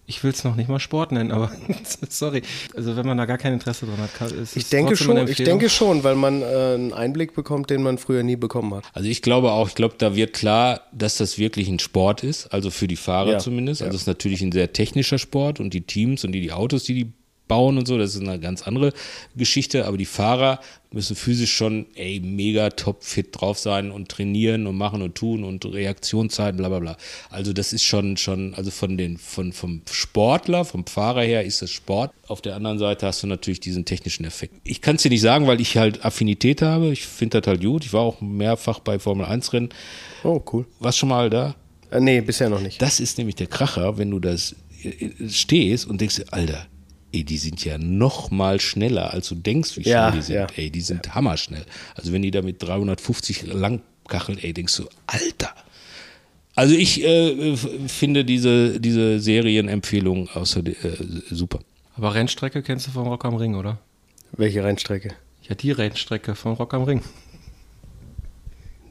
[0.08, 1.52] ich will es noch nicht mal Sport nennen, aber
[2.10, 2.44] sorry,
[2.76, 5.30] also wenn man da gar kein Interesse dran hat, ist Ich es denke schon, eine
[5.30, 8.84] ich denke schon, weil man äh, einen Einblick bekommt, den man früher nie bekommen hat.
[8.94, 12.48] Also ich glaube auch, ich glaube, da wird klar, dass das wirklich ein Sport ist,
[12.54, 13.82] also für die Fahrer Ja, zumindest.
[13.82, 13.96] Also ja.
[13.96, 16.94] es ist natürlich ein sehr technischer Sport und die Teams und die, die Autos, die
[16.94, 17.14] die
[17.48, 18.94] bauen und so, das ist eine ganz andere
[19.36, 20.60] Geschichte, aber die Fahrer
[20.92, 25.44] müssen physisch schon ey, mega top fit drauf sein und trainieren und machen und tun
[25.44, 26.98] und Reaktionszeiten, bla bla bla.
[27.30, 31.62] Also das ist schon, schon, also von den, von, vom Sportler, vom Fahrer her ist
[31.62, 32.12] es Sport.
[32.28, 34.56] Auf der anderen Seite hast du natürlich diesen technischen Effekt.
[34.64, 36.92] Ich kann es dir nicht sagen, weil ich halt Affinität habe.
[36.92, 37.84] Ich finde das halt gut.
[37.86, 39.70] Ich war auch mehrfach bei Formel 1 Rennen.
[40.24, 40.66] Oh, cool.
[40.80, 41.56] Warst schon mal da?
[41.92, 42.82] Äh, nee, bisher noch nicht.
[42.82, 46.68] Das ist nämlich der Kracher, wenn du das äh, stehst und denkst, Alter,
[47.16, 50.36] ey, die sind ja noch mal schneller, als du denkst, wie schnell Ja, die sind.
[50.36, 50.48] ja.
[50.56, 51.66] Ey, die sind hammerschnell.
[51.96, 55.54] Also wenn die da mit 350 lang kacheln, ey, denkst du, Alter.
[56.56, 57.56] Also ich äh,
[57.88, 60.74] finde diese, diese Serienempfehlung außer, äh,
[61.30, 61.60] super.
[61.96, 63.80] Aber Rennstrecke kennst du von Rock am Ring, oder?
[64.34, 65.14] Welche Rennstrecke?
[65.48, 67.02] Ja, die Rennstrecke von Rock am Ring.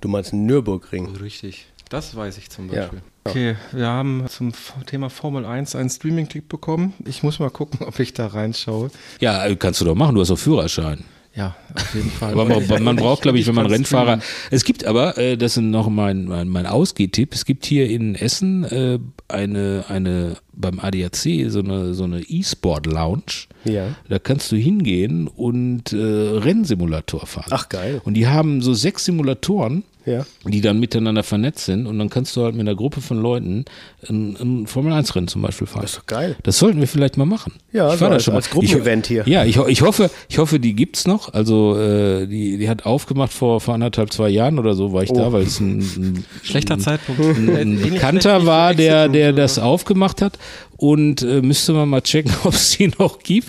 [0.01, 1.17] Du meinst Nürburgring.
[1.17, 1.67] Richtig.
[1.89, 2.91] Das weiß ich zum Ja.
[3.27, 4.53] Okay, wir haben zum
[4.87, 6.93] Thema Formel 1 einen Streaming-Clip bekommen.
[7.07, 8.91] Ich muss mal gucken, ob ich da reinschaue.
[9.21, 11.05] Ja, kannst du doch machen, du hast doch Führerschein.
[11.35, 12.33] Ja, auf jeden Fall.
[12.33, 14.21] Aber man, man braucht, glaube ich, wenn man Rennfahrer.
[14.51, 18.15] Es gibt aber, äh, das ist noch mein, mein, mein Ausgehtipp, es gibt hier in
[18.15, 18.99] Essen äh,
[19.29, 23.49] eine, eine beim ADAC so eine, so eine E-Sport-Lounge.
[23.65, 23.97] Ja.
[24.09, 27.51] Da kannst du hingehen und äh, Rennsimulator fahren.
[27.51, 28.01] Ach, geil.
[28.05, 30.27] Und die haben so sechs Simulatoren, Ja.
[30.47, 33.65] die dann miteinander vernetzt sind und dann kannst du halt mit einer Gruppe von Leuten
[34.09, 35.83] ein, ein Formel-1-Rennen zum Beispiel fahren.
[35.83, 36.37] Das ist doch geil.
[36.43, 37.55] Das sollten wir vielleicht mal machen.
[37.73, 38.39] Ja, ich so war da als- schon mal.
[38.39, 39.23] als Gruppenevent hier.
[39.27, 41.33] Ja, ich, ich hoffe, ich hoffe, die gibt's noch.
[41.33, 45.11] Also äh, die, die hat aufgemacht vor, vor anderthalb, zwei Jahren oder so war ich
[45.11, 45.15] Oh.
[45.17, 47.21] da, weil es ein, ein Schlechter Zeitpunkt.
[47.23, 50.39] ein Ähnlich schlecht Bekannter war, der, der das äh, aufgemacht hat.
[50.85, 53.48] Und äh, müsste man mal checken, ob es die noch gibt.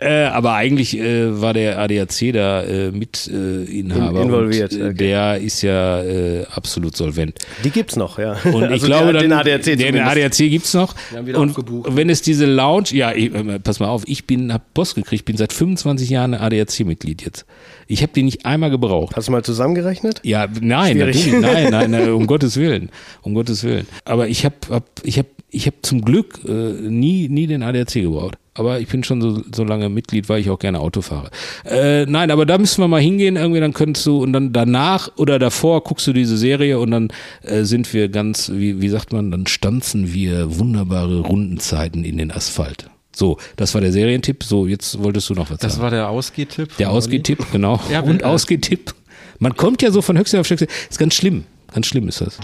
[0.00, 4.20] Äh, aber eigentlich äh, war der ADAC da äh, Mitinhaber.
[4.20, 4.94] In- involviert, Und, äh, okay.
[4.94, 7.38] Der ist ja äh, absolut solvent.
[7.64, 8.36] Die gibt's noch, ja.
[8.44, 10.06] Und ich Also glaube, den, dann, den ADAC den zumindest.
[10.06, 10.94] ADAC gibt's noch.
[11.14, 11.96] haben wieder Und abgebucht.
[11.96, 15.24] wenn es diese Lounge, ja, ich, äh, pass mal auf, ich bin, hab Boss gekriegt,
[15.24, 17.44] bin seit 25 Jahren ADAC-Mitglied jetzt.
[17.88, 19.16] Ich habe die nicht einmal gebraucht.
[19.16, 20.20] Hast du mal zusammengerechnet?
[20.22, 21.26] Ja, nein, Schwierig.
[21.26, 22.90] natürlich, nein, nein, nein, um Gottes Willen,
[23.22, 23.86] um Gottes Willen.
[24.04, 27.92] Aber ich habe, hab, ich habe, ich habe zum Glück äh, nie, nie den ADAC
[27.94, 28.36] gebraucht.
[28.54, 31.30] Aber ich bin schon so, so lange Mitglied, weil ich auch gerne Auto fahre.
[31.64, 35.10] Äh, nein, aber da müssen wir mal hingehen irgendwie, dann könntest du und dann danach
[35.16, 37.08] oder davor guckst du diese Serie und dann
[37.42, 42.32] äh, sind wir ganz, wie, wie sagt man, dann stanzen wir wunderbare Rundenzeiten in den
[42.32, 42.90] Asphalt.
[43.14, 44.42] So, das war der Serientipp.
[44.42, 45.82] So, jetzt wolltest du noch was Das sagen.
[45.84, 46.76] war der Ausgehtipp.
[46.78, 46.90] Der.
[46.90, 47.80] Ausgehtipp, genau.
[47.92, 48.92] Ja, und äh, Ausgehtipp.
[49.38, 50.66] Man kommt ja so von Höchste auf Stöckste.
[50.90, 51.44] Ist ganz schlimm.
[51.72, 52.38] Ganz schlimm ist das.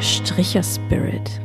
[0.00, 1.43] Stricher Spirit.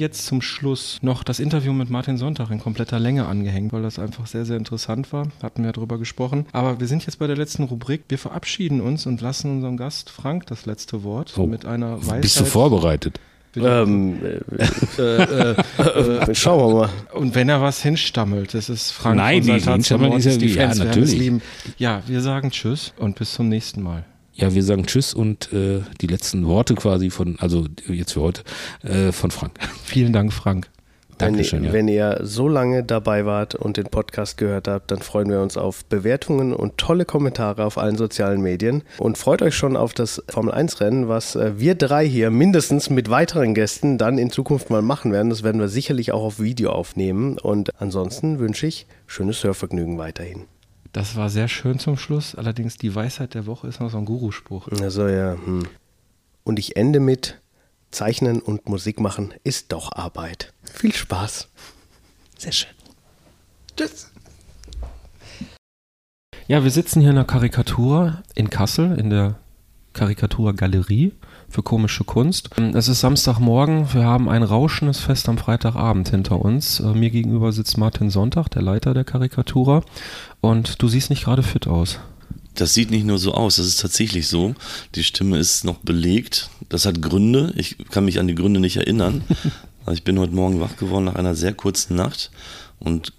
[0.00, 3.98] Jetzt zum Schluss noch das Interview mit Martin Sonntag in kompletter Länge angehängt, weil das
[3.98, 5.26] einfach sehr, sehr interessant war.
[5.42, 6.46] Hatten wir darüber gesprochen.
[6.52, 8.04] Aber wir sind jetzt bei der letzten Rubrik.
[8.08, 11.46] Wir verabschieden uns und lassen unserem Gast Frank das letzte Wort Oh.
[11.46, 12.22] mit einer Weisheit.
[12.22, 13.20] Bist du vorbereitet?
[13.56, 14.16] Ähm,
[14.96, 16.88] Äh, äh, äh, schauen wir mal.
[17.12, 20.36] und wenn er was hinstammelt, das ist Frank Nein, von die hinstammeln ist ja.
[20.36, 21.12] Die ja, Fans werden natürlich.
[21.12, 21.42] es lieben.
[21.76, 24.04] Ja, wir sagen Tschüss und bis zum nächsten Mal.
[24.40, 28.42] Ja, wir sagen Tschüss und äh, die letzten Worte quasi von, also jetzt für heute,
[28.82, 29.52] äh, von Frank.
[29.84, 30.68] Vielen Dank, Frank.
[31.18, 31.62] Wenn, Dankeschön.
[31.64, 31.72] ihr- Ja.
[31.74, 35.58] wenn ihr so lange dabei wart und den Podcast gehört habt, dann freuen wir uns
[35.58, 40.22] auf Bewertungen und tolle Kommentare auf allen sozialen Medien und freut euch schon auf das
[40.30, 44.70] Formel 1 Rennen, was äh, wir drei hier mindestens mit weiteren Gästen dann in Zukunft
[44.70, 45.28] mal machen werden.
[45.28, 50.44] Das werden wir sicherlich auch auf Video aufnehmen und ansonsten wünsche ich schönes Hörvergnügen weiterhin.
[50.92, 52.34] Das war sehr schön zum Schluss.
[52.34, 54.68] Allerdings die Weisheit der Woche ist noch so ein Guru-Spruch.
[54.80, 55.34] Also ja.
[55.34, 55.66] Hm.
[56.42, 57.40] Und ich ende mit
[57.90, 60.52] Zeichnen und Musik machen ist doch Arbeit.
[60.62, 61.48] Viel Spaß.
[62.38, 62.70] Sehr schön.
[66.48, 69.38] Ja, wir sitzen hier in der Karikatur in Kassel, in der
[69.92, 71.12] Karikaturgalerie
[71.50, 72.50] für komische Kunst.
[72.74, 76.80] Es ist Samstagmorgen, wir haben ein rauschendes Fest am Freitagabend hinter uns.
[76.80, 79.82] Äh, Mir gegenüber sitzt Martin Sonntag, der Leiter der Karikatura.
[80.40, 81.98] Und du siehst nicht gerade fit aus.
[82.54, 84.54] Das sieht nicht nur so aus, das ist tatsächlich so.
[84.94, 86.50] Die Stimme ist noch belegt.
[86.68, 87.52] Das hat Gründe.
[87.56, 89.22] Ich kann mich an die Gründe nicht erinnern.
[89.86, 92.30] Also ich bin heute Morgen wach geworden nach einer sehr kurzen Nacht
[92.80, 93.14] und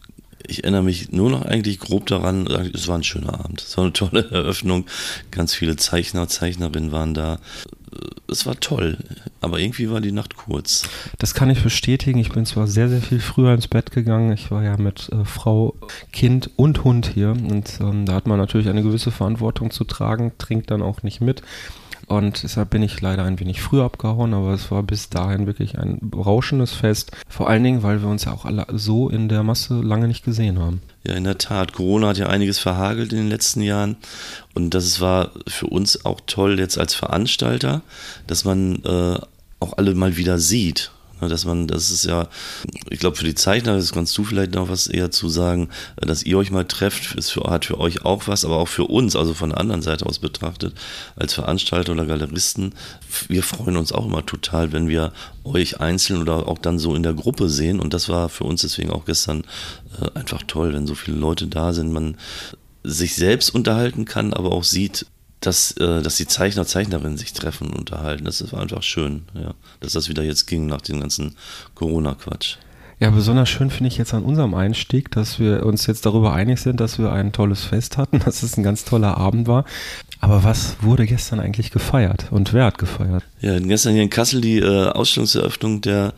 [0.48, 3.62] ich erinnere mich nur noch eigentlich grob daran, es war ein schöner Abend.
[3.62, 4.86] Es war eine tolle Eröffnung.
[5.32, 7.40] Ganz viele Zeichner, Zeichnerinnen waren da.
[8.30, 8.98] Es war toll,
[9.42, 10.88] aber irgendwie war die Nacht kurz.
[11.18, 12.20] Das kann ich bestätigen.
[12.20, 14.32] Ich bin zwar sehr, sehr viel früher ins Bett gegangen.
[14.32, 15.76] Ich war ja mit äh, Frau,
[16.14, 17.32] Kind und Hund hier.
[17.32, 21.20] Und ähm, da hat man natürlich eine gewisse Verantwortung zu tragen, trinkt dann auch nicht
[21.20, 21.42] mit.
[22.12, 25.80] Und deshalb bin ich leider ein wenig früher abgehauen, aber es war bis dahin wirklich
[25.80, 27.12] ein rauschendes Fest.
[27.30, 30.26] Vor allen Dingen, weil wir uns ja auch alle so in der Masse lange nicht
[30.26, 30.82] gesehen haben.
[31.06, 31.72] Ja, in der Tat.
[31.72, 33.96] Corona hat ja einiges verhagelt in den letzten Jahren.
[34.54, 37.82] Und das war für uns auch toll jetzt als Veranstalter,
[38.28, 39.18] dass man äh,
[39.62, 40.92] auch alle mal wieder sieht.
[41.30, 42.28] Dass man, das ist ja,
[42.90, 46.24] ich glaube, für die Zeichner, das kannst du vielleicht noch was eher zu sagen, dass
[46.24, 49.16] ihr euch mal trefft, ist für, hat für euch auch was, aber auch für uns,
[49.16, 50.74] also von der anderen Seite aus betrachtet,
[51.16, 52.74] als Veranstalter oder Galeristen.
[53.28, 55.12] Wir freuen uns auch immer total, wenn wir
[55.44, 57.80] euch einzeln oder auch dann so in der Gruppe sehen.
[57.80, 59.44] Und das war für uns deswegen auch gestern
[60.02, 62.18] äh, einfach toll, wenn so viele Leute da sind, man
[62.84, 65.06] sich selbst unterhalten kann, aber auch sieht,
[65.42, 68.26] dass, äh, dass die Zeichner, Zeichnerinnen sich treffen und unterhalten.
[68.26, 71.36] Das war einfach schön, ja, dass das wieder jetzt ging nach dem ganzen
[71.76, 72.58] Corona-Quatsch.
[73.02, 76.60] Ja, besonders schön finde ich jetzt an unserem Einstieg, dass wir uns jetzt darüber einig
[76.60, 79.66] sind, dass wir ein tolles Fest hatten, dass es ein ganz toller Abend war.
[80.20, 83.24] Aber was wurde gestern eigentlich gefeiert und wer hat gefeiert?
[83.42, 86.14] Ja, gestern hier in Kassel die äh, Ausstellungseröffnung der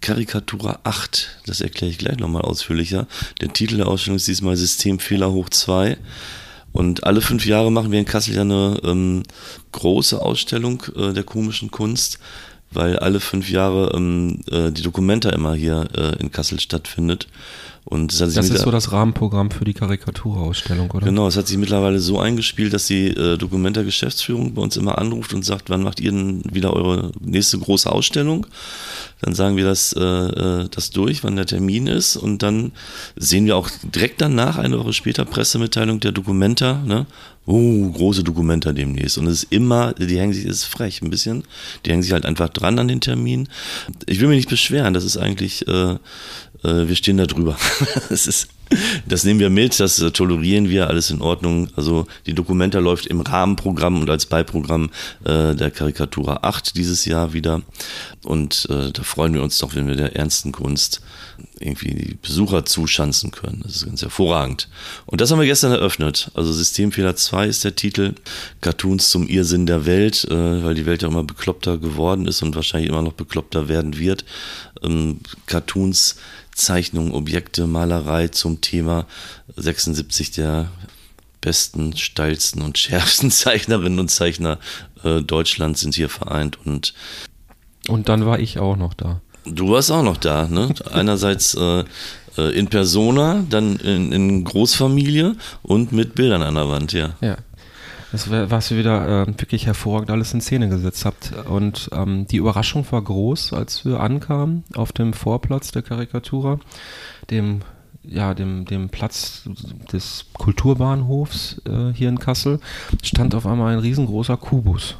[0.00, 1.40] Karikatura 8.
[1.46, 3.08] Das erkläre ich gleich nochmal ausführlicher.
[3.40, 5.96] Der Titel der Ausstellung ist diesmal Systemfehler hoch 2.
[6.72, 9.22] Und alle fünf Jahre machen wir in Kassel ja eine ähm,
[9.72, 12.18] große Ausstellung äh, der komischen Kunst,
[12.70, 17.26] weil alle fünf Jahre ähm, äh, die Documenta immer hier äh, in Kassel stattfindet.
[17.84, 21.06] Und das, Das ist so das Rahmenprogramm für die Karikaturausstellung, oder?
[21.06, 24.98] Genau, es hat sich mittlerweile so eingespielt, dass die äh, Documenta Geschäftsführung bei uns immer
[24.98, 28.46] anruft und sagt, wann macht ihr denn wieder eure nächste große Ausstellung?
[29.20, 32.72] Dann sagen wir das, äh, äh, das durch, wann der Termin ist und dann
[33.16, 37.06] sehen wir auch direkt danach eine Woche später Pressemitteilung der Documenta, ne?
[37.50, 39.16] Oh, große Documenta demnächst.
[39.16, 41.44] Und es ist immer, die hängen sich, ist frech ein bisschen,
[41.86, 43.48] die hängen sich halt einfach dran an den Termin.
[44.04, 45.96] Ich will mich nicht beschweren, das ist eigentlich, äh,
[46.62, 47.56] wir stehen da drüber.
[48.10, 48.48] Es ist,
[49.06, 51.68] Das nehmen wir mit, das äh, tolerieren wir, alles in Ordnung.
[51.76, 54.90] Also die Dokumenta läuft im Rahmenprogramm und als Beiprogramm
[55.24, 57.62] äh, der Karikatura 8 dieses Jahr wieder.
[58.24, 61.00] Und äh, da freuen wir uns doch, wenn wir der ernsten Kunst
[61.60, 63.62] irgendwie die Besucher zuschanzen können.
[63.64, 64.68] Das ist ganz hervorragend.
[65.06, 66.30] Und das haben wir gestern eröffnet.
[66.34, 68.14] Also Systemfehler 2 ist der Titel.
[68.60, 72.54] Cartoons zum Irrsinn der Welt, äh, weil die Welt ja immer bekloppter geworden ist und
[72.54, 74.24] wahrscheinlich immer noch bekloppter werden wird.
[74.82, 76.16] Ähm, Cartoons
[76.54, 79.06] Zeichnungen, Objekte, Malerei zum Thema
[79.56, 80.70] 76 der
[81.40, 84.58] besten, steilsten und schärfsten Zeichnerinnen und Zeichner
[85.04, 86.94] äh, Deutschlands sind hier vereint und
[87.88, 89.22] und dann war ich auch noch da.
[89.46, 90.74] Du warst auch noch da, ne?
[90.92, 91.84] Einerseits äh,
[92.36, 97.14] äh in Persona, dann in, in, Großfamilie und mit Bildern an der Wand, ja.
[97.22, 97.38] Ja.
[98.10, 101.32] Das was ihr wieder äh, wirklich hervorragend alles in Szene gesetzt habt.
[101.46, 106.58] Und ähm, die Überraschung war groß, als wir ankamen auf dem Vorplatz der Karikatura,
[107.30, 107.60] dem
[108.02, 109.42] ja, dem, dem Platz
[109.92, 112.58] des Kulturbahnhofs äh, hier in Kassel,
[113.02, 114.96] stand auf einmal ein riesengroßer Kubus.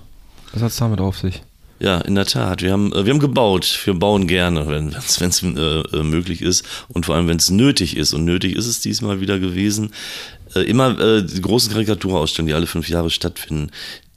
[0.53, 1.43] Was hat es damit auf sich?
[1.81, 2.63] Ja, in der Tat.
[2.63, 3.81] Wir haben, äh, wir haben gebaut.
[3.85, 7.97] Wir bauen gerne, wenn es äh, äh, möglich ist und vor allem, wenn es nötig
[7.97, 8.15] ist.
[8.15, 9.93] Und nötig ist es diesmal wieder gewesen.
[10.55, 13.71] Äh, immer äh, die großen Karikaturausstellungen, die alle fünf Jahre stattfinden,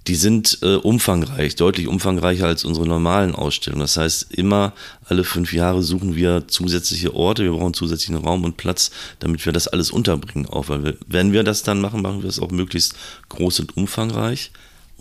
[0.08, 3.82] die sind äh, umfangreich, deutlich umfangreicher als unsere normalen Ausstellungen.
[3.82, 4.74] Das heißt, immer
[5.06, 8.90] alle fünf Jahre suchen wir zusätzliche Orte, wir brauchen zusätzlichen Raum und Platz,
[9.20, 10.48] damit wir das alles unterbringen.
[10.48, 12.96] Auch weil wir, wenn wir das dann machen, machen wir es auch möglichst
[13.30, 14.52] groß und umfangreich.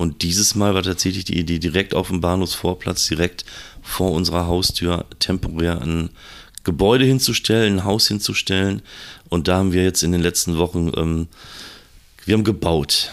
[0.01, 3.45] Und dieses Mal war tatsächlich die Idee, direkt auf dem Bahnhofsvorplatz, direkt
[3.83, 6.09] vor unserer Haustür temporär ein
[6.65, 8.81] Gebäude hinzustellen, ein Haus hinzustellen.
[9.29, 11.29] Und da haben wir jetzt in den letzten Wochen, ähm,
[12.25, 13.13] wir haben gebaut.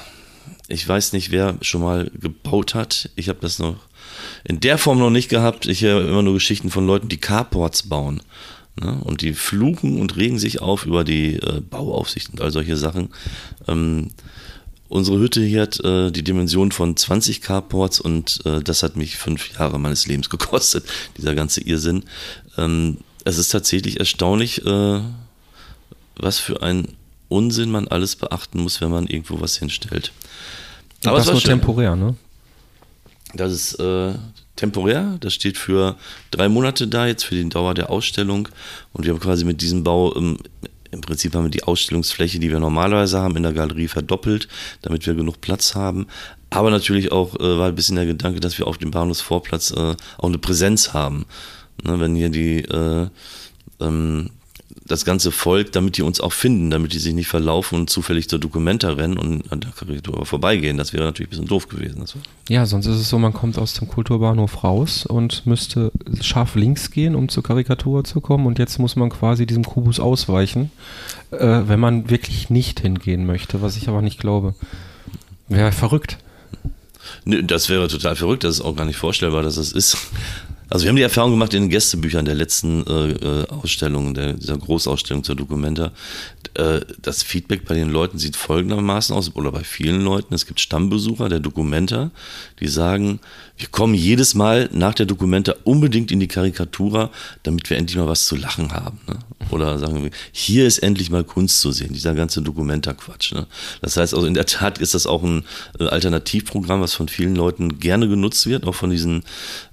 [0.69, 3.09] Ich weiß nicht, wer schon mal gebaut hat.
[3.17, 3.75] Ich habe das noch
[4.45, 5.65] in der Form noch nicht gehabt.
[5.65, 8.23] Ich höre immer nur Geschichten von Leuten, die Carports bauen.
[8.79, 8.97] Ne?
[9.03, 13.09] Und die fluchen und regen sich auf über die äh, Bauaufsicht und all solche Sachen.
[13.67, 14.11] Ähm,
[14.89, 19.17] Unsere Hütte hier hat äh, die Dimension von 20 Carports und äh, das hat mich
[19.17, 20.85] fünf Jahre meines Lebens gekostet,
[21.17, 22.03] dieser ganze Irrsinn.
[22.57, 25.01] Ähm, es ist tatsächlich erstaunlich, äh,
[26.15, 26.87] was für ein
[27.29, 30.13] Unsinn man alles beachten muss, wenn man irgendwo was hinstellt.
[31.03, 31.51] Aber das ist nur schön.
[31.51, 32.15] temporär, ne?
[33.33, 34.13] Das ist äh,
[34.55, 35.97] temporär, das steht für
[36.31, 38.47] drei Monate da, jetzt für die Dauer der Ausstellung.
[38.93, 40.37] Und wir haben quasi mit diesem Bau ähm,
[40.91, 44.47] im Prinzip haben wir die Ausstellungsfläche, die wir normalerweise haben, in der Galerie verdoppelt,
[44.81, 46.07] damit wir genug Platz haben.
[46.49, 49.95] Aber natürlich auch äh, war ein bisschen der Gedanke, dass wir auf dem Bahnhofsvorplatz äh,
[50.17, 51.25] auch eine Präsenz haben.
[51.83, 53.07] Ne, wenn hier die äh,
[53.79, 54.29] ähm,
[54.87, 58.29] das ganze Volk, damit die uns auch finden, damit die sich nicht verlaufen und zufällig
[58.29, 60.77] zur Dokumenta rennen und an der Karikatur vorbeigehen.
[60.77, 62.03] Das wäre natürlich ein bisschen doof gewesen.
[62.49, 65.91] Ja, sonst ist es so, man kommt aus dem Kulturbahnhof raus und müsste
[66.21, 69.99] scharf links gehen, um zur Karikatur zu kommen und jetzt muss man quasi diesem Kubus
[69.99, 70.71] ausweichen,
[71.31, 74.55] äh, wenn man wirklich nicht hingehen möchte, was ich aber nicht glaube.
[75.49, 76.17] Wäre verrückt.
[77.25, 79.97] Das wäre total verrückt, das ist auch gar nicht vorstellbar, dass das ist.
[80.69, 84.33] Also wir haben die Erfahrung gemacht in den Gästebüchern der letzten äh, äh Ausstellungen, der,
[84.33, 85.91] dieser Großausstellung zur Dokumenta.
[86.55, 90.33] Äh, das Feedback bei den Leuten sieht folgendermaßen aus, oder bei vielen Leuten.
[90.33, 92.11] Es gibt Stammbesucher der Dokumenta,
[92.59, 93.19] die sagen,
[93.57, 97.09] wir kommen jedes Mal nach der Dokumenta unbedingt in die Karikatura,
[97.43, 98.99] damit wir endlich mal was zu lachen haben.
[99.07, 99.17] Ne?
[99.49, 103.31] Oder sagen wir, hier ist endlich mal Kunst zu sehen, dieser ganze Dokumenta-Quatsch.
[103.33, 103.47] Ne?
[103.81, 105.43] Das heißt also, in der Tat ist das auch ein
[105.79, 109.23] äh, Alternativprogramm, was von vielen Leuten gerne genutzt wird, auch von diesen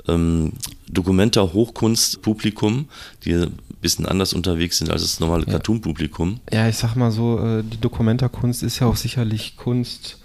[0.09, 0.53] ähm,
[0.89, 2.89] Dokumenta-Hochkunst-Publikum,
[3.25, 5.53] die ein bisschen anders unterwegs sind als das normale ja.
[5.53, 6.41] Cartoon-Publikum.
[6.53, 10.19] Ja, ich sag mal so, äh, die Dokumenta-Kunst ist ja auch sicherlich Kunst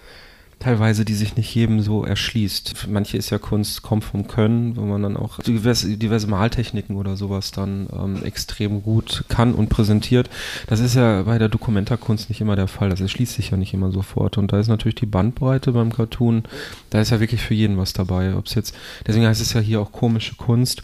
[0.59, 2.87] teilweise, die sich nicht jedem so erschließt.
[2.89, 7.15] Manche ist ja Kunst, kommt vom Können, wo man dann auch diverse, diverse Maltechniken oder
[7.15, 10.29] sowas dann ähm, extrem gut kann und präsentiert.
[10.67, 12.89] Das ist ja bei der Dokumentarkunst nicht immer der Fall.
[12.89, 14.37] Das erschließt sich ja nicht immer sofort.
[14.37, 16.43] Und da ist natürlich die Bandbreite beim Cartoon,
[16.89, 18.35] da ist ja wirklich für jeden was dabei.
[18.35, 18.75] Ob es jetzt,
[19.07, 20.81] deswegen heißt es ja hier auch komische Kunst.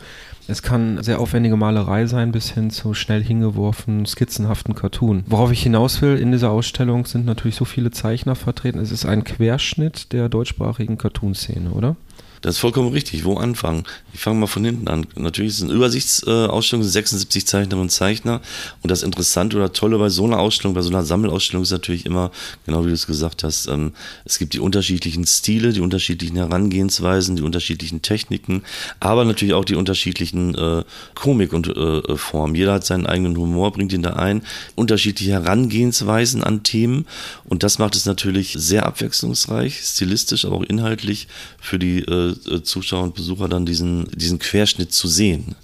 [0.47, 5.23] Es kann sehr aufwendige Malerei sein, bis hin zu schnell hingeworfenen, skizzenhaften Cartoon.
[5.27, 8.80] Worauf ich hinaus will, in dieser Ausstellung sind natürlich so viele Zeichner vertreten.
[8.80, 11.95] Es ist ein Querschnitt der deutschsprachigen Cartoon-Szene, oder?
[12.41, 13.23] Das ist vollkommen richtig.
[13.25, 13.83] Wo anfangen?
[14.13, 15.07] Ich fange mal von hinten an.
[15.15, 18.41] Natürlich ist es eine Übersichtsausstellung, 76 Zeichnerinnen und Zeichner.
[18.81, 22.05] Und das Interessante oder Tolle bei so einer Ausstellung, bei so einer Sammelausstellung ist natürlich
[22.05, 22.31] immer,
[22.65, 23.93] genau wie du es gesagt hast, ähm,
[24.25, 28.63] es gibt die unterschiedlichen Stile, die unterschiedlichen Herangehensweisen, die unterschiedlichen Techniken,
[28.99, 30.83] aber natürlich auch die unterschiedlichen äh,
[31.15, 32.55] Komik und äh, Formen.
[32.55, 34.43] Jeder hat seinen eigenen Humor, bringt ihn da ein,
[34.75, 37.05] unterschiedliche Herangehensweisen an Themen.
[37.43, 41.27] Und das macht es natürlich sehr abwechslungsreich, stilistisch, aber auch inhaltlich
[41.59, 45.55] für die äh, Zuschauer und Besucher dann diesen, diesen Querschnitt zu sehen.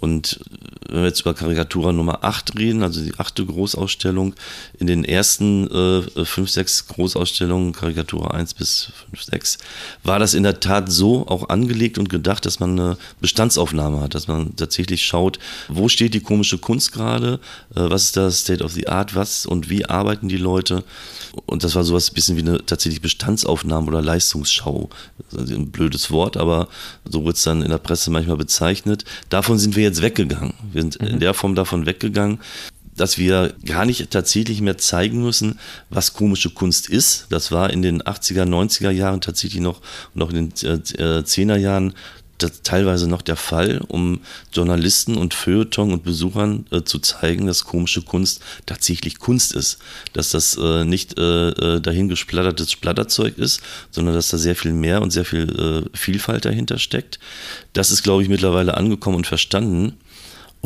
[0.00, 0.40] Und
[0.88, 4.34] wenn wir jetzt über Karikatura Nummer 8 reden, also die achte Großausstellung,
[4.78, 9.58] in den ersten äh, fünf, sechs Großausstellungen, Karikatura 1 bis 5, 6,
[10.04, 14.14] war das in der Tat so auch angelegt und gedacht, dass man eine Bestandsaufnahme hat,
[14.14, 15.38] dass man tatsächlich schaut,
[15.68, 17.40] wo steht die komische Kunst gerade,
[17.74, 20.84] äh, was ist das State of the Art, was und wie arbeiten die Leute.
[21.44, 24.88] Und das war sowas ein bisschen wie eine tatsächlich Bestandsaufnahme oder Leistungsschau.
[25.36, 26.68] ein blödes Wort, aber
[27.04, 29.04] so wird es dann in der Presse manchmal bezeichnet.
[29.28, 30.54] Davon sind wir jetzt weggegangen.
[30.76, 31.08] Wir sind mhm.
[31.08, 32.38] in der Form davon weggegangen,
[32.96, 35.58] dass wir gar nicht tatsächlich mehr zeigen müssen,
[35.90, 37.26] was komische Kunst ist.
[37.30, 39.80] Das war in den 80er, 90er Jahren tatsächlich noch,
[40.14, 41.94] noch in den äh, 10er Jahren
[42.38, 44.20] das teilweise noch der Fall, um
[44.52, 49.78] Journalisten und Feuilleton und Besuchern äh, zu zeigen, dass komische Kunst tatsächlich Kunst ist.
[50.12, 54.72] Dass das äh, nicht äh, äh dahin gesplattertes Splatterzeug ist, sondern dass da sehr viel
[54.72, 57.18] mehr und sehr viel äh, Vielfalt dahinter steckt.
[57.72, 59.94] Das ist, glaube ich, mittlerweile angekommen und verstanden.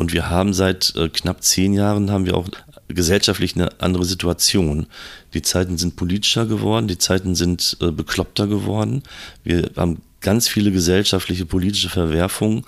[0.01, 2.47] Und wir haben seit äh, knapp zehn Jahren haben wir auch
[2.87, 4.87] gesellschaftlich eine andere Situation.
[5.35, 9.03] Die Zeiten sind politischer geworden, die Zeiten sind bekloppter geworden.
[9.43, 12.63] Wir haben ganz viele gesellschaftliche, politische Verwerfungen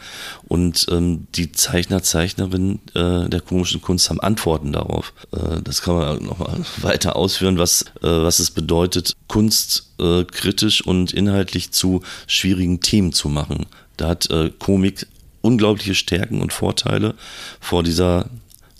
[0.47, 5.13] und ähm, die Zeichner, Zeichnerinnen äh, der komischen Kunst haben Antworten darauf.
[5.31, 10.85] Äh, das kann man nochmal weiter ausführen, was, äh, was es bedeutet, Kunst äh, kritisch
[10.85, 13.65] und inhaltlich zu schwierigen Themen zu machen.
[13.97, 15.07] Da hat äh, Komik
[15.43, 17.13] unglaubliche Stärken und Vorteile
[17.59, 18.29] vor dieser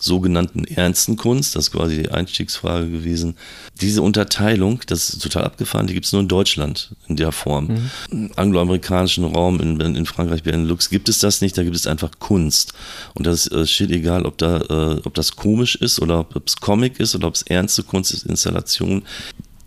[0.04, 3.36] sogenannten ernsten Kunst, das ist quasi die Einstiegsfrage gewesen.
[3.80, 7.68] Diese Unterteilung, das ist total abgefahren, die gibt es nur in Deutschland in der Form.
[7.68, 7.92] Mhm.
[8.12, 12.12] Im angloamerikanischen Raum, in, in Frankreich, Benelux gibt es das nicht, da gibt es einfach
[12.20, 12.74] Kunst.
[13.14, 16.58] Und das äh, steht egal, ob, da, äh, ob das komisch ist oder ob es
[16.58, 19.04] Comic ist oder ob es ernste Kunst ist, Installation.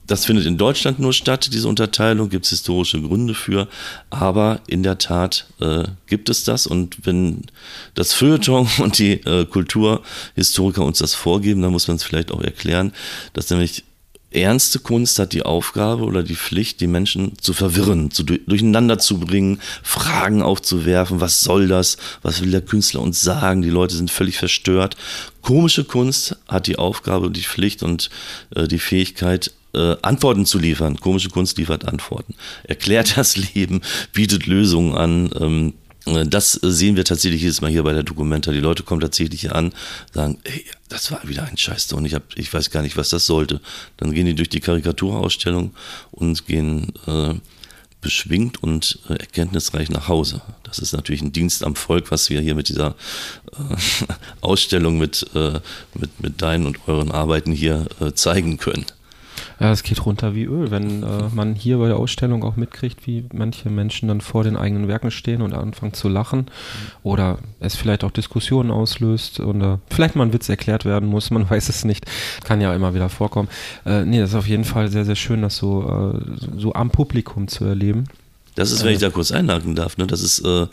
[0.07, 3.69] Das findet in Deutschland nur statt, diese Unterteilung, gibt es historische Gründe für,
[4.11, 6.67] aber in der Tat äh, gibt es das.
[6.67, 7.43] Und wenn
[7.95, 12.43] das Feuilleton und die äh, Kulturhistoriker uns das vorgeben, dann muss man es vielleicht auch
[12.43, 12.93] erklären,
[13.33, 13.85] dass nämlich
[14.31, 19.19] ernste Kunst hat die Aufgabe oder die Pflicht, die Menschen zu verwirren, zu durcheinander zu
[19.19, 24.11] bringen, Fragen aufzuwerfen, was soll das, was will der Künstler uns sagen, die Leute sind
[24.11, 24.97] völlig verstört.
[25.43, 28.11] Komische Kunst hat die Aufgabe, die Pflicht und
[28.55, 30.99] äh, die Fähigkeit, äh, Antworten zu liefern.
[30.99, 32.35] Komische Kunst liefert Antworten.
[32.65, 33.83] Erklärt das Leben,
[34.13, 35.31] bietet Lösungen an.
[35.39, 35.75] Ähm,
[36.07, 38.53] äh, das sehen wir tatsächlich jedes Mal hier bei der Dokumenta.
[38.53, 39.73] Die Leute kommen tatsächlich hier an,
[40.13, 43.27] sagen, ey, das war wieder ein Scheißton, ich, hab, ich weiß gar nicht, was das
[43.27, 43.61] sollte.
[43.97, 45.75] Dann gehen die durch die Karikaturausstellung
[46.13, 47.35] und gehen äh,
[48.01, 50.41] beschwingt und äh, erkenntnisreich nach Hause.
[50.63, 52.95] Das ist natürlich ein Dienst am Volk, was wir hier mit dieser
[53.53, 55.61] äh, Ausstellung, mit, äh,
[55.95, 58.87] mit, mit deinen und euren Arbeiten hier äh, zeigen können.
[59.59, 63.07] Ja, es geht runter wie Öl, wenn äh, man hier bei der Ausstellung auch mitkriegt,
[63.07, 66.47] wie manche Menschen dann vor den eigenen Werken stehen und anfangen zu lachen
[67.03, 71.49] oder es vielleicht auch Diskussionen auslöst oder vielleicht mal ein Witz erklärt werden muss, man
[71.51, 72.05] weiß es nicht.
[72.45, 73.49] Kann ja immer wieder vorkommen.
[73.87, 76.91] Äh, nee, das ist auf jeden Fall sehr, sehr schön, das so, äh, so am
[76.91, 78.05] Publikum zu erleben.
[78.57, 80.67] Das ist, wenn ich da kurz einhaken darf, ne, das ist äh,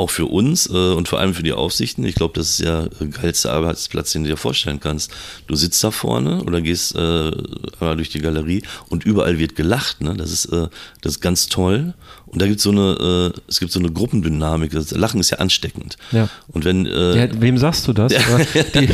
[0.00, 2.86] auch für uns äh, und vor allem für die Aufsichten, ich glaube, das ist ja
[2.86, 5.12] der geilste Arbeitsplatz, den du dir vorstellen kannst.
[5.46, 7.30] Du sitzt da vorne oder gehst äh,
[7.78, 10.00] einmal durch die Galerie und überall wird gelacht.
[10.00, 10.14] Ne?
[10.16, 10.68] Das, ist, äh,
[11.02, 11.92] das ist ganz toll.
[12.30, 14.70] Und da gibt so eine, äh, es gibt so eine Gruppendynamik.
[14.70, 15.96] Das Lachen ist ja ansteckend.
[16.12, 16.28] Ja.
[16.48, 18.12] Und wenn äh, ja, wem sagst du das?
[18.74, 18.88] Die,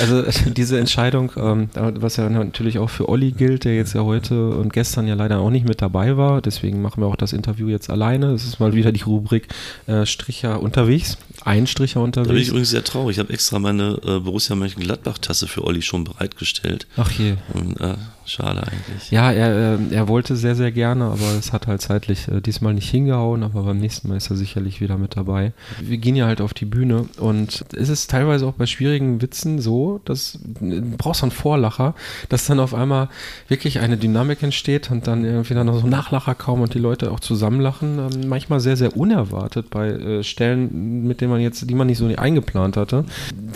[0.00, 4.50] also diese Entscheidung, ähm, was ja natürlich auch für Olli gilt, der jetzt ja heute
[4.50, 6.42] und gestern ja leider auch nicht mit dabei war.
[6.42, 8.32] Deswegen machen wir auch das Interview jetzt alleine.
[8.32, 9.48] Es ist mal wieder die Rubrik
[9.86, 11.16] äh, Stricher unterwegs.
[11.44, 12.28] Ein Stricher unterwegs.
[12.28, 13.16] Da bin ich übrigens sehr traurig.
[13.16, 16.86] Ich habe extra meine äh, Borussia Mönchengladbach-Tasse für Olli schon bereitgestellt.
[16.96, 17.36] Ach je.
[17.54, 19.10] Und, äh, schade eigentlich.
[19.10, 22.74] Ja, er, äh, er wollte sehr, sehr gerne, aber es hat halt zeitlich äh, diesmal
[22.74, 25.52] nicht hingehauen, aber beim nächsten Mal ist er sicherlich wieder mit dabei.
[25.80, 29.60] Wir gehen ja halt auf die Bühne und es ist teilweise auch bei schwierigen Witzen
[29.60, 31.94] so, dass du brauchst einen Vorlacher,
[32.28, 33.08] dass dann auf einmal
[33.48, 37.10] wirklich eine Dynamik entsteht und dann irgendwie dann noch so Nachlacher kaum und die Leute
[37.10, 37.98] auch zusammenlachen.
[37.98, 41.98] Ähm, manchmal sehr, sehr unerwartet bei äh, Stellen, mit denen man jetzt, die man nicht
[41.98, 43.04] so eingeplant hatte.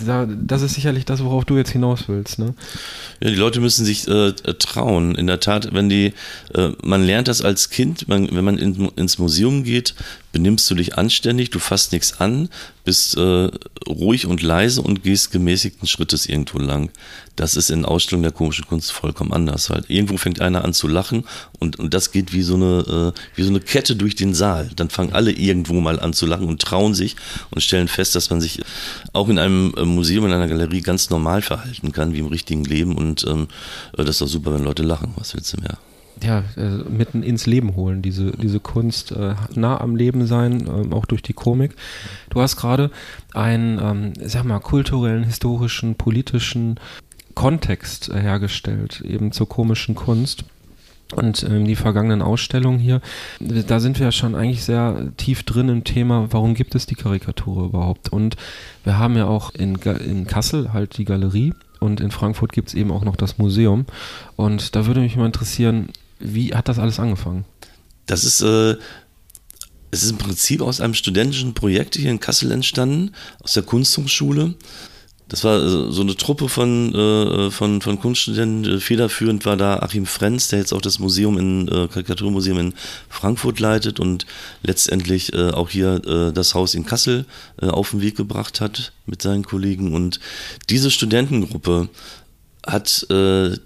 [0.07, 2.55] Da, das ist sicherlich das, worauf du jetzt hinaus willst, ne?
[3.21, 4.33] Ja, die Leute müssen sich äh,
[4.65, 5.15] trauen.
[5.15, 6.13] In der Tat, wenn die,
[6.55, 9.95] äh, man lernt das als Kind, man, wenn man in, ins Museum geht,
[10.35, 12.49] benimmst du dich anständig, du fasst nichts an,
[12.85, 13.51] bist äh,
[13.87, 16.91] ruhig und leise und gehst gemäßigten Schrittes irgendwo lang.
[17.37, 19.71] Das ist in Ausstellungen der komischen Kunst vollkommen anders.
[19.71, 19.89] Halt.
[19.89, 21.23] Irgendwo fängt einer an zu lachen
[21.61, 24.71] und, und das geht wie so, eine, äh, wie so eine Kette durch den Saal.
[24.75, 27.15] Dann fangen alle irgendwo mal an zu lachen und trauen sich
[27.53, 28.61] und stellen fest, dass man sich
[29.13, 32.65] auch in einem äh, Museum, in einer Galerie ganz normal verhalten kann, wie im richtigen
[32.65, 32.97] Leben.
[32.97, 33.47] Und ähm,
[33.97, 35.15] äh, das ist doch super, wenn Leute lachen.
[35.17, 35.79] Was willst du mehr?
[36.25, 40.95] Ja, äh, mitten ins Leben holen, diese, diese Kunst äh, nah am Leben sein, äh,
[40.95, 41.75] auch durch die Komik.
[42.31, 42.91] Du hast gerade
[43.33, 46.81] einen, ähm, sag mal, kulturellen, historischen, politischen
[47.35, 50.45] Kontext äh, hergestellt, eben zur komischen Kunst.
[51.15, 53.01] Und ähm, die vergangenen Ausstellungen hier,
[53.39, 56.95] da sind wir ja schon eigentlich sehr tief drin im Thema, warum gibt es die
[56.95, 58.09] Karikatur überhaupt?
[58.09, 58.37] Und
[58.85, 62.75] wir haben ja auch in, in Kassel halt die Galerie und in Frankfurt gibt es
[62.75, 63.85] eben auch noch das Museum.
[64.37, 67.45] Und da würde mich mal interessieren, wie hat das alles angefangen?
[68.07, 68.77] Das ist, äh,
[69.91, 73.13] es ist im Prinzip aus einem studentischen Projekt hier in Kassel entstanden,
[73.43, 74.55] aus der Kunsthochschule.
[75.29, 78.81] Das war äh, so eine Truppe von, äh, von, von Kunststudenten.
[78.81, 82.75] Federführend war da Achim Frenz, der jetzt auch das Museum in, äh, Karikaturmuseum in
[83.09, 84.27] Frankfurt leitet und
[84.63, 87.25] letztendlich äh, auch hier äh, das Haus in Kassel
[87.61, 89.95] äh, auf den Weg gebracht hat mit seinen Kollegen.
[89.95, 90.21] Und
[90.69, 91.89] diese Studentengruppe
[92.67, 93.57] hat äh,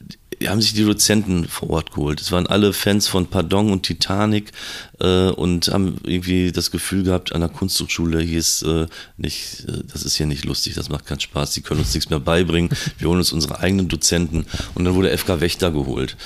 [0.47, 2.21] haben sich die Dozenten vor Ort geholt.
[2.21, 4.53] Es waren alle Fans von Pardon und Titanic
[5.01, 8.87] äh, und haben irgendwie das Gefühl gehabt, an der Kunsthochschule hier ist äh,
[9.17, 12.11] nicht, äh, das ist hier nicht lustig, das macht keinen Spaß, die können uns nichts
[12.11, 12.71] mehr beibringen.
[12.99, 16.17] Wir holen uns unsere eigenen Dozenten und dann wurde FK Wächter geholt.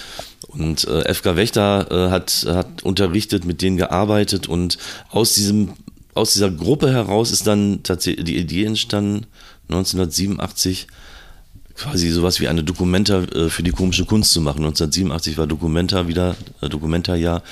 [0.48, 4.76] Und äh, FK Wächter äh, hat, hat unterrichtet, mit denen gearbeitet und
[5.10, 5.72] aus diesem
[6.14, 9.26] aus dieser Gruppe heraus ist dann tatsächlich die Idee entstanden,
[9.68, 10.86] 1987
[11.76, 14.64] quasi sowas wie eine Dokumenta äh, für die komische Kunst zu machen.
[14.64, 17.42] 1987 war Dokumenta wieder, äh, Dokumenta-Jahr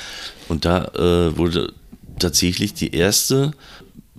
[0.48, 1.72] und da äh, wurde
[2.18, 3.52] tatsächlich die erste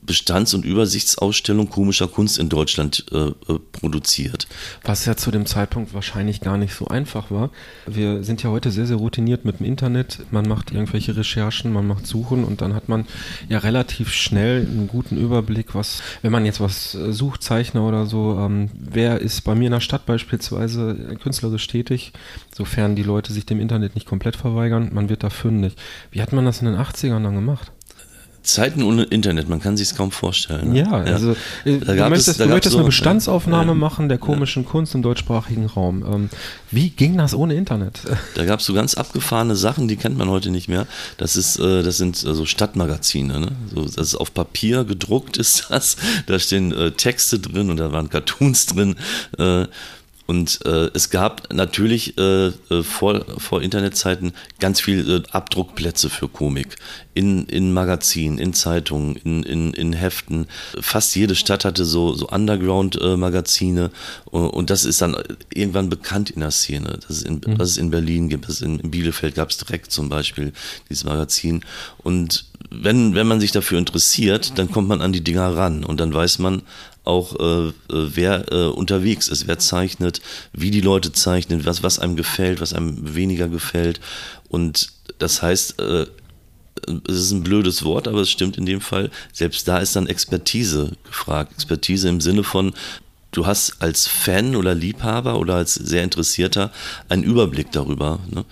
[0.03, 4.47] Bestands- und Übersichtsausstellung komischer Kunst in Deutschland äh, äh, produziert.
[4.83, 7.51] Was ja zu dem Zeitpunkt wahrscheinlich gar nicht so einfach war.
[7.85, 10.19] Wir sind ja heute sehr, sehr routiniert mit dem Internet.
[10.31, 13.05] Man macht irgendwelche Recherchen, man macht Suchen und dann hat man
[13.47, 18.05] ja relativ schnell einen guten Überblick, was, wenn man jetzt was äh, sucht, Zeichner oder
[18.07, 22.11] so, ähm, wer ist bei mir in der Stadt beispielsweise künstlerisch tätig,
[22.55, 25.75] sofern die Leute sich dem Internet nicht komplett verweigern, man wird da fündig.
[26.09, 27.71] Wie hat man das in den 80ern dann gemacht?
[28.43, 30.71] Zeiten ohne Internet, man kann sich es kaum vorstellen.
[30.71, 30.79] Ne?
[30.79, 34.17] Ja, also äh, da du möchtest, es, du möchtest so, eine Bestandsaufnahme ja, machen der
[34.17, 34.69] komischen ja.
[34.69, 36.03] Kunst im deutschsprachigen Raum.
[36.03, 36.29] Ähm,
[36.71, 38.01] wie ging das ohne Internet?
[38.35, 40.87] Da gab es so ganz abgefahrene Sachen, die kennt man heute nicht mehr.
[41.17, 43.39] Das ist, äh, das sind so Stadtmagazine.
[43.39, 43.51] Ne?
[43.73, 45.97] So, das ist auf Papier gedruckt ist das.
[46.27, 48.95] Da stehen äh, Texte drin und da waren Cartoons drin.
[50.27, 56.27] Und äh, es gab natürlich äh, äh, vor, vor Internetzeiten ganz viele äh, Abdruckplätze für
[56.27, 56.75] Komik.
[57.13, 60.47] In, in Magazinen, in Zeitungen, in, in, in Heften.
[60.79, 63.91] Fast jede Stadt hatte so, so Underground-Magazine.
[64.31, 65.17] Äh, und das ist dann
[65.53, 66.99] irgendwann bekannt in der Szene.
[67.01, 67.59] Das ist in, mhm.
[67.59, 70.53] was es in Berlin gibt, das in, in Bielefeld gab es direkt zum Beispiel
[70.89, 71.65] dieses Magazin.
[71.97, 75.99] Und wenn, wenn man sich dafür interessiert, dann kommt man an die Dinger ran und
[75.99, 76.61] dann weiß man,
[77.03, 80.21] auch äh, äh, wer äh, unterwegs ist, wer zeichnet,
[80.53, 83.99] wie die Leute zeichnen, was, was einem gefällt, was einem weniger gefällt.
[84.49, 86.05] Und das heißt, äh,
[87.07, 90.07] es ist ein blödes Wort, aber es stimmt in dem Fall, selbst da ist dann
[90.07, 91.53] Expertise gefragt.
[91.53, 92.73] Expertise im Sinne von,
[93.31, 96.71] du hast als Fan oder Liebhaber oder als sehr Interessierter
[97.09, 98.19] einen Überblick darüber.
[98.29, 98.45] Ne?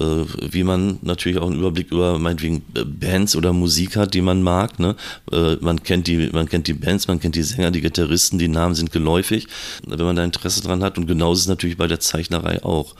[0.00, 4.20] Äh, wie man natürlich auch einen Überblick über meinetwegen äh, Bands oder Musik hat, die
[4.20, 4.78] man mag.
[4.78, 4.96] Ne?
[5.32, 8.48] Äh, man, kennt die, man kennt die Bands, man kennt die Sänger, die Gitarristen, die
[8.48, 9.46] Namen sind geläufig,
[9.86, 10.98] wenn man da Interesse dran hat.
[10.98, 12.94] Und genauso ist es natürlich bei der Zeichnerei auch.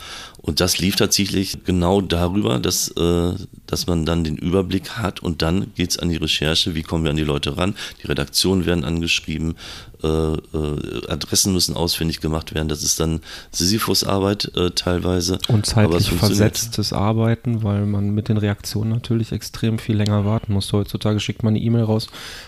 [0.46, 3.32] Und das lief tatsächlich genau darüber, dass, äh,
[3.66, 7.02] dass man dann den Überblick hat und dann geht es an die Recherche, wie kommen
[7.02, 7.74] wir an die Leute ran.
[8.02, 9.56] Die Redaktionen werden angeschrieben,
[10.02, 12.68] äh, äh, Adressen müssen ausfindig gemacht werden.
[12.68, 13.20] Das ist dann
[13.50, 15.38] Sisyphus-Arbeit äh, teilweise.
[15.48, 20.72] Und zeitlich versetztes Arbeiten, weil man mit den Reaktionen natürlich extrem viel länger warten muss.
[20.72, 22.06] Heutzutage schickt man eine E-Mail raus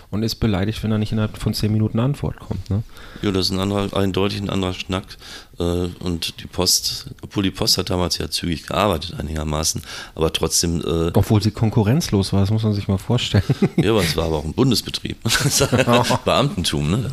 [0.09, 2.69] und ist beleidigt, wenn er nicht innerhalb von zehn Minuten eine Antwort kommt.
[2.69, 2.83] Ne?
[3.21, 5.17] Ja, das ist ein anderer, eindeutig ein anderer Schnack.
[5.59, 9.81] Äh, und die Post, obwohl die Post hat damals ja zügig gearbeitet einigermaßen,
[10.15, 10.81] aber trotzdem.
[10.81, 13.43] Äh, obwohl sie konkurrenzlos war, das muss man sich mal vorstellen.
[13.77, 15.17] Ja, aber es war aber auch ein Bundesbetrieb.
[16.25, 17.09] Beamtentum, ne?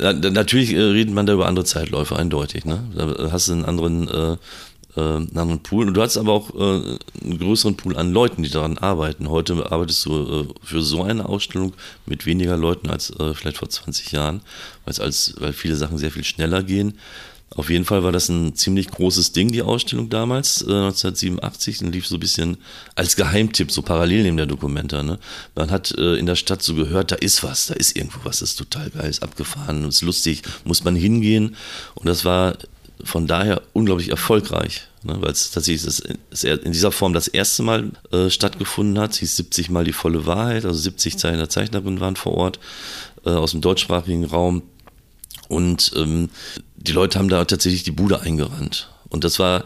[0.00, 2.64] natürlich äh, redet man da über andere Zeitläufe, eindeutig.
[2.64, 2.82] Ne?
[2.94, 4.36] Da hast du einen anderen äh,
[4.96, 5.88] äh, einen Pool.
[5.88, 9.28] Und du hast aber auch äh, einen größeren Pool an Leuten, die daran arbeiten.
[9.28, 11.72] Heute arbeitest du äh, für so eine Ausstellung
[12.06, 14.42] mit weniger Leuten als äh, vielleicht vor 20 Jahren,
[14.84, 16.98] als, weil viele Sachen sehr viel schneller gehen.
[17.56, 21.92] Auf jeden Fall war das ein ziemlich großes Ding, die Ausstellung damals, äh, 1987, und
[21.92, 22.56] lief so ein bisschen
[22.96, 25.02] als Geheimtipp, so parallel neben der Dokumenta.
[25.04, 25.20] Ne?
[25.54, 28.40] Man hat äh, in der Stadt so gehört, da ist was, da ist irgendwo was,
[28.40, 31.54] das ist total geil, ist abgefahren, ist lustig, muss man hingehen.
[31.94, 32.56] Und das war
[33.02, 36.00] von daher unglaublich erfolgreich, ne, weil es tatsächlich das,
[36.44, 39.12] in dieser Form das erste Mal äh, stattgefunden hat.
[39.12, 42.60] Es hieß 70 Mal die volle Wahrheit, also 70 Zeichner, Zeichnerinnen waren vor Ort
[43.24, 44.62] äh, aus dem deutschsprachigen Raum.
[45.48, 46.30] Und ähm,
[46.76, 48.88] die Leute haben da tatsächlich die Bude eingerannt.
[49.08, 49.64] Und das war,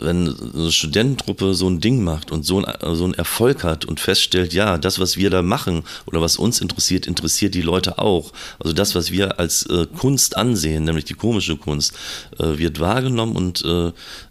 [0.00, 4.00] wenn eine Studententruppe so ein Ding macht und so, ein, so einen Erfolg hat und
[4.00, 8.32] feststellt, ja, das, was wir da machen oder was uns interessiert, interessiert die Leute auch.
[8.58, 11.94] Also das, was wir als äh, Kunst ansehen, nämlich die komische Kunst,
[12.38, 13.88] äh, wird wahrgenommen und äh,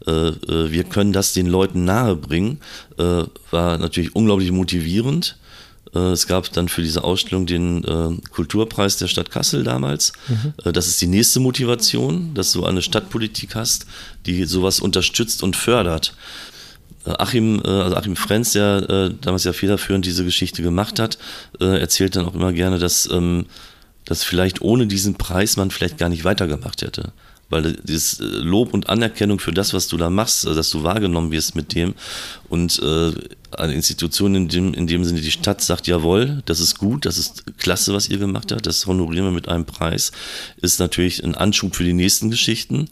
[0.09, 2.59] äh, äh wir können das den Leuten nahebringen,
[2.97, 5.37] äh, war natürlich unglaublich motivierend.
[5.97, 10.13] Äh, es gab dann für diese Ausstellung den äh, Kulturpreis der Stadt Kassel damals.
[10.27, 10.53] Mhm.
[10.63, 13.87] Äh, das ist die nächste Motivation, dass du eine Stadtpolitik hast,
[14.25, 16.13] die sowas unterstützt und fördert.
[17.05, 21.17] Achim, also Achim Frenz, der damals ja federführend diese Geschichte gemacht hat,
[21.57, 23.45] erzählt dann auch immer gerne, dass, ähm,
[24.03, 27.13] dass vielleicht ohne diesen Preis man vielleicht gar nicht weitergemacht hätte
[27.49, 31.55] weil dieses Lob und Anerkennung für das, was du da machst, dass du wahrgenommen wirst
[31.55, 31.93] mit dem
[32.49, 33.11] und äh,
[33.55, 37.17] eine Institution in dem, in dem Sinne die Stadt sagt, jawohl, das ist gut, das
[37.17, 40.11] ist klasse, was ihr gemacht habt, das honorieren wir mit einem Preis,
[40.61, 42.89] ist natürlich ein Anschub für die nächsten Geschichten.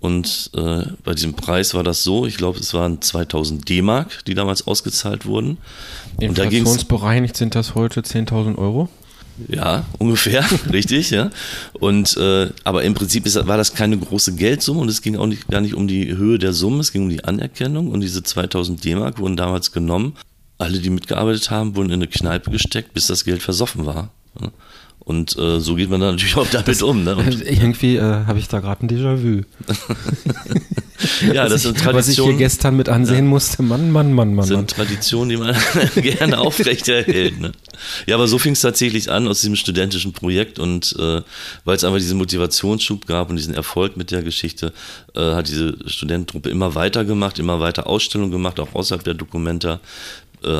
[0.00, 4.34] Und äh, bei diesem Preis war das so, ich glaube, es waren 2000 D-Mark, die
[4.34, 5.56] damals ausgezahlt wurden.
[6.20, 8.90] Inflationsbereinigt sind das heute 10.000 Euro?
[9.48, 11.30] Ja, ungefähr, richtig, ja.
[11.74, 15.26] Und äh, aber im Prinzip ist, war das keine große Geldsumme und es ging auch
[15.26, 18.22] nicht, gar nicht um die Höhe der Summe, es ging um die Anerkennung und diese
[18.22, 20.16] 2000 D-Mark wurden damals genommen.
[20.58, 24.10] Alle, die mitgearbeitet haben, wurden in eine Kneipe gesteckt, bis das Geld versoffen war.
[25.04, 27.04] Und äh, so geht man dann natürlich auch damit um.
[27.04, 27.14] Ne?
[27.44, 29.42] irgendwie äh, habe ich da gerade ein Déjà-vu.
[31.32, 31.94] ja, das sind Traditionen.
[31.98, 33.30] Was ich hier gestern mit ansehen ja.
[33.30, 34.48] musste, Mann, Mann, Mann, Mann.
[34.48, 35.54] Das sind Traditionen, die man
[35.96, 37.38] gerne aufrechterhält.
[37.38, 37.52] Ne?
[38.06, 41.20] Ja, aber so fing es tatsächlich an aus diesem studentischen Projekt und äh,
[41.64, 44.72] weil es einfach diesen Motivationsschub gab und diesen Erfolg mit der Geschichte,
[45.14, 49.80] äh, hat diese Studententruppe immer weiter gemacht, immer weiter Ausstellungen gemacht, auch außerhalb der Dokumenta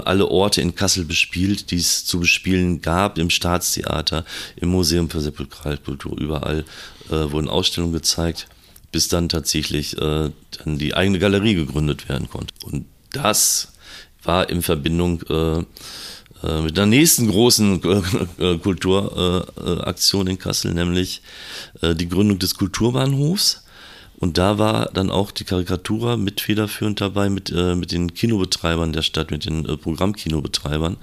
[0.04, 4.24] alle Orte in Kassel bespielt, die es zu bespielen gab, im Staatstheater,
[4.56, 6.64] im Museum für Sepulkralkultur, überall
[7.10, 8.48] äh, wurden Ausstellungen gezeigt
[8.94, 12.54] bis dann tatsächlich äh, dann die eigene Galerie gegründet werden konnte.
[12.62, 13.72] Und das
[14.22, 15.58] war in Verbindung äh,
[16.46, 17.82] äh mit der nächsten großen
[18.38, 21.22] äh, Kulturaktion in Kassel, nämlich
[21.82, 23.63] äh, die Gründung des Kulturbahnhofs.
[24.18, 28.92] Und da war dann auch die Karikatura mit federführend dabei, mit, äh, mit den Kinobetreibern
[28.92, 30.96] der Stadt, mit den äh, Programmkinobetreibern.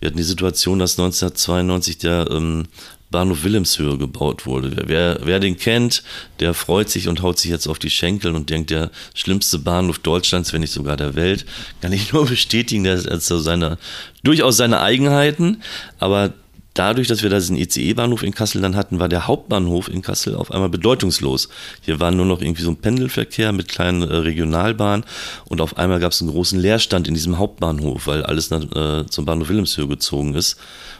[0.00, 2.64] Wir hatten die Situation, dass 1992 der ähm,
[3.10, 4.84] Bahnhof Wilhelmshöhe gebaut wurde.
[4.86, 6.02] Wer, wer den kennt,
[6.40, 10.00] der freut sich und haut sich jetzt auf die Schenkel und denkt, der schlimmste Bahnhof
[10.00, 11.46] Deutschlands, wenn nicht sogar der Welt,
[11.80, 13.78] kann ich nur bestätigen, der hat so seine,
[14.24, 15.62] durchaus seine Eigenheiten,
[15.98, 16.32] aber
[16.78, 20.34] dadurch, dass wir da diesen ICE-Bahnhof in Kassel dann hatten, war der Hauptbahnhof in Kassel
[20.34, 21.48] auf einmal bedeutungslos.
[21.82, 25.04] Hier war nur noch irgendwie so ein Pendelverkehr mit kleinen äh, Regionalbahnen
[25.46, 29.06] und auf einmal gab es einen großen Leerstand in diesem Hauptbahnhof, weil alles nach, äh,
[29.06, 30.56] zum Bahnhof Wilhelmshöhe gezogen ist.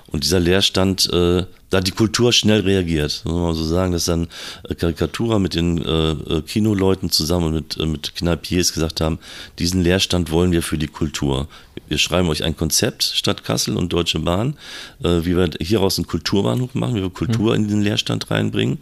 [0.09, 3.23] Und dieser Leerstand, äh, da hat die Kultur schnell reagiert.
[3.25, 4.29] Muss man so sagen, dass dann
[4.69, 9.19] äh, Karikatura mit den äh, äh, Kinoleuten zusammen und mit, äh, mit Kneipiers gesagt haben,
[9.59, 11.49] diesen Leerstand wollen wir für die Kultur.
[11.89, 14.57] Wir schreiben euch ein Konzept, Stadt Kassel und Deutsche Bahn,
[15.03, 17.65] äh, wie wir hieraus einen Kulturbahnhof machen, wie wir Kultur mhm.
[17.65, 18.79] in den Leerstand reinbringen.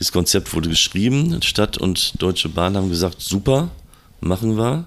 [0.00, 3.70] Das Konzept wurde geschrieben, Stadt und Deutsche Bahn haben gesagt, super,
[4.20, 4.86] machen wir.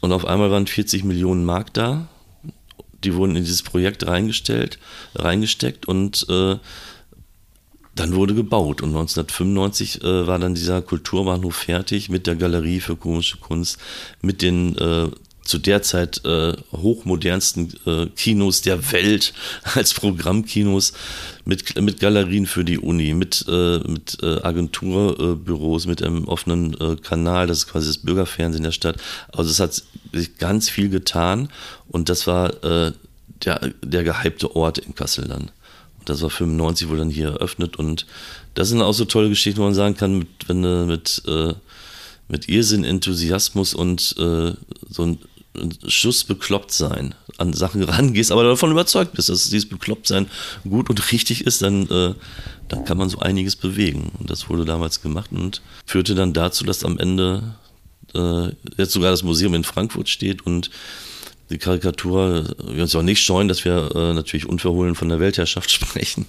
[0.00, 2.08] Und auf einmal waren 40 Millionen Mark da
[3.04, 4.78] die wurden in dieses Projekt reingestellt,
[5.14, 6.56] reingesteckt und äh,
[7.94, 8.80] dann wurde gebaut.
[8.80, 13.78] Und 1995 äh, war dann dieser Kulturbahnhof fertig mit der Galerie für komische Kunst,
[14.20, 15.08] mit den äh,
[15.48, 19.32] zu der Zeit äh, hochmodernsten äh, Kinos der Welt
[19.74, 20.92] als Programmkinos
[21.46, 26.96] mit, mit Galerien für die Uni, mit, äh, mit äh, Agenturbüros, mit einem offenen äh,
[26.96, 28.96] Kanal, das ist quasi das Bürgerfernsehen der Stadt.
[29.32, 31.48] Also es hat sich ganz viel getan
[31.88, 32.92] und das war äh,
[33.44, 35.50] der, der gehypte Ort in Kassel dann.
[35.98, 38.06] Und das war 95, wurde dann hier eröffnet und
[38.54, 41.22] das sind auch so tolle Geschichten, wo man sagen kann, mit, wenn du mit,
[42.28, 44.52] mit Irrsinn, Enthusiasmus und äh,
[44.90, 45.18] so ein
[45.86, 50.26] Schuss bekloppt sein an Sachen rangehst, aber davon überzeugt bist, dass dieses Beklopptsein
[50.68, 52.14] gut und richtig ist, dann, äh,
[52.68, 54.12] dann kann man so einiges bewegen.
[54.18, 57.54] Und das wurde damals gemacht und führte dann dazu, dass am Ende
[58.14, 60.70] äh, jetzt sogar das Museum in Frankfurt steht und
[61.50, 65.70] die Karikatur, wir uns auch nicht scheuen, dass wir äh, natürlich unverhohlen von der Weltherrschaft
[65.70, 66.26] sprechen,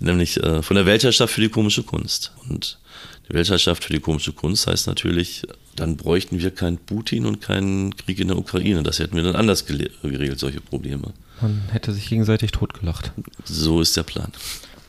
[0.00, 2.32] nämlich äh, von der Weltherrschaft für die komische Kunst.
[2.48, 2.78] Und
[3.28, 5.42] die Weltherrschaft für die komische Kunst heißt natürlich,
[5.80, 8.82] dann bräuchten wir keinen Putin und keinen Krieg in der Ukraine.
[8.82, 11.12] Das hätten wir dann anders geregelt, solche Probleme.
[11.40, 13.12] Man hätte sich gegenseitig totgelacht.
[13.44, 14.32] So ist der Plan.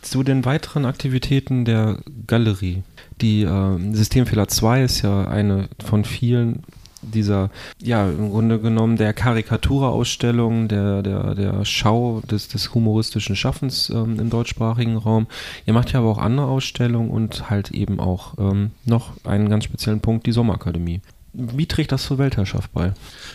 [0.01, 2.83] Zu den weiteren Aktivitäten der Galerie.
[3.21, 6.63] Die äh, Systemfehler 2 ist ja eine von vielen
[7.13, 7.49] dieser,
[7.81, 14.19] ja, im Grunde genommen der Karikaturausstellung, der, der, der Schau des, des humoristischen Schaffens ähm,
[14.19, 15.27] im deutschsprachigen Raum.
[15.65, 19.65] Ihr macht ja aber auch andere Ausstellungen und halt eben auch ähm, noch einen ganz
[19.65, 21.01] speziellen Punkt, die Sommerakademie.
[21.39, 22.93] Wie trägt das zur Weltherrschaft bei?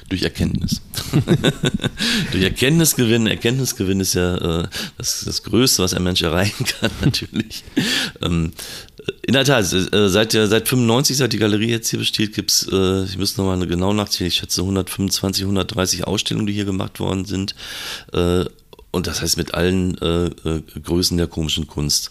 [0.08, 0.80] Durch Erkenntnis.
[2.32, 3.28] Durch Erkenntnisgewinn.
[3.28, 4.68] Erkenntnisgewinn ist ja äh,
[4.98, 7.62] das, das Größte, was ein Mensch erreichen kann, natürlich.
[8.20, 8.52] ähm,
[9.22, 12.68] in der Tat, äh, seit, seit 95, seit die Galerie jetzt hier besteht, gibt es,
[12.70, 17.24] äh, ich müsste nochmal genau nachzählen, ich schätze 125, 130 Ausstellungen, die hier gemacht worden
[17.24, 17.54] sind.
[18.12, 18.44] Äh,
[18.90, 22.10] und das heißt mit allen Größen der komischen Kunst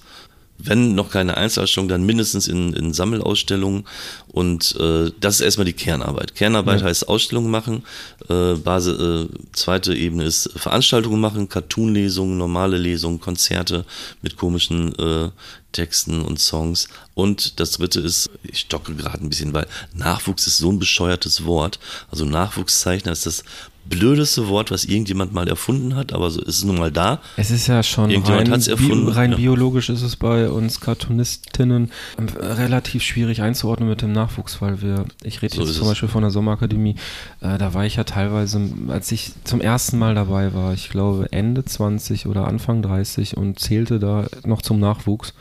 [0.63, 3.85] wenn noch keine Einzelausstellung, dann mindestens in, in Sammelausstellungen.
[4.27, 6.35] Und äh, das ist erstmal die Kernarbeit.
[6.35, 6.87] Kernarbeit ja.
[6.87, 7.83] heißt Ausstellungen machen.
[8.29, 13.85] Äh, Base, äh, zweite Ebene ist Veranstaltungen machen, Cartoon-Lesungen, normale Lesungen, Konzerte
[14.21, 15.29] mit komischen äh,
[15.71, 16.87] Texten und Songs.
[17.13, 21.45] Und das dritte ist, ich stocke gerade ein bisschen, weil Nachwuchs ist so ein bescheuertes
[21.45, 21.79] Wort.
[22.09, 23.43] Also Nachwuchszeichner ist das
[23.91, 27.19] blödeste Wort, was irgendjemand mal erfunden hat, aber so ist es nun mal da.
[27.37, 29.37] Es ist ja schon rein, erfunden, bi rein ja.
[29.37, 35.05] biologisch ist es bei uns Cartoonistinnen ähm, relativ schwierig einzuordnen mit dem Nachwuchs, weil wir,
[35.23, 36.95] ich rede so jetzt zum Beispiel von der Sommerakademie,
[37.41, 41.27] äh, da war ich ja teilweise, als ich zum ersten Mal dabei war, ich glaube
[41.31, 45.33] Ende 20 oder Anfang 30 und zählte da noch zum Nachwuchs.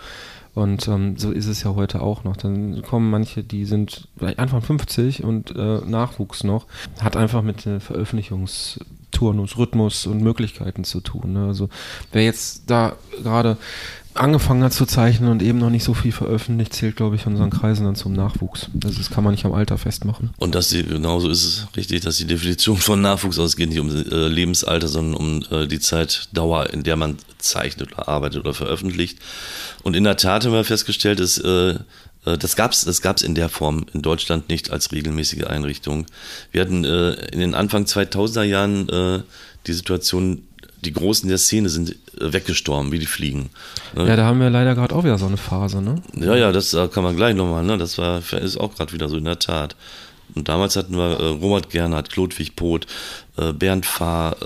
[0.55, 2.37] Und ähm, so ist es ja heute auch noch.
[2.37, 6.67] Dann kommen manche, die sind vielleicht Anfang 50 und äh, Nachwuchs noch.
[7.01, 11.35] Hat einfach mit äh, Veröffentlichungsturnus, Rhythmus und Möglichkeiten zu tun.
[11.35, 11.47] Ne?
[11.47, 11.69] Also
[12.13, 13.59] wer jetzt da gerade
[14.15, 17.33] angefangen hat zu zeichnen und eben noch nicht so viel veröffentlicht, zählt, glaube ich, in
[17.33, 18.69] unseren Kreisen dann zum Nachwuchs.
[18.75, 20.31] Das, ist, kann man nicht am Alter festmachen.
[20.39, 24.29] Und das genauso ist es richtig, dass die Definition von Nachwuchs ausgeht, nicht um äh,
[24.29, 29.19] Lebensalter, sondern um äh, die Zeitdauer, in der man zeichnet oder arbeitet oder veröffentlicht.
[29.83, 31.71] Und in der Tat haben wir festgestellt, dass äh,
[32.27, 36.07] äh das gab es das gab's in der Form in Deutschland nicht als regelmäßige Einrichtung.
[36.51, 39.23] Wir hatten äh, in den Anfang 2000er Jahren äh,
[39.67, 40.43] die Situation,
[40.85, 43.51] die Großen der Szene sind äh, weggestorben, wie die Fliegen.
[43.95, 44.09] Ne?
[44.09, 46.03] Ja, da haben wir leider gerade auch wieder so eine Phase, ne?
[46.15, 47.79] Ja, ja, das kann man gleich nochmal, ne?
[47.79, 49.77] Das war, ist auch gerade wieder so in der Tat.
[50.35, 52.87] Und damals hatten wir äh, Robert Gernhardt, Klodwig Poth,
[53.37, 54.37] äh, Bernd Fahr,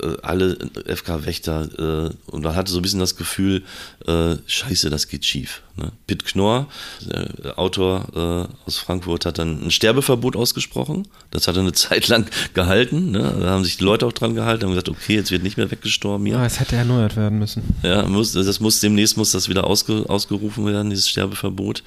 [0.00, 0.56] äh, äh, alle
[0.86, 3.62] FK Wächter äh, und man hatte so ein bisschen das Gefühl,
[4.06, 5.62] äh, scheiße, das geht schief.
[5.76, 5.92] Ne?
[6.06, 6.68] Pitt Knorr,
[7.02, 11.08] der Autor äh, aus Frankfurt, hat dann ein Sterbeverbot ausgesprochen.
[11.30, 13.10] Das hat er eine Zeit lang gehalten.
[13.10, 13.36] Ne?
[13.40, 15.70] Da haben sich die Leute auch dran gehalten, haben gesagt, okay, jetzt wird nicht mehr
[15.70, 16.36] weggestorben hier.
[16.36, 17.62] Ja, es hätte erneuert werden müssen.
[17.82, 21.82] Ja, muss, das muss demnächst muss das wieder ausge, ausgerufen werden, dieses Sterbeverbot.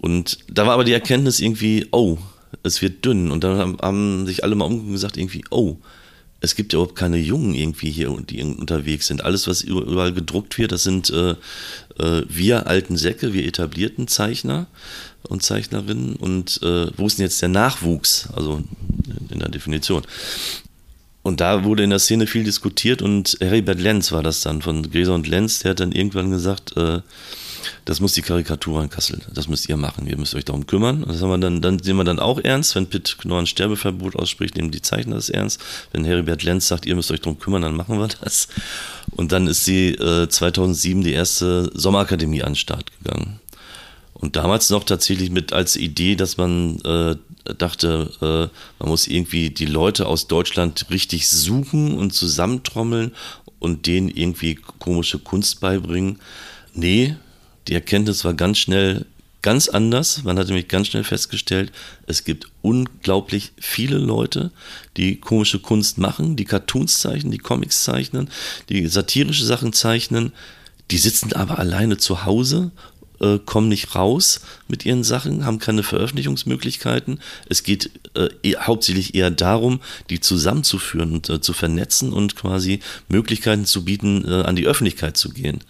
[0.00, 2.18] Und da war aber die Erkenntnis irgendwie, oh,
[2.62, 3.30] es wird dünn.
[3.30, 5.78] Und dann haben, haben sich alle mal umgeguckt und gesagt, irgendwie, oh,
[6.40, 9.24] es gibt ja überhaupt keine Jungen irgendwie hier, die unterwegs sind.
[9.24, 11.30] Alles, was überall gedruckt wird, das sind äh,
[11.98, 14.66] äh, wir alten Säcke, wir etablierten Zeichner
[15.22, 16.16] und Zeichnerinnen.
[16.16, 18.28] Und äh, wo ist denn jetzt der Nachwuchs?
[18.34, 18.62] Also
[19.30, 20.02] in der Definition.
[21.22, 24.88] Und da wurde in der Szene viel diskutiert und Heribert Lenz war das dann von
[24.88, 27.00] Gräser und Lenz, der hat dann irgendwann gesagt, äh,
[27.84, 31.02] das muss die Karikatur in Kassel, das müsst ihr machen, ihr müsst euch darum kümmern.
[31.02, 33.46] Und das haben wir dann, dann sehen wir dann auch ernst, wenn Pitt Knorr ein
[33.46, 35.60] Sterbeverbot ausspricht, nehmen die Zeichner das ernst.
[35.92, 38.48] Wenn Heribert Lenz sagt, ihr müsst euch darum kümmern, dann machen wir das.
[39.12, 43.40] Und dann ist sie äh, 2007 die erste Sommerakademie an den Start gegangen.
[44.14, 47.16] Und damals noch tatsächlich mit als Idee, dass man äh,
[47.58, 53.12] dachte, äh, man muss irgendwie die Leute aus Deutschland richtig suchen und zusammentrommeln
[53.58, 56.18] und denen irgendwie komische Kunst beibringen.
[56.72, 57.16] Nee,
[57.68, 59.06] die Erkenntnis war ganz schnell
[59.46, 60.24] ganz anders.
[60.24, 61.70] Man hat nämlich ganz schnell festgestellt,
[62.08, 64.50] es gibt unglaublich viele Leute,
[64.96, 68.28] die komische Kunst machen, die Cartoons zeichnen, die Comics zeichnen,
[68.68, 70.32] die satirische Sachen zeichnen.
[70.90, 72.72] Die sitzen aber alleine zu Hause
[73.20, 77.20] äh, kommen nicht raus mit ihren Sachen, haben keine Veröffentlichungsmöglichkeiten.
[77.48, 79.80] Es geht äh, eh, hauptsächlich eher darum,
[80.10, 85.16] die zusammenzuführen und äh, zu vernetzen und quasi Möglichkeiten zu bieten, äh, an die Öffentlichkeit
[85.16, 85.60] zu gehen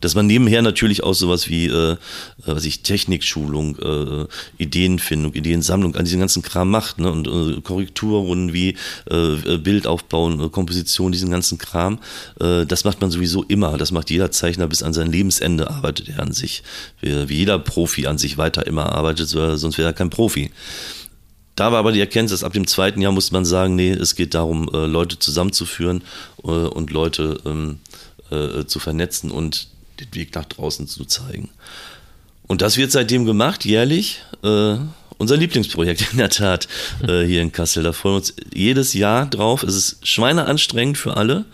[0.00, 1.96] dass man nebenher natürlich auch sowas wie, äh, äh,
[2.44, 4.26] was ich, Technikschulung, äh,
[4.62, 7.10] Ideenfindung, Ideensammlung, an diesen ganzen Kram macht, ne?
[7.10, 8.76] Und äh, Korrekturrunden wie
[9.10, 11.98] äh, Bildaufbauen, äh, Komposition, diesen ganzen Kram,
[12.40, 13.76] äh, das macht man sowieso immer.
[13.78, 16.62] Das macht jeder Zeichner bis an sein Lebensende arbeitet er an sich.
[17.00, 20.50] Wie, wie jeder Profi an sich weiter immer arbeitet, sonst wäre er kein Profi.
[21.58, 24.34] Da war aber die Erkenntnis, ab dem zweiten Jahr musste man sagen, nee, es geht
[24.34, 26.04] darum, äh, Leute zusammenzuführen
[26.44, 27.80] äh, und Leute ähm,
[28.30, 29.66] äh, zu vernetzen und
[30.00, 31.50] den Weg nach draußen zu zeigen.
[32.46, 34.22] Und das wird seitdem gemacht, jährlich.
[34.42, 34.76] Äh,
[35.18, 36.68] unser Lieblingsprojekt in der Tat
[37.06, 37.82] äh, hier in Kassel.
[37.82, 39.62] Da freuen wir uns jedes Jahr drauf.
[39.64, 41.44] Es ist schweineanstrengend für alle,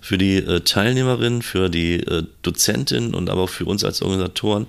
[0.00, 4.66] für die äh, Teilnehmerinnen, für die äh, Dozentin und aber auch für uns als Organisatoren.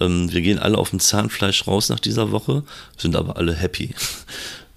[0.00, 2.64] Ähm, wir gehen alle auf dem Zahnfleisch raus nach dieser Woche,
[2.96, 3.94] sind aber alle happy.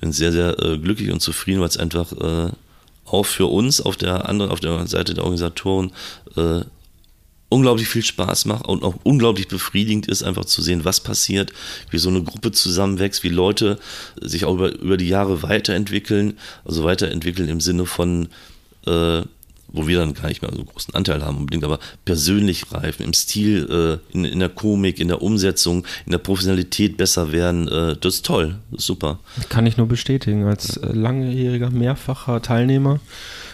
[0.01, 2.51] bin sehr, sehr äh, glücklich und zufrieden, weil es einfach äh,
[3.05, 5.93] auch für uns auf der anderen, auf der Seite der Organisatoren
[6.35, 6.61] äh,
[7.53, 11.53] unglaublich viel Spaß macht und auch unglaublich befriedigend ist, einfach zu sehen, was passiert,
[11.91, 13.79] wie so eine Gruppe zusammenwächst, wie Leute
[14.19, 18.29] sich auch über, über die Jahre weiterentwickeln, also weiterentwickeln im Sinne von
[18.87, 19.21] äh,
[19.75, 23.13] wo wir dann gar nicht mehr so großen Anteil haben unbedingt, aber persönlich reifen, im
[23.13, 27.97] Stil, äh, in, in, der Komik, in der Umsetzung, in der Professionalität besser werden, äh,
[27.99, 29.19] das ist toll, das ist super.
[29.49, 32.99] Kann ich nur bestätigen, als äh, langjähriger, mehrfacher Teilnehmer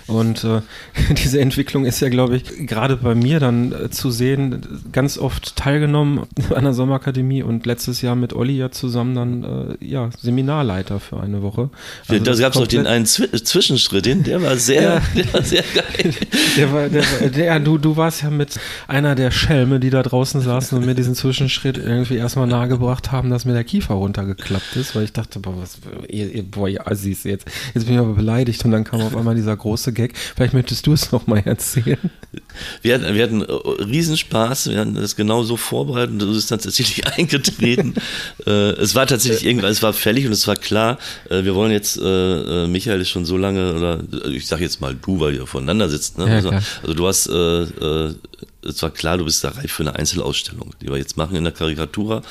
[0.09, 0.61] und äh,
[1.23, 4.61] diese Entwicklung ist ja, glaube ich, gerade bei mir dann äh, zu sehen,
[4.91, 6.25] ganz oft teilgenommen
[6.55, 11.19] an der Sommerakademie und letztes Jahr mit Olli ja zusammen dann äh, ja, Seminarleiter für
[11.19, 11.69] eine Woche.
[12.07, 15.01] Also da gab es noch den einen Zwi Zwischenschritt, den, der war sehr, ja.
[15.15, 16.13] der war sehr geil.
[16.57, 20.41] Der war, der, der, du, du warst ja mit einer der Schelme, die da draußen
[20.41, 24.95] saßen und mir diesen Zwischenschritt irgendwie erstmal nahegebracht haben, dass mir der Kiefer runtergeklappt ist,
[24.95, 25.77] weil ich dachte, boah, was,
[26.07, 29.15] ihr, ihr, boah, ihr Assis, jetzt, jetzt bin ich aber beleidigt und dann kam auf
[29.15, 30.17] einmal dieser große Gag.
[30.35, 31.99] Vielleicht möchtest du es nochmal erzählen.
[32.81, 36.51] Wir hatten, wir hatten äh, Riesenspaß, wir hatten das genau so vorbereitet und du bist
[36.51, 37.95] dann tatsächlich eingetreten.
[38.45, 40.97] äh, es war tatsächlich irgendwann, es war fällig und es war klar,
[41.29, 44.95] äh, wir wollen jetzt, äh, Michael ist schon so lange, oder ich sag jetzt mal
[44.95, 46.17] du, weil ihr voneinander sitzt.
[46.17, 46.27] Ne?
[46.27, 50.75] Ja, also, also, du hast, es war klar, du bist da reif für eine Einzelausstellung,
[50.81, 52.21] die wir jetzt machen in der Karikatura.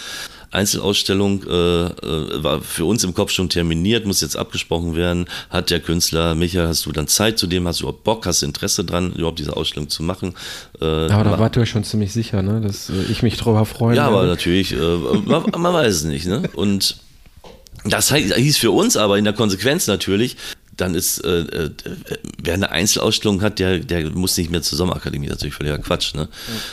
[0.50, 5.26] Einzelausstellung äh, äh, war für uns im Kopf schon terminiert, muss jetzt abgesprochen werden.
[5.50, 8.42] Hat der Künstler, Michael, hast du dann Zeit zu dem, hast du überhaupt Bock, hast
[8.42, 10.34] du Interesse dran, überhaupt diese Ausstellung zu machen?
[10.80, 12.60] Äh, aber da wart ihr schon ziemlich sicher, ne?
[12.60, 13.96] dass äh, ich mich drüber freue.
[13.96, 16.26] Ja, aber natürlich, äh, man, man weiß es nicht.
[16.26, 16.48] Ne?
[16.54, 16.96] Und
[17.84, 20.36] das hieß für uns aber in der Konsequenz natürlich,
[20.80, 21.70] dann ist, äh, äh,
[22.42, 25.78] wer eine Einzelausstellung hat, der, der muss nicht mehr zur Sommerakademie, das ist natürlich völliger
[25.78, 26.14] Quatsch.
[26.14, 26.28] Ne?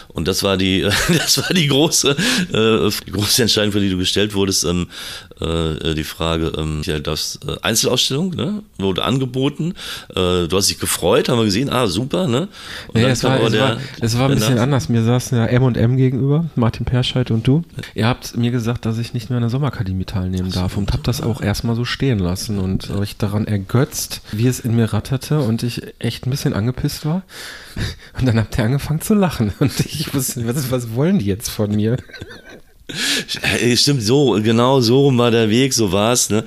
[0.07, 3.97] Und das war die, das war die große, äh, die große Entscheidung, für die du
[3.97, 4.63] gestellt wurdest.
[4.63, 4.87] Ähm,
[5.34, 8.63] äh, die Frage, ähm, ja, das äh, Einzelausstellung, ne?
[8.77, 9.73] wurde angeboten.
[10.09, 12.47] Äh, du hast dich gefreut, haben wir gesehen, ah, super, ne?
[12.87, 14.89] Und nee, es war, es, der, war, es war ein bisschen anders.
[14.89, 17.63] Mir saßen ja M und M gegenüber, Martin Perscheid und du.
[17.93, 21.07] Ihr habt mir gesagt, dass ich nicht mehr an der Sommerakademie teilnehmen darf und habt
[21.07, 25.39] das auch erstmal so stehen lassen und euch daran ergötzt, wie es in mir ratterte
[25.39, 27.23] und ich echt ein bisschen angepisst war.
[28.17, 31.49] Und dann habt ihr angefangen zu lachen und ich wusste, was, was wollen die jetzt
[31.49, 31.97] von mir?
[33.75, 36.43] Stimmt, so, genau so war der Weg, so war es, ne?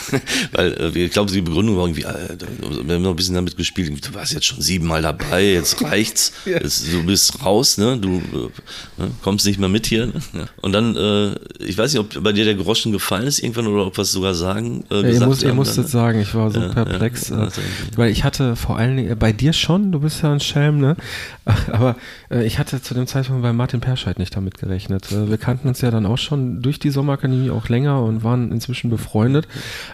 [0.52, 2.36] Weil äh, ich glaube, die Begründung war irgendwie, äh,
[2.84, 6.32] wir haben noch ein bisschen damit gespielt, du warst jetzt schon siebenmal dabei, jetzt reicht's,
[6.44, 7.96] jetzt, du bist raus, ne?
[7.98, 9.10] Du äh, ne?
[9.22, 10.06] kommst nicht mehr mit hier.
[10.06, 10.48] Ne?
[10.60, 13.86] Und dann, äh, ich weiß nicht, ob bei dir der Groschen gefallen ist irgendwann oder
[13.86, 14.84] ob wir es sogar sagen.
[14.90, 17.48] Äh, ja, ihr, muss, ihr musstet sagen, ich war so ja, perplex, ja,
[17.94, 20.96] weil ich hatte vor allen Dingen, bei dir schon, du bist ja ein Schelm, ne?
[21.70, 21.94] Aber
[22.28, 25.06] ich hatte zu dem Zeitpunkt bei Martin Perscheid nicht damit gerechnet.
[25.10, 28.50] wir kannten uns uns ja dann auch schon durch die Sommerakademie auch länger und waren
[28.50, 29.46] inzwischen befreundet.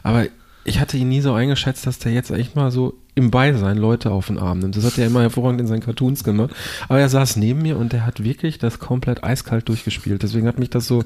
[0.04, 0.26] Aber
[0.64, 4.12] ich hatte ihn nie so eingeschätzt, dass der jetzt echt mal so im Beisein Leute
[4.12, 4.76] auf den Arm nimmt.
[4.76, 6.54] Das hat er immer hervorragend in seinen Cartoons gemacht.
[6.88, 10.22] Aber er saß neben mir und der hat wirklich das komplett eiskalt durchgespielt.
[10.22, 11.04] Deswegen hat mich das so,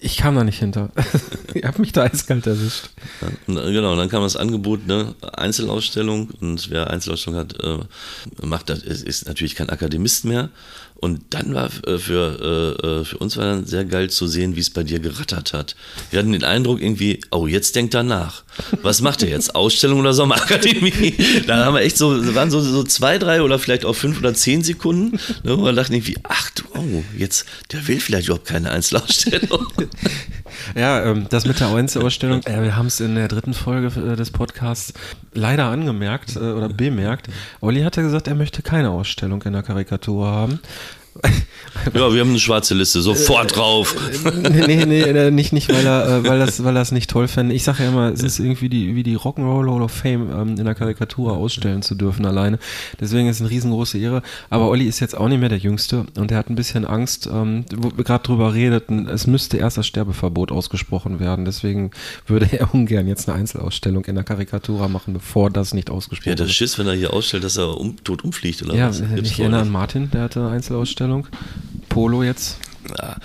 [0.00, 0.88] ich kam da nicht hinter.
[1.54, 2.90] er hat mich da eiskalt erwischt.
[3.46, 7.78] Ja, genau, dann kam das Angebot, ne, Einzelausstellung und wer Einzelausstellung hat, äh,
[8.44, 10.48] macht das, ist natürlich kein Akademist mehr.
[11.02, 14.54] Und dann war äh, für, äh, äh, für uns war dann sehr geil zu sehen,
[14.54, 15.74] wie es bei dir gerattert hat.
[16.10, 18.44] Wir hatten den Eindruck irgendwie, oh, jetzt denkt er nach.
[18.82, 19.56] Was macht er jetzt?
[19.56, 21.16] Ausstellung oder Sommerakademie?
[21.48, 24.32] da haben wir echt so, waren so, so zwei, drei oder vielleicht auch fünf oder
[24.32, 28.46] zehn Sekunden, ne, wo wir dachten irgendwie, ach du, oh, jetzt, der will vielleicht überhaupt
[28.46, 29.66] keine Einzelausstellung.
[30.74, 34.16] Ja, ähm, das mit der Einzelausstellung, äh, wir haben es in der dritten Folge äh,
[34.16, 34.92] des Podcasts
[35.34, 37.28] leider angemerkt äh, oder bemerkt.
[37.60, 40.60] Olli hatte gesagt, er möchte keine Ausstellung in der Karikatur haben.
[41.94, 43.96] Ja, wir haben eine schwarze Liste, sofort drauf.
[44.42, 47.54] nee, nee, nee, nicht, nicht weil er, äh, weil das, weil es nicht toll fände.
[47.54, 50.58] Ich sage ja immer, es ist irgendwie die, wie die Rock'n'Roll Hall of Fame ähm,
[50.58, 52.58] in der Karikatur ausstellen zu dürfen alleine.
[53.00, 54.22] Deswegen ist es eine riesengroße Ehre.
[54.50, 57.28] Aber Olli ist jetzt auch nicht mehr der Jüngste und er hat ein bisschen Angst,
[57.32, 61.44] ähm, wo wir gerade drüber redeten, es müsste erst das Sterbeverbot ausgesprochen werden.
[61.44, 61.90] Deswegen
[62.26, 66.38] würde er ungern jetzt eine Einzelausstellung in der Karikatura machen, bevor das nicht ausgesprochen wird.
[66.38, 69.00] Ja, das Schiss, wenn er hier ausstellt, dass er um, tot umfliegt oder ja, was?
[69.00, 71.01] Ja, ich erinnere an Martin, der hatte eine Einzelausstellung.
[71.88, 72.58] Polo jetzt?
[72.98, 73.16] Ja,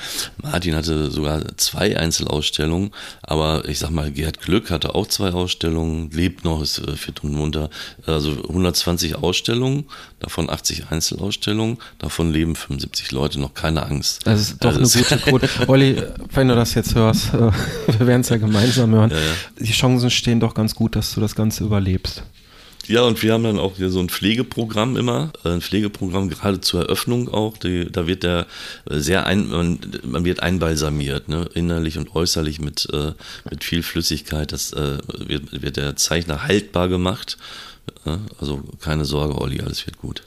[0.41, 2.91] Martin hatte sogar zwei Einzelausstellungen,
[3.23, 7.23] aber ich sag mal, Gerd Glück hatte auch zwei Ausstellungen, lebt noch, ist äh, fit
[7.23, 7.69] und munter.
[8.05, 9.85] Also 120 Ausstellungen,
[10.19, 14.25] davon 80 Einzelausstellungen, davon leben 75 Leute, noch keine Angst.
[14.25, 15.49] Das ist doch also eine gute Quote.
[15.67, 19.33] Olli, wenn du das jetzt hörst, wir werden es ja gemeinsam hören, ja, ja.
[19.59, 22.23] die Chancen stehen doch ganz gut, dass du das Ganze überlebst.
[22.88, 26.61] Ja, und wir haben dann auch hier so ein Pflegeprogramm immer, äh, ein Pflegeprogramm gerade
[26.61, 27.57] zur Eröffnung auch.
[27.57, 28.47] Die, da wird der
[28.89, 31.49] äh, sehr ein, man, man wird einbalsamiert, ne?
[31.53, 33.11] innerlich und äußerlich mit, äh,
[33.49, 34.53] mit viel Flüssigkeit.
[34.53, 37.38] Das äh, wird, wird der Zeichner haltbar gemacht.
[38.39, 40.23] Also keine Sorge, Olli, alles wird gut.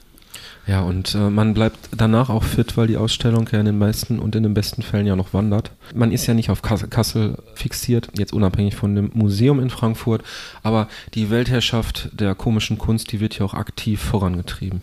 [0.70, 4.20] Ja, und äh, man bleibt danach auch fit, weil die Ausstellung ja in den meisten
[4.20, 5.72] und in den besten Fällen ja noch wandert.
[5.97, 10.22] Man ist ja nicht auf Kassel fixiert, jetzt unabhängig von dem Museum in Frankfurt,
[10.62, 14.80] aber die Weltherrschaft der komischen Kunst, die wird ja auch aktiv vorangetrieben.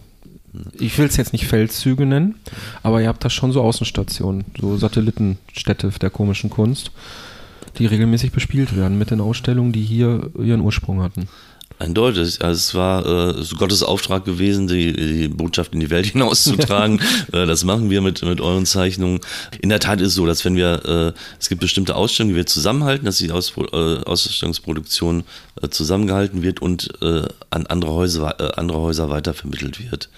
[0.78, 2.36] Ich will es jetzt nicht Feldzüge nennen,
[2.84, 6.92] aber ihr habt da schon so Außenstationen, so Satellitenstädte der komischen Kunst,
[7.78, 11.30] die regelmäßig bespielt werden mit den Ausstellungen, die hier ihren Ursprung hatten.
[11.80, 12.42] Eindeutig.
[12.42, 17.00] Also es war äh, Gottes Auftrag gewesen, die, die Botschaft in die Welt hinauszutragen.
[17.34, 19.20] äh, das machen wir mit, mit euren Zeichnungen.
[19.62, 22.38] In der Tat ist es so, dass wenn wir, äh, es gibt bestimmte Ausstellungen, die
[22.38, 25.24] wir zusammenhalten, dass die Aus, äh, Ausstellungsproduktion
[25.62, 30.10] äh, zusammengehalten wird und äh, an andere Häuser, andere Häuser weitervermittelt wird.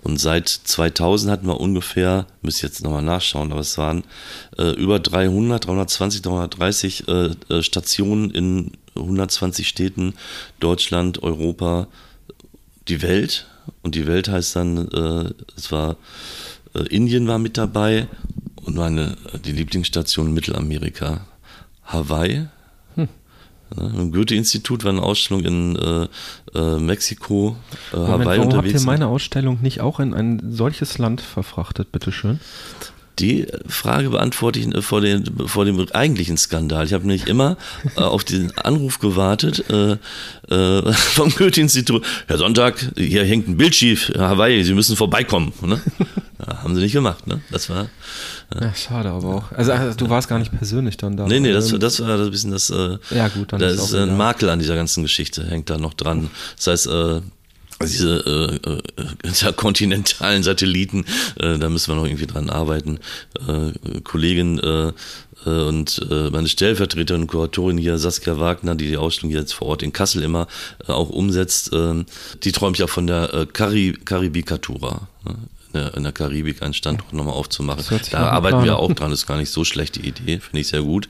[0.00, 4.04] Und seit 2000 hatten wir ungefähr, müsste jetzt nochmal nachschauen, aber es waren
[4.56, 10.14] über 300, 320, 330 äh, äh, Stationen in 120 Städten,
[10.60, 11.88] Deutschland, Europa,
[12.88, 13.46] die Welt.
[13.82, 15.96] Und die Welt heißt dann, äh, es war,
[16.74, 18.08] äh, Indien war mit dabei
[18.64, 21.26] und meine, die Lieblingsstation Mittelamerika,
[21.84, 22.48] Hawaii.
[22.96, 23.08] Hm.
[23.76, 26.08] Im Goethe-Institut war eine Ausstellung in äh,
[26.54, 27.56] äh, Mexiko,
[27.92, 28.74] äh, Moment, Hawaii warum unterwegs.
[28.74, 32.40] Habt ihr meine Ausstellung nicht auch in ein solches Land verfrachtet, bitteschön?
[33.18, 36.84] Die Frage beantworte ich äh, vor, den, vor dem eigentlichen Skandal.
[36.86, 37.56] Ich habe nämlich immer
[37.96, 39.96] äh, auf den Anruf gewartet äh,
[40.54, 42.04] äh, vom Goethe-Institut.
[42.26, 45.52] Herr Sonntag, hier hängt ein Bild schief, Hawaii, Sie müssen vorbeikommen.
[45.62, 45.80] Ne?
[46.38, 47.26] Ja, haben sie nicht gemacht.
[47.26, 47.40] Ne?
[47.50, 47.88] Das war.
[48.54, 48.66] Ja.
[48.66, 49.52] ja schade, aber auch.
[49.52, 51.26] Also, also, du warst gar nicht persönlich dann da.
[51.26, 52.70] Nee, nee, das, das war ein bisschen das.
[52.70, 55.78] Äh, ja, gut, dann das ist, ist ein Makel an dieser ganzen Geschichte, hängt da
[55.78, 56.30] noch dran.
[56.56, 57.20] Das heißt, äh,
[57.82, 61.04] diese äh, äh, kontinentalen Satelliten,
[61.36, 62.98] äh, da müssen wir noch irgendwie dran arbeiten.
[63.46, 64.92] Äh, Kollegin äh,
[65.46, 69.68] äh, und äh, meine Stellvertreterin und Kuratorin hier, Saskia Wagner, die die Ausstellung jetzt vor
[69.68, 70.46] Ort in Kassel immer
[70.86, 72.04] äh, auch umsetzt, äh,
[72.42, 75.08] die träumt ja von der äh, Cari Caribikatura.
[75.72, 77.84] In der, in der Karibik einen Standort nochmal aufzumachen.
[78.10, 80.80] Da arbeiten wir auch dran, das ist gar nicht so schlechte Idee, finde ich sehr
[80.80, 81.08] gut.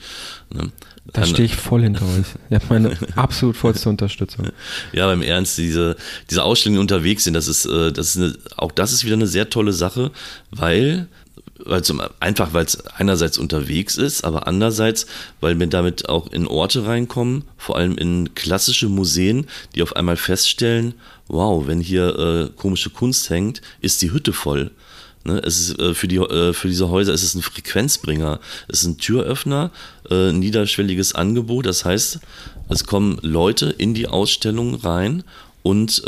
[0.52, 0.72] Ne?
[1.12, 2.26] Da stehe ich voll hinter euch.
[2.51, 4.48] Ihr habt meine absolut vollste Unterstützung.
[4.93, 5.97] Ja, beim Ernst, diese,
[6.28, 9.14] diese Ausstellungen, die unterwegs sind, das ist, äh, das ist eine, auch das ist wieder
[9.14, 10.10] eine sehr tolle Sache,
[10.51, 11.09] weil
[11.64, 15.06] weil zum, einfach weil es einerseits unterwegs ist, aber andererseits,
[15.40, 20.16] weil wir damit auch in Orte reinkommen, vor allem in klassische Museen, die auf einmal
[20.16, 20.94] feststellen,
[21.28, 24.70] wow, wenn hier äh, komische Kunst hängt, ist die Hütte voll.
[25.24, 28.80] Ne, es ist, äh, für, die, äh, für diese Häuser ist es ein Frequenzbringer, es
[28.80, 29.70] ist ein Türöffner,
[30.10, 31.66] äh, niederschwelliges Angebot.
[31.66, 32.20] Das heißt,
[32.68, 35.24] es kommen Leute in die Ausstellung rein
[35.62, 36.02] und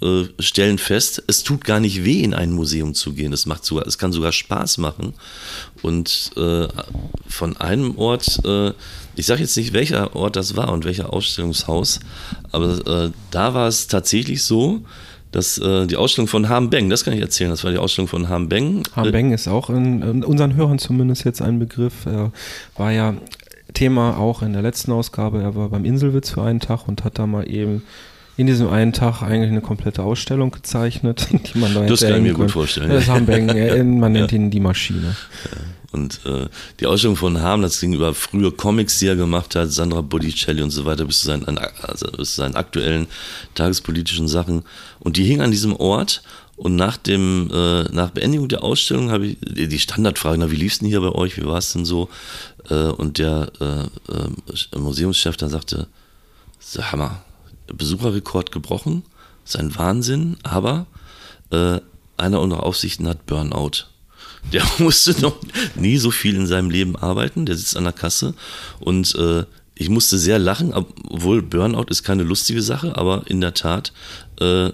[0.00, 3.32] äh, stellen fest, es tut gar nicht weh, in ein Museum zu gehen.
[3.32, 5.14] Es macht sogar, es kann sogar Spaß machen.
[5.82, 6.68] Und äh,
[7.26, 8.72] von einem Ort, äh,
[9.16, 12.00] ich sage jetzt nicht, welcher Ort das war und welcher Ausstellungshaus,
[12.52, 14.82] aber äh, da war es tatsächlich so,
[15.32, 18.08] dass äh, die Ausstellung von Ham Beng, das kann ich erzählen, das war die Ausstellung
[18.08, 18.84] von Ham Beng.
[18.94, 22.06] Ham Beng ist auch in, in, unseren Hörern zumindest jetzt ein Begriff.
[22.76, 23.14] War ja
[23.74, 25.42] Thema auch in der letzten Ausgabe.
[25.42, 27.82] Er war beim Inselwitz für einen Tag und hat da mal eben
[28.38, 32.22] in diesem einen Tag eigentlich eine komplette Ausstellung gezeichnet, die man da Das kann ich
[32.22, 32.88] mir gut vorstellen.
[32.88, 35.16] Das Ham Beng, man nennt ihn die Maschine.
[35.90, 36.46] Und äh,
[36.78, 40.62] die Ausstellung von Harm, das ging über frühe Comics, die er gemacht hat, Sandra Botticelli
[40.62, 43.08] und so weiter, bis zu seinen, also bis zu seinen aktuellen
[43.56, 44.62] tagespolitischen Sachen.
[45.00, 46.22] Und die hing an diesem Ort.
[46.56, 50.80] Und nach dem, äh, nach Beendigung der Ausstellung habe ich die Standardfrage, na, wie lief's
[50.80, 51.36] denn hier bei euch?
[51.36, 52.08] Wie war es denn so?
[52.68, 53.82] Äh, und der äh,
[54.12, 55.86] äh, Museumschef dann sagte,
[56.76, 57.22] Hammer,
[57.72, 59.02] Besucherrekord gebrochen,
[59.44, 60.86] ist ein Wahnsinn, aber
[61.50, 61.80] äh,
[62.16, 63.86] einer unserer Aufsichten hat Burnout.
[64.52, 65.36] Der musste noch
[65.74, 67.46] nie so viel in seinem Leben arbeiten.
[67.46, 68.34] Der sitzt an der Kasse
[68.80, 73.54] und äh, ich musste sehr lachen, obwohl Burnout ist keine lustige Sache, aber in der
[73.54, 73.92] Tat
[74.40, 74.70] äh,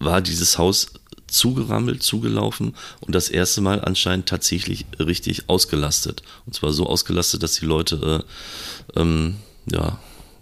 [0.00, 0.88] war dieses Haus
[1.28, 6.22] zugerammelt, zugelaufen und das erste Mal anscheinend tatsächlich richtig ausgelastet.
[6.46, 8.24] Und zwar so ausgelastet, dass die Leute
[8.96, 9.36] äh, ähm,
[9.70, 10.00] ja,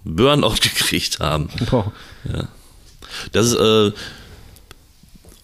[0.09, 1.48] Burnout gekriegt haben.
[1.70, 1.93] Wow.
[2.32, 2.48] Ja.
[3.32, 3.93] Das ist äh,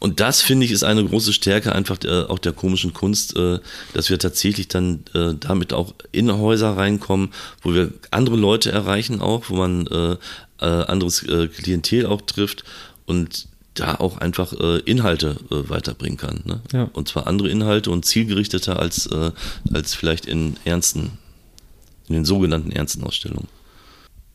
[0.05, 3.59] und das, finde ich, ist eine große Stärke einfach der, auch der komischen Kunst, äh,
[3.95, 7.33] dass wir tatsächlich dann äh, damit auch in Häuser reinkommen,
[7.63, 10.17] wo wir andere Leute erreichen auch, wo man äh,
[10.61, 12.65] äh anderes äh, Klientel auch trifft
[13.07, 16.43] und da auch einfach äh, Inhalte weiterbringen kann.
[16.45, 16.61] Ne?
[16.75, 16.91] Ja.
[16.93, 19.09] Und zwar andere Inhalte und zielgerichteter als,
[19.73, 21.13] als vielleicht in ernsten,
[22.09, 23.49] in den sogenannten ernsten Ausstellungen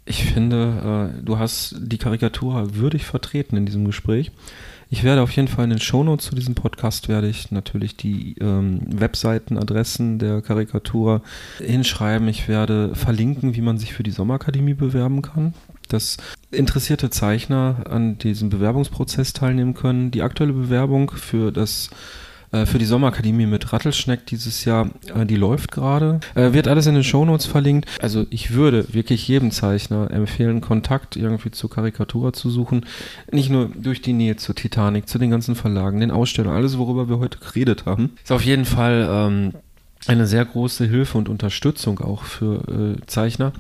[0.10, 4.32] Ich finde, äh, du hast die Karikatur würdig vertreten in diesem Gespräch.
[4.90, 8.34] Ich werde auf jeden Fall in den Shownotes zu diesem Podcast werde ich natürlich die
[8.42, 11.22] ähm, Webseitenadressen der Karikatur
[11.60, 12.28] hinschreiben.
[12.28, 15.54] Ich werde verlinken, wie man sich für die Sommerakademie bewerben kann.
[15.90, 16.18] Dass
[16.50, 20.10] interessierte Zeichner an diesem Bewerbungsprozess teilnehmen können.
[20.10, 21.92] Die aktuelle Bewerbung für das
[22.52, 26.20] äh, für die Sommerakademie mit Rattelschneck dieses Jahr, äh, die läuft gerade.
[26.36, 27.88] Äh, wird alles in den Shownotes verlinkt.
[28.02, 32.86] Also ich würde wirklich jedem Zeichner empfehlen, Kontakt irgendwie zur Karikatur zu suchen.
[33.32, 37.10] Nicht nur durch die Nähe zur Titanic, zu den ganzen Verlagen, den Ausstellungen, alles, worüber
[37.10, 38.12] wir heute geredet haben.
[38.24, 39.54] Ist auf jeden Fall ähm,
[40.08, 43.54] eine sehr große Hilfe und Unterstützung auch für äh, Zeichner.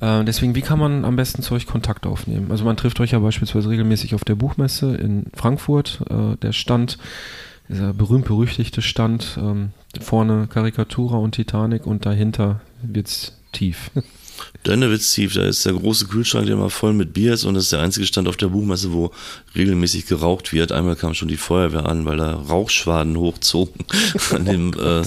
[0.00, 2.50] Äh, deswegen, wie kann man am besten zu euch Kontakt aufnehmen?
[2.50, 6.00] Also man trifft euch ja beispielsweise regelmäßig auf der Buchmesse in Frankfurt.
[6.10, 6.98] Äh, der Stand
[7.70, 9.70] dieser berühmt-berüchtigte Stand, ähm,
[10.00, 13.90] vorne Karikatura und Titanic und dahinter wird's tief.
[14.62, 17.54] Dahinter wird's tief, da ist der große Kühlschrank, der immer voll mit Bier ist und
[17.54, 19.10] das ist der einzige Stand auf der Buchmesse, wo
[19.54, 20.72] regelmäßig geraucht wird.
[20.72, 23.84] Einmal kam schon die Feuerwehr an, weil da Rauchschwaden hochzogen
[24.34, 25.06] an dem, äh, an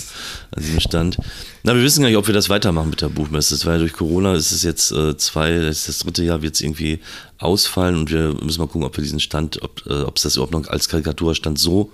[0.57, 1.17] diesem Stand.
[1.63, 3.55] Na, wir wissen gar nicht, ob wir das weitermachen mit der Buchmesse.
[3.55, 6.41] Das war ja durch Corona, ist es jetzt äh, zwei, das, ist das dritte Jahr
[6.41, 6.99] wird es irgendwie
[7.37, 10.53] ausfallen und wir müssen mal gucken, ob wir diesen Stand, ob äh, es das überhaupt
[10.53, 11.91] noch als Karikaturstand so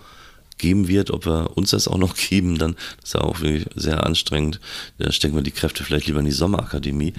[0.60, 4.06] geben wird, ob wir uns das auch noch geben, dann ist ja auch wirklich sehr
[4.06, 4.60] anstrengend.
[5.00, 7.14] Da stecken wir die Kräfte vielleicht lieber in die Sommerakademie.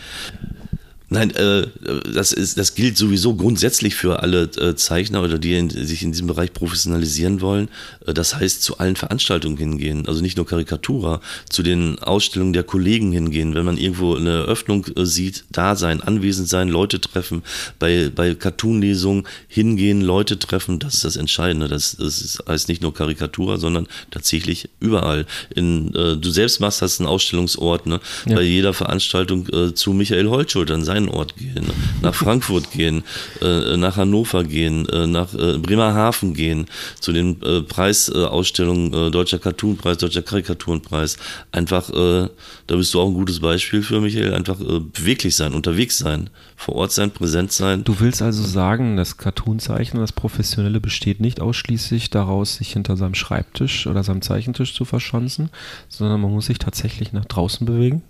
[1.12, 1.66] Nein, äh,
[2.14, 6.12] das, ist, das gilt sowieso grundsätzlich für alle äh, Zeichner oder die in, sich in
[6.12, 7.68] diesem Bereich professionalisieren wollen.
[8.06, 12.62] Äh, das heißt, zu allen Veranstaltungen hingehen, also nicht nur Karikatura, zu den Ausstellungen der
[12.62, 13.56] Kollegen hingehen.
[13.56, 17.42] Wenn man irgendwo eine Eröffnung äh, sieht, da sein, anwesend sein, Leute treffen,
[17.80, 21.66] bei, bei Cartoon-Lesungen hingehen, Leute treffen, das ist das Entscheidende.
[21.66, 25.26] Das, das heißt nicht nur Karikatura, sondern tatsächlich überall.
[25.56, 28.00] In, äh, du selbst machst, hast einen Ausstellungsort, ne?
[28.26, 28.36] Ja.
[28.36, 31.66] bei jeder Veranstaltung äh, zu Michael Holtschuld an seinen Ort gehen,
[32.02, 33.02] nach Frankfurt gehen,
[33.40, 36.66] äh, nach Hannover gehen, äh, nach äh, Bremerhaven gehen,
[37.00, 41.16] zu den äh, Preisausstellungen äh, Deutscher Cartoonpreis, Deutscher Karikaturenpreis.
[41.52, 42.28] Einfach, äh,
[42.66, 46.76] da bist du auch ein gutes Beispiel für Michael, einfach beweglich sein, unterwegs sein, vor
[46.76, 47.84] Ort sein, präsent sein.
[47.84, 53.14] Du willst also sagen, das Cartoonzeichnen, das Professionelle besteht nicht ausschließlich daraus, sich hinter seinem
[53.14, 55.50] Schreibtisch oder seinem Zeichentisch zu verschanzen,
[55.88, 58.02] sondern man muss sich tatsächlich nach draußen bewegen?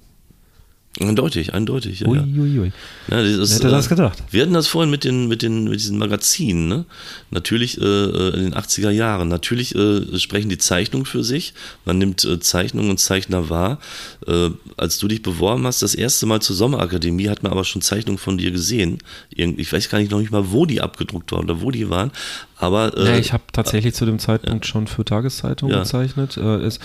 [0.99, 2.01] Eindeutig, eindeutig.
[2.01, 2.73] Ja, ui, ui, ui.
[3.09, 4.25] Ja, das, Wer hätte das gedacht?
[4.33, 6.85] Wir hatten das vorhin mit den, mit den, mit diesen Magazinen, ne?
[7.31, 9.29] Natürlich äh, in den 80er Jahren.
[9.29, 11.55] Natürlich äh, sprechen die Zeichnungen für sich.
[11.85, 13.79] Man nimmt äh, Zeichnungen und Zeichner wahr.
[14.27, 17.83] Äh, als du dich beworben hast, das erste Mal zur Sommerakademie, hat man aber schon
[17.83, 18.99] Zeichnungen von dir gesehen.
[19.31, 22.11] Ich weiß gar nicht noch nicht mal, wo die abgedruckt waren oder wo die waren.
[22.57, 26.37] Aber äh, ja, ich habe tatsächlich zu dem Zeitpunkt schon für Tageszeitungen gezeichnet.
[26.37, 26.81] Äh, ist äh,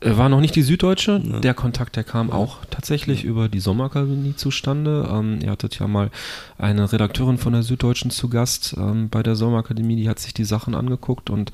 [0.00, 1.22] war noch nicht die Süddeutsche.
[1.24, 1.40] Ja.
[1.40, 5.08] Der Kontakt, der kam auch tatsächlich über die Sommerakademie zustande.
[5.10, 6.10] Ähm, ihr hattet ja mal
[6.58, 10.44] eine Redakteurin von der Süddeutschen zu Gast ähm, bei der Sommerakademie, die hat sich die
[10.44, 11.52] Sachen angeguckt und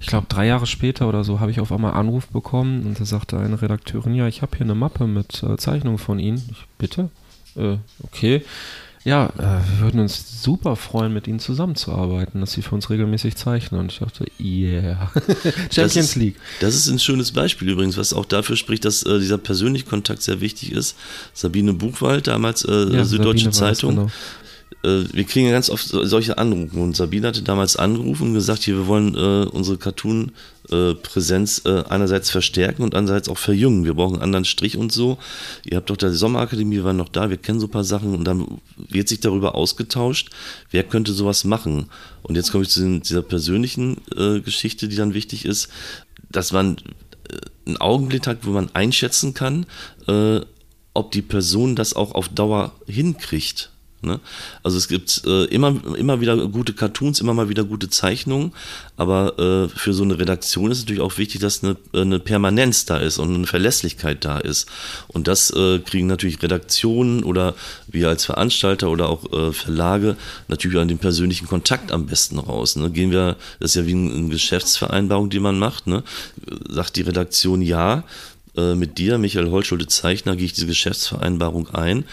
[0.00, 3.04] ich glaube drei Jahre später oder so habe ich auf einmal Anruf bekommen und da
[3.04, 6.42] sagte eine Redakteurin, ja, ich habe hier eine Mappe mit äh, Zeichnungen von Ihnen.
[6.50, 7.10] Ich, bitte?
[7.56, 8.42] Äh, okay.
[9.08, 13.36] Ja, äh, wir würden uns super freuen, mit ihnen zusammenzuarbeiten, dass sie für uns regelmäßig
[13.36, 13.80] zeichnen.
[13.80, 15.10] Und ich dachte, yeah,
[15.70, 16.36] Champions das ist, League.
[16.60, 20.20] Das ist ein schönes Beispiel übrigens, was auch dafür spricht, dass äh, dieser persönliche Kontakt
[20.20, 20.94] sehr wichtig ist.
[21.32, 24.10] Sabine Buchwald, damals äh, ja, Süddeutsche Zeitung, genau
[24.82, 28.76] wir kriegen ja ganz oft solche Anrufe und Sabine hatte damals angerufen und gesagt, hier,
[28.76, 33.84] wir wollen äh, unsere Cartoon-Präsenz äh, einerseits verstärken und andererseits auch verjüngen.
[33.84, 35.18] Wir brauchen einen anderen Strich und so.
[35.64, 38.14] Ihr habt doch die Sommerakademie, wir waren noch da, wir kennen so ein paar Sachen
[38.14, 40.30] und dann wird sich darüber ausgetauscht,
[40.70, 41.86] wer könnte sowas machen.
[42.22, 45.70] Und jetzt komme ich zu dieser persönlichen äh, Geschichte, die dann wichtig ist,
[46.30, 46.76] dass man
[47.28, 47.36] äh,
[47.66, 49.66] einen Augenblick hat, wo man einschätzen kann,
[50.06, 50.40] äh,
[50.94, 53.72] ob die Person das auch auf Dauer hinkriegt.
[54.00, 54.20] Ne?
[54.62, 58.52] Also es gibt äh, immer, immer wieder gute Cartoons, immer mal wieder gute Zeichnungen,
[58.96, 62.84] aber äh, für so eine Redaktion ist natürlich auch wichtig, dass eine, äh, eine Permanenz
[62.84, 64.68] da ist und eine Verlässlichkeit da ist.
[65.08, 67.54] Und das äh, kriegen natürlich Redaktionen oder
[67.88, 70.16] wir als Veranstalter oder auch äh, Verlage
[70.46, 72.76] natürlich an den persönlichen Kontakt am besten raus.
[72.76, 72.90] Ne?
[72.90, 76.04] Gehen wir, das ist ja wie eine Geschäftsvereinbarung, die man macht, ne?
[76.68, 78.04] sagt die Redaktion ja,
[78.56, 82.04] äh, mit dir, Michael Holtschulde Zeichner, gehe ich diese Geschäftsvereinbarung ein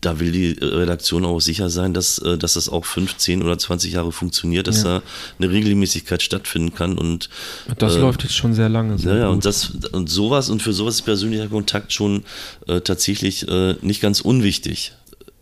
[0.00, 3.92] da will die Redaktion auch sicher sein, dass, äh, dass das auch 15 oder 20
[3.92, 4.98] Jahre funktioniert, dass ja.
[4.98, 5.02] da
[5.38, 6.96] eine Regelmäßigkeit stattfinden kann.
[6.96, 7.28] Und
[7.78, 8.98] das äh, läuft jetzt schon sehr lange.
[8.98, 12.24] Sehr ja, ja, und das und sowas und für sowas ist persönlicher Kontakt schon
[12.66, 14.92] äh, tatsächlich äh, nicht ganz unwichtig.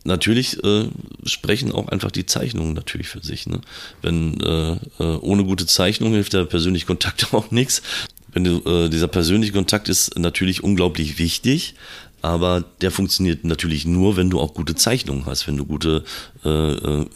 [0.05, 0.89] Natürlich äh,
[1.25, 3.47] sprechen auch einfach die Zeichnungen natürlich für sich.
[3.47, 3.61] Ne?
[4.01, 4.79] Wenn äh,
[5.21, 7.83] ohne gute Zeichnung hilft der persönliche Kontakt auch nichts.
[8.31, 11.75] Wenn du, dieser persönliche Kontakt ist natürlich unglaublich wichtig,
[12.23, 16.05] aber der funktioniert natürlich nur, wenn du auch gute Zeichnungen hast, wenn du gute,
[16.45, 17.07] äh, äh,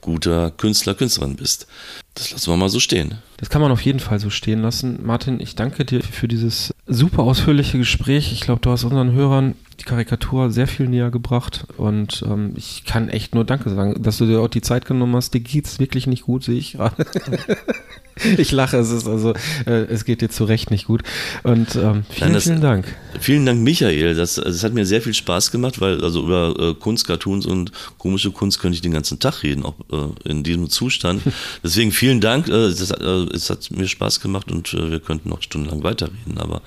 [0.00, 1.66] guter Künstler, Künstlerin bist.
[2.14, 3.18] Das lassen wir mal so stehen.
[3.36, 5.00] Das kann man auf jeden Fall so stehen lassen.
[5.04, 8.32] Martin, ich danke dir für dieses super ausführliche Gespräch.
[8.32, 12.84] Ich glaube, du hast unseren Hörern die Karikatur sehr viel näher gebracht und ähm, ich
[12.84, 15.34] kann echt nur Danke sagen, dass du dir auch die Zeit genommen hast.
[15.34, 17.06] Dir geht's wirklich nicht gut, sehe ich gerade.
[18.38, 19.32] ich lache, es ist also,
[19.66, 21.02] äh, es geht dir zu Recht nicht gut.
[21.42, 22.96] Und ähm, vielen, Nein, vielen Dank.
[23.20, 24.14] Vielen Dank, Michael.
[24.14, 27.72] Das, das hat mir sehr viel Spaß gemacht, weil also über äh, Kunst, Cartoons und
[27.98, 31.22] komische Kunst könnte ich den ganzen Tag reden, auch äh, in diesem Zustand.
[31.62, 32.48] Deswegen vielen Dank.
[32.48, 35.82] Äh, das, hat- äh, es hat mir Spaß gemacht und äh, wir könnten noch stundenlang
[35.82, 36.62] weiterreden, aber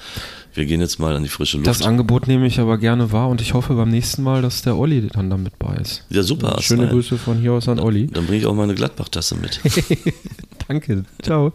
[0.54, 1.68] wir gehen jetzt mal an die frische Luft.
[1.68, 4.78] Das Angebot nehme ich aber gerne wahr und ich hoffe beim nächsten Mal, dass der
[4.78, 6.06] Olli dann da mit bei ist.
[6.10, 6.58] ja, super.
[6.62, 6.96] Schöne Astral.
[6.96, 8.08] Grüße von hier aus an Olli.
[8.08, 9.60] Dann bringe ich auch meine Gladbach-Tasse mit.
[10.68, 11.04] Danke.
[11.22, 11.54] Ciao.